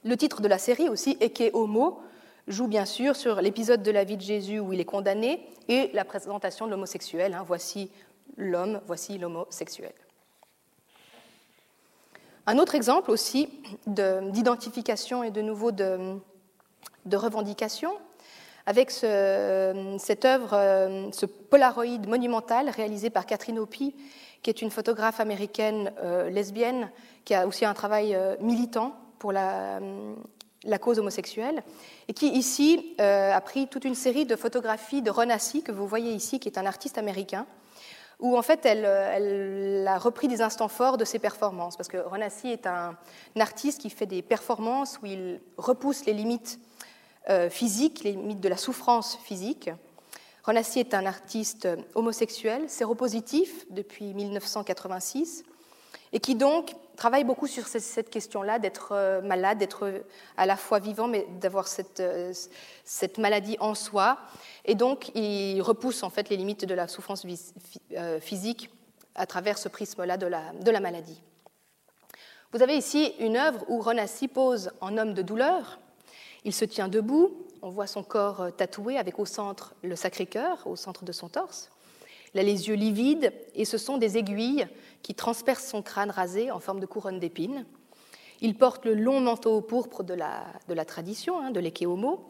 Le 0.05 0.17
titre 0.17 0.41
de 0.41 0.49
la 0.49 0.59
série 0.59 0.89
aussi, 0.89 1.17
Eke 1.21 1.51
Homo, 1.55 2.01
joue 2.49 2.67
bien 2.67 2.87
sûr 2.87 3.15
sur 3.15 3.41
l'épisode 3.41 3.83
de 3.83 3.91
la 3.91 4.05
vie 4.05 4.17
de 4.17 4.23
Jésus 4.23 4.59
où 4.59 4.73
il 4.73 4.81
est 4.81 4.85
condamné 4.85 5.47
et 5.69 5.91
la 5.93 6.05
présentation 6.05 6.67
de 6.67 6.73
l'homosexuel. 6.73 7.35
Hein. 7.35 7.45
voici 7.47 7.91
l'homme, 8.37 8.81
voici 8.87 9.19
l'homosexuel. 9.19 9.93
Un 12.51 12.57
autre 12.57 12.75
exemple 12.75 13.11
aussi 13.11 13.51
d'identification 13.87 15.23
et 15.23 15.31
de 15.31 15.43
nouveau 15.43 15.71
de, 15.71 16.17
revendication, 17.13 17.93
avec 18.65 18.91
cette 18.91 20.25
œuvre, 20.25 21.11
ce 21.13 21.27
Polaroid 21.27 22.07
monumental 22.09 22.71
réalisé 22.71 23.11
par 23.11 23.27
Catherine 23.27 23.59
Opie, 23.59 23.95
qui 24.43 24.49
est 24.49 24.63
une 24.63 24.71
photographe 24.71 25.21
américaine 25.21 25.93
euh, 26.03 26.31
lesbienne, 26.31 26.91
qui 27.27 27.35
a 27.35 27.47
aussi 27.47 27.67
un 27.67 27.75
travail 27.75 28.15
euh, 28.15 28.35
militant 28.41 28.97
pour 29.19 29.31
la, 29.31 29.79
cause 30.81 30.99
homosexuelle, 30.99 31.63
et 32.09 32.15
qui 32.15 32.31
ici 32.31 32.97
euh, 32.99 33.31
a 33.31 33.41
pris 33.43 33.69
toute 33.69 33.85
une 33.85 33.95
série 33.95 34.25
de 34.25 34.37
photographies 34.37 35.03
de 35.03 35.11
Renassi, 35.11 35.63
que 35.63 35.73
vous 35.73 35.87
voyez 35.87 36.13
ici, 36.13 36.41
qui 36.41 36.49
est 36.49 36.57
un 36.57 36.65
artiste 36.65 36.97
américain, 36.97 37.45
où 38.21 38.37
en 38.37 38.43
fait 38.43 38.67
elle, 38.67 38.85
elle, 38.85 39.87
a 39.87 39.99
repris 39.99 40.29
des 40.29 40.43
instants 40.43 40.69
forts 40.69 40.97
de 40.97 41.05
ses 41.05 41.19
performances, 41.19 41.77
parce 41.77 41.89
que 41.89 41.99
Renassi 41.99 42.49
est 42.49 42.67
un, 42.67 42.97
artiste 43.39 43.81
qui 43.81 43.91
fait 43.91 44.07
des 44.07 44.23
performances 44.23 44.99
où 45.03 45.07
il 45.07 45.41
repousse 45.57 46.05
les 46.07 46.13
limites 46.13 46.59
euh, 47.29 47.49
physiques, 47.49 48.03
les 48.03 48.13
limites 48.13 48.41
de 48.41 48.49
la 48.49 48.57
souffrance 48.57 49.19
physique. 49.23 49.71
Renassi 50.43 50.81
est 50.81 50.95
un 50.95 51.07
artiste 51.07 51.69
homosexuel, 51.95 52.69
séropositif 52.69 53.67
depuis 53.71 54.15
1986, 54.15 55.45
et 56.13 56.21
qui 56.21 56.35
donc 56.35 56.75
travaille 56.99 57.25
beaucoup 57.25 57.47
sur 57.47 57.67
cette 57.69 58.11
question-là 58.11 58.59
d'être 58.59 58.91
euh, 58.93 59.23
malade, 59.23 59.59
d'être 59.59 60.03
à 60.37 60.47
la 60.47 60.57
fois 60.57 60.81
vivant, 60.81 61.07
mais 61.07 61.27
d'avoir 61.41 61.69
cette, 61.69 62.01
euh, 62.01 62.33
cette, 62.85 63.19
maladie 63.19 63.57
en 63.61 63.75
soi. 63.75 64.19
Et 64.65 64.75
donc, 64.75 65.11
il 65.15 65.63
repousse 65.63 66.03
en 66.03 66.11
fait 66.11 66.29
les 66.29 66.37
limites 66.37 66.65
de 66.65 66.75
la 66.75 66.89
souffrance 66.89 67.25
euh, 67.97 68.21
physique 68.21 68.71
à 69.15 69.27
travers 69.27 69.59
ce 69.59 69.69
prisme-là 69.69 70.17
de 70.17 70.27
la, 70.27 70.53
de 70.53 70.71
la 70.71 70.81
maladie. 70.81 71.23
Vous 72.53 72.63
avez 72.63 72.77
ici 72.77 73.15
une 73.21 73.37
œuvre 73.37 73.65
où 73.69 73.81
Renassi 73.81 74.27
pose 74.27 74.73
en 74.81 74.99
homme 74.99 75.15
de 75.15 75.23
douleur. 75.23 75.79
Il 76.45 76.53
se 76.53 76.65
tient 76.65 76.89
debout, 76.89 77.33
on 77.63 77.71
voit 77.71 77.87
son 77.87 78.03
corps 78.03 78.49
tatoué 78.57 78.99
avec 78.99 79.19
au 79.19 79.27
centre 79.27 79.75
le 79.83 79.95
Sacré-Cœur, 79.95 80.67
au 80.67 80.77
centre 80.77 81.05
de 81.05 81.13
son 81.13 81.29
torse. 81.29 81.71
Il 82.35 82.41
a 82.41 82.43
les 82.43 82.69
yeux 82.69 82.75
livides 82.75 83.33
et 83.55 83.65
ce 83.65 83.79
sont 83.79 83.99
des 83.99 84.19
aiguilles 84.19 84.67
qui 85.03 85.15
transpercent 85.15 85.69
son 85.69 85.83
crâne 85.83 86.11
rasé 86.11 86.51
en 86.51 86.61
forme 86.61 86.81
de 86.81 86.87
couronne 86.87 87.19
d'épines. 87.19 87.65
Il 88.41 88.57
porte 88.57 88.85
le 88.85 88.95
long 88.95 89.21
manteau 89.21 89.61
pourpre 89.61 90.03
de 90.03 90.15
la, 90.15 90.45
de 90.69 90.75
la 90.75 90.85
tradition, 90.85 91.41
hein, 91.41 91.51
de 91.51 91.61
l'Ekehomo, 91.61 92.27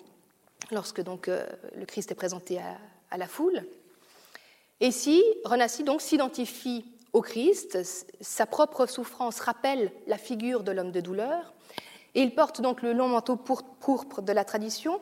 lorsque 0.70 1.02
donc 1.02 1.28
euh, 1.28 1.46
le 1.76 1.84
Christ 1.84 2.10
est 2.10 2.14
présenté 2.14 2.58
à, 2.58 3.16
la 3.16 3.26
foule. 3.26 3.64
Et 4.80 4.90
si 4.90 5.22
Renassi 5.44 5.82
donc 5.82 6.02
s'identifie 6.02 6.84
au 7.12 7.22
Christ, 7.22 7.78
sa 8.20 8.46
propre 8.46 8.86
souffrance 8.86 9.40
rappelle 9.40 9.90
la 10.06 10.18
figure 10.18 10.62
de 10.62 10.72
l'homme 10.72 10.92
de 10.92 11.00
douleur, 11.00 11.54
et 12.14 12.22
il 12.22 12.34
porte 12.34 12.60
donc 12.60 12.82
le 12.82 12.92
long 12.92 13.08
manteau 13.08 13.36
pourpre 13.36 14.22
de 14.22 14.32
la 14.32 14.44
tradition, 14.44 15.00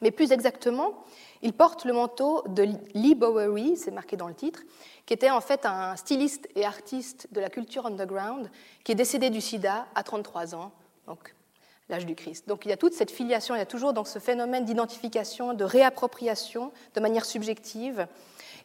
mais 0.00 0.10
plus 0.10 0.32
exactement, 0.32 1.04
il 1.42 1.52
porte 1.52 1.84
le 1.84 1.92
manteau 1.92 2.42
de 2.48 2.68
Lee 2.94 3.14
Bowery, 3.14 3.76
c'est 3.76 3.90
marqué 3.90 4.16
dans 4.16 4.28
le 4.28 4.34
titre, 4.34 4.62
qui 5.06 5.14
était 5.14 5.30
en 5.30 5.40
fait 5.40 5.66
un 5.66 5.96
styliste 5.96 6.48
et 6.54 6.64
artiste 6.64 7.28
de 7.32 7.40
la 7.40 7.50
culture 7.50 7.86
underground, 7.86 8.50
qui 8.84 8.92
est 8.92 8.96
décédé 8.96 9.30
du 9.30 9.40
sida 9.40 9.86
à 9.94 10.02
33 10.02 10.54
ans, 10.54 10.72
donc 11.06 11.34
l'âge 11.88 12.06
du 12.06 12.14
Christ. 12.14 12.48
Donc 12.48 12.64
il 12.64 12.68
y 12.68 12.72
a 12.72 12.76
toute 12.76 12.94
cette 12.94 13.10
filiation, 13.10 13.54
il 13.54 13.58
y 13.58 13.62
a 13.62 13.66
toujours 13.66 13.92
donc 13.92 14.08
ce 14.08 14.18
phénomène 14.18 14.64
d'identification, 14.64 15.54
de 15.54 15.64
réappropriation 15.64 16.72
de 16.94 17.00
manière 17.00 17.24
subjective. 17.24 18.06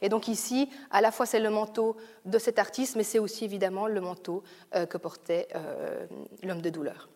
Et 0.02 0.10
donc 0.10 0.28
ici, 0.28 0.70
à 0.92 1.02
la 1.02 1.12
fois 1.12 1.26
c'est 1.26 1.40
le 1.40 1.50
manteau 1.50 1.98
de 2.26 2.38
cet 2.38 2.60
artiste, 2.60 2.96
mais 2.96 3.04
c'est 3.04 3.20
aussi 3.20 3.46
évidemment 3.46 3.88
le 3.88 4.02
manteau 4.02 4.44
euh, 4.76 4.86
que 4.86 4.98
portait 4.98 5.48
euh, 5.56 6.06
l'homme 6.44 6.62
de 6.62 6.70
douleur. 6.70 7.10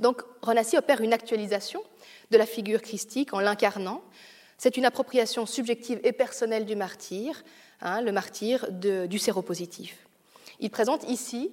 Donc 0.00 0.22
Renassi 0.42 0.76
opère 0.76 1.02
une 1.02 1.12
actualisation 1.12 1.82
de 2.30 2.38
la 2.38 2.46
figure 2.46 2.82
christique 2.82 3.32
en 3.32 3.40
l'incarnant, 3.40 4.02
c'est 4.58 4.76
une 4.76 4.84
appropriation 4.84 5.46
subjective 5.46 6.00
et 6.04 6.12
personnelle 6.12 6.66
du 6.66 6.76
martyr, 6.76 7.44
hein, 7.80 8.00
le 8.02 8.12
martyr 8.12 8.70
du 8.70 9.18
séropositif. 9.18 10.06
Il 10.58 10.70
présente 10.70 11.08
ici 11.08 11.50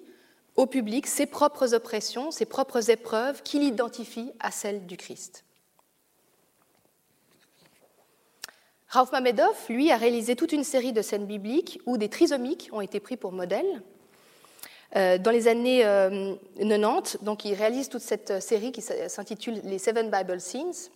au 0.55 0.65
public 0.65 1.07
ses 1.07 1.25
propres 1.25 1.73
oppressions, 1.73 2.31
ses 2.31 2.45
propres 2.45 2.89
épreuves 2.89 3.43
qu'il 3.43 3.63
identifie 3.63 4.31
à 4.39 4.51
celles 4.51 4.85
du 4.85 4.97
Christ. 4.97 5.45
Rauf 8.89 9.11
Mamedov, 9.11 9.55
lui, 9.69 9.91
a 9.91 9.97
réalisé 9.97 10.35
toute 10.35 10.53
une 10.53 10.63
série 10.63 10.93
de 10.93 11.01
scènes 11.01 11.25
bibliques 11.25 11.79
où 11.85 11.97
des 11.97 12.09
trisomiques 12.09 12.69
ont 12.71 12.81
été 12.81 12.99
pris 12.99 13.17
pour 13.17 13.33
modèle. 13.33 13.81
Euh, 14.97 15.19
dans 15.19 15.31
les 15.31 15.47
années 15.47 15.81
90, 15.81 17.15
euh, 17.15 17.17
donc 17.21 17.45
il 17.45 17.53
réalise 17.53 17.87
toute 17.87 18.01
cette 18.01 18.41
série 18.41 18.71
qui 18.71 18.81
s'intitule 18.81 19.61
les 19.63 19.77
Seven 19.77 20.09
Bible 20.09 20.39
Scenes, 20.41 20.89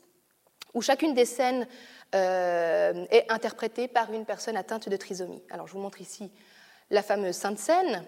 où 0.73 0.81
chacune 0.81 1.13
des 1.13 1.25
scènes 1.25 1.67
euh, 2.15 3.05
est 3.11 3.31
interprétée 3.31 3.87
par 3.87 4.11
une 4.11 4.25
personne 4.25 4.57
atteinte 4.57 4.89
de 4.89 4.97
trisomie. 4.97 5.43
Alors 5.51 5.67
je 5.67 5.73
vous 5.73 5.79
montre 5.79 6.01
ici 6.01 6.31
la 6.89 7.03
fameuse 7.03 7.35
Sainte 7.35 7.59
Seine, 7.59 8.03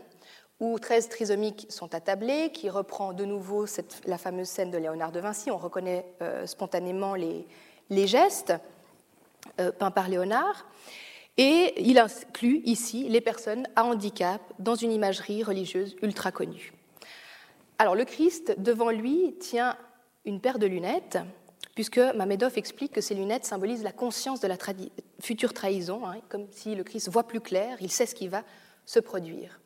où 0.59 0.79
13 0.79 1.09
trisomiques 1.09 1.67
sont 1.69 1.93
attablés, 1.93 2.51
qui 2.51 2.69
reprend 2.69 3.13
de 3.13 3.25
nouveau 3.25 3.65
la 4.05 4.17
fameuse 4.17 4.47
scène 4.47 4.71
de 4.71 4.77
Léonard 4.77 5.11
de 5.11 5.19
Vinci. 5.19 5.51
On 5.51 5.57
reconnaît 5.57 6.05
spontanément 6.45 7.15
les 7.15 8.07
gestes 8.07 8.53
peints 9.79 9.91
par 9.91 10.09
Léonard. 10.09 10.65
Et 11.37 11.73
il 11.77 11.97
inclut 11.97 12.61
ici 12.65 13.07
les 13.09 13.21
personnes 13.21 13.67
à 13.75 13.85
handicap 13.85 14.41
dans 14.59 14.75
une 14.75 14.91
imagerie 14.91 15.43
religieuse 15.43 15.95
ultra 16.01 16.31
connue. 16.31 16.73
Alors 17.79 17.95
le 17.95 18.05
Christ, 18.05 18.55
devant 18.59 18.91
lui, 18.91 19.35
tient 19.39 19.75
une 20.25 20.39
paire 20.39 20.59
de 20.59 20.67
lunettes, 20.67 21.17
puisque 21.73 21.97
Mamedov 21.97 22.57
explique 22.57 22.93
que 22.93 23.01
ces 23.01 23.15
lunettes 23.15 23.45
symbolisent 23.45 23.83
la 23.83 23.91
conscience 23.91 24.39
de 24.41 24.47
la 24.47 24.57
future 25.19 25.53
trahison, 25.53 26.05
hein, 26.05 26.17
comme 26.29 26.45
si 26.51 26.75
le 26.75 26.83
Christ 26.83 27.09
voit 27.09 27.27
plus 27.27 27.41
clair, 27.41 27.77
il 27.81 27.91
sait 27.91 28.05
ce 28.05 28.13
qui 28.13 28.27
va 28.27 28.43
se 28.85 28.99
produire. 28.99 29.59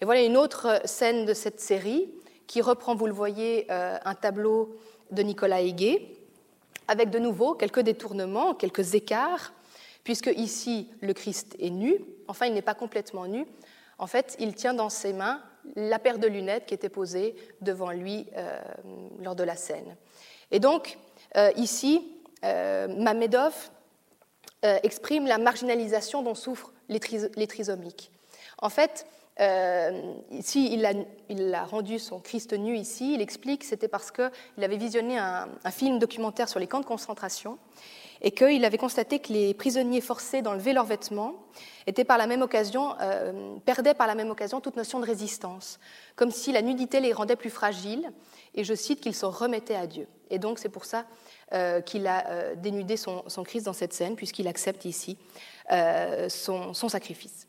Et 0.00 0.04
voilà 0.04 0.22
une 0.22 0.36
autre 0.36 0.80
scène 0.84 1.26
de 1.26 1.34
cette 1.34 1.60
série 1.60 2.10
qui 2.46 2.62
reprend, 2.62 2.94
vous 2.94 3.06
le 3.06 3.12
voyez, 3.12 3.66
euh, 3.70 3.98
un 4.04 4.14
tableau 4.14 4.78
de 5.10 5.22
Nicolas 5.22 5.60
Héguet, 5.60 6.16
avec 6.88 7.10
de 7.10 7.18
nouveau 7.18 7.54
quelques 7.54 7.80
détournements, 7.80 8.54
quelques 8.54 8.94
écarts 8.94 9.52
puisque 10.06 10.30
ici 10.36 10.88
le 11.00 11.12
Christ 11.12 11.56
est 11.58 11.68
nu, 11.68 11.96
enfin 12.28 12.46
il 12.46 12.54
n'est 12.54 12.62
pas 12.62 12.76
complètement 12.76 13.26
nu, 13.26 13.44
en 13.98 14.06
fait 14.06 14.36
il 14.38 14.54
tient 14.54 14.72
dans 14.72 14.88
ses 14.88 15.12
mains 15.12 15.42
la 15.74 15.98
paire 15.98 16.20
de 16.20 16.28
lunettes 16.28 16.66
qui 16.66 16.74
était 16.74 16.88
posée 16.88 17.34
devant 17.60 17.90
lui 17.90 18.24
euh, 18.36 18.60
lors 19.20 19.34
de 19.34 19.42
la 19.42 19.56
scène. 19.56 19.96
Et 20.52 20.60
donc 20.60 20.96
euh, 21.36 21.50
ici, 21.56 22.08
euh, 22.44 22.86
Mamedov 22.86 23.52
exprime 24.62 25.26
la 25.26 25.38
marginalisation 25.38 26.22
dont 26.22 26.34
souffrent 26.36 26.72
les, 26.88 27.46
trisomiques. 27.46 28.10
En 28.58 28.68
fait, 28.68 29.06
ici, 30.32 30.72
il 31.28 31.54
a, 31.54 31.64
rendu 31.64 32.00
son 32.00 32.18
Christ 32.18 32.52
nu 32.52 32.76
ici. 32.76 33.14
Il 33.14 33.20
explique 33.20 33.60
que 33.60 33.66
c'était 33.66 33.86
parce 33.86 34.10
qu'il 34.10 34.64
avait 34.64 34.76
visionné 34.76 35.18
un, 35.18 35.46
film 35.70 36.00
documentaire 36.00 36.48
sur 36.48 36.58
les 36.58 36.66
camps 36.66 36.80
de 36.80 36.84
concentration 36.84 37.58
et 38.22 38.30
qu'il 38.30 38.64
avait 38.64 38.78
constaté 38.78 39.18
que 39.18 39.32
les 39.32 39.54
prisonniers 39.54 40.00
forcés 40.00 40.42
d'enlever 40.42 40.72
leurs 40.72 40.84
vêtements 40.84 41.34
étaient 41.86 42.04
par 42.04 42.18
la 42.18 42.26
même 42.26 42.42
occasion, 42.42 42.94
euh, 43.00 43.56
perdaient 43.64 43.94
par 43.94 44.06
la 44.06 44.14
même 44.14 44.30
occasion 44.30 44.60
toute 44.60 44.76
notion 44.76 45.00
de 45.00 45.06
résistance, 45.06 45.78
comme 46.16 46.30
si 46.30 46.52
la 46.52 46.62
nudité 46.62 47.00
les 47.00 47.12
rendait 47.12 47.36
plus 47.36 47.50
fragiles, 47.50 48.10
et 48.54 48.64
je 48.64 48.74
cite 48.74 49.00
qu'ils 49.00 49.14
se 49.14 49.26
remettaient 49.26 49.76
à 49.76 49.86
Dieu. 49.86 50.08
Et 50.30 50.38
donc 50.38 50.58
c'est 50.58 50.68
pour 50.68 50.84
ça 50.84 51.04
euh, 51.52 51.80
qu'il 51.80 52.06
a 52.06 52.28
euh, 52.28 52.54
dénudé 52.56 52.96
son, 52.96 53.22
Christ 53.44 53.66
dans 53.66 53.72
cette 53.72 53.92
scène, 53.92 54.16
puisqu'il 54.16 54.48
accepte 54.48 54.84
ici 54.84 55.18
son, 56.28 56.74
son 56.74 56.88
sacrifice. 56.88 57.48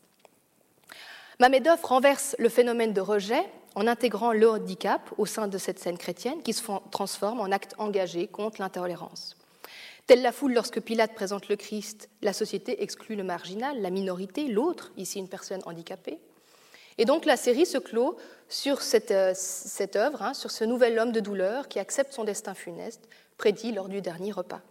Mamedov 1.38 1.84
renverse 1.84 2.34
le 2.40 2.48
phénomène 2.48 2.92
de 2.92 3.00
rejet 3.00 3.44
en 3.76 3.86
intégrant 3.86 4.32
le 4.32 4.50
handicap 4.50 5.08
au 5.18 5.26
sein 5.26 5.46
de 5.46 5.56
cette 5.56 5.78
scène 5.78 5.96
chrétienne 5.96 6.42
qui 6.42 6.52
se 6.52 6.64
transforme 6.90 7.40
en 7.40 7.52
acte 7.52 7.76
engagé 7.78 8.26
contre 8.26 8.60
l'intolérance. 8.60 9.37
Telle 10.08 10.22
la 10.22 10.32
foule 10.32 10.54
lorsque 10.54 10.80
Pilate 10.80 11.14
présente 11.14 11.48
le 11.48 11.56
Christ, 11.56 12.08
la 12.22 12.32
société 12.32 12.82
exclut 12.82 13.14
le 13.14 13.24
marginal, 13.24 13.82
la 13.82 13.90
minorité, 13.90 14.48
l'autre, 14.48 14.90
ici 14.96 15.18
une 15.18 15.28
personne 15.28 15.60
handicapée. 15.66 16.18
Et 16.96 17.04
donc 17.04 17.26
la 17.26 17.36
série 17.36 17.66
se 17.66 17.76
clôt 17.76 18.16
sur 18.48 18.80
cette, 18.80 19.10
euh, 19.10 19.34
œuvre, 19.96 20.22
hein, 20.22 20.32
sur 20.32 20.50
ce 20.50 20.64
nouvel 20.64 20.98
homme 20.98 21.12
de 21.12 21.20
douleur 21.20 21.68
qui 21.68 21.78
accepte 21.78 22.14
son 22.14 22.24
destin 22.24 22.54
funeste, 22.54 23.06
prédit 23.36 23.70
lors 23.70 23.90
du 23.90 24.00
dernier 24.00 24.32
repas. 24.32 24.62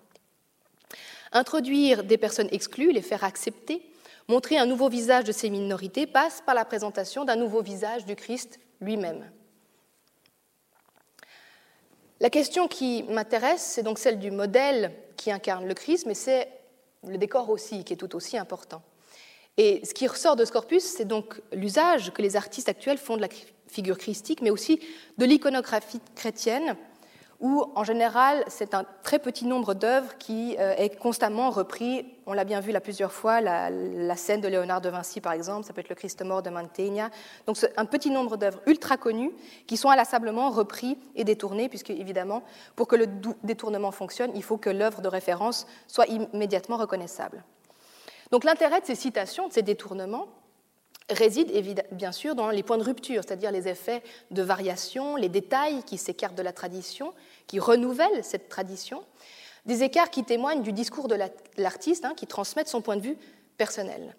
Introduire 1.32 2.04
des 2.04 2.18
personnes 2.18 2.50
exclues, 2.52 2.92
les 2.92 3.04
faire 3.04 3.24
accepter, 3.24 3.84
montrer 4.28 4.58
un 4.58 4.66
nouveau 4.66 4.90
visage 4.90 5.26
de 5.26 5.32
ces 5.32 5.52
minorités 5.52 6.08
passe 6.08 6.42
par 6.48 6.56
la 6.56 6.66
présentation 6.66 7.26
d'un 7.26 7.36
nouveau 7.36 7.62
visage 7.62 8.06
du 8.06 8.16
Christ 8.16 8.60
lui-même. 8.82 9.30
La 12.20 12.32
question 12.32 12.68
qui 12.68 13.04
m'intéresse, 13.04 13.62
c'est 13.62 13.84
donc 13.84 14.00
celle 14.00 14.18
du 14.18 14.32
modèle 14.32 14.92
qui 15.18 15.32
incarne 15.32 15.68
le 15.68 15.74
Christ, 15.76 16.06
mais 16.08 16.16
c'est 16.16 16.48
le 17.08 17.18
décor 17.18 17.50
aussi 17.50 17.84
qui 17.84 17.94
est 17.94 17.98
tout 17.98 18.16
aussi 18.16 18.38
important. 18.38 18.82
Et 19.58 19.86
ce 19.86 19.94
qui 19.94 20.08
ressort 20.08 20.36
de 20.36 20.44
ce 20.44 20.52
corpus, 20.52 20.84
c'est 20.84 21.06
donc 21.06 21.40
l'usage 21.52 22.12
que 22.14 22.22
les 22.22 22.36
artistes 22.36 22.70
actuels 22.70 22.98
font 22.98 23.18
de 23.18 23.22
la 23.22 23.30
figure 23.68 23.98
christique, 23.98 24.42
mais 24.42 24.50
aussi 24.50 24.80
de 25.18 25.26
l'iconographie 25.26 26.02
chrétienne 26.16 26.76
où 27.40 27.72
en 27.76 27.84
général 27.84 28.44
c'est 28.48 28.74
un 28.74 28.84
très 29.04 29.20
petit 29.20 29.46
nombre 29.46 29.74
d'œuvres 29.74 30.18
qui 30.18 30.56
euh, 30.60 30.74
est 30.76 30.98
constamment 30.98 31.50
repris. 31.50 32.06
On 32.26 32.34
l'a 32.34 32.44
bien 32.44 32.60
vu 32.60 32.72
là 32.72 32.82
plusieurs 32.82 33.12
fois, 33.12 33.42
la, 33.42 34.16
scène 34.16 34.42
de 34.42 34.48
Léonard 34.48 34.82
de 34.82 34.90
Vinci 34.90 35.22
par 35.22 35.34
exemple, 35.34 35.66
ça 35.66 35.74
peut 35.74 35.82
être 35.82 35.90
le 35.90 35.96
Christ 35.96 36.24
mort 36.24 36.42
de 36.42 36.50
Mantegna. 36.50 37.10
Donc 37.46 37.58
un 37.78 37.86
petit 37.86 38.10
nombre 38.10 38.38
d'œuvres 38.38 38.60
ultra 38.66 38.98
connues 38.98 39.32
qui 39.68 39.78
sont 39.78 39.90
inlassablement 39.90 40.50
repris 40.50 40.98
et 41.16 41.24
détournés, 41.24 41.70
puisque 41.70 41.92
évidemment 41.92 42.44
pour 42.76 42.88
que 42.88 42.96
le 42.96 43.08
détournement 43.44 43.92
fonctionne, 43.92 44.32
il 44.36 44.44
faut 44.44 44.58
que 44.58 44.70
l'œuvre 44.70 45.02
de 45.02 45.08
référence 45.08 45.68
soit 45.88 46.08
immédiatement 46.08 46.78
reconnaissable. 46.78 47.44
Donc 48.32 48.44
l'intérêt 48.44 48.82
de 48.82 48.86
ces 48.86 48.96
citations, 48.96 49.48
de 49.48 49.54
ces 49.54 49.62
détournements, 49.62 50.28
réside 51.10 51.86
bien 51.92 52.12
sûr 52.12 52.36
dans 52.36 52.50
les 52.50 52.64
points 52.64 52.78
de 52.78 52.84
rupture, 52.84 53.24
c'est-à-dire 53.26 53.52
les 53.52 53.68
effets 53.68 54.04
de 54.32 54.42
variation, 54.42 55.16
les 55.16 55.30
détails 55.30 55.84
qui 55.84 55.98
s'écartent 55.98 56.36
de 56.36 56.44
la 56.44 56.54
tradition, 56.54 57.14
qui 57.48 57.60
renouvellent 57.60 58.24
cette 58.24 58.50
tradition, 58.50 59.04
des 59.66 59.84
écarts 59.84 60.10
qui 60.10 60.24
témoignent 60.24 60.62
du 60.62 60.74
discours 60.74 61.08
de 61.08 61.18
l'artiste, 61.58 62.06
hein, 62.06 62.14
qui 62.16 62.28
transmettent 62.28 62.68
son 62.68 62.82
point 62.82 62.96
de 62.96 63.02
vue 63.02 63.18
personnel. 63.58 64.16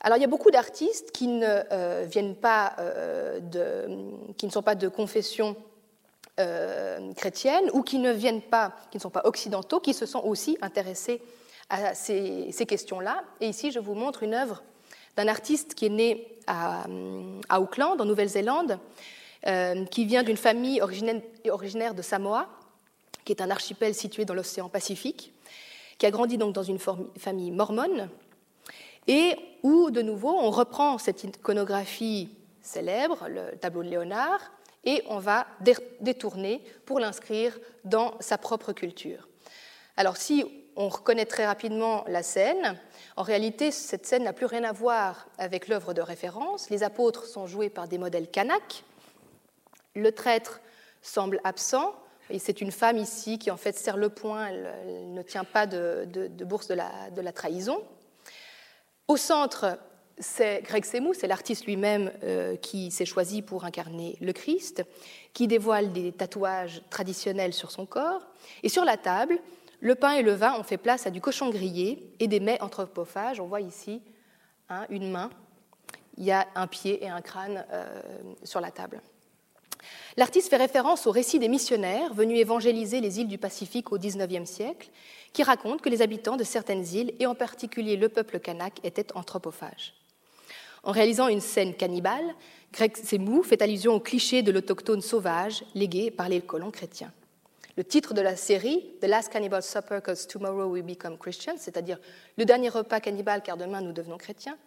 Alors 0.00 0.16
il 0.16 0.22
y 0.22 0.24
a 0.24 0.28
beaucoup 0.28 0.50
d'artistes 0.50 1.12
qui 1.12 1.26
ne 1.26 1.46
euh, 1.72 2.06
viennent 2.10 2.36
pas 2.36 2.74
euh, 2.78 3.38
qui 4.38 4.46
ne 4.46 4.50
sont 4.50 4.62
pas 4.62 4.74
de 4.74 4.88
confession 4.88 5.56
euh, 6.38 7.12
chrétienne 7.12 7.70
ou 7.74 7.82
qui 7.82 7.98
ne 7.98 8.10
viennent 8.10 8.40
pas, 8.40 8.72
qui 8.90 8.96
ne 8.96 9.02
sont 9.02 9.10
pas 9.10 9.22
occidentaux, 9.24 9.78
qui 9.78 9.92
se 9.92 10.06
sont 10.06 10.20
aussi 10.24 10.56
intéressés 10.62 11.20
à 11.68 11.94
ces 11.94 12.66
questions-là. 12.66 13.22
Et 13.40 13.48
ici, 13.48 13.70
je 13.70 13.78
vous 13.78 13.94
montre 13.94 14.22
une 14.22 14.34
œuvre 14.34 14.62
d'un 15.20 15.28
artiste 15.28 15.74
qui 15.74 15.84
est 15.84 15.90
né 15.90 16.38
à, 16.46 16.86
Auckland, 17.58 18.00
en 18.00 18.06
Nouvelle-Zélande, 18.06 18.78
euh, 19.46 19.84
qui 19.84 20.06
vient 20.06 20.22
d'une 20.22 20.38
famille 20.38 20.80
originaire, 20.80 21.94
de 21.94 22.00
Samoa, 22.00 22.48
qui 23.24 23.32
est 23.32 23.42
un 23.42 23.50
archipel 23.50 23.94
situé 23.94 24.24
dans 24.24 24.32
l'océan 24.32 24.70
Pacifique, 24.70 25.32
qui 25.98 26.06
a 26.06 26.10
grandi 26.10 26.38
donc 26.38 26.54
dans 26.54 26.62
une 26.62 26.78
famille 26.78 27.50
mormone, 27.50 28.08
et 29.06 29.36
où, 29.62 29.90
de 29.90 30.00
nouveau, 30.00 30.30
on 30.30 30.50
reprend 30.50 30.96
cette 30.96 31.22
iconographie 31.22 32.30
célèbre, 32.62 33.28
le 33.28 33.58
tableau 33.58 33.82
de 33.82 33.90
Léonard, 33.90 34.40
et 34.84 35.02
on 35.10 35.18
va 35.18 35.46
détourner 36.00 36.62
pour 36.86 36.98
l'inscrire 36.98 37.58
dans 37.84 38.14
sa 38.20 38.38
propre 38.38 38.72
culture. 38.72 39.28
Alors 39.98 40.16
si 40.16 40.46
on 40.80 40.88
reconnaît 40.88 41.26
très 41.26 41.44
rapidement 41.44 42.04
la 42.08 42.22
scène, 42.22 42.78
en 43.18 43.22
réalité, 43.22 43.70
cette 43.70 44.06
scène 44.06 44.24
n'a 44.24 44.32
plus 44.32 44.46
rien 44.46 44.64
à 44.64 44.72
voir 44.72 45.26
avec 45.36 45.68
l'œuvre 45.68 45.92
de 45.92 46.00
référence. 46.00 46.70
Les 46.70 46.82
apôtres 46.82 47.26
sont 47.26 47.46
joués 47.46 47.68
par 47.68 47.86
des 47.86 47.98
modèles 47.98 48.30
Kanak. 48.30 48.82
Le 49.94 50.10
traître 50.10 50.62
semble 51.02 51.38
absent. 51.44 51.94
Et 52.30 52.38
c'est 52.38 52.62
une 52.62 52.72
femme 52.72 52.96
ici 52.96 53.38
qui 53.38 53.50
en 53.50 53.58
fait 53.58 53.76
serre 53.76 53.98
le 53.98 54.08
poing, 54.08 54.46
elle, 54.46 55.12
ne 55.12 55.20
tient 55.20 55.44
pas 55.44 55.66
de, 55.66 56.08
bourse 56.44 56.68
de 56.68 56.74
la, 56.74 57.32
trahison. 57.32 57.82
Au 59.06 59.18
centre, 59.18 59.78
c'est 60.18 60.62
Greg 60.62 60.86
Semou, 60.86 61.12
c'est 61.12 61.26
l'artiste 61.26 61.66
lui-même 61.66 62.10
euh, 62.22 62.56
qui 62.56 62.90
s'est 62.90 63.04
choisi 63.04 63.42
pour 63.42 63.66
incarner 63.66 64.16
le 64.22 64.32
Christ, 64.32 64.82
qui 65.34 65.46
dévoile 65.46 65.92
des 65.92 66.12
tatouages 66.12 66.82
traditionnels 66.88 67.52
sur 67.52 67.70
son 67.70 67.84
corps. 67.84 68.22
Et 68.62 68.70
sur 68.70 68.86
la 68.86 68.96
table, 68.96 69.40
le 69.80 69.94
pain 69.94 70.12
et 70.12 70.22
le 70.22 70.32
vin 70.32 70.54
ont 70.58 70.62
fait 70.62 70.76
place 70.76 71.06
à 71.06 71.10
du 71.10 71.20
cochon 71.20 71.50
grillé 71.50 72.12
et 72.20 72.28
des 72.28 72.40
mets 72.40 72.60
anthropophages. 72.62 73.40
On 73.40 73.46
voit 73.46 73.60
ici 73.60 74.02
hein, 74.68 74.86
une 74.90 75.10
main, 75.10 75.30
il 76.18 76.24
y 76.24 76.32
a 76.32 76.46
un 76.54 76.66
pied 76.66 77.02
et 77.02 77.08
un 77.08 77.22
crâne 77.22 77.64
euh, 77.72 77.86
sur 78.44 78.60
la 78.60 78.70
table. 78.70 79.00
L'artiste 80.16 80.50
fait 80.50 80.56
référence 80.56 81.06
au 81.06 81.10
récit 81.10 81.38
des 81.38 81.48
missionnaires 81.48 82.12
venus 82.12 82.38
évangéliser 82.38 83.00
les 83.00 83.20
îles 83.20 83.28
du 83.28 83.38
Pacifique 83.38 83.92
au 83.92 83.98
XIXe 83.98 84.48
siècle, 84.48 84.90
qui 85.32 85.42
racontent 85.42 85.78
que 85.78 85.88
les 85.88 86.02
habitants 86.02 86.36
de 86.36 86.44
certaines 86.44 86.86
îles, 86.86 87.14
et 87.18 87.26
en 87.26 87.34
particulier 87.34 87.96
le 87.96 88.08
peuple 88.08 88.40
kanak, 88.40 88.80
étaient 88.84 89.16
anthropophages. 89.16 89.94
En 90.82 90.92
réalisant 90.92 91.28
une 91.28 91.40
scène 91.40 91.74
cannibale, 91.74 92.34
Greg 92.72 92.96
Semou 92.96 93.42
fait 93.42 93.62
allusion 93.62 93.94
au 93.94 94.00
cliché 94.00 94.42
de 94.42 94.52
l'autochtone 94.52 95.00
sauvage 95.00 95.64
légué 95.74 96.10
par 96.10 96.28
les 96.28 96.40
colons 96.40 96.70
chrétiens. 96.70 97.12
Le 97.80 97.84
titre 97.84 98.12
de 98.12 98.20
la 98.20 98.36
série, 98.36 98.84
The 99.00 99.06
Last 99.06 99.32
Cannibal 99.32 99.62
Supper, 99.62 100.00
because 100.00 100.26
tomorrow 100.26 100.66
we 100.66 100.82
become 100.82 101.16
Christians, 101.16 101.54
c'est-à-dire 101.56 101.96
le 102.36 102.44
dernier 102.44 102.68
repas 102.68 103.00
cannibale, 103.00 103.42
car 103.42 103.56
demain 103.56 103.80
nous 103.80 103.92
devenons 103.92 104.18
chrétiens, 104.18 104.58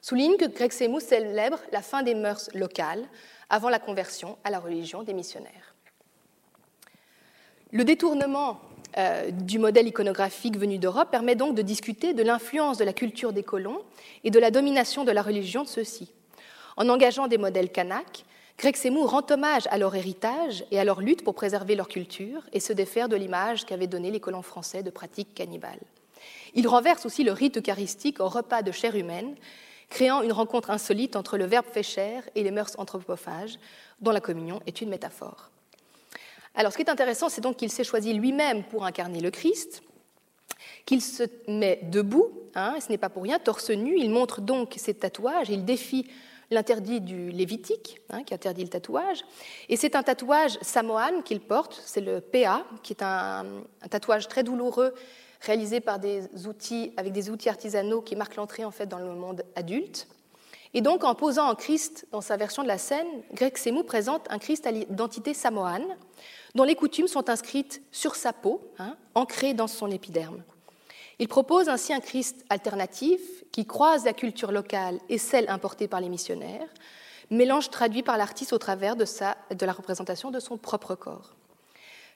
souligne 0.00 0.38
que 0.38 0.46
Greg 0.46 0.72
célèbre 0.72 1.58
la 1.72 1.82
fin 1.82 2.02
des 2.02 2.14
mœurs 2.14 2.48
locales 2.54 3.04
avant 3.50 3.68
la 3.68 3.78
conversion 3.78 4.38
à 4.44 4.50
la 4.50 4.60
religion 4.60 5.02
des 5.02 5.12
missionnaires. 5.12 5.74
Le 7.70 7.84
détournement 7.84 8.62
euh, 8.96 9.30
du 9.30 9.58
modèle 9.58 9.86
iconographique 9.86 10.56
venu 10.56 10.78
d'Europe 10.78 11.10
permet 11.10 11.34
donc 11.34 11.54
de 11.54 11.60
discuter 11.60 12.14
de 12.14 12.22
l'influence 12.22 12.78
de 12.78 12.84
la 12.84 12.94
culture 12.94 13.34
des 13.34 13.42
colons 13.42 13.82
et 14.22 14.30
de 14.30 14.38
la 14.38 14.50
domination 14.50 15.04
de 15.04 15.12
la 15.12 15.20
religion 15.20 15.64
de 15.64 15.68
ceux-ci. 15.68 16.14
En 16.78 16.88
engageant 16.88 17.26
des 17.26 17.36
modèles 17.36 17.70
kanaks, 17.70 18.24
Greg 18.58 18.76
Seymour 18.76 19.10
rend 19.10 19.26
hommage 19.30 19.66
à 19.70 19.78
leur 19.78 19.94
héritage 19.94 20.64
et 20.70 20.78
à 20.78 20.84
leur 20.84 21.00
lutte 21.00 21.24
pour 21.24 21.34
préserver 21.34 21.74
leur 21.74 21.88
culture 21.88 22.42
et 22.52 22.60
se 22.60 22.72
défaire 22.72 23.08
de 23.08 23.16
l'image 23.16 23.64
qu'avaient 23.64 23.86
donnée 23.86 24.10
les 24.10 24.20
colons 24.20 24.42
français 24.42 24.82
de 24.82 24.90
pratiques 24.90 25.34
cannibales. 25.34 25.80
Il 26.54 26.68
renverse 26.68 27.04
aussi 27.04 27.24
le 27.24 27.32
rite 27.32 27.58
eucharistique 27.58 28.20
au 28.20 28.28
repas 28.28 28.62
de 28.62 28.70
chair 28.70 28.94
humaine 28.94 29.34
créant 29.90 30.22
une 30.22 30.32
rencontre 30.32 30.70
insolite 30.70 31.16
entre 31.16 31.38
le 31.38 31.44
Verbe 31.44 31.66
fait 31.66 31.82
chair 31.82 32.22
et 32.34 32.42
les 32.42 32.50
mœurs 32.50 32.72
anthropophages, 32.78 33.58
dont 34.00 34.10
la 34.10 34.20
communion 34.20 34.60
est 34.66 34.80
une 34.80 34.88
métaphore. 34.88 35.50
Alors, 36.54 36.72
ce 36.72 36.76
qui 36.76 36.82
est 36.82 36.90
intéressant, 36.90 37.28
c'est 37.28 37.40
donc 37.40 37.56
qu'il 37.56 37.70
s'est 37.70 37.84
choisi 37.84 38.12
lui-même 38.12 38.64
pour 38.64 38.84
incarner 38.84 39.20
le 39.20 39.30
Christ, 39.30 39.82
qu'il 40.86 41.00
se 41.00 41.24
met 41.48 41.80
debout, 41.84 42.32
hein, 42.54 42.76
ce 42.80 42.88
n'est 42.90 42.98
pas 42.98 43.08
pour 43.08 43.22
rien, 43.22 43.38
torse 43.38 43.70
nu, 43.70 43.96
il 43.98 44.10
montre 44.10 44.40
donc 44.40 44.74
ses 44.76 44.94
tatouages, 44.94 45.48
il 45.48 45.64
défie 45.64 46.06
l'interdit 46.50 47.00
du 47.00 47.30
Lévitique, 47.30 48.00
hein, 48.10 48.22
qui 48.22 48.34
interdit 48.34 48.62
le 48.62 48.68
tatouage, 48.68 49.24
et 49.68 49.76
c'est 49.76 49.96
un 49.96 50.02
tatouage 50.02 50.58
samoan 50.62 51.22
qu'il 51.22 51.40
porte, 51.40 51.82
c'est 51.84 52.00
le 52.00 52.20
PA, 52.20 52.64
qui 52.82 52.92
est 52.92 53.02
un 53.02 53.44
tatouage 53.90 54.28
très 54.28 54.42
douloureux 54.42 54.94
réalisé 55.40 55.82
avec 55.86 57.12
des 57.12 57.30
outils 57.30 57.48
artisanaux 57.48 58.00
qui 58.00 58.16
marquent 58.16 58.36
l'entrée 58.36 58.64
en 58.64 58.70
fait 58.70 58.86
dans 58.86 58.98
le 58.98 59.14
monde 59.14 59.42
adulte. 59.56 60.08
Et 60.76 60.80
donc, 60.80 61.04
en 61.04 61.14
posant 61.14 61.48
en 61.48 61.54
Christ 61.54 62.06
dans 62.10 62.20
sa 62.20 62.36
version 62.36 62.64
de 62.64 62.68
la 62.68 62.78
scène, 62.78 63.06
Greg 63.32 63.56
Semu 63.56 63.84
présente 63.84 64.26
un 64.28 64.38
Christ 64.38 64.66
à 64.66 64.72
l'identité 64.72 65.32
samoane, 65.32 65.86
dont 66.56 66.64
les 66.64 66.74
coutumes 66.74 67.06
sont 67.06 67.30
inscrites 67.30 67.80
sur 67.92 68.16
sa 68.16 68.32
peau, 68.32 68.60
hein, 68.78 68.96
ancrées 69.14 69.54
dans 69.54 69.68
son 69.68 69.90
épiderme. 69.90 70.42
Il 71.18 71.28
propose 71.28 71.68
ainsi 71.68 71.92
un 71.92 72.00
Christ 72.00 72.44
alternatif 72.48 73.20
qui 73.52 73.66
croise 73.66 74.04
la 74.04 74.12
culture 74.12 74.50
locale 74.50 74.98
et 75.08 75.18
celle 75.18 75.48
importée 75.48 75.88
par 75.88 76.00
les 76.00 76.08
missionnaires, 76.08 76.68
mélange 77.30 77.70
traduit 77.70 78.02
par 78.02 78.18
l'artiste 78.18 78.52
au 78.52 78.58
travers 78.58 78.96
de, 78.96 79.04
de 79.54 79.66
la 79.66 79.72
représentation 79.72 80.30
de 80.30 80.40
son 80.40 80.56
propre 80.56 80.94
corps. 80.94 81.34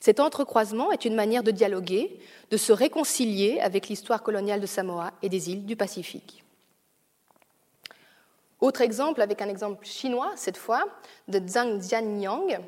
Cet 0.00 0.20
entrecroisement 0.20 0.92
est 0.92 1.04
une 1.04 1.14
manière 1.14 1.42
de 1.42 1.50
dialoguer, 1.50 2.20
de 2.50 2.56
se 2.56 2.72
réconcilier 2.72 3.60
avec 3.60 3.88
l'histoire 3.88 4.22
coloniale 4.22 4.60
de 4.60 4.66
Samoa 4.66 5.12
et 5.22 5.28
des 5.28 5.50
îles 5.50 5.66
du 5.66 5.76
Pacifique. 5.76 6.44
Autre 8.60 8.80
exemple, 8.80 9.22
avec 9.22 9.40
un 9.40 9.48
exemple 9.48 9.86
chinois 9.86 10.32
cette 10.36 10.56
fois, 10.56 10.84
de 11.28 11.40
Zhang 11.46 11.80
Jianyang, 11.80 12.60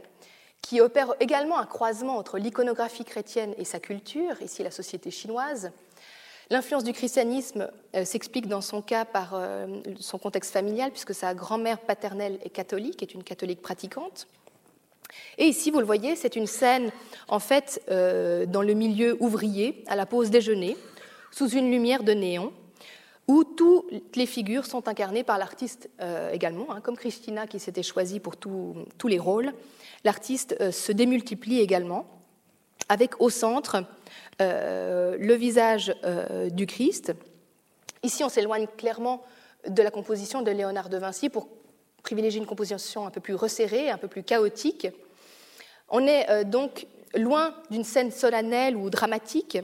qui 0.62 0.80
opère 0.80 1.14
également 1.20 1.58
un 1.58 1.66
croisement 1.66 2.16
entre 2.16 2.38
l'iconographie 2.38 3.04
chrétienne 3.04 3.54
et 3.58 3.64
sa 3.64 3.80
culture, 3.80 4.40
ici 4.42 4.62
la 4.62 4.70
société 4.70 5.10
chinoise. 5.10 5.72
L'influence 6.52 6.82
du 6.82 6.92
christianisme 6.92 7.70
euh, 7.94 8.04
s'explique 8.04 8.48
dans 8.48 8.60
son 8.60 8.82
cas 8.82 9.04
par 9.04 9.34
euh, 9.34 9.68
son 10.00 10.18
contexte 10.18 10.52
familial, 10.52 10.90
puisque 10.90 11.14
sa 11.14 11.32
grand-mère 11.32 11.78
paternelle 11.78 12.40
est 12.42 12.50
catholique, 12.50 13.04
est 13.04 13.14
une 13.14 13.22
catholique 13.22 13.62
pratiquante. 13.62 14.26
Et 15.38 15.46
ici, 15.46 15.70
vous 15.70 15.78
le 15.78 15.86
voyez, 15.86 16.16
c'est 16.16 16.34
une 16.34 16.48
scène 16.48 16.90
en 17.28 17.38
fait 17.38 17.80
euh, 17.88 18.46
dans 18.46 18.62
le 18.62 18.74
milieu 18.74 19.16
ouvrier, 19.20 19.84
à 19.86 19.94
la 19.94 20.06
pause 20.06 20.30
déjeuner, 20.30 20.76
sous 21.30 21.50
une 21.50 21.70
lumière 21.70 22.02
de 22.02 22.12
néon, 22.12 22.52
où 23.28 23.44
toutes 23.44 24.16
les 24.16 24.26
figures 24.26 24.66
sont 24.66 24.88
incarnées 24.88 25.22
par 25.22 25.38
l'artiste 25.38 25.88
également, 26.32 26.72
hein, 26.72 26.80
comme 26.80 26.96
Christina 26.96 27.46
qui 27.46 27.60
s'était 27.60 27.84
choisie 27.84 28.18
pour 28.18 28.36
tous 28.36 28.74
les 29.04 29.20
rôles. 29.20 29.52
L'artiste 30.02 30.72
se 30.72 30.90
démultiplie 30.90 31.60
également, 31.60 32.06
avec 32.88 33.20
au 33.20 33.30
centre 33.30 33.84
le 34.40 35.34
visage 35.34 35.94
du 36.50 36.66
Christ. 36.66 37.12
Ici, 38.02 38.24
on 38.24 38.28
s'éloigne 38.28 38.66
clairement 38.76 39.22
de 39.68 39.82
la 39.82 39.90
composition 39.90 40.42
de 40.42 40.50
Léonard 40.50 40.88
de 40.88 40.96
Vinci 40.96 41.28
pour 41.28 41.48
privilégier 42.02 42.40
une 42.40 42.46
composition 42.46 43.06
un 43.06 43.10
peu 43.10 43.20
plus 43.20 43.34
resserrée, 43.34 43.90
un 43.90 43.98
peu 43.98 44.08
plus 44.08 44.22
chaotique. 44.22 44.88
On 45.88 46.06
est 46.06 46.28
euh, 46.30 46.44
donc 46.44 46.86
loin 47.14 47.54
d'une 47.70 47.84
scène 47.84 48.10
solennelle 48.10 48.76
ou 48.76 48.88
dramatique, 48.88 49.58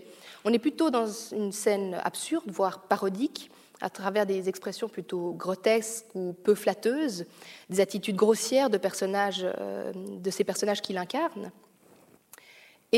on 0.44 0.52
est 0.52 0.58
plutôt 0.58 0.90
dans 0.90 1.06
une 1.32 1.52
scène 1.52 1.98
absurde, 2.04 2.44
voire 2.48 2.82
parodique, 2.82 3.50
à 3.80 3.90
travers 3.90 4.26
des 4.26 4.48
expressions 4.48 4.88
plutôt 4.88 5.32
grotesques 5.32 6.06
ou 6.14 6.32
peu 6.32 6.54
flatteuses, 6.54 7.26
des 7.68 7.80
attitudes 7.80 8.16
grossières 8.16 8.70
de, 8.70 8.78
personnages, 8.78 9.44
euh, 9.44 9.92
de 9.94 10.30
ces 10.30 10.44
personnages 10.44 10.82
qu'il 10.82 10.98
incarne. 10.98 11.50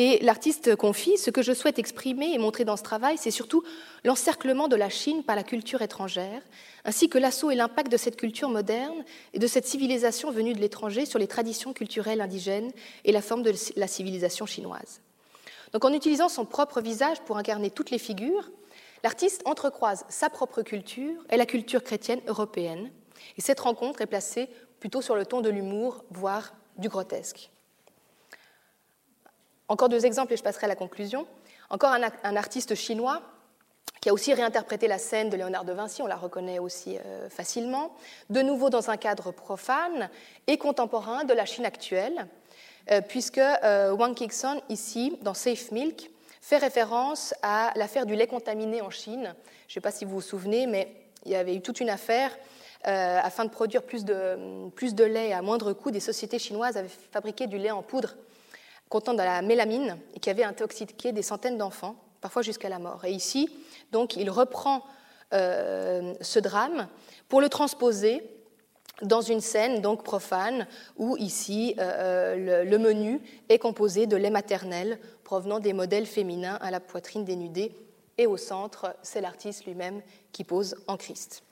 Et 0.01 0.21
l'artiste 0.21 0.77
confie 0.77 1.19
Ce 1.19 1.29
que 1.29 1.43
je 1.43 1.53
souhaite 1.53 1.81
exprimer 1.81 2.33
et 2.33 2.39
montrer 2.39 2.65
dans 2.65 2.77
ce 2.77 2.85
travail, 2.85 3.19
c'est 3.19 3.33
surtout 3.33 3.65
l'encerclement 4.05 4.69
de 4.69 4.77
la 4.77 4.91
Chine 4.91 5.25
par 5.25 5.35
la 5.35 5.43
culture 5.43 5.83
étrangère, 5.83 6.41
ainsi 6.85 7.09
que 7.09 7.19
l'assaut 7.19 7.51
et 7.51 7.57
l'impact 7.57 7.91
de 7.91 7.97
cette 7.97 8.15
culture 8.15 8.49
moderne 8.49 9.05
et 9.35 9.41
de 9.41 9.47
cette 9.49 9.67
civilisation 9.67 10.31
venue 10.31 10.53
de 10.55 10.61
l'étranger 10.61 11.05
sur 11.05 11.19
les 11.19 11.27
traditions 11.27 11.73
culturelles 11.73 12.21
indigènes 12.21 12.71
et 13.05 13.11
la 13.11 13.21
forme 13.21 13.43
de 13.43 13.53
la 13.75 13.89
civilisation 13.89 14.47
chinoise. 14.47 15.01
Donc, 15.73 15.85
en 15.85 15.93
utilisant 15.93 16.29
son 16.29 16.45
propre 16.45 16.81
visage 16.81 17.19
pour 17.23 17.37
incarner 17.37 17.73
toutes 17.73 17.91
les 17.91 17.99
figures, 17.99 18.53
l'artiste 19.03 19.43
entrecroise 19.47 20.05
sa 20.09 20.31
propre 20.31 20.63
culture 20.63 21.25
et 21.29 21.37
la 21.37 21.45
culture 21.45 21.83
chrétienne 21.83 22.21
européenne. 22.29 22.93
Et 23.37 23.41
cette 23.41 23.59
rencontre 23.59 24.01
est 24.01 24.07
placée 24.07 24.49
plutôt 24.79 25.03
sur 25.03 25.17
le 25.17 25.27
ton 25.27 25.41
de 25.41 25.51
l'humour, 25.51 26.05
voire 26.13 26.55
du 26.77 26.89
grotesque. 26.89 27.51
Encore 29.69 29.91
deux 29.91 30.07
exemples 30.07 30.33
et 30.33 30.37
je 30.37 30.43
passerai 30.43 30.65
à 30.65 30.69
la 30.69 30.77
conclusion. 30.77 31.27
Encore 31.69 31.91
un, 31.91 32.37
artiste 32.37 32.75
chinois 32.75 33.21
qui 34.01 34.09
a 34.09 34.15
aussi 34.15 34.33
réinterprété 34.33 34.89
la 34.89 34.97
scène 34.97 35.29
de 35.29 35.37
Léonard 35.37 35.65
de 35.65 35.73
Vinci, 35.73 36.01
on 36.01 36.07
la 36.07 36.17
reconnaît 36.17 36.59
aussi 36.59 36.97
euh, 36.97 37.29
facilement, 37.29 37.95
de 38.31 38.41
nouveau 38.41 38.71
dans 38.71 38.91
un 38.91 38.97
cadre 38.97 39.31
profane 39.33 40.09
et 40.47 40.57
contemporain 40.57 41.25
de 41.25 41.35
la 41.35 41.45
Chine 41.45 41.67
actuelle, 41.67 42.27
euh, 42.91 43.03
puisque 43.03 43.39
euh, 43.39 43.93
Wang 43.93 44.15
Kixon, 44.15 44.63
ici, 44.71 45.19
dans 45.21 45.35
Safe 45.35 45.71
Milk, 45.73 46.11
fait 46.41 46.57
référence 46.57 47.35
à 47.43 47.73
l'affaire 47.77 48.07
du 48.07 48.15
lait 48.15 48.29
contaminé 48.29 48.81
en 48.81 48.91
Chine. 48.91 49.35
Je 49.67 49.73
ne 49.73 49.75
sais 49.75 49.81
pas 49.81 49.91
si 49.91 50.07
vous 50.07 50.13
vous 50.13 50.21
souvenez, 50.23 50.67
mais 50.67 50.95
il 51.27 51.33
y 51.33 51.37
avait 51.37 51.55
eu 51.55 51.61
toute 51.61 51.81
une 51.81 51.91
affaire. 51.91 52.31
afin 52.85 53.45
de 53.45 53.51
produire 53.51 53.83
plus 53.83 54.05
de, 54.05 54.71
plus 54.71 54.95
de 54.95 55.05
lait 55.05 55.33
à 55.33 55.43
moindre 55.43 55.75
coût, 55.75 55.91
des 55.91 56.01
sociétés 56.01 56.39
chinoises 56.39 56.77
avaient 56.79 56.89
fabriqué 57.13 57.47
du 57.47 57.59
lait 57.59 57.73
en 57.73 57.83
poudre 57.83 58.15
contenant 58.89 59.15
de 59.15 59.23
la 59.23 59.43
mélamine 59.43 59.99
et 60.15 60.21
qui 60.21 60.31
avait 60.31 60.45
intoxiqué 60.45 61.13
des 61.13 61.23
centaines 61.23 61.59
d'enfants, 61.59 61.97
parfois 62.21 62.43
jusqu'à 62.43 62.69
la 62.69 62.79
mort. 62.79 63.05
Et 63.05 63.13
ici, 63.13 63.49
donc, 63.93 64.17
il 64.17 64.31
reprend 64.31 64.85
euh, 65.35 66.15
ce 66.21 66.39
drame 66.39 66.89
pour 67.29 67.41
le 67.41 67.49
transposer 67.49 68.23
dans 69.03 69.21
une 69.21 69.41
scène 69.41 69.81
donc 69.81 70.03
profane 70.03 70.67
où 70.97 71.17
ici 71.19 71.75
euh, 71.79 72.65
le, 72.65 72.79
menu 72.79 73.21
est 73.49 73.59
composé 73.59 74.07
de 74.07 74.17
lait 74.17 74.31
maternel 74.31 74.99
provenant 75.25 75.61
des 75.61 75.73
modèles 75.73 76.07
féminins 76.07 76.59
à 76.61 76.71
la 76.71 76.81
poitrine 76.81 77.25
dénudée 77.25 77.73
et 78.17 78.27
au 78.27 78.37
centre 78.37 78.97
c'est 79.03 79.21
l'artiste 79.21 79.67
lui-même 79.67 80.03
qui 80.33 80.45
pose 80.45 80.77
en 80.89 80.97
Christ. 80.97 81.43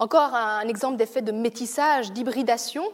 Encore 0.00 0.34
un 0.34 0.66
exemple 0.66 0.96
d'effet 0.96 1.22
de 1.22 1.32
métissage, 1.32 2.12
d'hybridation 2.12 2.84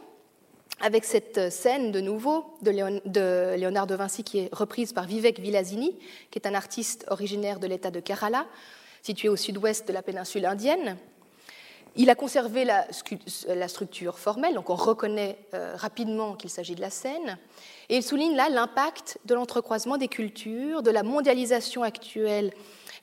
avec 0.81 1.05
cette 1.05 1.51
scène 1.51 1.91
de 1.91 2.01
nouveau 2.01 2.45
de, 2.61 3.55
Léonard 3.55 3.87
de 3.87 3.95
Vinci 3.95 4.23
qui 4.23 4.39
est 4.39 4.49
reprise 4.53 4.93
par 4.93 5.05
Vivek 5.05 5.39
Vilasini, 5.39 5.97
qui 6.31 6.39
est 6.39 6.47
un 6.47 6.53
artiste 6.53 7.05
originaire 7.09 7.59
de 7.59 7.67
l'État 7.67 7.91
de 7.91 7.99
Kerala, 7.99 8.45
situé 9.01 9.29
au 9.29 9.35
sud-ouest 9.35 9.87
de 9.87 9.93
la 9.93 10.01
péninsule 10.01 10.45
indienne. 10.45 10.97
Il 11.97 12.09
a 12.09 12.15
conservé 12.15 12.65
la, 12.65 13.67
structure 13.69 14.19
formelle, 14.19 14.55
donc 14.55 14.69
on 14.69 14.75
reconnaît 14.75 15.37
euh, 15.53 15.75
rapidement 15.77 16.35
qu'il 16.35 16.49
s'agit 16.49 16.75
de 16.75 16.81
la 16.81 16.89
scène, 16.89 17.37
et 17.87 17.95
il 17.97 18.03
souligne 18.03 18.35
là 18.35 18.49
l'impact 18.49 19.19
de 19.23 19.33
l'entrecroisement 19.33 19.97
des 19.97 20.09
cultures, 20.09 20.83
de 20.83 20.91
la 20.91 21.03
mondialisation 21.03 21.83
actuelle 21.83 22.51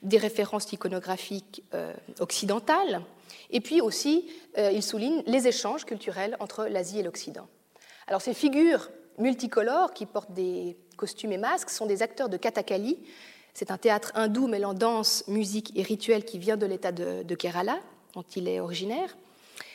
des 0.03 0.17
références 0.17 0.71
iconographiques 0.73 1.63
euh, 1.73 1.91
occidentales, 2.19 3.01
et 3.49 3.61
puis 3.61 3.81
aussi 3.81 4.29
euh, 4.59 4.71
il 4.71 4.83
souligne 4.83 5.23
les 5.25 5.47
échanges 5.47 5.85
culturels 5.85 6.37
entre 6.39 6.65
l'Asie 6.65 6.99
et 6.99 7.03
l'Occident. 7.03 7.47
Alors 8.07 8.21
ces 8.21 8.33
figures 8.33 8.89
multicolores 9.17 9.93
qui 9.93 10.05
portent 10.05 10.33
des 10.33 10.77
costumes 10.97 11.31
et 11.31 11.37
masques 11.37 11.69
sont 11.69 11.85
des 11.85 12.01
acteurs 12.01 12.29
de 12.29 12.37
Kathakali. 12.37 12.97
C'est 13.53 13.71
un 13.71 13.77
théâtre 13.77 14.11
hindou 14.15 14.47
mêlant 14.47 14.73
danse, 14.73 15.23
musique 15.27 15.71
et 15.75 15.83
rituel 15.83 16.25
qui 16.25 16.39
vient 16.39 16.57
de 16.57 16.65
l'état 16.65 16.91
de, 16.91 17.35
Kerala, 17.35 17.79
dont 18.13 18.25
il 18.35 18.47
est 18.47 18.59
originaire. 18.59 19.15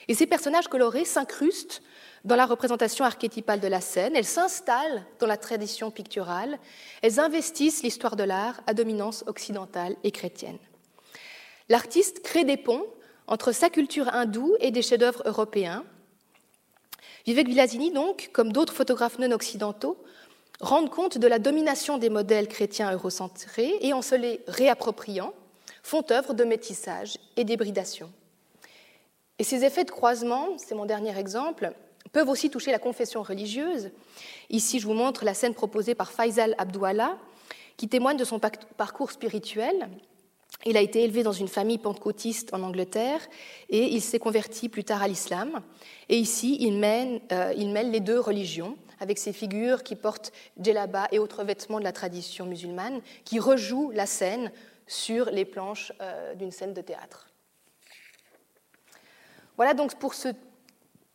Et 0.08 0.14
ces 0.14 0.26
personnages 0.26 0.68
colorés 0.68 1.04
s'incrustent 1.04 1.82
dans 2.24 2.34
la 2.34 2.46
représentation 2.46 3.04
archétypale 3.04 3.60
de 3.60 3.68
la 3.68 3.80
scène, 3.80 4.16
elles 4.16 4.24
s'installent 4.24 5.04
dans 5.20 5.26
la 5.26 5.36
tradition 5.36 5.90
picturale, 5.90 6.58
elles 7.02 7.20
investissent 7.20 7.82
l'histoire 7.82 8.16
de 8.16 8.24
l'art 8.24 8.60
à 8.66 8.74
dominance 8.74 9.22
occidentale 9.26 9.96
et 10.02 10.10
chrétienne. 10.10 10.58
L'artiste 11.68 12.22
crée 12.22 12.44
des 12.44 12.56
ponts 12.56 12.86
entre 13.26 13.52
sa 13.52 13.70
culture 13.70 14.08
hindoue 14.08 14.56
et 14.60 14.70
des 14.70 14.82
chefs-d'œuvre 14.82 15.22
européens. 15.26 15.84
Vivek 17.26 17.48
Villasini, 17.48 17.90
donc, 17.90 18.30
comme 18.32 18.52
d'autres 18.52 18.72
photographes 18.72 19.18
non 19.18 19.30
occidentaux, 19.32 19.96
rendent 20.60 20.90
compte 20.90 21.18
de 21.18 21.26
la 21.26 21.38
domination 21.38 21.98
des 21.98 22.10
modèles 22.10 22.48
chrétiens 22.48 22.92
eurocentrés 22.92 23.74
et, 23.80 23.92
en 23.92 24.02
se 24.02 24.14
les 24.14 24.40
réappropriant, 24.48 25.32
font 25.82 26.04
œuvre 26.10 26.34
de 26.34 26.44
métissage 26.44 27.18
et 27.36 27.44
d'hybridation. 27.44 28.10
Et 29.38 29.44
ces 29.44 29.64
effets 29.64 29.84
de 29.84 29.90
croisement, 29.90 30.48
c'est 30.56 30.74
mon 30.74 30.84
dernier 30.84 31.16
exemple, 31.16 31.72
peuvent 32.12 32.28
aussi 32.28 32.50
toucher 32.50 32.72
la 32.72 32.78
confession 32.78 33.22
religieuse. 33.22 33.90
Ici, 34.50 34.80
je 34.80 34.86
vous 34.86 34.94
montre 34.94 35.24
la 35.24 35.34
scène 35.34 35.54
proposée 35.54 35.94
par 35.94 36.10
Faisal 36.10 36.54
Abdouallah, 36.58 37.16
qui 37.76 37.88
témoigne 37.88 38.16
de 38.16 38.24
son 38.24 38.40
parcours 38.40 39.12
spirituel. 39.12 39.88
Il 40.66 40.76
a 40.76 40.80
été 40.80 41.04
élevé 41.04 41.22
dans 41.22 41.32
une 41.32 41.48
famille 41.48 41.78
pentecôtiste 41.78 42.52
en 42.52 42.62
Angleterre 42.62 43.20
et 43.68 43.84
il 43.84 44.02
s'est 44.02 44.18
converti 44.18 44.68
plus 44.68 44.82
tard 44.82 45.02
à 45.02 45.08
l'islam. 45.08 45.62
Et 46.08 46.16
ici, 46.16 46.56
il, 46.60 46.74
euh, 46.84 47.72
mêle 47.72 47.90
les 47.90 48.00
deux 48.00 48.18
religions 48.18 48.76
avec 48.98 49.18
ces 49.18 49.32
figures 49.32 49.84
qui 49.84 49.94
portent 49.94 50.32
djellaba 50.58 51.06
et 51.12 51.20
autres 51.20 51.44
vêtements 51.44 51.78
de 51.78 51.84
la 51.84 51.92
tradition 51.92 52.44
musulmane, 52.44 53.00
qui 53.24 53.38
rejouent 53.38 53.92
la 53.92 54.06
scène 54.06 54.50
sur 54.88 55.30
les 55.30 55.44
planches 55.44 55.92
euh, 56.00 56.34
d'une 56.34 56.50
scène 56.50 56.74
de 56.74 56.80
théâtre. 56.80 57.28
Voilà 59.56 59.74
donc 59.74 59.94
pour 59.96 60.14
ce 60.14 60.28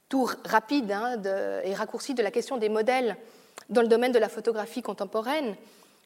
tour 0.08 0.36
rapide 0.46 0.92
hein, 0.92 1.22
et 1.64 1.74
raccourci 1.74 2.14
de 2.14 2.24
la 2.24 2.32
question 2.32 2.58
des 2.58 2.70
modèles 2.70 3.18
dans 3.70 3.82
le 3.82 3.88
domaine 3.88 4.12
de 4.12 4.20
la 4.20 4.30
photographie 4.30 4.82
contemporaine. 4.82 5.56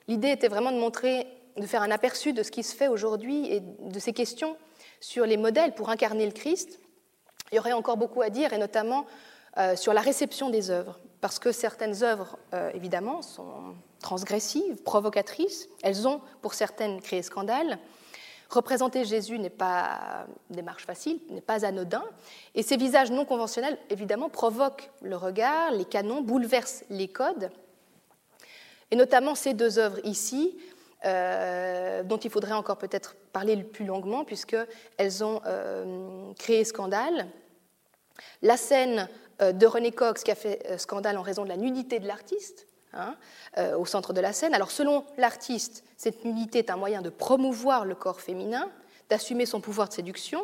L'idée 0.08 0.30
était 0.30 0.48
vraiment 0.48 0.72
de 0.72 0.78
montrer, 0.78 1.28
de 1.62 1.68
faire 1.68 1.82
un 1.82 1.92
aperçu 1.92 2.34
de 2.34 2.44
ce 2.44 2.52
qui 2.52 2.64
se 2.64 2.76
fait 2.76 2.88
aujourd'hui 2.88 3.52
et 3.52 3.60
de 3.62 4.00
ces 4.00 4.14
questions 4.14 4.58
sur 5.00 5.26
les 5.26 5.38
modèles 5.38 5.74
pour 5.74 5.90
incarner 5.90 6.26
le 6.26 6.32
Christ. 6.32 6.80
Il 7.52 7.56
y 7.56 7.60
aurait 7.60 7.74
encore 7.74 7.98
beaucoup 7.98 8.22
à 8.22 8.30
dire, 8.30 8.54
et 8.54 8.58
notamment 8.58 9.06
euh, 9.58 9.76
sur 9.76 9.94
la 9.94 10.02
réception 10.02 10.50
des 10.50 10.70
œuvres, 10.70 11.00
parce 11.22 11.40
que 11.40 11.52
certaines 11.52 12.04
œuvres, 12.04 12.38
euh, 12.54 12.70
évidemment, 12.74 13.22
sont 13.22 13.76
transgressives, 14.00 14.76
provocatrices. 14.84 15.68
Elles 15.82 16.08
ont, 16.08 16.22
pour 16.42 16.54
certaines, 16.54 17.02
créé 17.02 17.22
scandale. 17.22 17.80
Représenter 18.50 19.04
Jésus 19.04 19.40
n'est 19.40 19.50
pas 19.50 20.26
une 20.50 20.56
démarche 20.56 20.86
facile, 20.86 21.20
n'est 21.30 21.42
pas 21.42 21.66
anodin, 21.66 22.04
et 22.56 22.64
ces 22.64 22.78
visages 22.78 23.12
non 23.12 23.26
conventionnels, 23.26 23.78
évidemment, 23.90 24.30
provoquent 24.30 24.90
le 25.02 25.18
regard, 25.18 25.72
les 25.72 25.86
canons, 25.86 26.22
bouleversent 26.22 26.86
les 26.90 27.08
codes, 27.08 27.50
et 28.92 28.96
notamment 28.96 29.36
ces 29.36 29.54
deux 29.54 29.80
œuvres 29.80 30.00
ici, 30.06 30.58
euh, 31.06 32.04
dont 32.04 32.18
il 32.18 32.30
faudrait 32.30 32.54
encore 32.54 32.78
peut-être 32.78 33.16
parler 33.32 33.56
plus 33.64 33.86
longuement, 33.86 34.24
puisqu'elles 34.26 35.24
ont 35.24 35.42
euh, 35.46 36.34
créé 36.40 36.64
scandale. 36.64 37.28
La 38.42 38.58
scène 38.58 39.08
euh, 39.42 39.52
de 39.52 39.66
René 39.68 39.92
Cox 39.92 40.24
qui 40.24 40.32
a 40.32 40.36
fait 40.36 40.80
scandale 40.80 41.18
en 41.18 41.22
raison 41.22 41.44
de 41.44 41.50
la 41.50 41.58
nudité 41.58 42.00
de 42.00 42.08
l'artiste, 42.08 42.66
Hein, 42.94 43.16
au 43.78 43.86
centre 43.86 44.14
de 44.14 44.22
la 44.22 44.32
scène. 44.32 44.56
Alors 44.56 44.72
selon 44.72 45.04
l'artiste, 45.18 45.84
cette 45.98 46.24
nudité 46.24 46.60
est 46.60 46.72
un 46.72 46.78
moyen 46.78 47.02
de 47.02 47.10
promouvoir 47.10 47.84
le 47.86 47.96
corps 47.96 48.22
féminin, 48.22 48.72
d'assumer 49.10 49.46
son 49.46 49.60
pouvoir 49.60 49.90
de 49.90 49.94
séduction, 49.94 50.42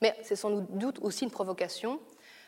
mais 0.00 0.16
c'est 0.22 0.36
sans 0.36 0.50
doute 0.50 1.00
aussi 1.02 1.24
une 1.24 1.30
provocation 1.30 1.98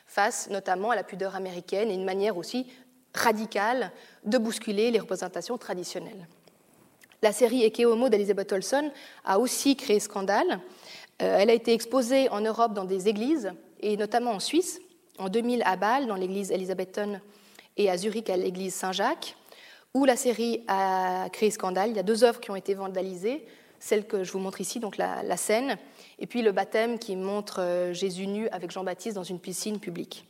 face 0.06 0.48
notamment 0.50 0.92
à 0.92 0.96
la 0.96 1.02
pudeur 1.02 1.34
américaine 1.34 1.90
et 1.90 1.94
une 1.94 2.04
manière 2.04 2.36
aussi 2.36 2.72
radicale 3.12 3.90
de 4.24 4.38
bousculer 4.38 4.90
les 4.92 5.00
représentations 5.00 5.58
traditionnelles. 5.58 6.26
La 7.24 7.32
série 7.32 7.62
Eke 7.64 7.84
Homo 7.86 8.10
d'Elizabeth 8.10 8.52
Olson 8.52 8.92
a 9.24 9.38
aussi 9.38 9.76
créé 9.76 9.98
scandale. 9.98 10.60
Euh, 11.22 11.38
elle 11.38 11.48
a 11.48 11.54
été 11.54 11.72
exposée 11.72 12.28
en 12.28 12.42
Europe 12.42 12.74
dans 12.74 12.84
des 12.84 13.08
églises, 13.08 13.50
et 13.80 13.96
notamment 13.96 14.32
en 14.32 14.40
Suisse, 14.40 14.82
en 15.16 15.30
2000 15.30 15.62
à 15.64 15.76
Bâle, 15.76 16.06
dans 16.06 16.16
l'église 16.16 16.50
Elizabetton 16.50 17.18
et 17.78 17.88
à 17.88 17.96
Zurich 17.96 18.28
à 18.28 18.36
l'église 18.36 18.74
Saint-Jacques, 18.74 19.36
où 19.94 20.04
la 20.04 20.16
série 20.16 20.64
a 20.68 21.30
créé 21.32 21.50
scandale. 21.50 21.88
Il 21.88 21.96
y 21.96 21.98
a 21.98 22.02
deux 22.02 22.24
œuvres 22.24 22.40
qui 22.40 22.50
ont 22.50 22.56
été 22.56 22.74
vandalisées, 22.74 23.46
celle 23.80 24.06
que 24.06 24.22
je 24.22 24.30
vous 24.30 24.38
montre 24.38 24.60
ici, 24.60 24.78
donc 24.78 24.98
la, 24.98 25.36
scène, 25.38 25.78
et 26.18 26.26
puis 26.26 26.42
le 26.42 26.52
baptême 26.52 26.98
qui 26.98 27.16
montre 27.16 27.62
euh, 27.62 27.94
Jésus 27.94 28.26
nu 28.26 28.50
avec 28.50 28.70
Jean-Baptiste 28.70 29.16
dans 29.16 29.24
une 29.24 29.40
piscine 29.40 29.80
publique. 29.80 30.26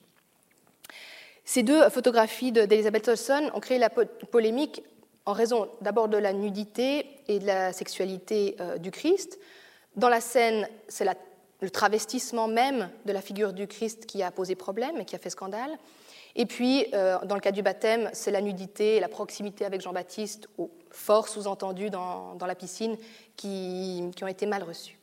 Ces 1.45 1.64
deux 1.64 1.90
photographies 1.90 2.53
d'Elizabeth 2.53 3.09
Olson 3.09 3.51
ont 3.53 3.61
créé 3.61 3.78
la 3.78 3.90
polémique 3.90 4.84
en 5.26 5.32
raison 5.32 5.68
d'abord 5.80 6.08
de 6.08 6.18
la 6.18 6.32
nudité 6.32 7.06
et 7.28 7.38
de 7.38 7.46
la 7.46 7.72
sexualité 7.72 8.56
euh, 8.60 8.78
du 8.78 8.90
Christ. 8.90 9.38
Dans 9.96 10.08
la 10.08 10.20
scène, 10.20 10.68
c'est 10.88 11.06
le 11.60 11.70
travestissement 11.70 12.48
même 12.48 12.90
de 13.06 13.12
la 13.12 13.20
figure 13.20 13.52
du 13.52 13.66
Christ 13.66 14.06
qui 14.06 14.22
a 14.22 14.30
posé 14.30 14.54
problème 14.54 15.00
et 15.00 15.04
qui 15.04 15.16
a 15.16 15.18
fait 15.18 15.30
scandale. 15.30 15.70
Et 16.36 16.46
puis, 16.46 16.86
euh, 16.94 17.18
dans 17.24 17.36
le 17.36 17.40
cas 17.40 17.52
du 17.52 17.62
baptême, 17.62 18.10
c'est 18.12 18.32
la 18.32 18.40
nudité 18.40 18.96
et 18.96 19.00
la 19.00 19.08
proximité 19.08 19.64
avec 19.64 19.80
Jean-Baptiste, 19.80 20.48
ou 20.58 20.68
fort 20.90 21.28
sous-entendu 21.28 21.90
dans, 21.90 22.36
la 22.44 22.54
piscine, 22.56 22.96
qui, 23.36 24.02
ont 24.20 24.26
été 24.26 24.44
mal 24.44 24.64
reçues. 24.64 24.98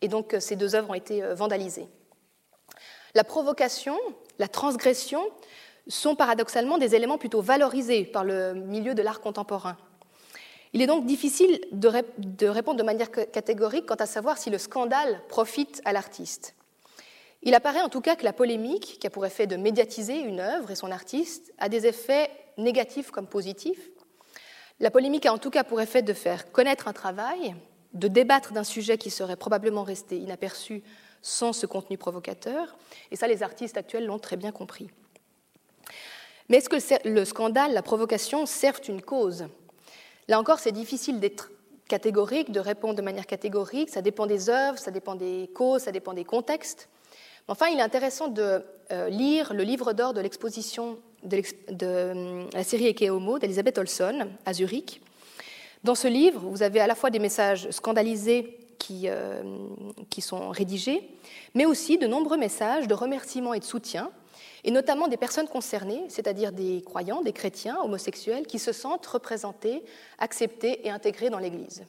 Et 0.00 0.08
donc, 0.08 0.34
euh, 0.34 0.40
ces 0.40 0.54
deux 0.54 0.76
œuvres 0.76 0.90
ont 0.90 0.94
été 0.94 1.20
vandalisées. 1.34 1.88
La 3.14 3.24
provocation, 3.24 3.98
la 4.38 4.48
transgression 4.48 5.22
sont 5.88 6.14
paradoxalement 6.14 6.78
des 6.78 6.94
éléments 6.94 7.18
plutôt 7.18 7.40
valorisés 7.40 8.04
par 8.04 8.24
le 8.24 8.54
milieu 8.54 8.94
de 8.94 9.02
l'art 9.02 9.20
contemporain. 9.20 9.76
Il 10.72 10.80
est 10.80 10.86
donc 10.86 11.04
difficile 11.04 11.60
de 11.72 12.48
répondre 12.48 12.78
de 12.78 12.82
manière 12.82 13.10
catégorique 13.10 13.86
quant 13.86 13.94
à 13.96 14.06
savoir 14.06 14.38
si 14.38 14.48
le 14.48 14.58
scandale 14.58 15.20
profite 15.28 15.82
à 15.84 15.92
l'artiste. 15.92 16.54
Il 17.42 17.54
apparaît 17.54 17.82
en 17.82 17.88
tout 17.88 18.00
cas 18.00 18.16
que 18.16 18.24
la 18.24 18.32
polémique, 18.32 18.98
qui 19.00 19.06
a 19.06 19.10
pour 19.10 19.26
effet 19.26 19.46
de 19.46 19.56
médiatiser 19.56 20.20
une 20.20 20.40
œuvre 20.40 20.70
et 20.70 20.76
son 20.76 20.90
artiste, 20.90 21.52
a 21.58 21.68
des 21.68 21.86
effets 21.86 22.30
négatifs 22.56 23.10
comme 23.10 23.26
positifs. 23.26 23.90
La 24.80 24.90
polémique 24.90 25.26
a 25.26 25.32
en 25.32 25.38
tout 25.38 25.50
cas 25.50 25.64
pour 25.64 25.80
effet 25.80 26.02
de 26.02 26.12
faire 26.12 26.52
connaître 26.52 26.88
un 26.88 26.92
travail, 26.92 27.54
de 27.92 28.08
débattre 28.08 28.52
d'un 28.52 28.64
sujet 28.64 28.96
qui 28.96 29.10
serait 29.10 29.36
probablement 29.36 29.82
resté 29.82 30.16
inaperçu 30.16 30.82
sans 31.20 31.52
ce 31.52 31.66
contenu 31.66 31.98
provocateur, 31.98 32.76
et 33.10 33.16
ça 33.16 33.26
les 33.26 33.42
artistes 33.42 33.76
actuels 33.76 34.06
l'ont 34.06 34.18
très 34.18 34.36
bien 34.36 34.52
compris. 34.52 34.90
Mais 36.48 36.58
est-ce 36.58 36.68
que 36.68 37.08
le 37.08 37.24
scandale, 37.24 37.72
la 37.72 37.82
provocation 37.82 38.46
servent 38.46 38.80
une 38.88 39.02
cause? 39.02 39.46
Là 40.28 40.38
encore, 40.38 40.58
c'est 40.58 40.72
difficile 40.72 41.20
d'être 41.20 41.50
catégorique, 41.88 42.50
de 42.52 42.60
répondre 42.60 42.94
de 42.94 43.02
manière 43.02 43.26
catégorique, 43.26 43.90
ça 43.90 44.02
dépend 44.02 44.26
des 44.26 44.48
œuvres, 44.48 44.78
ça 44.78 44.90
dépend 44.90 45.14
des 45.14 45.50
causes, 45.54 45.82
ça 45.82 45.92
dépend 45.92 46.14
des 46.14 46.24
contextes. 46.24 46.88
Enfin, 47.48 47.66
il 47.66 47.78
est 47.78 47.82
intéressant 47.82 48.28
de 48.28 48.64
euh, 48.92 49.08
lire 49.08 49.52
le 49.52 49.62
livre 49.62 49.92
d'or 49.92 50.14
de 50.14 50.20
l'exposition 50.20 50.98
de, 51.24 51.42
euh, 51.82 52.44
la 52.52 52.64
série 52.64 52.86
Eke 52.86 53.10
Homo 53.10 53.38
d'Elisabeth 53.38 53.78
Olson 53.78 54.28
à 54.46 54.52
Zurich. 54.52 55.02
Dans 55.84 55.94
ce 55.94 56.08
livre, 56.08 56.40
vous 56.40 56.62
avez 56.62 56.80
à 56.80 56.86
la 56.86 56.94
fois 56.94 57.10
des 57.10 57.18
messages 57.18 57.68
scandalisés 57.70 58.58
qui, 58.78 59.02
euh, 59.06 59.42
qui 60.08 60.20
sont 60.20 60.50
rédigés, 60.50 61.08
mais 61.54 61.66
aussi 61.66 61.98
de 61.98 62.06
nombreux 62.06 62.38
messages 62.38 62.86
de 62.86 62.94
remerciements 62.94 63.54
et 63.54 63.60
de 63.60 63.64
soutien, 63.64 64.10
et 64.64 64.70
notamment 64.70 65.08
des 65.08 65.16
personnes 65.16 65.48
concernées, 65.48 66.04
c'est-à-dire 66.08 66.52
des 66.52 66.82
croyants, 66.82 67.22
des 67.22 67.32
chrétiens, 67.32 67.78
homosexuels, 67.82 68.46
qui 68.46 68.58
se 68.58 68.72
sentent 68.72 69.06
représentés, 69.06 69.84
acceptés 70.18 70.86
et 70.86 70.90
intégrés 70.90 71.30
dans 71.30 71.38
l'Église. 71.38 71.84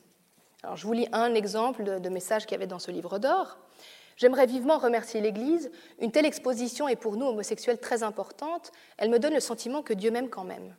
Alors, 0.63 0.77
je 0.77 0.87
vous 0.87 0.93
lis 0.93 1.07
un 1.11 1.35
exemple 1.35 1.99
de, 1.99 2.09
message 2.09 2.45
qu'il 2.45 2.53
y 2.53 2.55
avait 2.55 2.67
dans 2.67 2.79
ce 2.79 2.89
livre 2.89 3.19
d'or. 3.19 3.59
J'aimerais 4.15 4.45
vivement 4.45 4.77
remercier 4.77 5.21
l'Église. 5.21 5.71
Une 5.99 6.11
telle 6.11 6.25
exposition 6.25 6.87
est 6.87 6.95
pour 6.95 7.17
nous, 7.17 7.25
homosexuels, 7.25 7.79
très 7.79 8.01
importante. 8.01 8.71
Elle 8.97 9.09
me 9.09 9.19
donne 9.19 9.33
le 9.33 9.39
sentiment 9.39 9.81
que 9.81 9.93
Dieu 9.93 10.09
m'aime 10.09 10.29
quand 10.29 10.45
même. 10.45 10.75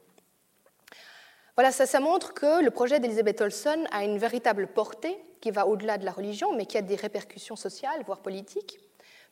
Voilà, 1.57 1.71
ça, 1.71 1.87
ça 1.87 2.01
montre 2.01 2.35
que 2.35 2.65
le 2.65 2.71
projet 2.71 2.99
d'Elizabeth 2.99 3.41
Olson 3.41 3.85
a 3.93 4.05
une 4.05 4.19
véritable 4.19 4.67
portée 4.69 5.17
qui 5.41 5.51
va 5.51 5.67
au-delà 5.67 5.99
de 5.99 6.05
la 6.05 6.11
religion, 6.11 6.57
mais 6.57 6.67
qui 6.67 6.79
a 6.79 6.83
des 6.83 6.97
répercussions 6.97 7.55
sociales, 7.55 8.03
voire 8.07 8.21
politiques. 8.21 8.81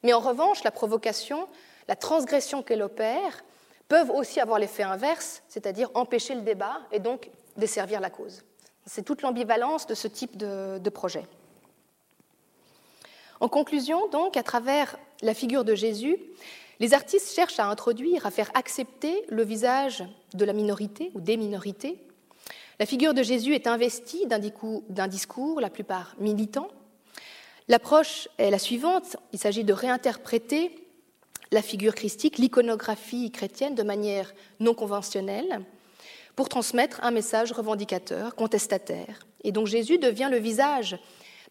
Mais 0.02 0.12
en 0.12 0.20
revanche, 0.20 0.62
la 0.62 0.70
provocation, 0.70 1.48
la 1.92 1.96
transgression 1.96 2.62
qu'elle 2.62 2.80
opère, 2.80 3.44
peuvent 3.86 4.08
aussi 4.08 4.40
avoir 4.40 4.58
l'effet 4.58 4.82
inverse, 4.82 5.42
c'est-à-dire 5.46 5.90
empêcher 5.92 6.34
le 6.34 6.40
débat 6.40 6.80
et 6.90 7.00
donc 7.00 7.28
desservir 7.58 8.00
la 8.00 8.08
cause. 8.08 8.44
C'est 8.86 9.02
toute 9.02 9.20
l'ambivalence 9.20 9.86
de 9.86 9.94
ce 9.94 10.08
type 10.08 10.38
de, 10.38 10.78
de 10.78 10.88
projet. 10.88 11.26
En 13.40 13.48
conclusion, 13.48 14.08
donc, 14.08 14.38
à 14.38 14.42
travers 14.42 14.96
la 15.20 15.34
figure 15.34 15.64
de 15.64 15.74
Jésus, 15.74 16.16
les 16.80 16.94
artistes 16.94 17.34
cherchent 17.34 17.60
à 17.60 17.66
introduire, 17.66 18.24
à 18.24 18.30
faire 18.30 18.50
accepter 18.54 19.26
le 19.28 19.42
visage 19.42 20.02
de 20.32 20.46
la 20.46 20.54
minorité 20.54 21.10
ou 21.14 21.20
des 21.20 21.36
minorités. 21.36 22.02
La 22.80 22.86
figure 22.86 23.12
de 23.12 23.22
Jésus 23.22 23.54
est 23.54 23.66
investie 23.66 24.26
d'un 24.26 25.08
discours, 25.08 25.60
la 25.60 25.68
plupart 25.68 26.16
militant. 26.18 26.68
L'approche 27.68 28.28
est 28.38 28.50
la 28.50 28.58
suivante, 28.58 29.18
il 29.34 29.38
s'agit 29.38 29.62
de 29.62 29.74
réinterpréter 29.74 30.81
la 31.52 31.62
figure 31.62 31.94
christique, 31.94 32.38
l'iconographie 32.38 33.30
chrétienne 33.30 33.74
de 33.74 33.82
manière 33.82 34.34
non 34.58 34.74
conventionnelle 34.74 35.60
pour 36.34 36.48
transmettre 36.48 36.98
un 37.04 37.10
message 37.10 37.52
revendicateur, 37.52 38.34
contestataire. 38.34 39.20
Et 39.44 39.52
donc 39.52 39.66
Jésus 39.66 39.98
devient 39.98 40.28
le 40.30 40.38
visage 40.38 40.98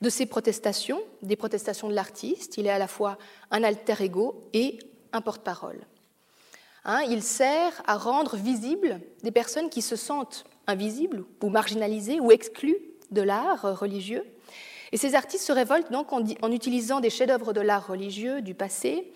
de 0.01 0.09
ces 0.09 0.25
protestations, 0.25 1.01
des 1.21 1.35
protestations 1.35 1.87
de 1.87 1.93
l'artiste. 1.93 2.57
Il 2.57 2.65
est 2.65 2.71
à 2.71 2.79
la 2.79 2.87
fois 2.87 3.17
un 3.51 3.63
alter 3.63 4.01
ego 4.01 4.41
et 4.53 4.79
un 5.13 5.21
porte-parole. 5.21 5.79
Hein, 6.83 7.01
il 7.07 7.21
sert 7.21 7.83
à 7.85 7.95
rendre 7.95 8.35
visibles 8.35 8.99
des 9.21 9.31
personnes 9.31 9.69
qui 9.69 9.83
se 9.83 9.95
sentent 9.95 10.45
invisibles 10.65 11.25
ou 11.43 11.49
marginalisées 11.49 12.19
ou 12.19 12.31
exclues 12.31 12.77
de 13.11 13.21
l'art 13.21 13.79
religieux. 13.79 14.25
Et 14.91 14.97
ces 14.97 15.15
artistes 15.15 15.45
se 15.45 15.51
révoltent 15.51 15.91
donc 15.91 16.11
en, 16.11 16.51
utilisant 16.51 16.99
des 16.99 17.09
chefs-d'œuvre 17.09 17.53
de 17.53 17.61
l'art 17.61 17.87
religieux 17.87 18.41
du 18.41 18.53
passé, 18.53 19.11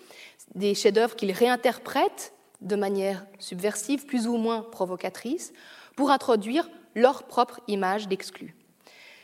des 0.54 0.74
chefs-d'œuvre 0.74 1.16
qu'ils 1.16 1.32
réinterprètent 1.32 2.32
de 2.62 2.76
manière 2.76 3.26
subversive, 3.38 4.06
plus 4.06 4.26
ou 4.26 4.36
moins 4.36 4.62
provocatrice, 4.62 5.52
pour 5.94 6.10
introduire 6.10 6.68
leur 6.94 7.24
propre 7.24 7.60
image 7.68 8.08
d'exclus. 8.08 8.54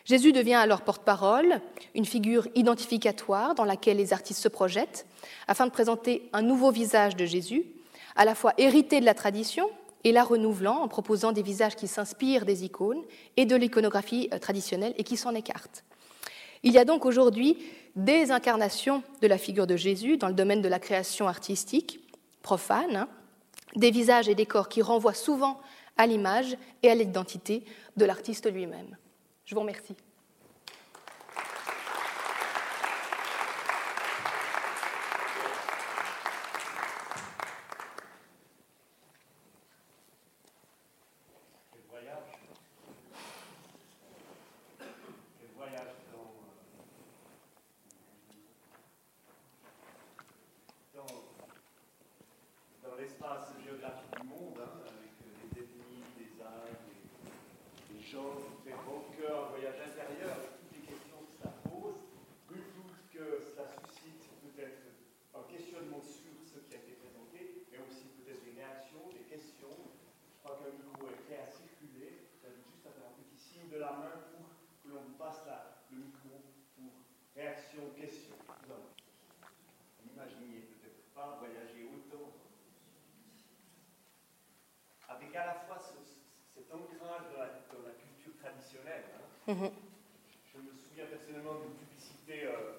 Jésus 0.05 0.33
devient 0.33 0.55
alors 0.55 0.83
porte-parole, 0.83 1.61
une 1.95 2.05
figure 2.05 2.49
identificatoire 2.55 3.55
dans 3.55 3.65
laquelle 3.65 3.97
les 3.97 4.13
artistes 4.13 4.43
se 4.43 4.49
projettent, 4.49 5.07
afin 5.47 5.67
de 5.67 5.71
présenter 5.71 6.29
un 6.33 6.43
nouveau 6.43 6.71
visage 6.71 7.17
de 7.17 7.25
Jésus, 7.25 7.65
à 8.17 8.25
la 8.25 8.35
fois 8.35 8.53
hérité 8.59 9.01
de 9.01 9.07
la 9.07 9.15
tradition 9.15 9.71
et 10.05 10.13
la 10.13 10.25
renouvelant 10.25 10.79
en 10.79 10.89
proposant 10.89 11.33
des 11.33 11.43
visages 11.43 11.77
qui 11.77 11.87
s'inspirent 11.89 12.45
des 12.45 12.65
icônes 12.65 13.03
et 13.37 13.47
de 13.47 13.57
l'iconographie 13.57 14.29
euh, 14.33 14.39
traditionnelle 14.39 14.95
et 14.99 15.05
qui 15.05 15.17
s'en 15.17 15.35
écartent. 15.35 15.85
Il 16.63 16.73
y 16.73 16.79
a 16.79 16.85
donc 16.85 17.05
aujourd'hui 17.05 17.57
des 17.97 18.31
incarnations 18.31 19.03
de 19.21 19.27
la 19.27 19.39
figure 19.39 19.67
de 19.67 19.77
Jésus 19.77 20.17
dans 20.17 20.29
le 20.29 20.35
domaine 20.35 20.63
de 20.63 20.69
la 20.69 20.79
création 20.79 21.29
artistique 21.29 22.01
profane, 22.43 22.97
hein, 22.97 23.09
des 23.77 23.91
visages 23.91 24.29
et 24.29 24.35
des 24.35 24.47
corps 24.47 24.69
qui 24.69 24.83
renvoient 24.83 25.15
souvent 25.15 25.61
à 25.97 26.07
l'image 26.07 26.57
et 26.83 26.91
à 26.91 26.95
l'identité 26.95 27.65
de 27.97 28.05
l'artiste 28.05 28.51
lui-même. 28.51 28.97
Je 29.45 29.55
vous 29.55 29.61
remercie. 29.61 29.95
Mhm. 89.49 89.57
Je 89.57 90.59
me 90.61 90.71
souviens 90.71 91.05
personnellement 91.11 91.59
d'une 91.59 91.75
publicité 91.75 92.47
euh, 92.47 92.79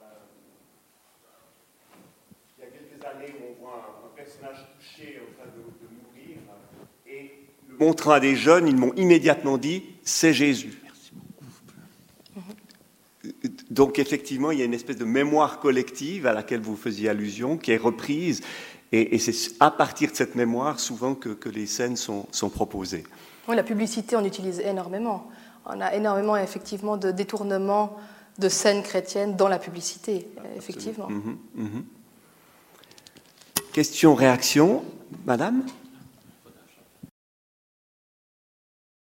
euh, 0.00 0.06
il 2.56 2.64
y 2.64 2.66
a 2.66 2.70
quelques 2.70 3.04
années 3.04 3.34
où 3.38 3.52
on 3.52 3.62
voit 3.62 4.00
un, 4.04 4.16
personnage 4.16 4.66
touché 4.78 5.20
en 5.20 5.34
train 5.34 5.50
de, 5.50 5.60
mourir 5.60 6.38
et 7.06 7.46
le 7.68 7.76
montrant 7.76 8.12
à 8.12 8.20
des 8.20 8.36
jeunes, 8.36 8.68
ils 8.68 8.76
m'ont 8.76 8.94
immédiatement 8.94 9.58
dit 9.58 9.84
c'est 10.02 10.32
Jésus. 10.32 10.80
Beaucoup. 12.34 12.54
Donc 13.68 13.98
effectivement, 13.98 14.50
il 14.50 14.60
y 14.60 14.62
a 14.62 14.64
une 14.64 14.74
espèce 14.74 14.96
de 14.96 15.04
mémoire 15.04 15.60
collective 15.60 16.26
à 16.26 16.32
laquelle 16.32 16.60
vous 16.60 16.76
faisiez 16.76 17.10
allusion 17.10 17.58
qui 17.58 17.72
est 17.72 17.76
reprise 17.76 18.40
et, 18.92 19.18
c'est 19.18 19.54
à 19.60 19.70
partir 19.70 20.10
de 20.10 20.16
cette 20.16 20.34
mémoire 20.34 20.80
souvent 20.80 21.14
que, 21.14 21.48
les 21.50 21.66
scènes 21.66 21.96
sont, 21.96 22.26
sont 22.32 22.48
proposées. 22.48 23.04
Oui, 23.46 23.54
la 23.54 23.62
publicité, 23.62 24.16
on 24.16 24.24
utilise 24.24 24.60
énormément 24.60 25.30
on 25.68 25.80
a 25.80 25.94
énormément 25.94 26.36
effectivement 26.36 26.96
de 26.96 27.10
détournements 27.10 27.96
de 28.38 28.48
scènes 28.48 28.82
chrétiennes 28.82 29.36
dans 29.36 29.48
la 29.48 29.58
publicité, 29.58 30.28
effectivement. 30.56 31.08
Mhm, 31.08 31.38
mhm. 31.54 31.84
Question, 33.72 34.14
réaction, 34.14 34.84
Madame? 35.26 35.64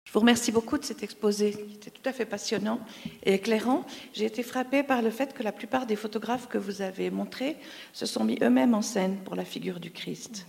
Je 0.06 0.14
vous 0.14 0.22
remercie 0.22 0.54
beaucoup 0.54 0.78
de 0.78 0.86
cet 0.86 1.04
exposé 1.04 1.52
qui 1.52 1.76
était 1.76 1.90
tout 1.90 2.08
à 2.08 2.14
fait 2.14 2.26
passionnant 2.26 2.80
et 3.24 3.34
éclairant. 3.34 3.86
J'ai 4.14 4.26
été 4.26 4.44
frappée 4.44 4.82
par 4.82 5.02
le 5.02 5.10
fait 5.10 5.34
que 5.34 5.44
la 5.44 5.52
plupart 5.52 5.86
des 5.86 5.98
photographes 5.98 6.48
que 6.48 6.58
vous 6.58 6.82
avez 6.82 7.12
montrés 7.12 7.58
se 7.92 8.06
sont 8.06 8.24
mis 8.24 8.38
eux-mêmes 8.42 8.74
en 8.74 8.82
scène 8.82 9.18
pour 9.26 9.36
la 9.36 9.44
figure 9.44 9.82
du 9.82 9.92
Christ. 9.92 10.46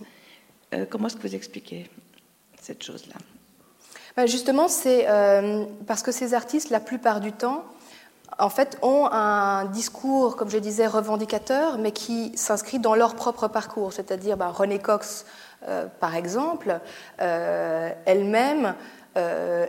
Euh, 0.72 0.86
comment 0.88 1.08
est-ce 1.08 1.16
que 1.16 1.26
vous 1.26 1.34
expliquez 1.34 1.90
cette 2.60 2.84
chose-là? 2.84 3.16
Justement, 4.24 4.68
c'est 4.68 5.04
euh, 5.08 5.66
parce 5.86 6.02
que 6.02 6.10
ces 6.10 6.32
artistes, 6.32 6.70
la 6.70 6.80
plupart 6.80 7.20
du 7.20 7.32
temps, 7.32 7.64
en 8.38 8.48
fait, 8.48 8.78
ont 8.82 9.06
un 9.12 9.66
discours, 9.66 10.36
comme 10.36 10.48
je 10.48 10.58
disais, 10.58 10.86
revendicateur, 10.86 11.76
mais 11.78 11.92
qui 11.92 12.32
s'inscrit 12.36 12.78
dans 12.78 12.94
leur 12.94 13.14
propre 13.14 13.48
parcours. 13.48 13.92
C'est-à-dire, 13.92 14.36
bah, 14.36 14.48
René 14.48 14.78
Cox, 14.78 15.26
euh, 15.68 15.86
par 16.00 16.16
exemple, 16.16 16.80
euh, 17.20 17.90
elle-même 18.06 18.74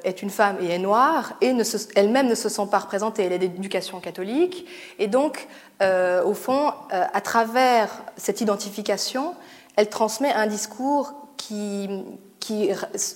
est 0.03 0.21
une 0.21 0.29
femme 0.29 0.57
et 0.59 0.71
est 0.71 0.77
noire, 0.77 1.31
et 1.39 1.55
elle-même 1.95 2.27
ne 2.27 2.35
se 2.35 2.49
sent 2.49 2.67
pas 2.69 2.79
représentée. 2.79 3.23
Elle 3.23 3.31
est 3.31 3.39
d'éducation 3.39 4.01
catholique, 4.01 4.67
et 4.99 5.07
donc, 5.07 5.47
au 5.81 6.33
fond, 6.33 6.73
à 6.89 7.21
travers 7.21 7.87
cette 8.17 8.41
identification, 8.41 9.35
elle 9.77 9.87
transmet 9.87 10.33
un 10.33 10.47
discours 10.47 11.13
qui, 11.37 11.89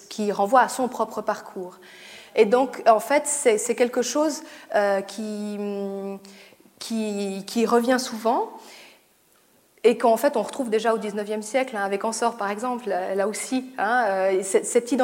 qui, 0.09 0.31
renvoie 0.31 0.61
à 0.61 0.69
son 0.69 0.87
propre 0.87 1.21
parcours. 1.21 1.77
Et 2.35 2.45
donc, 2.45 2.81
en 2.87 2.99
fait, 2.99 3.23
c'est 3.25 3.75
quelque 3.75 4.01
chose 4.01 4.43
euh, 4.75 5.01
qui, 5.01 5.57
revient 7.65 7.99
souvent 7.99 8.49
et 9.83 9.97
qu'en 9.97 10.15
fait 10.15 10.37
on 10.37 10.43
retrouve 10.43 10.69
déjà 10.69 10.93
au 10.93 10.99
XIXe 10.99 11.43
siècle, 11.43 11.75
hein, 11.75 11.83
avec 11.83 12.05
Ensor 12.05 12.37
par 12.37 12.51
exemple, 12.51 12.87
là 12.87 13.27
aussi. 13.27 13.71
Hein, 13.79 14.05
euh, 14.09 14.43
cette 14.43 14.95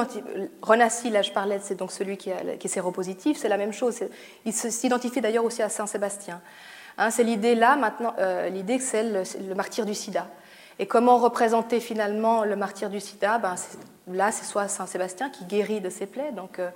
Renassi, 0.61 1.09
là 1.09 1.23
je 1.23 1.31
parlais, 1.31 1.59
c'est 1.63 1.73
donc 1.73 1.91
celui 1.91 2.15
qui, 2.15 2.29
qui 2.59 2.67
est 2.67 2.69
séropositif, 2.69 3.37
c'est 3.37 3.49
la 3.49 3.57
même 3.57 3.73
chose. 3.73 3.99
Il 4.45 4.53
s'identifie 4.53 5.19
d'ailleurs 5.19 5.45
aussi 5.45 5.63
à 5.63 5.69
Saint-Sébastien. 5.69 6.41
Hein, 6.97 7.11
c'est 7.11 7.23
l'idée 7.23 7.55
là 7.55 7.75
maintenant, 7.75 8.13
euh, 8.17 8.49
l'idée 8.49 8.77
que 8.77 8.83
c'est 8.83 9.03
le, 9.03 9.55
martyr 9.55 9.85
du 9.85 9.93
sida. 9.93 10.27
Et 10.79 10.87
comment 10.87 11.17
représenter 11.17 11.79
finalement 11.79 12.43
le 12.43 12.55
martyr 12.55 12.89
du 12.89 12.99
sida? 12.99 13.37
Ben, 13.37 13.55
Là, 14.11 14.31
c'est 14.31 14.45
soit 14.45 14.69
Saint 14.69 14.85
Sébastien 14.85 15.29
qui 15.29 15.43
guérit 15.45 15.81
de 15.81 15.89
ses 15.89 16.05
plaies, 16.05 16.31
donc, 16.31 16.59
euh, 16.59 16.69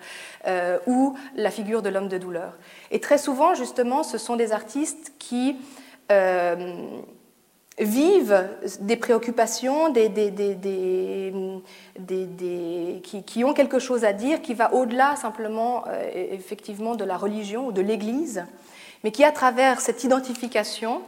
euh, 0.48 0.80
ou 0.86 1.16
la 1.36 1.50
figure 1.50 1.82
de 1.82 1.88
l'homme 1.90 2.10
de 2.10 2.18
douleur. 2.18 2.58
Et 2.92 3.00
très 3.00 3.18
souvent, 3.18 3.54
justement, 3.54 4.04
ce 4.04 4.18
sont 4.18 4.36
des 4.36 4.52
artistes 4.52 5.14
qui 5.18 5.56
euh, 6.12 6.76
vivent 7.80 8.50
des 8.82 8.98
préoccupations, 8.98 9.94
qui, 13.26 13.44
ont 13.46 13.54
quelque 13.54 13.80
chose 13.80 14.04
à 14.04 14.12
dire 14.12 14.42
qui 14.42 14.54
va 14.54 14.74
au-delà 14.74 15.16
simplement, 15.16 15.86
effectivement, 16.14 16.96
de 16.96 17.06
la 17.06 17.16
religion 17.16 17.68
ou 17.68 17.72
de 17.72 17.82
l'Église, 17.82 18.44
mais 19.06 19.12
qui, 19.12 19.24
à 19.24 19.32
travers 19.32 19.80
cette 19.80 20.04
identification, 20.04 21.02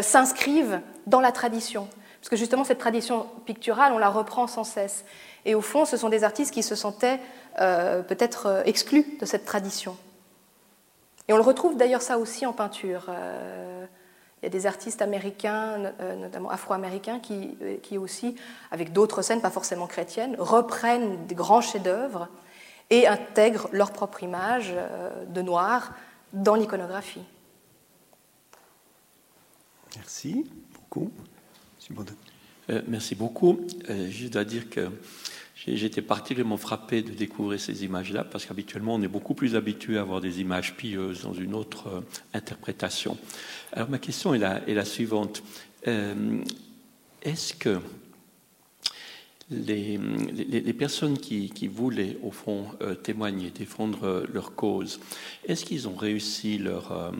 s'inscrivent 0.00 0.80
dans 1.06 1.20
la 1.20 1.30
tradition. 1.30 1.86
Parce 2.20 2.30
que 2.30 2.36
justement, 2.36 2.64
cette 2.64 2.78
tradition 2.78 3.26
picturale, 3.46 3.92
on 3.92 3.98
la 3.98 4.08
reprend 4.08 4.46
sans 4.46 4.64
cesse. 4.64 5.04
Et 5.44 5.54
au 5.54 5.60
fond, 5.60 5.84
ce 5.84 5.96
sont 5.96 6.08
des 6.08 6.24
artistes 6.24 6.52
qui 6.52 6.62
se 6.62 6.74
sentaient 6.74 7.20
euh, 7.60 8.02
peut-être 8.02 8.46
euh, 8.46 8.62
exclus 8.64 9.18
de 9.20 9.26
cette 9.26 9.44
tradition. 9.44 9.96
Et 11.28 11.32
on 11.32 11.36
le 11.36 11.42
retrouve 11.42 11.76
d'ailleurs 11.76 12.02
ça 12.02 12.18
aussi 12.18 12.46
en 12.46 12.52
peinture. 12.52 13.06
Euh, 13.08 13.84
il 14.40 14.46
y 14.46 14.46
a 14.46 14.50
des 14.50 14.66
artistes 14.66 15.02
américains, 15.02 15.92
notamment 16.18 16.50
afro-américains, 16.50 17.20
qui, 17.20 17.56
qui, 17.80 17.96
aussi, 17.96 18.34
avec 18.72 18.92
d'autres 18.92 19.22
scènes, 19.22 19.40
pas 19.40 19.52
forcément 19.52 19.86
chrétiennes, 19.86 20.34
reprennent 20.36 21.26
des 21.26 21.36
grands 21.36 21.60
chefs-d'œuvre 21.60 22.26
et 22.90 23.06
intègrent 23.06 23.68
leur 23.70 23.92
propre 23.92 24.24
image 24.24 24.74
de 25.28 25.42
noir 25.42 25.92
dans 26.32 26.56
l'iconographie. 26.56 27.22
Merci 29.94 30.44
beaucoup. 30.74 31.12
Merci 32.86 33.14
beaucoup. 33.14 33.66
je 33.88 34.28
dois 34.28 34.44
dire 34.44 34.68
que 34.70 34.88
J'étais 35.66 36.02
particulièrement 36.02 36.56
frappé 36.56 37.02
de 37.02 37.12
découvrir 37.12 37.60
ces 37.60 37.84
images-là, 37.84 38.24
parce 38.24 38.46
qu'habituellement, 38.46 38.96
on 38.96 39.02
est 39.02 39.08
beaucoup 39.08 39.34
plus 39.34 39.54
habitué 39.54 39.96
à 39.96 40.02
voir 40.02 40.20
des 40.20 40.40
images 40.40 40.76
pieuses 40.76 41.22
dans 41.22 41.34
une 41.34 41.54
autre 41.54 41.86
euh, 41.86 42.00
interprétation. 42.34 43.16
Alors, 43.72 43.88
ma 43.88 43.98
question 43.98 44.34
est 44.34 44.38
la, 44.38 44.84
suivante. 44.84 45.44
Euh, 45.86 46.42
est-ce 47.22 47.54
que 47.54 47.78
les, 49.50 50.72
personnes 50.72 51.16
qui, 51.16 51.68
voulaient, 51.68 52.18
au 52.24 52.32
fond, 52.32 52.66
euh, 52.80 52.96
témoigner, 52.96 53.50
défendre 53.50 54.26
leur 54.32 54.56
cause, 54.56 54.98
est-ce 55.46 55.64
qu'ils 55.64 55.86
ont 55.86 55.94
réussi 55.94 56.58
leur, 56.58 57.12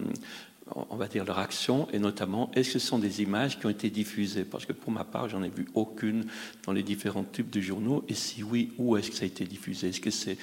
on 0.75 0.97
va 0.97 1.07
dire, 1.09 1.25
leur 1.25 1.39
action, 1.39 1.89
et 1.93 1.99
notamment, 1.99 2.51
est-ce 2.55 2.75
que 2.75 2.79
ce 2.79 2.87
sont 2.87 2.99
des 2.99 3.23
images 3.23 3.59
qui 3.59 3.67
ont 3.67 3.71
été 3.71 3.91
diffusées? 3.91 4.45
Parce 4.45 4.65
que 4.67 4.73
pour 4.73 4.91
ma 4.93 5.05
part, 5.05 5.29
j'en 5.29 5.43
ai 5.43 5.49
vu 5.49 5.67
aucune 5.75 6.27
dans 6.65 6.73
les 6.73 6.83
différents 6.83 7.25
types 7.25 7.51
de 7.51 7.61
journaux, 7.61 8.05
et 8.09 8.15
si 8.15 8.43
oui, 8.43 8.73
où 8.79 8.97
est-ce 8.97 9.11
que 9.11 9.17
ça 9.17 9.25
a 9.25 9.27
été 9.27 9.45
diffusé? 9.45 9.89
Est-ce 9.89 10.01
que 10.01 10.11
c'est 10.11 10.39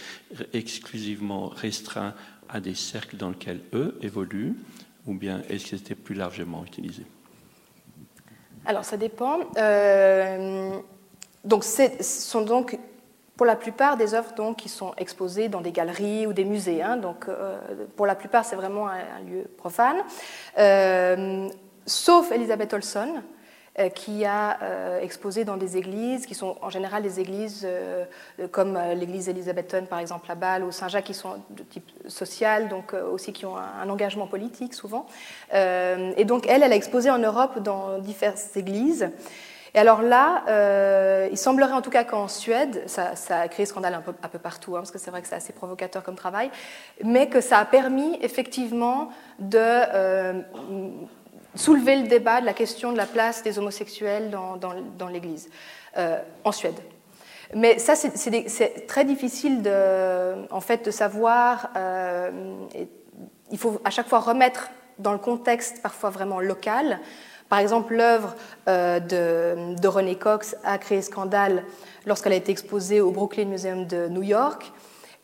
exclusivement 0.54 1.48
restreint 1.48 2.14
à 2.48 2.60
des 2.60 2.76
cercles 2.76 3.18
dans 3.18 3.30
lesquels 3.30 3.62
eux 3.74 3.98
évoluent, 4.02 4.56
ou 5.06 5.14
bien 5.14 5.42
est-ce 5.50 5.72
que 5.72 5.78
c'était 5.78 5.96
plus 5.96 6.16
largement 6.16 6.64
utilisé? 6.66 7.04
Alors, 8.66 8.86
ça 8.86 8.98
dépend. 8.98 9.40
Euh, 9.58 10.78
donc, 11.44 11.64
ce 11.64 11.90
sont 12.02 12.42
donc 12.42 12.78
pour 13.40 13.46
la 13.46 13.56
plupart 13.56 13.96
des 13.96 14.16
œuvres 14.16 14.34
donc, 14.36 14.58
qui 14.58 14.68
sont 14.68 14.94
exposées 14.98 15.48
dans 15.48 15.62
des 15.62 15.72
galeries 15.72 16.28
ou 16.28 16.34
des 16.34 16.44
musées. 16.44 16.82
Hein. 16.82 16.98
donc, 16.98 17.30
euh, 17.30 17.58
pour 17.96 18.06
la 18.06 18.16
plupart, 18.16 18.44
c'est 18.44 18.58
vraiment 18.58 18.90
un, 18.90 19.22
lieu 19.26 19.50
profane. 19.56 19.96
Euh, 20.58 21.48
sauf 21.86 22.34
Elisabeth 22.34 22.74
Olson, 22.74 23.24
euh, 23.80 23.88
qui 23.88 24.26
a 24.26 24.58
exposé 25.02 25.46
dans 25.46 25.56
des 25.56 25.78
églises, 25.78 26.26
qui 26.26 26.36
sont 26.36 26.58
en 26.62 26.70
général 26.70 27.02
des 27.02 27.22
églises 27.22 27.66
comme 28.52 28.78
l'église 28.94 29.30
Elisabethton, 29.30 29.86
par 29.86 30.00
exemple, 30.00 30.30
à 30.30 30.36
Bâle, 30.36 30.66
ou 30.66 30.74
Saint-Jacques, 30.74 31.06
qui 31.06 31.14
sont 31.14 31.38
de 31.52 31.64
type 31.64 31.90
social, 32.10 32.68
donc 32.68 32.94
aussi 32.94 33.32
qui 33.32 33.46
ont 33.46 33.56
un, 33.56 33.84
un 33.84 33.90
engagement 33.90 34.28
politique 34.28 34.74
souvent. 34.74 35.06
et 35.54 36.26
donc, 36.26 36.46
elle, 36.50 36.64
elle 36.64 36.74
a 36.74 36.76
exposé 36.76 37.10
en 37.10 37.20
Europe 37.20 37.60
dans 37.60 38.00
diverses 38.00 38.58
églises. 38.58 39.10
Et 39.74 39.80
alors 39.80 40.02
là, 40.02 40.44
euh, 40.48 41.28
il 41.32 41.38
semblerait 41.38 41.74
en 41.74 41.82
tout 41.82 41.90
cas 41.90 42.04
qu'en 42.04 42.28
Suède, 42.28 42.84
ça, 42.88 43.14
a 43.30 43.48
créé 43.48 43.66
scandale 43.66 43.94
un 43.94 44.02
peu, 44.02 44.14
un 44.22 44.28
peu 44.28 44.40
partout, 44.40 44.76
hein, 44.76 44.80
parce 44.80 44.92
que 44.92 44.98
c'est 44.98 45.12
vrai 45.12 45.22
que 45.22 45.28
c'est 45.28 45.36
assez 45.36 45.54
provocateur 45.54 46.04
comme 46.04 46.16
travail, 46.16 46.50
mais 47.04 47.30
que 47.30 47.42
ça 47.42 47.60
a 47.60 47.66
permis 47.66 48.18
effectivement 48.22 49.10
de 49.38 49.58
euh, 49.60 50.42
soulever 51.56 51.98
le 51.98 52.08
débat 52.08 52.42
de 52.42 52.46
la 52.46 52.54
question 52.54 52.92
de 52.92 52.98
la 52.98 53.06
place 53.06 53.44
des 53.44 53.60
homosexuels 53.60 54.32
dans, 54.32 55.08
l'Église, 55.08 55.50
euh, 55.98 56.18
en 56.44 56.52
Suède. 56.52 56.80
Mais 57.56 57.80
ça, 57.80 57.96
c'est 57.96 58.86
très 58.88 59.06
difficile 59.06 59.64
de, 59.64 60.48
en 60.52 60.62
fait, 60.62 60.86
de 60.86 60.92
savoir. 60.92 61.72
il 63.52 63.58
faut 63.58 63.82
à 63.84 63.90
chaque 63.90 64.08
fois 64.08 64.20
remettre 64.20 64.70
dans 65.00 65.14
le 65.14 65.18
contexte 65.18 65.82
parfois 65.82 66.12
vraiment 66.12 66.40
local 66.40 67.00
par 67.50 67.58
exemple, 67.58 67.96
l'œuvre 67.96 68.36
euh, 68.68 69.00
de, 69.00 69.88
René 69.88 70.16
Cox 70.16 70.56
a 70.64 70.78
créé 70.78 71.02
scandale 71.02 71.64
lorsqu'elle 72.06 72.34
a 72.34 72.36
été 72.36 72.52
exposée 72.52 73.02
au 73.02 73.10
Brooklyn 73.10 73.46
Museum 73.46 73.88
de 73.88 74.08
New 74.08 74.22
York, 74.22 74.72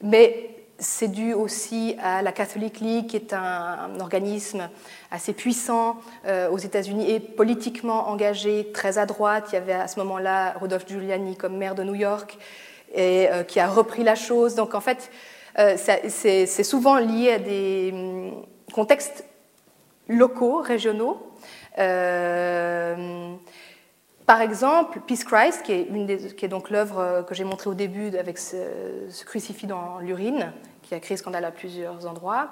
mais 0.02 0.50
c'est 0.78 1.08
dû 1.08 1.34
aussi 1.34 1.96
à 2.02 2.24
la 2.24 2.32
Catholic 2.32 2.80
League, 2.80 3.08
qui 3.08 3.16
est 3.16 3.32
un, 3.32 4.00
organisme 4.00 4.70
assez 5.12 5.34
puissant 5.34 5.98
euh, 6.26 6.50
aux 6.50 6.58
États-Unis 6.58 7.10
et 7.10 7.20
politiquement 7.20 8.10
engagé, 8.10 8.72
très 8.74 8.98
à 8.98 9.06
droite. 9.06 9.46
Il 9.52 9.56
y 9.56 9.58
avait 9.60 9.74
à 9.74 9.88
ce 9.88 10.00
moment-là 10.00 10.56
Rudolph 10.60 10.88
Giuliani 10.88 11.38
comme 11.38 11.56
maire 11.56 11.76
de 11.76 11.84
New 11.84 11.96
York 11.96 12.38
et 12.94 13.30
euh, 13.30 13.44
qui 13.44 13.60
a 13.60 13.68
repris 13.68 14.04
la 14.04 14.16
chose. 14.16 14.56
Donc 14.56 14.74
en 14.74 14.82
fait, 14.82 15.12
c'est 15.78 16.64
souvent 16.64 16.98
lié 16.98 17.34
à 17.34 17.40
des 17.40 17.92
hum, 17.94 18.44
contextes 18.74 19.24
locaux, 20.08 20.62
régionaux, 20.62 21.18
par 24.26 24.42
exemple, 24.42 25.00
Peace 25.06 25.24
Christ, 25.26 25.64
qui 25.64 25.74
est, 25.74 26.48
donc 26.48 26.70
l'œuvre 26.70 27.26
que 27.28 27.36
j'ai 27.36 27.44
montrée 27.44 27.70
au 27.70 27.74
début 27.74 28.16
avec 28.18 28.38
ce, 28.38 29.24
crucifix 29.26 29.68
dans 29.68 30.00
l'urine, 30.00 30.52
qui 30.82 30.96
a 30.96 31.00
créé 31.00 31.18
scandale 31.18 31.46
à 31.46 31.52
plusieurs 31.52 32.08
endroits. 32.08 32.50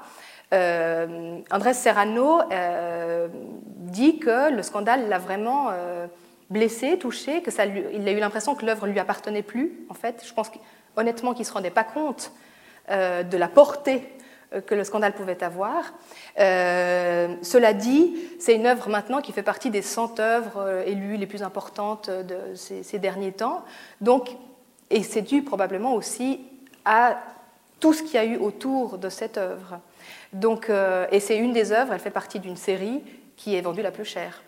Euh, 0.53 1.39
Andrés 1.51 1.73
Serrano 1.73 2.41
euh, 2.51 3.27
dit 3.65 4.19
que 4.19 4.51
le 4.51 4.61
scandale 4.61 5.09
l'a 5.09 5.17
vraiment 5.17 5.69
euh, 5.71 6.05
blessé, 6.49 6.97
touché, 6.99 7.41
que 7.41 7.49
il 7.93 8.07
a 8.07 8.11
eu 8.11 8.19
l'impression 8.19 8.53
que 8.53 8.65
l'œuvre 8.65 8.87
lui 8.87 8.99
appartenait 8.99 9.41
plus. 9.41 9.85
En 9.89 9.93
fait, 9.93 10.23
je 10.27 10.33
pense 10.33 10.51
honnêtement 10.95 11.33
qu'il 11.33 11.41
ne 11.41 11.47
se 11.47 11.53
rendait 11.53 11.71
pas 11.71 11.83
compte 11.83 12.31
de 12.89 13.37
la 13.37 13.47
portée 13.47 14.03
euh, 14.03 14.22
que 14.61 14.75
le 14.75 14.83
scandale 14.83 15.13
pouvait 15.13 15.43
avoir. 15.43 15.93
Euh, 16.39 17.35
cela 17.41 17.73
dit, 17.73 18.15
c'est 18.39 18.55
une 18.55 18.67
œuvre 18.67 18.89
maintenant 18.89 19.21
qui 19.21 19.31
fait 19.31 19.43
partie 19.43 19.69
des 19.69 19.81
100 19.81 20.19
œuvres 20.19 20.57
euh, 20.57 20.83
élues 20.85 21.17
les 21.17 21.25
plus 21.25 21.43
importantes 21.43 22.09
de 22.09 22.37
ces, 22.55 22.99
derniers 22.99 23.31
temps. 23.31 23.63
Donc, 24.01 24.29
et 24.89 25.03
c'est 25.03 25.21
dû 25.21 25.41
probablement 25.43 25.95
aussi 25.95 26.41
à 26.85 27.17
tout 27.79 27.93
ce 27.93 28.03
qu'il 28.03 28.13
y 28.13 28.17
a 28.17 28.25
eu 28.25 28.37
autour 28.37 28.97
de 28.97 29.09
cette 29.09 29.37
œuvre. 29.37 29.79
Donc, 30.31 30.69
et 31.11 31.19
c'est 31.19 31.37
une 31.37 31.53
des 31.53 31.71
œuvres, 31.71 31.93
elle 31.93 31.99
fait 31.99 32.09
partie 32.09 32.39
d'une 32.39 32.55
série 32.55 33.01
qui 33.35 33.55
est 33.55 33.61
vendue 33.61 33.81
la 33.81 33.91
plus 33.91 34.05
chère. 34.05 34.41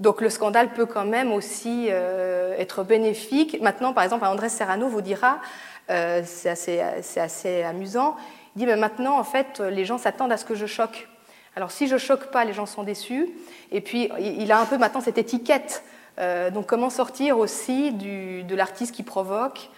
Donc 0.00 0.20
le 0.20 0.30
scandale 0.30 0.72
peut 0.72 0.86
quand 0.86 1.04
même 1.04 1.32
aussi 1.32 1.88
être 1.88 2.84
bénéfique. 2.84 3.60
Maintenant, 3.60 3.92
par 3.92 4.04
exemple, 4.04 4.24
André 4.24 4.48
Serrano 4.48 4.88
vous 4.88 5.00
dira, 5.00 5.40
c'est 5.88 6.48
assez, 6.48 6.80
assez, 7.18 7.62
amusant, 7.62 8.16
il 8.56 8.60
dit, 8.60 8.66
mais 8.66 8.76
maintenant, 8.76 9.18
en 9.18 9.24
fait, 9.24 9.60
les 9.60 9.84
gens 9.84 9.98
s'attendent 9.98 10.32
à 10.32 10.36
ce 10.36 10.44
que 10.44 10.54
je 10.54 10.66
choque. 10.66 11.08
Alors, 11.56 11.70
si 11.70 11.86
je 11.86 11.98
choque 11.98 12.30
pas, 12.30 12.44
les 12.44 12.52
gens 12.52 12.66
sont 12.66 12.82
déçus. 12.82 13.28
Et 13.70 13.80
puis, 13.80 14.10
il 14.18 14.50
a 14.52 14.60
un 14.60 14.66
peu 14.66 14.78
maintenant 14.78 15.00
cette 15.00 15.18
étiquette. 15.18 15.82
Euh, 16.18 16.50
donc, 16.50 16.66
comment 16.66 16.90
sortir 16.90 17.38
aussi 17.38 17.92
du, 17.92 18.42
de 18.42 18.54
l'artiste 18.54 18.94
qui 18.94 19.02
provoque 19.02 19.70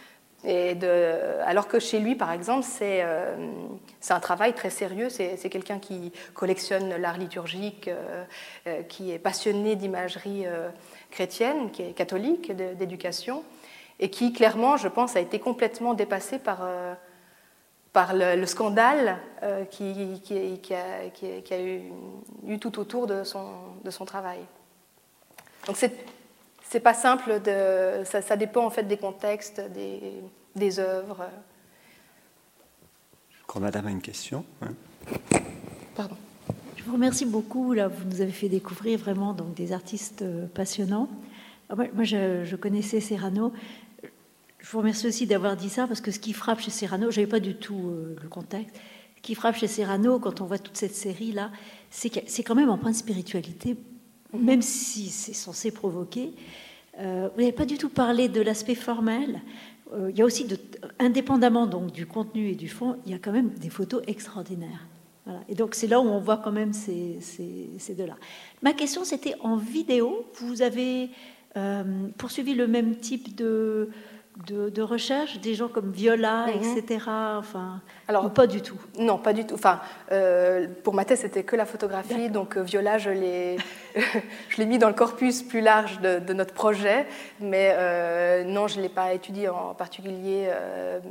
et 0.47 0.75
de, 0.75 1.14
alors 1.47 1.68
que 1.68 1.79
chez 1.79 1.99
lui, 1.99 2.14
par 2.14 2.31
exemple, 2.31 2.66
c'est 2.68 3.01
euh, 3.03 3.35
un 4.11 4.20
travail 4.20 4.53
très 4.53 4.68
sérieux. 4.68 5.09
C'est 5.09 5.49
quelqu'un 5.49 5.79
qui 5.79 6.12
collectionne 6.35 6.97
l'art 6.97 7.16
liturgique, 7.16 7.89
euh, 7.89 8.25
euh, 8.66 8.83
qui 8.83 9.11
est 9.11 9.18
passionné 9.18 9.75
d'imagerie 9.75 10.45
chrétienne, 11.11 11.70
qui 11.70 11.83
est 11.83 11.93
catholique, 11.93 12.53
d'éducation, 12.53 13.43
et 14.01 14.11
qui, 14.11 14.33
clairement, 14.33 14.77
je 14.77 14.89
pense, 14.89 15.16
a 15.16 15.20
été 15.20 15.39
complètement 15.39 15.95
dépassé 15.95 16.39
par 16.39 16.66
par 17.95 18.12
le, 18.12 18.45
scandale 18.45 19.18
euh, 19.45 19.64
qui, 19.64 20.20
qui, 20.24 20.74
a, 20.74 21.09
qui, 21.11 21.55
a, 21.55 21.62
eu, 21.62 22.59
tout 22.59 22.78
autour 22.80 23.07
de 23.07 23.22
son, 23.22 23.47
de 23.84 23.90
son 23.90 24.05
travail. 24.05 24.40
Donc 25.66 25.76
c'est 25.76 26.80
pas 26.80 26.92
simple, 26.92 27.40
de, 27.40 28.03
ça, 28.05 28.20
ça, 28.20 28.36
dépend 28.36 28.66
en 28.66 28.70
fait 28.70 28.82
des 28.82 28.97
contextes, 28.97 29.61
des, 29.72 30.01
des 30.57 30.80
œuvres. 30.80 31.24
Je 33.30 33.47
crois 33.47 33.62
madame 33.62 33.86
a 33.86 33.90
une 33.90 34.03
question. 34.03 34.45
Hein. 34.61 34.72
Pardon. 35.95 36.16
Je 36.76 36.82
vous 36.82 36.95
remercie 36.95 37.26
beaucoup. 37.26 37.74
Là, 37.74 37.86
vous 37.86 38.09
nous 38.09 38.20
avez 38.20 38.32
fait 38.32 38.49
découvrir 38.49 38.99
vraiment 38.99 39.34
donc, 39.34 39.55
des 39.55 39.72
artistes 39.72 40.22
euh, 40.22 40.47
passionnants. 40.53 41.09
moi, 41.70 42.03
je, 42.03 42.45
je, 42.45 42.57
connaissais 42.57 42.99
Serrano. 42.99 43.53
Je 44.65 44.71
vous 44.71 44.79
remercie 44.79 45.07
aussi 45.07 45.27
d'avoir 45.27 45.57
dit 45.57 45.69
ça, 45.69 45.87
parce 45.87 46.01
que 46.01 46.11
ce 46.11 46.19
qui 46.19 46.33
frappe 46.33 46.59
chez 46.59 46.71
Serrano, 46.71 47.11
je 47.11 47.21
n'avais 47.21 47.31
pas 47.31 47.39
du 47.39 47.55
tout 47.55 47.91
euh, 47.91 48.17
le 48.23 48.29
contexte, 48.31 48.75
ce 49.15 49.21
qui 49.21 49.35
frappe 49.35 49.57
chez 49.57 49.67
Serrano, 49.67 50.19
quand 50.19 50.41
on 50.41 50.47
voit 50.47 50.57
toute 50.57 50.79
cette 50.79 50.95
série-là, 50.95 51.51
c'est 51.91 52.09
que 52.09 52.21
c'est 52.27 52.43
quand 52.43 52.55
même 52.55 52.71
en 52.71 52.79
point 52.79 52.91
de 52.91 52.97
spiritualité, 52.97 53.77
même 54.33 54.62
si 54.62 55.11
c'est 55.11 55.35
censé 55.35 55.71
provoquer. 55.71 56.33
Euh, 56.99 57.29
vous 57.35 57.41
n'avez 57.41 57.53
pas 57.53 57.67
du 57.67 57.77
tout 57.77 57.91
parlé 57.91 58.29
de 58.29 58.41
l'aspect 58.41 58.75
formel. 58.75 59.43
Euh, 59.93 60.11
il 60.11 60.19
y 60.19 60.23
a 60.23 60.25
aussi, 60.25 60.47
indépendamment 60.99 61.67
donc 61.67 61.93
du 61.93 62.07
contenu 62.07 62.49
et 62.49 62.55
du 62.55 62.71
fond, 62.71 62.97
il 63.05 63.12
y 63.12 63.15
a 63.15 63.19
quand 63.19 63.33
même 63.33 63.51
des 63.51 63.69
photos 63.69 64.03
extraordinaires. 64.07 64.87
Et 65.51 65.55
donc 65.55 65.75
c'est 65.75 65.89
là 65.89 66.01
où 66.01 66.05
on 66.05 66.21
voit 66.21 66.39
quand 66.39 66.53
même 66.53 66.73
ces, 66.73 67.19
ces, 67.21 67.69
ces 67.79 67.95
deux-là. 67.95 68.17
Ma 68.62 68.73
question, 68.73 69.05
c'était 69.05 69.35
en 69.41 69.57
vidéo. 69.57 70.25
Vous 70.41 70.62
avez 70.62 71.11
poursuivi 72.19 72.55
le 72.55 72.67
même 72.67 72.97
type 72.97 73.37
de 73.37 73.89
de, 74.37 74.82
recherche, 74.82 75.39
des 75.39 75.55
gens 75.55 75.68
comme 75.68 75.93
Viola, 75.93 76.47
mhm. 76.47 76.78
etc. 76.78 77.05
Enfin, 77.39 77.80
Alors, 78.09 78.32
pas 78.32 78.47
du 78.47 78.62
tout? 78.62 78.78
Non, 78.99 79.16
pas 79.16 79.32
du 79.32 79.47
tout. 79.47 79.55
Enfin, 79.55 79.80
euh, 80.11 80.66
pour 80.82 80.93
ma 80.93 81.05
thèse, 81.05 81.20
c'était 81.20 81.45
que 81.45 81.55
la 81.55 81.66
photographie, 81.66 82.30
donc 82.30 82.57
euh, 82.57 82.62
Viola, 82.62 82.99
je 82.99 83.11
l'ai, 83.11 83.57
je 84.49 84.57
l'ai 84.57 84.66
mis 84.66 84.78
dans 84.78 84.89
le 84.89 84.95
corpus 84.95 85.43
plus 85.43 85.61
large 85.61 86.01
de, 86.01 86.32
notre 86.32 86.53
projet, 86.53 87.07
mais 87.39 87.74
euh, 87.74 88.43
non, 88.43 88.66
je 88.66 88.78
ne 88.78 88.82
l'ai 88.82 88.89
pas 88.89 89.12
étudié 89.12 89.49
en 89.49 89.72
particulier. 89.74 90.51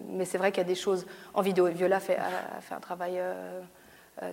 mais 0.10 0.26
c'est 0.26 0.38
vrai 0.38 0.52
qu'il 0.52 0.62
y 0.62 0.66
a 0.66 0.68
des 0.68 0.76
choses 0.76 1.06
en 1.34 1.42
vidéo. 1.42 1.68
Viola 1.68 2.02
fait, 2.02 2.18
a, 2.18 2.60
fait 2.60 2.76
un 2.76 2.82
travail 2.82 3.22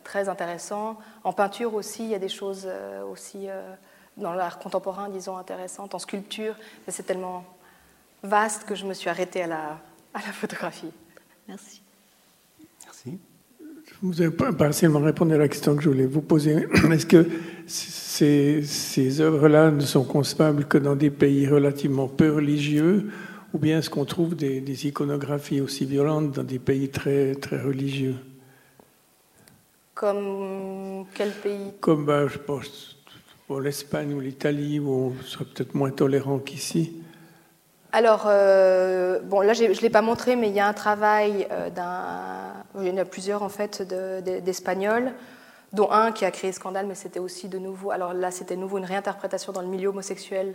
très 0.02 0.28
intéressant. 0.28 0.98
En 1.22 1.32
peinture 1.32 1.74
aussi, 1.74 2.02
il 2.02 2.10
y 2.10 2.14
a 2.14 2.18
des 2.18 2.28
choses 2.28 2.68
aussi 3.10 3.46
dans 4.16 4.32
l'art 4.32 4.58
contemporain, 4.58 5.08
disons, 5.08 5.36
intéressante, 5.36 5.94
en 5.94 6.00
sculpture. 6.00 6.56
Mais 6.86 6.92
c'est 6.92 7.04
tellement 7.04 7.44
vaste 8.22 8.64
que 8.64 8.74
je 8.74 8.86
me 8.86 8.94
suis 8.94 9.08
arrêtée 9.08 9.42
à 9.42 9.46
la, 9.46 9.80
à 10.14 10.18
la 10.18 10.32
photographie. 10.32 10.90
Merci. 11.48 11.80
Merci. 12.84 13.18
Vous 14.02 14.20
avez 14.22 14.30
partiellement 14.30 15.00
répondu 15.00 15.34
à 15.34 15.38
la 15.38 15.48
question 15.48 15.76
que 15.76 15.82
je 15.82 15.88
voulais 15.88 16.06
vous 16.06 16.22
poser. 16.22 16.66
Est-ce 16.90 17.06
que 17.06 17.26
ces, 17.66 18.62
ces 18.62 19.20
œuvres-là 19.20 19.70
ne 19.70 19.80
sont 19.80 20.04
concevables 20.04 20.64
que 20.64 20.78
dans 20.78 20.96
des 20.96 21.10
pays 21.10 21.46
relativement 21.46 22.08
peu 22.08 22.32
religieux 22.32 23.10
ou 23.52 23.58
bien 23.58 23.78
est-ce 23.78 23.90
qu'on 23.90 24.04
trouve 24.04 24.36
des, 24.36 24.60
des, 24.60 24.86
iconographies 24.86 25.60
aussi 25.60 25.84
violentes 25.84 26.32
dans 26.32 26.44
des 26.44 26.58
pays 26.58 26.88
très, 26.88 27.34
très 27.34 27.60
religieux? 27.60 28.14
Comme 29.94 31.04
quel 31.14 31.32
pays? 31.32 31.72
Comme, 31.80 32.06
bah, 32.06 32.26
je 32.28 32.38
pense, 32.38 32.96
pour 33.46 33.60
l'Espagne 33.60 34.14
ou 34.14 34.20
l'Italie, 34.20 34.78
où 34.78 34.90
on 34.90 35.22
serait 35.24 35.44
peut-être 35.44 35.74
moins 35.74 35.90
tolérant 35.90 36.38
qu'ici. 36.38 36.92
Alors, 37.92 38.24
euh, 38.26 39.18
bon, 39.20 39.40
là, 39.40 39.52
je 39.52 39.64
ne 39.64 39.80
l'ai 39.80 39.90
pas 39.90 40.02
montré, 40.02 40.36
mais 40.36 40.48
il 40.48 40.54
y 40.54 40.60
a 40.60 40.66
un 40.66 40.72
travail 40.72 41.48
euh, 41.50 41.70
d'un. 41.70 42.54
Il 42.80 42.86
y 42.86 42.90
en 42.90 42.96
a 42.98 43.04
plusieurs, 43.04 43.42
en 43.42 43.48
fait, 43.48 43.82
d'Espagnols, 43.82 45.06
de, 45.06 45.10
dont 45.72 45.90
un 45.90 46.12
qui 46.12 46.24
a 46.24 46.30
créé 46.30 46.52
scandale, 46.52 46.86
mais 46.86 46.94
c'était 46.94 47.18
aussi 47.18 47.48
de 47.48 47.58
nouveau. 47.58 47.90
Alors 47.90 48.14
là, 48.14 48.30
c'était 48.30 48.54
nouveau 48.54 48.78
une 48.78 48.84
réinterprétation 48.84 49.52
dans 49.52 49.60
le 49.60 49.66
milieu 49.66 49.88
homosexuel 49.88 50.54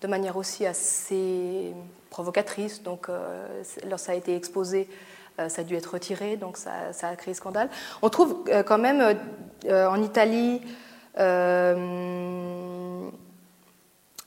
de 0.00 0.06
manière 0.06 0.36
aussi 0.36 0.64
assez 0.64 1.74
provocatrice. 2.10 2.82
Donc, 2.82 3.08
euh, 3.08 3.62
lorsque 3.88 4.06
ça 4.06 4.12
a 4.12 4.14
été 4.14 4.36
exposé, 4.36 4.88
euh, 5.40 5.48
ça 5.48 5.62
a 5.62 5.64
dû 5.64 5.74
être 5.74 5.94
retiré, 5.94 6.36
donc 6.36 6.56
ça, 6.56 6.70
a 7.02 7.16
créé 7.16 7.34
scandale. 7.34 7.68
On 8.00 8.10
trouve 8.10 8.44
quand 8.64 8.78
même 8.78 9.18
en 9.68 10.02
Italie. 10.02 10.62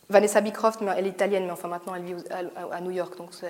Vanessa 0.09 0.41
Bicroft, 0.41 0.81
elle 0.97 1.05
est 1.05 1.09
italienne, 1.09 1.45
mais 1.45 1.51
enfin 1.51 1.67
maintenant 1.67 1.93
elle 1.95 2.03
vit 2.03 2.15
à, 2.71 2.81
New 2.81 2.91
York, 2.91 3.15
donc 3.17 3.33
ça, 3.33 3.47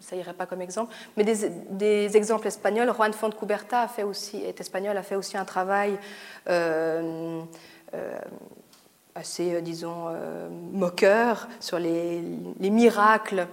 ça 0.00 0.16
irait 0.16 0.34
pas 0.34 0.46
comme 0.46 0.60
exemple. 0.60 0.94
Mais 1.16 1.24
des, 1.24 2.16
exemples 2.16 2.46
espagnols, 2.46 2.92
Juan 2.92 3.12
Fontcuberta 3.12 3.82
a 3.82 3.88
fait 3.88 4.02
aussi, 4.02 4.38
est 4.38 4.60
espagnol, 4.60 4.96
a 4.96 5.02
fait 5.02 5.16
aussi 5.16 5.36
un 5.36 5.44
travail 5.44 5.98
euh, 6.48 7.42
euh, 7.94 8.18
assez, 9.14 9.60
disons, 9.62 10.06
euh, 10.08 10.48
moqueur 10.72 11.48
sur 11.60 11.78
les, 11.78 12.22
les 12.60 12.70
miracles, 12.70 13.46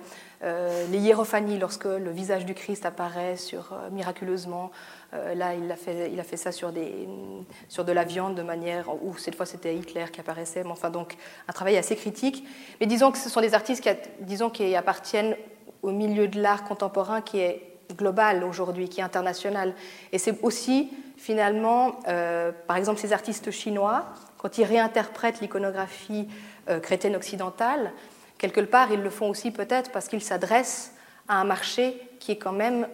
les 0.44 0.98
hiérophanies, 0.98 1.60
lorsque 1.60 1.86
le 1.86 2.10
visage 2.10 2.48
du 2.48 2.56
Christ 2.56 2.88
apparaît 2.88 3.38
sur, 3.38 3.78
miraculeusement. 3.92 4.72
Là, 5.12 5.54
il 5.56 5.70
a, 5.72 5.76
fait, 5.76 6.38
ça 6.38 6.52
sur, 6.52 6.72
de 6.72 7.92
la 7.92 8.04
viande 8.04 8.36
de 8.36 8.42
manière 8.44 8.90
où 9.04 9.18
cette 9.18 9.36
fois 9.36 9.46
c'était 9.46 9.76
Hitler 9.76 10.06
qui 10.12 10.20
apparaissait. 10.20 10.64
Mais 10.64 10.72
enfin, 10.72 10.90
donc 10.90 11.18
un 11.48 11.54
travail 11.54 11.78
assez 11.78 11.96
critique. 11.96 12.46
Mais 12.80 12.86
disons 12.86 13.12
que 13.12 13.18
ce 13.18 13.30
sont 13.30 13.42
des 13.42 13.54
artistes 13.54 13.84
qui, 13.84 13.90
disons, 14.22 14.50
qui 14.50 14.76
appartiennent 14.76 15.36
au 15.82 15.92
milieu 15.92 16.28
de 16.28 16.42
l'art 16.42 16.64
contemporain 16.64 17.22
qui 17.22 17.40
est 17.40 17.72
global 17.96 18.44
aujourd'hui, 18.44 18.90
qui 18.90 19.02
est 19.02 19.04
international. 19.04 19.74
Et 20.12 20.18
c'est 20.18 20.42
aussi 20.44 20.92
finalement, 21.18 22.00
euh, 22.08 22.52
par 22.68 22.78
exemple, 22.78 23.00
ces 23.00 23.14
artistes 23.14 23.52
chinois, 23.52 24.06
quand 24.38 24.58
ils 24.58 24.64
réinterprètent 24.64 25.40
l'iconographie 25.40 26.28
euh, 26.70 26.80
chrétienne 26.80 27.16
occidentale, 27.16 27.92
quelque 28.38 28.62
part, 28.62 28.92
ils 28.92 29.02
le 29.02 29.10
font 29.10 29.30
aussi 29.30 29.52
peut-être 29.52 29.92
parce 29.92 30.08
qu'ils 30.08 30.24
s'adressent 30.24 30.94
à 31.28 31.36
un 31.36 31.44
marché 31.44 32.02
qui 32.20 32.32
est 32.32 32.38
quand 32.38 32.52
même 32.52 32.88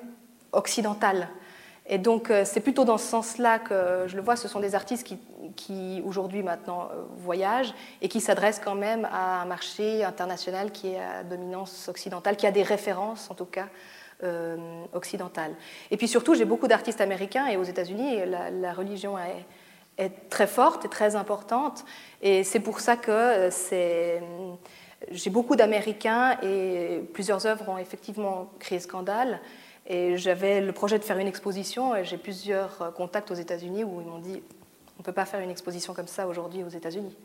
occidental. 0.52 1.30
Et 1.90 1.98
donc, 1.98 2.30
euh, 2.30 2.44
c'est 2.46 2.60
plutôt 2.60 2.84
dans 2.84 2.98
ce 2.98 3.08
sens-là 3.08 3.60
que 3.60 4.06
je 4.08 4.16
le 4.18 4.22
vois. 4.22 4.36
Ce 4.36 4.50
sont 4.50 4.60
des 4.60 4.76
artistes 4.76 5.08
qui, 5.08 5.18
qui 5.56 6.02
aujourd'hui, 6.06 6.44
maintenant, 6.44 6.90
euh, 6.92 7.04
voyagent 7.18 7.74
et 8.02 8.10
qui 8.10 8.20
s'adressent 8.20 8.60
quand 8.64 8.76
même 8.76 9.06
à 9.06 9.42
un 9.42 9.46
marché 9.46 10.04
international 10.04 10.72
qui 10.72 10.90
est 10.90 11.00
à 11.00 11.24
dominance 11.24 11.88
occidentale, 11.88 12.36
qui 12.36 12.46
a 12.46 12.52
des 12.52 12.64
références, 12.64 13.32
en 13.32 13.36
tout 13.36 13.46
cas, 13.46 13.68
euh, 14.24 14.58
occidentales. 14.92 15.56
Et 15.90 15.96
puis 15.96 16.10
surtout, 16.10 16.36
j'ai 16.36 16.44
beaucoup 16.44 16.68
d'artistes 16.68 17.00
américains 17.00 17.48
et 17.48 17.56
aux 17.56 17.64
États-Unis, 17.64 18.18
la, 18.26 18.74
religion 18.74 19.18
est, 19.18 19.46
est, 19.98 20.30
très 20.30 20.48
forte 20.48 20.84
et 20.84 20.90
très 20.90 21.16
importante. 21.16 21.86
Et 22.22 22.44
c'est 22.44 22.60
pour 22.60 22.82
ça 22.82 22.98
que 22.98 23.48
c'est. 23.50 24.22
J'ai 25.12 25.30
beaucoup 25.30 25.56
d'Américains 25.56 26.38
et 26.42 27.04
plusieurs 27.14 27.46
œuvres 27.46 27.70
ont 27.70 27.78
effectivement 27.78 28.50
créé 28.60 28.80
scandale. 28.80 29.40
Et 29.88 30.18
j'avais 30.18 30.60
le 30.60 30.74
projet 30.74 31.00
de 31.00 31.04
faire 31.04 31.18
une 31.18 31.28
exposition 31.28 31.96
et 31.96 32.04
j'ai 32.04 32.18
plusieurs 32.18 32.94
contacts 32.94 33.32
aux 33.32 33.36
États-Unis 33.36 33.86
où 33.86 34.02
ils 34.02 34.08
m'ont 34.08 34.20
dit 34.20 34.44
on 34.98 35.00
ne 35.00 35.04
peut 35.04 35.14
pas 35.14 35.26
faire 35.26 35.40
une 35.40 35.50
exposition 35.50 35.94
comme 35.94 36.08
ça 36.08 36.28
aujourd'hui 36.28 36.64
aux 36.64 36.70
États-Unis. 36.70 37.16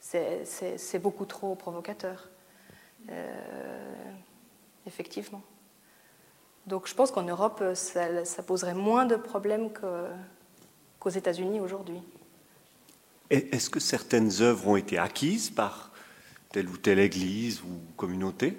C'est 0.00 0.98
beaucoup 0.98 1.24
trop 1.24 1.54
provocateur. 1.54 2.28
Euh, 3.10 3.92
effectivement. 4.86 5.42
Donc 6.66 6.88
je 6.88 6.94
pense 6.94 7.10
qu'en 7.10 7.22
Europe, 7.22 7.62
ça, 7.74 8.24
ça, 8.24 8.42
poserait 8.42 8.74
moins 8.74 9.04
de 9.04 9.16
problèmes 9.16 9.70
qu'aux 9.70 11.10
qu 11.10 11.18
États-Unis 11.18 11.60
aujourd'hui. 11.60 12.00
Est-ce 13.30 13.68
que 13.68 13.80
certaines 13.80 14.30
œuvres 14.40 14.68
ont 14.68 14.76
été 14.76 14.98
acquises 14.98 15.50
par 15.50 15.90
telle 16.50 16.68
ou 16.68 16.76
telle 16.76 16.98
église 16.98 17.62
ou 17.62 17.80
communauté? 17.96 18.56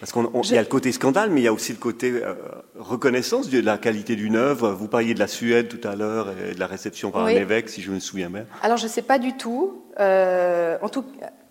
Parce 0.00 0.12
qu'il 0.12 0.54
y 0.54 0.58
a 0.58 0.62
le 0.62 0.68
côté 0.68 0.92
scandale, 0.92 1.30
mais 1.30 1.40
il 1.40 1.44
y 1.44 1.48
a 1.48 1.52
aussi 1.52 1.72
le 1.72 1.78
côté 1.78 2.12
euh, 2.12 2.34
reconnaissance 2.78 3.48
de 3.48 3.60
la 3.60 3.78
qualité 3.78 4.14
d'une 4.14 4.36
œuvre. 4.36 4.70
Vous 4.70 4.88
parliez 4.88 5.14
de 5.14 5.18
la 5.18 5.26
Suède 5.26 5.68
tout 5.68 5.88
à 5.88 5.96
l'heure 5.96 6.28
et 6.50 6.54
de 6.54 6.60
la 6.60 6.66
réception 6.66 7.10
par 7.10 7.24
oui. 7.24 7.34
un 7.34 7.40
évêque, 7.40 7.70
si 7.70 7.80
je 7.80 7.90
me 7.90 7.98
souviens 7.98 8.28
bien. 8.28 8.44
Alors 8.62 8.76
je 8.76 8.84
ne 8.84 8.90
sais 8.90 9.02
pas 9.02 9.18
du 9.18 9.36
tout. 9.36 9.82
Euh, 9.98 10.76
en 10.82 10.88
tout 10.90 11.04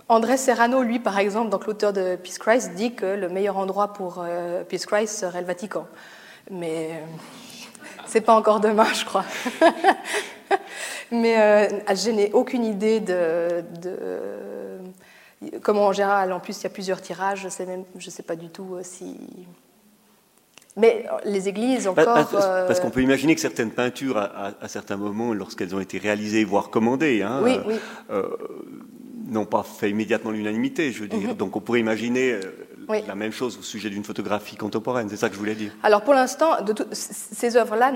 André 0.08 0.38
Serrano, 0.38 0.84
lui, 0.84 1.00
par 1.00 1.18
exemple, 1.18 1.50
donc 1.50 1.66
l'auteur 1.66 1.92
de 1.92 2.16
Peace 2.18 2.38
Christ, 2.38 2.74
dit 2.76 2.94
que 2.94 3.08
le 3.08 3.30
meilleur 3.30 3.58
endroit 3.58 3.94
pour 3.94 4.24
euh, 4.24 4.64
Peace 4.64 4.86
Christ 4.86 5.18
serait 5.18 5.42
le 5.42 5.48
Vatican. 5.48 5.88
Mais 6.52 7.02
c'est 8.06 8.22
pas 8.22 8.36
encore 8.36 8.60
demain, 8.60 8.86
je 8.94 9.06
crois. 9.06 9.26
mais 11.12 11.68
je 11.96 12.12
n'ai 12.12 12.32
aucune 12.34 12.64
idée 12.64 13.00
de, 13.00 13.64
de 13.82 14.75
comme 15.62 15.78
en 15.78 15.92
général, 15.92 16.32
en 16.32 16.40
plus, 16.40 16.60
il 16.60 16.64
y 16.64 16.68
a 16.68 16.70
plusieurs 16.70 17.02
tirages, 17.02 17.42
je 17.42 17.46
ne 17.46 17.50
sais, 17.52 17.66
même, 17.66 17.84
je 17.98 18.10
sais 18.10 18.24
pas 18.24 18.36
du 18.36 18.50
tout 18.50 18.78
si. 18.82 19.16
Mais 20.78 21.06
les 21.24 21.48
églises 21.48 21.88
encore. 21.88 22.06
Parce, 22.06 22.32
parce 22.32 22.80
qu'on 22.80 22.90
peut 22.90 23.02
imaginer 23.02 23.34
que 23.36 23.42
certaines 23.42 23.72
peintures, 23.72 24.18
à, 24.18 24.26
à, 24.26 24.52
à 24.62 24.68
certains 24.68 24.98
moments, 24.98 25.34
lorsqu'elles 25.34 25.74
ont 25.74 25.80
été 25.80 25.98
réalisées, 25.98 26.44
voire 26.44 26.70
commandées, 26.70 27.22
hein, 27.22 27.40
oui, 27.44 27.60
oui. 27.66 27.76
Euh, 28.10 28.28
n'ont 29.28 29.46
pas 29.46 29.64
fait 29.64 29.90
immédiatement 29.90 30.32
l'unanimité, 30.32 30.92
je 30.92 31.02
veux 31.02 31.08
dire. 31.08 31.30
Mm 31.30 31.32
-hmm. 31.32 31.38
Donc 31.38 31.56
on 31.56 31.62
pourrait 31.62 31.80
imaginer 31.80 32.34
euh, 32.34 32.42
oui. 32.90 33.04
la 33.08 33.16
même 33.16 33.32
chose 33.32 33.58
au 33.58 33.64
sujet 33.64 33.90
d'une 33.90 34.04
photographie 34.04 34.56
contemporaine, 34.56 35.08
c'est 35.10 35.18
ça 35.18 35.30
que 35.30 35.36
je 35.36 35.40
voulais 35.40 35.56
dire. 35.56 35.72
Alors 35.82 36.02
pour 36.02 36.14
l'instant, 36.14 36.52
ces 36.92 37.58
œuvres-là, 37.58 37.94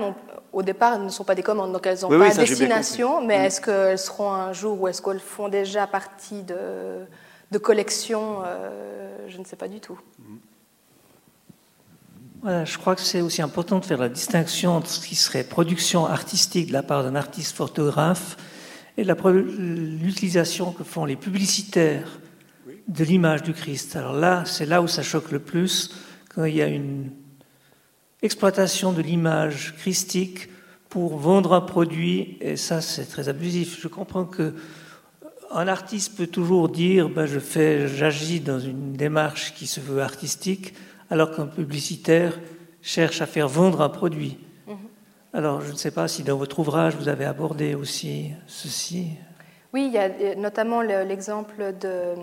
au 0.52 0.62
départ, 0.62 0.98
ne 0.98 1.10
sont 1.10 1.24
pas 1.24 1.36
des 1.40 1.44
commandes, 1.50 1.72
donc 1.72 1.86
elles 1.86 2.00
n'ont 2.02 2.10
oui, 2.10 2.18
pas 2.18 2.30
oui, 2.30 2.48
destination, 2.48 3.10
mais 3.28 3.38
mmh. 3.38 3.44
est-ce 3.46 3.60
qu'elles 3.60 3.98
seront 3.98 4.32
un 4.32 4.52
jour 4.52 4.74
ou 4.80 4.88
est-ce 4.88 5.00
qu'elles 5.02 5.26
font 5.36 5.48
déjà 5.48 5.86
partie 5.86 6.42
de 6.42 6.56
de 7.50 7.58
collection, 7.58 8.42
euh, 8.44 9.28
je 9.28 9.38
ne 9.38 9.44
sais 9.44 9.56
pas 9.56 9.68
du 9.68 9.80
tout. 9.80 9.98
Voilà, 12.42 12.64
je 12.64 12.78
crois 12.78 12.94
que 12.94 13.02
c'est 13.02 13.20
aussi 13.20 13.42
important 13.42 13.80
de 13.80 13.84
faire 13.84 13.98
la 13.98 14.08
distinction 14.08 14.76
entre 14.76 14.88
ce 14.88 15.06
qui 15.06 15.14
serait 15.14 15.44
production 15.44 16.06
artistique 16.06 16.68
de 16.68 16.72
la 16.72 16.82
part 16.82 17.02
d'un 17.02 17.14
artiste 17.14 17.54
photographe 17.54 18.36
et 18.96 19.04
l'utilisation 19.04 20.72
que 20.72 20.84
font 20.84 21.04
les 21.04 21.16
publicitaires 21.16 22.20
de 22.88 23.04
l'image 23.04 23.42
du 23.42 23.52
Christ. 23.52 23.94
Alors 23.96 24.14
là, 24.14 24.44
c'est 24.46 24.66
là 24.66 24.82
où 24.82 24.88
ça 24.88 25.02
choque 25.02 25.30
le 25.30 25.38
plus, 25.38 25.94
quand 26.34 26.44
il 26.44 26.56
y 26.56 26.62
a 26.62 26.66
une 26.66 27.10
exploitation 28.22 28.92
de 28.92 29.02
l'image 29.02 29.74
christique 29.78 30.48
pour 30.88 31.18
vendre 31.18 31.52
un 31.52 31.60
produit, 31.60 32.36
et 32.40 32.56
ça 32.56 32.80
c'est 32.80 33.04
très 33.04 33.28
abusif. 33.28 33.80
Je 33.80 33.88
comprends 33.88 34.24
que 34.24 34.54
un 35.50 35.68
artiste 35.68 36.16
peut 36.16 36.26
toujours 36.26 36.68
dire 36.68 37.08
ben, 37.08 37.26
je 37.26 37.38
fais, 37.38 37.88
j'agis 37.88 38.40
dans 38.40 38.60
une 38.60 38.92
démarche 38.92 39.54
qui 39.54 39.66
se 39.66 39.80
veut 39.80 40.00
artistique, 40.00 40.74
alors 41.10 41.34
qu'un 41.34 41.46
publicitaire 41.46 42.38
cherche 42.82 43.20
à 43.20 43.26
faire 43.26 43.48
vendre 43.48 43.80
un 43.82 43.88
produit. 43.88 44.38
Mm 44.66 44.72
-hmm. 44.72 44.76
Alors, 45.32 45.60
je 45.60 45.72
ne 45.72 45.76
sais 45.76 45.90
pas 45.90 46.08
si 46.08 46.22
dans 46.22 46.36
votre 46.36 46.58
ouvrage 46.58 46.94
vous 46.96 47.08
avez 47.08 47.24
abordé 47.24 47.74
aussi 47.74 48.30
ceci. 48.46 49.08
Oui, 49.72 49.86
il 49.86 49.92
y 49.92 49.98
a 49.98 50.34
notamment 50.34 50.82
l'exemple 50.82 51.74
de 51.80 52.14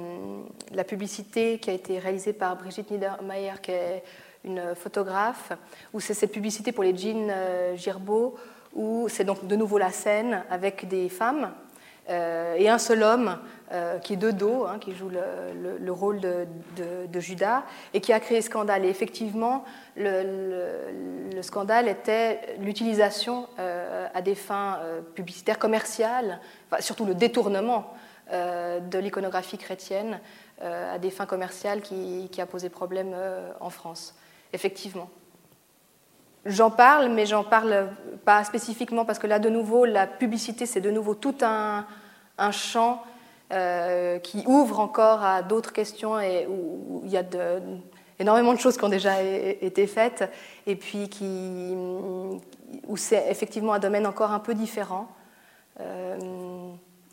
la 0.73 0.83
publicité 0.83 1.59
qui 1.59 1.69
a 1.69 1.73
été 1.73 1.97
réalisée 1.99 2.33
par 2.33 2.57
Brigitte 2.57 2.91
Niedermayer, 2.91 3.57
qui 3.61 3.71
est 3.71 4.03
une 4.43 4.75
photographe, 4.75 5.53
où 5.93 6.01
c'est 6.01 6.13
cette 6.13 6.33
publicité 6.33 6.71
pour 6.73 6.83
les 6.83 6.95
jeans 6.97 7.31
Girbeau, 7.77 8.35
où 8.73 9.07
c'est 9.09 9.23
donc 9.23 9.47
de 9.47 9.55
nouveau 9.55 9.77
la 9.77 9.91
scène 9.91 10.43
avec 10.49 10.87
des 10.87 11.07
femmes 11.09 11.45
euh, 11.45 11.66
et 12.09 12.69
un 12.69 12.77
seul 12.77 13.03
homme 13.03 13.37
euh, 13.73 13.99
qui 13.99 14.13
est 14.13 14.17
de 14.17 14.31
dos, 14.31 14.65
hein, 14.65 14.79
qui 14.79 14.93
joue 14.93 15.09
le, 15.09 15.19
le, 15.61 15.77
le 15.77 15.91
rôle 15.91 16.21
de, 16.21 17.19
Judas, 17.19 17.63
et 17.93 17.99
qui 17.99 18.13
a 18.13 18.21
créé 18.21 18.41
scandale. 18.41 18.85
Et 18.85 18.87
effectivement, 18.87 19.65
le, 19.97 21.33
le 21.35 21.41
scandale 21.41 21.89
était 21.89 22.55
l'utilisation 22.61 23.49
euh, 23.59 24.07
à 24.13 24.21
des 24.21 24.35
fins 24.35 24.79
euh, 24.79 25.01
publicitaires, 25.01 25.59
commerciales, 25.59 26.39
enfin, 26.71 26.81
surtout 26.81 27.05
le 27.05 27.13
détournement 27.13 27.93
de 28.29 28.97
l'iconographie 28.99 29.57
chrétienne 29.57 30.19
à 30.61 30.99
des 30.99 31.11
fins 31.11 31.25
commerciales 31.25 31.79
qui, 31.79 32.27
qui 32.29 32.41
a 32.41 32.45
posé 32.45 32.67
problème 32.67 33.15
en 33.61 33.69
France. 33.69 34.15
Effectivement. 34.51 35.09
J'en 36.47 36.71
parle, 36.71 37.09
mais 37.09 37.25
j'en 37.25 37.43
parle 37.43 37.89
pas 38.23 38.43
spécifiquement 38.43 39.05
parce 39.05 39.19
que 39.19 39.27
là, 39.27 39.39
de 39.39 39.49
nouveau, 39.49 39.85
la 39.85 40.07
publicité, 40.07 40.65
c'est 40.65 40.81
de 40.81 40.91
nouveau 40.91 41.13
tout 41.15 41.35
un, 41.41 41.85
champ 42.51 43.03
euh, 43.51 44.19
qui 44.19 44.43
ouvre 44.47 44.79
encore 44.79 45.23
à 45.23 45.41
d'autres 45.41 45.73
questions 45.73 46.19
et 46.19 46.47
où, 46.47 47.01
il 47.03 47.11
y 47.11 47.17
a 47.17 47.23
énormément 48.19 48.53
de 48.53 48.59
choses 48.59 48.77
qui 48.77 48.83
ont 48.83 48.89
déjà 48.89 49.21
été 49.21 49.87
faites 49.87 50.29
et 50.65 50.75
puis 50.75 51.09
qui, 51.09 51.73
où 52.87 52.97
c'est 52.97 53.29
effectivement 53.29 53.73
un 53.73 53.79
domaine 53.79 54.07
encore 54.07 54.31
un 54.31 54.39
peu 54.39 54.53
différent. 54.53 55.09
Euh, 55.79 56.17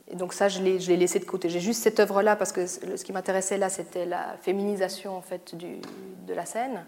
et 0.09 0.17
donc 0.17 0.33
ça, 0.33 0.49
je 0.49 0.61
l'ai 0.61 0.97
laissé 0.97 1.19
de 1.19 1.25
côté. 1.25 1.49
J'ai 1.49 1.61
juste 1.61 1.83
cette 1.83 1.99
œuvre-là 1.99 2.37
parce 2.37 2.53
que 2.53 2.67
ce 2.67 3.05
qui 3.05 3.13
m'intéressait 3.13 3.59
là, 3.59 3.69
c'était 3.69 4.07
la 4.07 4.37
féminisation 4.43 5.17
en 5.17 5.23
fait 5.23 5.55
de 5.57 6.35
la 6.35 6.45
scène 6.45 6.85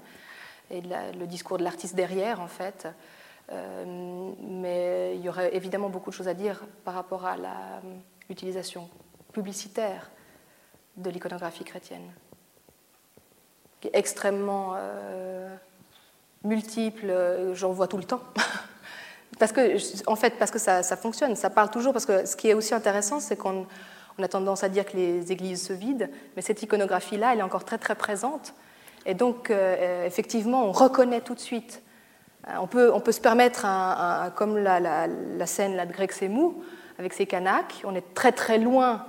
et 0.71 0.81
le 0.81 1.27
discours 1.27 1.59
de 1.59 1.65
l'artiste 1.65 1.95
derrière, 1.95 2.41
en 2.41 2.49
fait. 2.49 2.89
Euh, 3.53 4.33
mais 4.41 5.15
il 5.17 5.23
y 5.23 5.29
aurait 5.29 5.55
évidemment 5.55 5.89
beaucoup 5.89 6.11
de 6.11 6.15
choses 6.15 6.29
à 6.29 6.35
dire 6.35 6.65
par 6.85 6.95
rapport 6.95 7.25
à 7.25 7.37
l'utilisation 8.29 8.89
publicitaire 9.33 10.11
de 10.97 11.11
l'iconographie 11.11 11.63
chrétienne, 11.63 12.11
qui 13.81 13.89
est 13.89 13.97
extrêmement 13.97 14.75
euh, 14.77 15.55
multiple, 16.43 17.13
j'en 17.55 17.71
vois 17.71 17.87
tout 17.87 17.99
le 17.99 18.05
temps. 18.05 18.23
parce 19.39 19.53
que, 19.53 19.77
en 20.11 20.17
fait, 20.17 20.31
parce 20.39 20.51
que 20.51 20.59
ça, 20.59 20.83
ça, 20.83 20.97
fonctionne, 20.97 21.37
ça 21.37 21.51
parle 21.51 21.71
toujours, 21.71 21.93
parce 21.93 22.07
que 22.07 22.27
ce 22.27 22.35
qui 22.35 22.49
est 22.49 22.55
aussi 22.55 22.75
intéressant, 22.75 23.21
c'est 23.21 23.37
qu'on 23.37 23.67
on 24.19 24.23
a 24.23 24.29
tendance 24.29 24.65
à 24.65 24.69
dire 24.69 24.87
que 24.87 24.97
les 24.97 25.31
églises 25.31 25.67
se 25.67 25.73
vident, 25.73 26.09
mais 26.35 26.43
cette 26.43 26.63
iconographie-là, 26.63 27.33
elle 27.33 27.41
est 27.41 27.43
encore 27.43 27.65
très 27.65 27.79
très 27.79 27.95
présente. 27.95 28.55
Et 29.07 29.15
donc, 29.15 29.51
euh, 29.51 30.05
effectivement, 30.05 30.65
on 30.65 30.73
reconnaît 30.73 31.21
tout 31.21 31.35
de 31.35 31.41
suite. 31.41 31.83
Euh, 32.49 32.53
on 32.61 32.67
peut, 32.67 32.93
on 32.93 33.01
peut 33.01 33.13
se 33.13 33.21
permettre, 33.21 33.65
comme 34.35 34.59
la, 34.59 35.47
scène 35.47 35.77
là, 35.77 35.87
de 35.87 35.93
Greg 35.93 36.11
Semou, 36.11 36.63
avec 36.99 37.15
ses 37.15 37.27
canaques, 37.27 37.83
on 37.85 37.95
est 37.95 38.15
très 38.15 38.33
très 38.33 38.59
loin 38.59 39.07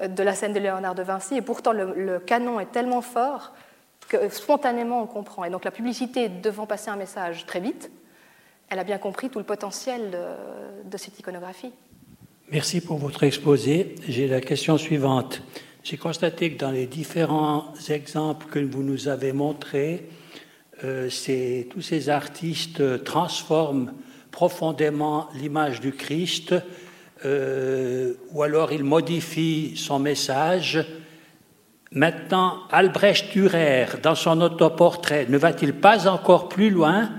euh, 0.00 0.08
de 0.08 0.22
la 0.22 0.34
scène 0.34 0.52
de 0.52 0.60
Léonard 0.60 0.94
de 0.94 1.02
Vinci, 1.02 1.36
et 1.36 1.42
pourtant 1.42 1.72
le, 1.72 2.20
canon 2.20 2.60
est 2.60 2.70
tellement 2.70 3.00
fort 3.00 3.52
que 4.08 4.28
spontanément 4.28 5.02
on 5.02 5.06
comprend. 5.06 5.44
Et 5.44 5.50
donc 5.50 5.64
la 5.64 5.70
publicité 5.70 6.28
devant 6.28 6.66
passer 6.66 6.90
un 6.90 6.96
message 6.96 7.46
très 7.46 7.60
vite, 7.60 7.90
elle 8.68 8.78
a 8.78 8.84
bien 8.84 8.98
compris 8.98 9.30
tout 9.30 9.38
le 9.38 9.44
potentiel 9.44 10.16
de 10.84 10.96
cette 10.96 11.18
iconographie. 11.18 11.72
Merci 12.52 12.80
pour 12.80 12.98
votre 12.98 13.24
exposé. 13.24 13.96
J'ai 14.06 14.28
la 14.28 14.40
question 14.40 14.78
suivante. 14.78 15.42
J'ai 15.82 15.96
constaté 15.96 16.52
que 16.52 16.58
dans 16.58 16.70
les 16.70 16.86
différents 16.86 17.72
exemples 17.88 18.46
que 18.50 18.58
vous 18.58 18.82
nous 18.82 19.08
avez 19.08 19.32
montrés, 19.32 20.08
euh, 20.84 21.08
tous 21.70 21.80
ces 21.80 22.08
artistes 22.10 23.02
transforment 23.04 23.92
profondément 24.30 25.28
l'image 25.34 25.80
du 25.80 25.92
Christ, 25.92 26.54
euh, 27.24 28.12
ou 28.32 28.42
alors 28.42 28.72
ils 28.72 28.84
modifient 28.84 29.74
son 29.76 29.98
message. 29.98 30.84
Maintenant, 31.92 32.58
Albrecht 32.70 33.32
Dürer, 33.32 33.86
dans 34.02 34.14
son 34.14 34.40
autoportrait, 34.42 35.26
ne 35.30 35.38
va-t-il 35.38 35.72
pas 35.72 36.06
encore 36.08 36.50
plus 36.50 36.68
loin 36.68 37.10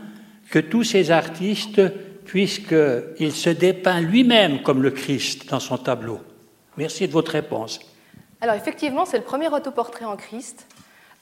que 0.52 0.60
tous 0.60 0.84
ces 0.84 1.10
artistes, 1.10 1.82
puisqu'il 2.26 3.32
se 3.32 3.50
dépeint 3.50 4.02
lui-même 4.02 4.62
comme 4.62 4.84
le 4.84 4.92
Christ 4.92 5.50
dans 5.50 5.60
son 5.60 5.78
tableau? 5.78 6.20
Merci 6.78 7.08
de 7.08 7.12
votre 7.12 7.32
réponse. 7.32 7.80
Alors 8.42 8.56
effectivement, 8.56 9.06
c'est 9.06 9.18
le 9.18 9.24
premier 9.24 9.50
autoportrait 9.50 10.06
en 10.06 10.18
Christ 10.18 10.68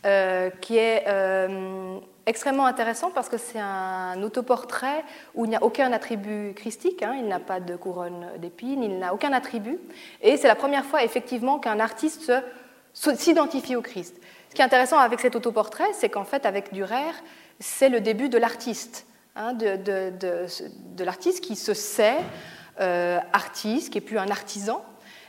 euh, 0.06 0.50
qui 0.62 0.78
est 0.78 1.04
euh, 1.08 2.00
extrêmement 2.26 2.66
intéressant 2.66 3.12
parce 3.12 3.28
que 3.28 3.38
c'est 3.38 3.60
un 3.60 4.24
autoportrait 4.24 5.04
où 5.36 5.44
il 5.44 5.50
n'y 5.50 5.58
a 5.58 5.64
aucun 5.64 5.92
attribut 5.92 6.54
christique, 6.56 7.04
hein. 7.04 7.16
il 7.18 7.28
n'a 7.28 7.40
pas 7.40 7.60
de 7.60 7.76
couronne 7.76 8.26
d'épines, 8.38 8.82
il 8.82 9.00
n'a 9.00 9.14
aucun 9.14 9.34
attribut, 9.34 9.78
et 10.22 10.38
c'est 10.38 10.48
la 10.48 10.56
première 10.56 10.86
fois 10.86 11.04
effectivement 11.04 11.60
qu'un 11.60 11.82
artiste 11.82 12.32
s'identifie 12.94 13.76
au 13.76 13.82
Christ. 13.82 14.16
Ce 14.50 14.56
qui 14.56 14.62
est 14.62 14.66
intéressant 14.66 15.00
avec 15.00 15.20
cet 15.20 15.36
autoportrait, 15.36 15.92
c'est 15.92 16.08
qu'en 16.08 16.24
fait 16.24 16.46
avec 16.46 16.72
Durer, 16.72 17.12
c'est 17.60 17.90
le 17.90 18.00
début 18.00 18.30
de 18.30 18.38
l'artiste, 18.38 19.06
hein, 19.36 19.52
de, 19.52 21.04
l'artiste 21.04 21.44
qui 21.44 21.58
se 21.58 21.74
sait 21.74 22.20
euh, 22.80 23.20
artiste, 23.34 23.92
qui 23.92 23.98
est 23.98 24.02
plus 24.02 24.18
un 24.18 24.30
artisan, 24.30 24.82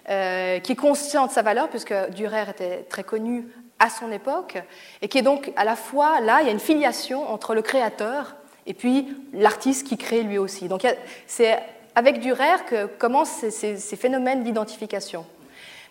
euh, 0.09 0.59
qui 0.61 0.73
est 0.73 0.77
conscient 0.77 1.27
de 1.27 1.33
sa 1.33 1.43
valeur, 1.43 1.69
puisque 1.69 1.95
Dürer 2.11 2.49
était 2.51 2.83
très 2.89 3.05
connu 3.05 3.47
à 3.79 3.89
son 3.91 4.11
époque, 4.13 4.59
et 5.03 5.09
qui 5.09 5.19
est 5.19 5.23
donc 5.23 5.53
à 5.57 5.65
la 5.65 5.77
fois, 5.77 6.21
là, 6.21 6.41
il 6.41 6.47
y 6.47 6.49
a 6.49 6.53
une 6.53 6.61
filiation 6.61 7.31
entre 7.31 7.55
le 7.55 7.63
créateur 7.63 8.37
et 8.67 8.75
puis 8.75 9.09
l'artiste 9.33 9.87
qui 9.87 9.97
crée 9.97 10.23
lui 10.23 10.39
aussi. 10.39 10.69
Donc 10.69 10.87
c'est 11.27 11.59
avec 11.95 12.21
Dürer 12.21 12.65
que 12.69 12.87
commencent 12.87 13.49
ces, 13.49 13.77
phénomènes 13.97 14.45
d'identification. 14.45 15.25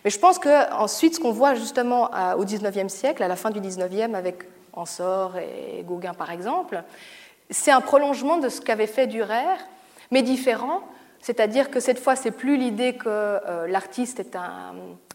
Mais 0.04 0.10
je 0.10 0.18
pense 0.18 0.38
qu'ensuite, 0.38 1.16
ce 1.16 1.20
qu'on 1.20 1.32
voit 1.32 1.54
justement 1.54 2.10
au 2.38 2.44
XIXe 2.44 2.92
siècle, 2.92 3.22
à 3.22 3.28
la 3.28 3.36
fin 3.36 3.50
du 3.50 3.60
XIXe, 3.60 4.14
avec 4.14 4.44
Ansor 4.72 5.36
et 5.36 5.82
Gauguin 5.82 6.14
par 6.14 6.30
exemple, 6.30 6.82
c'est 7.50 7.72
un 7.72 7.80
prolongement 7.80 8.38
de 8.38 8.48
ce 8.48 8.60
qu'avait 8.60 8.86
fait 8.86 9.08
Dürer, 9.08 9.58
mais 10.10 10.22
différent, 10.22 10.82
c'est-à-dire 11.20 11.70
que 11.70 11.80
cette 11.80 11.98
fois, 11.98 12.16
c'est 12.16 12.30
plus 12.30 12.56
l'idée 12.56 12.94
que 12.94 13.08
euh, 13.08 13.66
l'artiste 13.68 14.20
est 14.20 14.36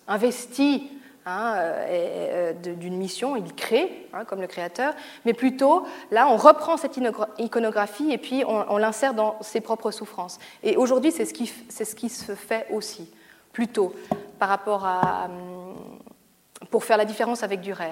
investi 0.08 0.92
hein, 1.26 1.54
euh, 1.56 2.54
euh, 2.54 2.76
d'une 2.76 2.98
mission, 2.98 3.36
il 3.36 3.54
crée, 3.56 4.08
hein, 4.14 4.24
comme 4.24 4.40
le 4.40 4.48
créateur, 4.48 4.94
mais 5.26 5.34
plutôt, 5.34 5.86
là, 6.12 6.28
on 6.28 6.38
reprend 6.38 6.78
cette 6.78 7.00
iconographie 7.40 8.12
et 8.12 8.20
puis 8.20 8.44
on, 8.46 8.78
l'insère 8.78 9.16
dans 9.16 9.38
ses 9.42 9.62
propres 9.62 9.90
souffrances. 9.90 10.38
Et 10.62 10.78
aujourd'hui, 10.78 11.12
c'est 11.12 11.26
ce, 11.26 11.34
qui, 11.34 12.10
se 12.10 12.36
fait 12.36 12.68
aussi, 12.72 13.12
plutôt, 13.52 13.96
par 14.38 14.50
rapport 14.50 14.86
à. 14.86 15.28
pour 16.70 16.84
faire 16.84 16.98
la 16.98 17.06
différence 17.06 17.42
avec 17.42 17.62
Durer. 17.62 17.90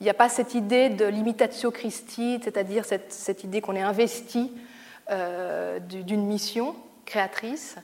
Il 0.00 0.04
n'y 0.04 0.10
a 0.10 0.14
pas 0.14 0.30
cette 0.30 0.54
idée 0.54 0.88
de 0.88 1.04
l'imitatio 1.04 1.70
Christi, 1.70 2.40
c'est-à-dire 2.42 2.84
cette, 2.86 3.44
idée 3.44 3.60
qu'on 3.60 3.76
est 3.76 3.82
investi 3.82 4.50
d'une 5.90 6.24
mission, 6.26 6.74
créatrice, 7.04 7.76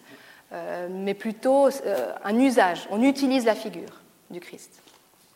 euh, 0.53 0.89
mais 0.91 1.15
plutôt 1.15 1.69
euh, 1.69 2.13
un 2.25 2.39
usage. 2.39 2.89
On 2.91 3.03
utilise 3.03 3.45
la 3.45 3.55
figure 3.55 4.01
du 4.31 4.41
Christ. 4.41 4.83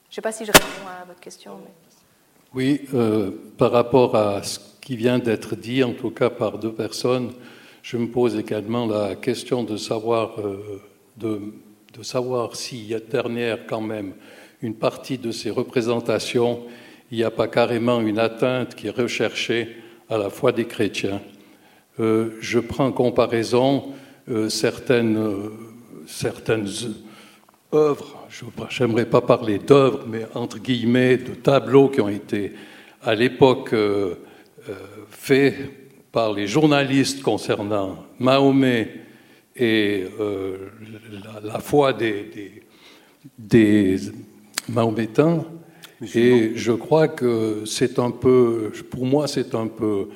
Je 0.08 0.12
ne 0.12 0.14
sais 0.16 0.22
pas 0.22 0.32
si 0.32 0.44
je 0.44 0.52
réponds 0.52 0.88
à 0.88 1.04
votre 1.04 1.20
question. 1.20 1.58
Oui, 2.54 2.82
euh, 2.94 3.30
par 3.56 3.72
rapport 3.72 4.14
à 4.14 4.42
ce 4.42 4.58
qui 4.80 4.96
vient 4.96 5.18
d'être 5.18 5.56
dit, 5.56 5.82
en 5.82 5.92
tout 5.92 6.10
cas 6.10 6.30
par 6.30 6.58
deux 6.58 6.72
personnes, 6.72 7.32
je 7.82 7.96
me 7.96 8.08
pose 8.08 8.36
également 8.36 8.86
la 8.86 9.16
question 9.16 9.64
de 9.64 9.76
savoir, 9.76 10.36
de, 11.16 11.40
de 11.94 12.02
savoir 12.02 12.54
s'il 12.54 12.86
y 12.86 12.94
a 12.94 13.00
dernière 13.00 13.66
quand 13.66 13.80
même 13.80 14.14
une 14.60 14.74
partie 14.74 15.18
de 15.18 15.32
ces 15.32 15.50
représentations, 15.50 16.62
il 17.10 17.18
n'y 17.18 17.24
a 17.24 17.30
pas 17.30 17.48
carrément 17.48 18.00
une 18.00 18.18
atteinte 18.18 18.74
qui 18.74 18.86
est 18.86 18.96
recherchée 18.96 19.76
à 20.08 20.16
la 20.16 20.30
foi 20.30 20.52
des 20.52 20.66
chrétiens. 20.66 21.20
Euh, 22.00 22.30
je 22.40 22.58
prends 22.58 22.86
en 22.86 22.92
comparaison 22.92 23.92
euh, 24.30 24.48
certaines, 24.48 25.18
euh, 25.18 25.50
certaines 26.06 26.68
œuvres, 27.74 28.26
je 28.30 28.84
n'aimerais 28.84 29.04
pas 29.04 29.20
parler 29.20 29.58
d'œuvres, 29.58 30.04
mais 30.08 30.26
entre 30.34 30.58
guillemets, 30.58 31.18
de 31.18 31.34
tableaux 31.34 31.88
qui 31.88 32.00
ont 32.00 32.08
été 32.08 32.52
à 33.02 33.14
l'époque 33.14 33.74
faits 35.10 35.54
par 36.12 36.32
les 36.32 36.46
journalistes 36.46 37.22
concernant 37.22 38.04
Mahomet 38.18 38.94
et 39.56 40.04
la, 41.42 41.58
foi 41.58 41.92
des, 41.92 42.62
des, 43.38 43.96
Mahométans. 44.68 45.44
Et 46.14 46.52
je 46.54 46.72
crois 46.72 47.08
que 47.08 47.64
c'est 47.66 47.98
un 47.98 48.10
peu, 48.10 48.72
pour 48.90 49.04
moi, 49.04 49.26
c'est 49.26 49.54
un 49.54 49.66
peu 49.66 50.08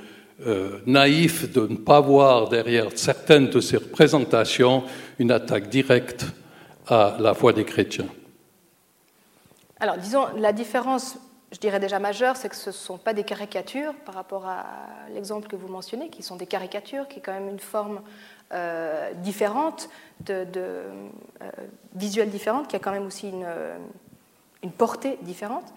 euh, 0.45 0.81
naïf 0.85 1.51
de 1.51 1.67
ne 1.67 1.77
pas 1.77 2.01
voir 2.01 2.51
derrière 2.51 2.89
certaines 2.95 3.49
de 3.49 3.61
ces 3.61 3.79
représentations 3.79 4.85
une 5.19 5.31
attaque 5.31 5.71
directe 5.71 6.27
à 6.87 7.17
la 7.19 7.33
foi 7.33 7.55
des 7.55 7.65
chrétiens. 7.65 8.09
Alors, 9.81 9.97
disons, 9.97 10.27
la 10.37 10.53
différence, 10.53 11.17
je 11.53 11.59
dirais 11.59 11.81
déjà 11.81 11.99
majeure, 11.99 12.37
c'est 12.37 12.51
que 12.51 12.57
ce 12.57 12.69
ne 12.69 12.75
sont 12.75 12.99
pas 12.99 13.15
des 13.15 13.25
caricatures 13.25 13.95
par 14.05 14.15
rapport 14.15 14.47
à 14.47 14.67
l'exemple 15.15 15.49
que 15.49 15.57
vous 15.57 15.69
mentionnez, 15.69 16.11
qui 16.11 16.23
sont 16.23 16.37
des 16.37 16.47
caricatures, 16.47 17.09
qui 17.09 17.21
est 17.21 17.23
quand 17.23 17.33
même 17.33 17.49
une 17.49 17.59
forme 17.59 18.03
euh, 18.53 19.13
différente, 19.15 19.89
euh, 20.29 20.91
visuelle 21.95 22.29
différente, 22.29 22.69
qui 22.69 22.77
a 22.77 22.79
quand 22.79 22.93
même 22.93 23.07
aussi 23.07 23.31
une, 23.31 23.47
une 24.63 24.71
portée 24.71 25.19
différente. 25.23 25.73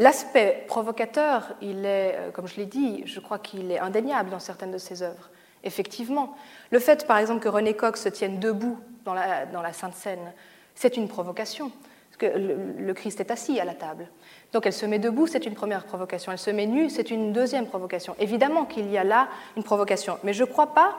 L'aspect 0.00 0.64
provocateur, 0.66 1.52
il 1.60 1.84
est, 1.84 2.14
euh, 2.16 2.30
comme 2.30 2.48
je 2.48 2.56
l'ai 2.56 2.64
dit, 2.64 3.02
je 3.04 3.20
crois 3.20 3.38
qu'il 3.38 3.70
est 3.70 3.78
indéniable 3.78 4.30
dans 4.30 4.38
certaines 4.38 4.70
de 4.70 4.78
ses 4.78 5.02
œuvres. 5.02 5.28
Effectivement. 5.62 6.34
Le 6.70 6.78
fait, 6.78 7.06
par 7.06 7.18
exemple, 7.18 7.40
que 7.40 7.50
René 7.50 7.74
Coq 7.74 7.98
se 7.98 8.08
tienne 8.08 8.40
debout 8.40 8.78
dans 9.04 9.12
la, 9.12 9.72
Sainte 9.74 9.94
Seine, 9.94 10.32
c'est 10.74 10.96
une 10.96 11.06
provocation. 11.06 11.70
Parce 12.08 12.32
que 12.32 12.38
le, 12.38 12.94
Christ 12.94 13.20
est 13.20 13.30
assis 13.30 13.60
à 13.60 13.66
la 13.66 13.74
table. 13.74 14.08
Donc 14.54 14.64
elle 14.64 14.72
se 14.72 14.86
met 14.86 14.98
debout, 14.98 15.26
c'est 15.26 15.44
une 15.44 15.52
première 15.52 15.84
provocation. 15.84 16.32
Elle 16.32 16.38
se 16.38 16.50
met 16.50 16.66
nue, 16.66 16.88
c'est 16.88 17.10
une 17.10 17.34
deuxième 17.34 17.66
provocation. 17.66 18.16
Évidemment 18.18 18.64
qu'il 18.64 18.90
y 18.90 18.96
a 18.96 19.04
là 19.04 19.28
une 19.58 19.64
provocation. 19.64 20.18
Mais 20.24 20.32
je 20.32 20.44
ne 20.44 20.48
crois 20.48 20.68
pas, 20.68 20.96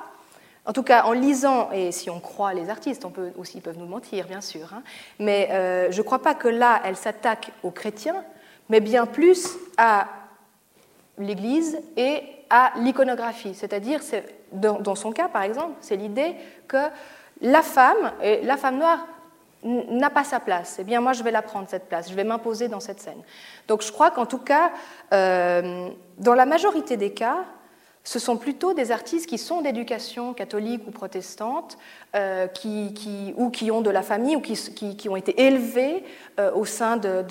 en 0.67 0.73
tout 0.73 0.83
cas 0.83 1.05
en 1.05 1.13
lisant, 1.13 1.71
et 1.71 1.91
si 1.91 2.11
on 2.11 2.19
croit 2.19 2.53
les 2.53 2.69
artistes, 2.69 3.03
on 3.03 3.09
peut 3.09 3.31
aussi 3.35 3.57
ils 3.57 3.61
peuvent 3.61 3.79
nous 3.79 3.87
mentir, 3.87 4.27
bien 4.27 4.41
sûr, 4.41 4.75
hein, 4.75 4.83
mais 5.17 5.49
euh, 5.51 5.91
je 5.91 5.97
ne 5.97 6.05
crois 6.05 6.21
pas 6.21 6.35
que 6.35 6.47
là, 6.47 6.81
elle 6.85 6.95
s'attaque 6.95 7.51
aux 7.63 7.71
chrétiens, 7.71 8.23
mais 8.71 8.79
bien 8.79 9.05
plus 9.05 9.57
à 9.77 10.07
l'Église 11.17 11.77
et 11.97 12.23
à 12.49 12.71
l'iconographie. 12.77 13.53
C'est-à-dire, 13.53 13.99
dans 14.53 14.95
son 14.95 15.11
cas, 15.11 15.27
par 15.27 15.43
exemple, 15.43 15.73
c'est 15.81 15.97
l'idée 15.97 16.35
que 16.69 16.77
la 17.41 17.63
femme, 17.63 18.13
la 18.21 18.55
femme 18.55 18.77
noire 18.77 19.05
n'a 19.63 20.09
pas 20.09 20.23
sa 20.23 20.39
place. 20.39 20.77
Eh 20.79 20.85
bien, 20.85 21.01
moi, 21.01 21.11
je 21.11 21.21
vais 21.21 21.31
la 21.31 21.41
prendre, 21.41 21.67
cette 21.69 21.89
place. 21.89 22.09
Je 22.09 22.15
vais 22.15 22.23
m'imposer 22.23 22.69
dans 22.69 22.79
cette 22.79 23.01
scène. 23.01 23.21
Donc, 23.67 23.81
je 23.81 23.91
crois 23.91 24.09
qu'en 24.09 24.25
tout 24.25 24.39
cas, 24.39 24.71
euh, 25.13 25.89
dans 26.17 26.33
la 26.33 26.45
majorité 26.45 26.95
des 26.95 27.13
cas, 27.13 27.39
ce 28.03 28.17
sont 28.17 28.37
plutôt 28.37 28.73
des 28.73 28.91
artistes 28.91 29.27
qui 29.27 29.37
sont 29.37 29.61
d'éducation 29.61 30.33
catholique 30.33 30.81
ou 30.87 30.91
protestante, 30.91 31.77
euh, 32.15 32.47
qui, 32.47 33.33
ou 33.37 33.51
qui 33.51 33.69
ont 33.69 33.81
de 33.81 33.91
la 33.91 34.01
famille, 34.01 34.35
ou 34.35 34.41
qui, 34.41 35.09
ont 35.09 35.15
été 35.15 35.39
élevés 35.39 36.03
euh, 36.39 36.51
au 36.53 36.65
sein 36.65 36.97
de, 36.97 37.23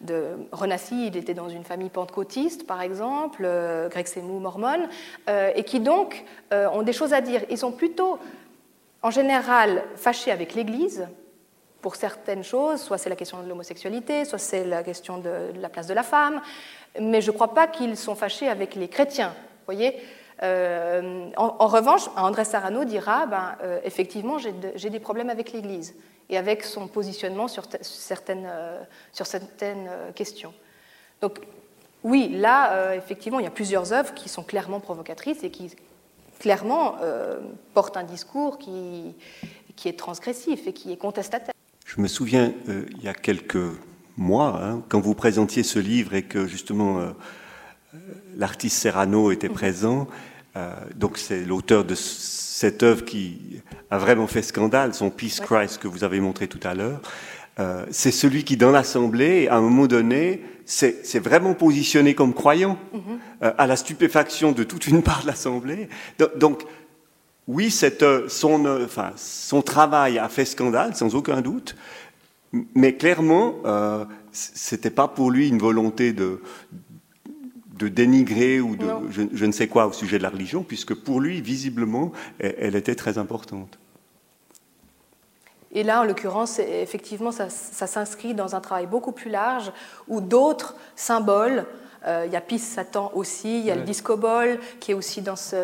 de, 0.00 0.36
Renassi, 0.52 1.08
il 1.08 1.16
était 1.16 1.34
dans 1.34 1.48
une 1.48 1.64
famille 1.64 1.88
pentecôtiste, 1.88 2.66
par 2.66 2.82
exemple, 2.82 3.42
euh, 3.44 3.88
Greg 3.88 4.06
Semou, 4.06 4.38
mormone, 4.38 4.88
et 5.28 5.64
qui 5.64 5.80
donc 5.80 6.24
ont 6.52 6.82
des 6.82 6.92
choses 6.92 7.12
à 7.12 7.20
dire. 7.20 7.42
Ils 7.50 7.58
sont 7.58 7.72
plutôt, 7.72 8.18
en 9.02 9.10
général, 9.10 9.82
fâchés 9.96 10.30
avec 10.30 10.54
l'Église, 10.54 11.06
pour 11.82 11.96
certaines 11.96 12.44
choses, 12.44 12.80
soit 12.80 12.98
c'est 12.98 13.08
la 13.08 13.16
question 13.16 13.42
de 13.42 13.48
l'homosexualité, 13.48 14.24
soit 14.24 14.38
c'est 14.38 14.64
la 14.64 14.82
question 14.82 15.18
de, 15.18 15.52
la 15.58 15.68
place 15.68 15.86
de 15.86 15.94
la 15.94 16.02
femme, 16.02 16.40
mais 17.00 17.20
je 17.20 17.30
ne 17.30 17.34
crois 17.34 17.54
pas 17.54 17.66
qu'ils 17.66 17.96
sont 17.96 18.14
fâchés 18.14 18.48
avec 18.48 18.74
les 18.74 18.88
chrétiens 18.88 19.34
euh, 20.42 21.28
en, 21.36 21.66
revanche, 21.66 22.08
André 22.16 22.44
Sarano 22.44 22.84
dira, 22.84 23.26
ben, 23.26 23.56
euh, 23.62 23.78
effectivement, 23.84 24.38
j'ai 24.38 24.90
des 24.90 25.00
problèmes 25.00 25.30
avec 25.30 25.52
l'Église 25.52 25.94
et 26.30 26.38
avec 26.38 26.64
son 26.64 26.86
positionnement 26.88 27.48
sur 27.48 27.64
certaines, 27.82 28.46
euh, 28.46 30.12
questions. 30.14 30.54
Donc, 31.20 31.40
oui, 32.02 32.30
là, 32.30 32.94
effectivement, 32.94 33.40
il 33.40 33.44
y 33.44 33.48
a 33.48 33.50
plusieurs 33.50 33.92
œuvres 33.92 34.14
qui 34.14 34.30
sont 34.30 34.42
clairement 34.42 34.80
provocatrices 34.80 35.44
et 35.44 35.50
qui 35.50 35.70
clairement 36.38 36.94
portent 37.74 37.98
un 37.98 38.04
discours 38.04 38.56
qui, 38.56 39.14
qui 39.76 39.88
est 39.90 39.98
transgressif 39.98 40.66
et 40.66 40.72
qui 40.72 40.92
est 40.92 40.96
contestataire. 40.96 41.52
Je 41.84 42.00
me 42.00 42.08
souviens, 42.08 42.54
il 42.68 43.02
y 43.02 43.08
a 43.08 43.12
quelques 43.12 43.58
mois, 44.16 44.58
hein, 44.62 44.82
quand 44.88 45.00
vous 45.00 45.14
présentiez 45.14 45.62
ce 45.62 45.78
livre 45.78 46.14
et 46.14 46.22
que 46.22 46.46
justement 46.46 47.12
l'artiste 48.36 48.78
Serrano 48.78 49.30
était 49.30 49.48
présent. 49.48 50.08
Euh, 50.56 50.72
donc 50.96 51.18
c'est 51.18 51.44
l'auteur 51.44 51.84
de 51.84 51.94
cette 51.94 52.82
œuvre 52.82 53.04
qui 53.04 53.60
a 53.90 53.98
vraiment 53.98 54.26
fait 54.26 54.42
scandale, 54.42 54.94
son 54.94 55.10
Peace 55.10 55.40
Christ 55.40 55.78
que 55.78 55.88
vous 55.88 56.04
avez 56.04 56.20
montré 56.20 56.48
tout 56.48 56.60
à 56.64 56.74
l'heure. 56.74 57.00
Euh, 57.58 57.84
c'est 57.90 58.10
celui 58.10 58.44
qui, 58.44 58.56
dans 58.56 58.70
l'Assemblée, 58.70 59.48
à 59.48 59.56
un 59.56 59.60
moment 59.60 59.86
donné, 59.86 60.42
s'est 60.64 61.18
vraiment 61.18 61.54
positionné 61.54 62.14
comme 62.14 62.32
croyant, 62.32 62.78
mhm. 62.92 63.00
euh, 63.42 63.52
à 63.58 63.66
la 63.66 63.76
stupéfaction 63.76 64.52
de 64.52 64.62
toute 64.62 64.86
une 64.86 65.02
part 65.02 65.22
de 65.22 65.26
l'Assemblée. 65.26 65.88
Donc, 66.36 66.62
oui, 67.48 67.70
cette, 67.70 68.04
son, 68.28 68.66
enfin, 68.84 69.12
son 69.16 69.62
travail 69.62 70.18
a 70.18 70.28
fait 70.28 70.44
scandale, 70.44 70.94
sans 70.94 71.14
aucun 71.16 71.40
doute, 71.40 71.76
mais 72.74 72.94
clairement, 72.94 73.56
c'était 74.30 74.90
pas 74.90 75.08
pour 75.08 75.32
lui 75.32 75.48
une 75.48 75.58
volonté 75.58 76.12
de, 76.12 76.40
de 77.80 77.88
dénigrer 77.88 78.60
ou 78.60 78.76
de 78.76 78.86
je, 79.10 79.44
ne 79.46 79.52
sais 79.52 79.66
quoi 79.66 79.86
au 79.86 79.92
sujet 79.92 80.18
de 80.18 80.22
la 80.22 80.28
religion, 80.28 80.62
puisque 80.62 80.94
pour 80.94 81.18
lui, 81.18 81.40
visiblement, 81.40 82.12
elle, 82.38 82.76
était 82.76 82.94
très 82.94 83.16
importante. 83.16 83.78
Et 85.72 85.82
là, 85.82 86.02
en 86.02 86.04
l'occurrence, 86.04 86.58
effectivement, 86.58 87.32
ça, 87.32 87.48
s'inscrit 87.48 88.34
dans 88.34 88.54
un 88.54 88.60
travail 88.60 88.86
beaucoup 88.86 89.12
plus 89.12 89.30
large 89.30 89.72
où 90.08 90.20
d'autres 90.20 90.76
symboles, 90.94 91.64
euh, 92.06 92.24
il 92.26 92.32
y 92.32 92.36
a 92.36 92.40
Pisse 92.42 92.66
Satan 92.66 93.10
aussi, 93.14 93.60
il 93.60 93.64
y 93.64 93.70
a 93.70 93.76
le 93.76 93.82
disco 93.82 94.16
ball 94.16 94.58
qui 94.78 94.90
est 94.90 94.94
aussi 94.94 95.22
dans 95.22 95.36
ce, 95.36 95.56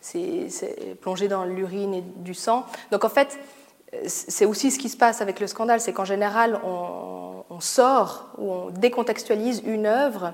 c'est, 0.00 0.48
plongé 1.00 1.28
dans 1.28 1.44
l'urine 1.44 1.94
et 1.94 2.04
du 2.16 2.32
sang. 2.32 2.64
Donc 2.90 3.04
en 3.04 3.08
fait, 3.08 3.38
c'est 4.06 4.46
aussi 4.46 4.70
ce 4.70 4.78
qui 4.78 4.88
se 4.88 4.96
passe 4.96 5.20
avec 5.20 5.40
le 5.40 5.46
scandale, 5.46 5.80
c'est 5.80 5.92
qu'en 5.92 6.04
général, 6.04 6.60
on, 6.64 7.44
on, 7.50 7.60
sort 7.60 8.28
ou 8.38 8.52
on 8.52 8.70
décontextualise 8.70 9.62
une 9.66 9.86
œuvre 9.86 10.26
euh, 10.26 10.30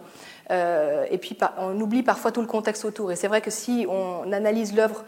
et 0.51 1.19
puis 1.19 1.37
on 1.59 1.81
oublie 1.81 2.03
parfois 2.03 2.33
tout 2.33 2.41
le 2.41 2.47
contexte 2.47 2.85
autour. 2.85 3.11
Et 3.11 3.17
c'est 3.17 3.29
vrai 3.29 3.41
que 3.41 3.51
si 3.51 3.87
on 3.89 4.33
analyse 4.33 4.75
l'œuvre 4.75 5.05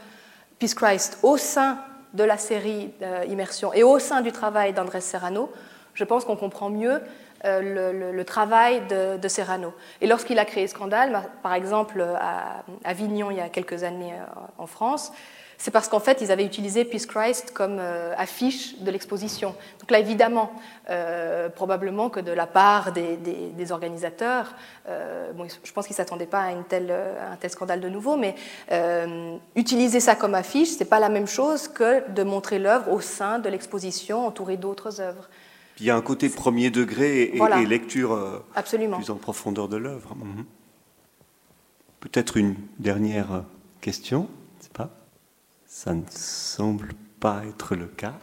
Peace 0.59 0.74
Christ 0.74 1.19
au 1.23 1.36
sein 1.36 1.78
de 2.15 2.24
la 2.24 2.36
série 2.36 2.90
euh, 3.02 3.24
Immersion 3.28 3.73
et 3.73 3.82
au 3.82 3.98
sein 3.98 4.23
du 4.23 4.32
travail 4.32 4.73
d'Andrés 4.73 5.01
Serrano, 5.01 5.52
je 5.94 6.05
pense 6.05 6.24
qu'on 6.24 6.36
comprend 6.36 6.70
mieux 6.70 7.01
euh, 7.44 8.12
le, 8.12 8.24
travail 8.24 8.82
de, 8.89 9.28
Serrano. 9.28 9.73
Et 10.01 10.06
lorsqu'il 10.06 10.39
a 10.39 10.44
créé 10.44 10.66
Scandale, 10.66 11.23
par 11.43 11.55
exemple 11.55 12.05
à 12.20 12.65
Avignon 12.85 13.31
il 13.31 13.36
y 13.36 13.40
a 13.40 13.48
quelques 13.48 13.85
années 13.85 14.15
en 14.59 14.66
France, 14.66 15.12
c'est 15.59 15.72
parce 15.72 15.89
qu'en 15.89 15.98
fait, 15.98 16.20
ils 16.20 16.30
avaient 16.30 16.44
utilisé 16.44 16.85
Peace 16.85 17.06
Christ 17.06 17.51
comme 17.52 17.78
euh, 17.80 18.14
affiche 18.16 18.78
de 18.78 18.93
l'exposition. 18.93 19.56
Donc 19.80 19.90
là, 19.90 19.98
évidemment, 19.98 20.52
euh, 20.89 21.48
probablement 21.48 22.10
que 22.10 22.20
de 22.20 22.30
la 22.30 22.47
part 22.47 22.93
des, 22.93 23.72
organisateurs, 23.72 24.55
euh, 24.89 25.32
bon, 25.32 25.48
je 25.48 25.72
pense 25.72 25.86
qu'ils 25.86 25.94
ne 25.94 25.97
s'attendaient 25.97 26.26
pas 26.26 26.43
à, 26.43 26.52
une 26.52 26.62
telle, 26.62 26.93
un 26.93 27.35
tel 27.36 27.51
scandale 27.51 27.80
de 27.80 27.89
nouveau, 27.89 28.16
mais 28.16 28.36
utiliser 29.56 29.98
ça 29.98 30.14
comme 30.14 30.36
affiche, 30.36 30.68
ce 30.70 30.78
n'est 30.78 30.89
pas 30.89 31.01
la 31.01 31.09
même 31.09 31.26
chose 31.26 31.66
que 31.66 32.09
de 32.09 32.22
montrer 32.22 32.60
l'œuvre 32.60 32.93
au 32.93 33.01
sein 33.01 33.40
de 33.40 33.48
l'exposition 33.48 34.26
entourée 34.26 34.56
d'autres 34.56 35.01
œuvres. 35.01 35.28
Il 35.80 35.86
y 35.86 35.90
a 35.90 35.97
un 35.97 36.01
côté 36.02 36.28
premier 36.28 36.70
degré 36.70 37.32
et, 37.35 37.66
lecture 37.66 38.44
Absolument. 38.55 38.97
plus 38.97 39.10
en 39.10 39.16
profondeur 39.16 39.68
de 39.68 39.76
l'œuvre. 39.76 40.14
Mhm. 40.14 40.44
Peut-être 42.01 42.36
une 42.36 42.55
dernière 42.78 43.44
question 43.80 44.28
ça 45.84 45.94
ne 45.94 46.02
semble 46.10 46.88
pas 47.20 47.42
être 47.48 47.76
le 47.76 47.86
cas. 47.86 48.14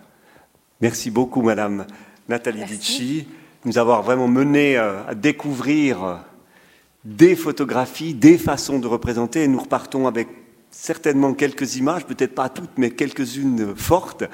Merci 0.82 1.10
beaucoup, 1.10 1.42
Madame 1.42 1.88
Nathalie 2.28 2.66
Dici, 2.66 3.28
de 3.64 3.70
nous 3.70 3.78
avoir 3.78 4.04
vraiment 4.04 4.28
mené 4.28 4.78
euh, 4.78 5.02
à 5.08 5.16
découvrir 5.16 6.04
euh, 6.04 6.16
des 7.06 7.38
photographies, 7.38 8.14
des 8.14 8.38
façons 8.38 8.78
de 8.78 8.88
représenter. 8.88 9.44
Et 9.44 9.48
nous 9.48 9.62
repartons 9.62 10.06
avec 10.06 10.28
certainement 10.70 11.34
quelques 11.34 11.78
images, 11.78 12.06
peut-être 12.06 12.36
pas 12.36 12.50
toutes, 12.50 12.78
mais 12.78 12.90
quelques-unes 12.90 13.74
fortes. 13.74 14.26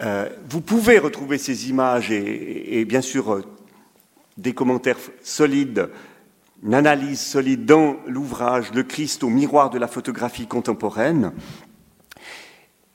Euh, 0.00 0.26
vous 0.48 0.62
pouvez 0.62 0.98
retrouver 0.98 1.36
ces 1.36 1.68
images 1.68 2.10
et, 2.10 2.86
bien 2.86 3.02
sûr 3.02 3.42
des 4.38 4.54
commentaires 4.54 4.98
solides, 5.22 5.90
une 6.64 6.72
analyse 6.72 7.20
solide 7.20 7.66
dans 7.66 7.96
l'ouvrage 8.06 8.72
Le 8.74 8.82
Christ 8.82 9.22
au 9.22 9.28
miroir 9.28 9.68
de 9.68 9.78
la 9.78 9.88
photographie 9.88 10.46
contemporaine. 10.46 11.32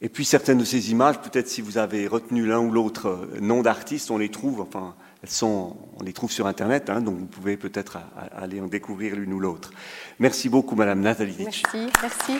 Et 0.03 0.09
puis 0.09 0.25
certaines 0.25 0.57
de 0.57 0.65
ces 0.65 0.89
images, 0.89 1.21
peut-être 1.21 1.47
si 1.47 1.61
vous 1.61 1.77
avez 1.77 2.07
retenu 2.07 2.47
l'un 2.47 2.59
ou 2.59 2.71
l'autre 2.71 3.07
euh, 3.07 3.39
nom 3.39 3.61
d'artiste, 3.61 4.09
on 4.09 4.17
les 4.17 4.29
trouve, 4.29 4.59
enfin, 4.61 4.95
elles 5.21 5.29
sont, 5.29 5.77
on 5.99 6.03
les 6.03 6.11
trouve 6.11 6.31
sur 6.31 6.47
Internet, 6.47 6.89
hein, 6.89 7.01
donc 7.01 7.19
vous 7.19 7.27
pouvez 7.27 7.55
peut-être 7.55 7.99
aller 8.35 8.59
en 8.59 8.65
découvrir 8.65 9.15
l'une 9.15 9.31
ou 9.31 9.39
l'autre. 9.39 9.71
Merci 10.17 10.49
beaucoup, 10.49 10.75
Madame 10.75 11.01
Nathalie 11.01 11.35
Merci, 11.37 11.61
merci. 12.01 12.33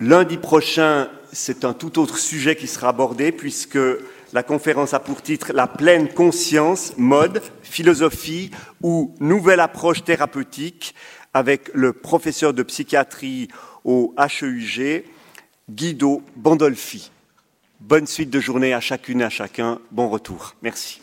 Lundi 0.00 0.38
prochain, 0.38 1.08
c'est 1.32 1.64
un 1.64 1.72
tout 1.72 2.00
autre 2.00 2.18
sujet 2.18 2.56
qui 2.56 2.66
sera 2.66 2.88
abordé, 2.88 3.30
puisque 3.30 3.78
la 4.32 4.42
conférence 4.42 4.94
a 4.94 5.00
pour 5.00 5.22
titre 5.22 5.52
La 5.52 5.66
pleine 5.66 6.08
conscience, 6.08 6.94
mode, 6.96 7.42
philosophie 7.62 8.50
ou 8.82 9.14
nouvelle 9.20 9.60
approche 9.60 10.04
thérapeutique 10.04 10.94
avec 11.34 11.70
le 11.74 11.92
professeur 11.92 12.54
de 12.54 12.62
psychiatrie 12.62 13.48
au 13.84 14.14
HEUG, 14.18 15.04
Guido 15.70 16.22
Bandolfi. 16.36 17.10
Bonne 17.80 18.06
suite 18.06 18.30
de 18.30 18.40
journée 18.40 18.74
à 18.74 18.80
chacune 18.80 19.20
et 19.20 19.24
à 19.24 19.30
chacun. 19.30 19.80
Bon 19.90 20.08
retour. 20.08 20.54
Merci. 20.62 21.00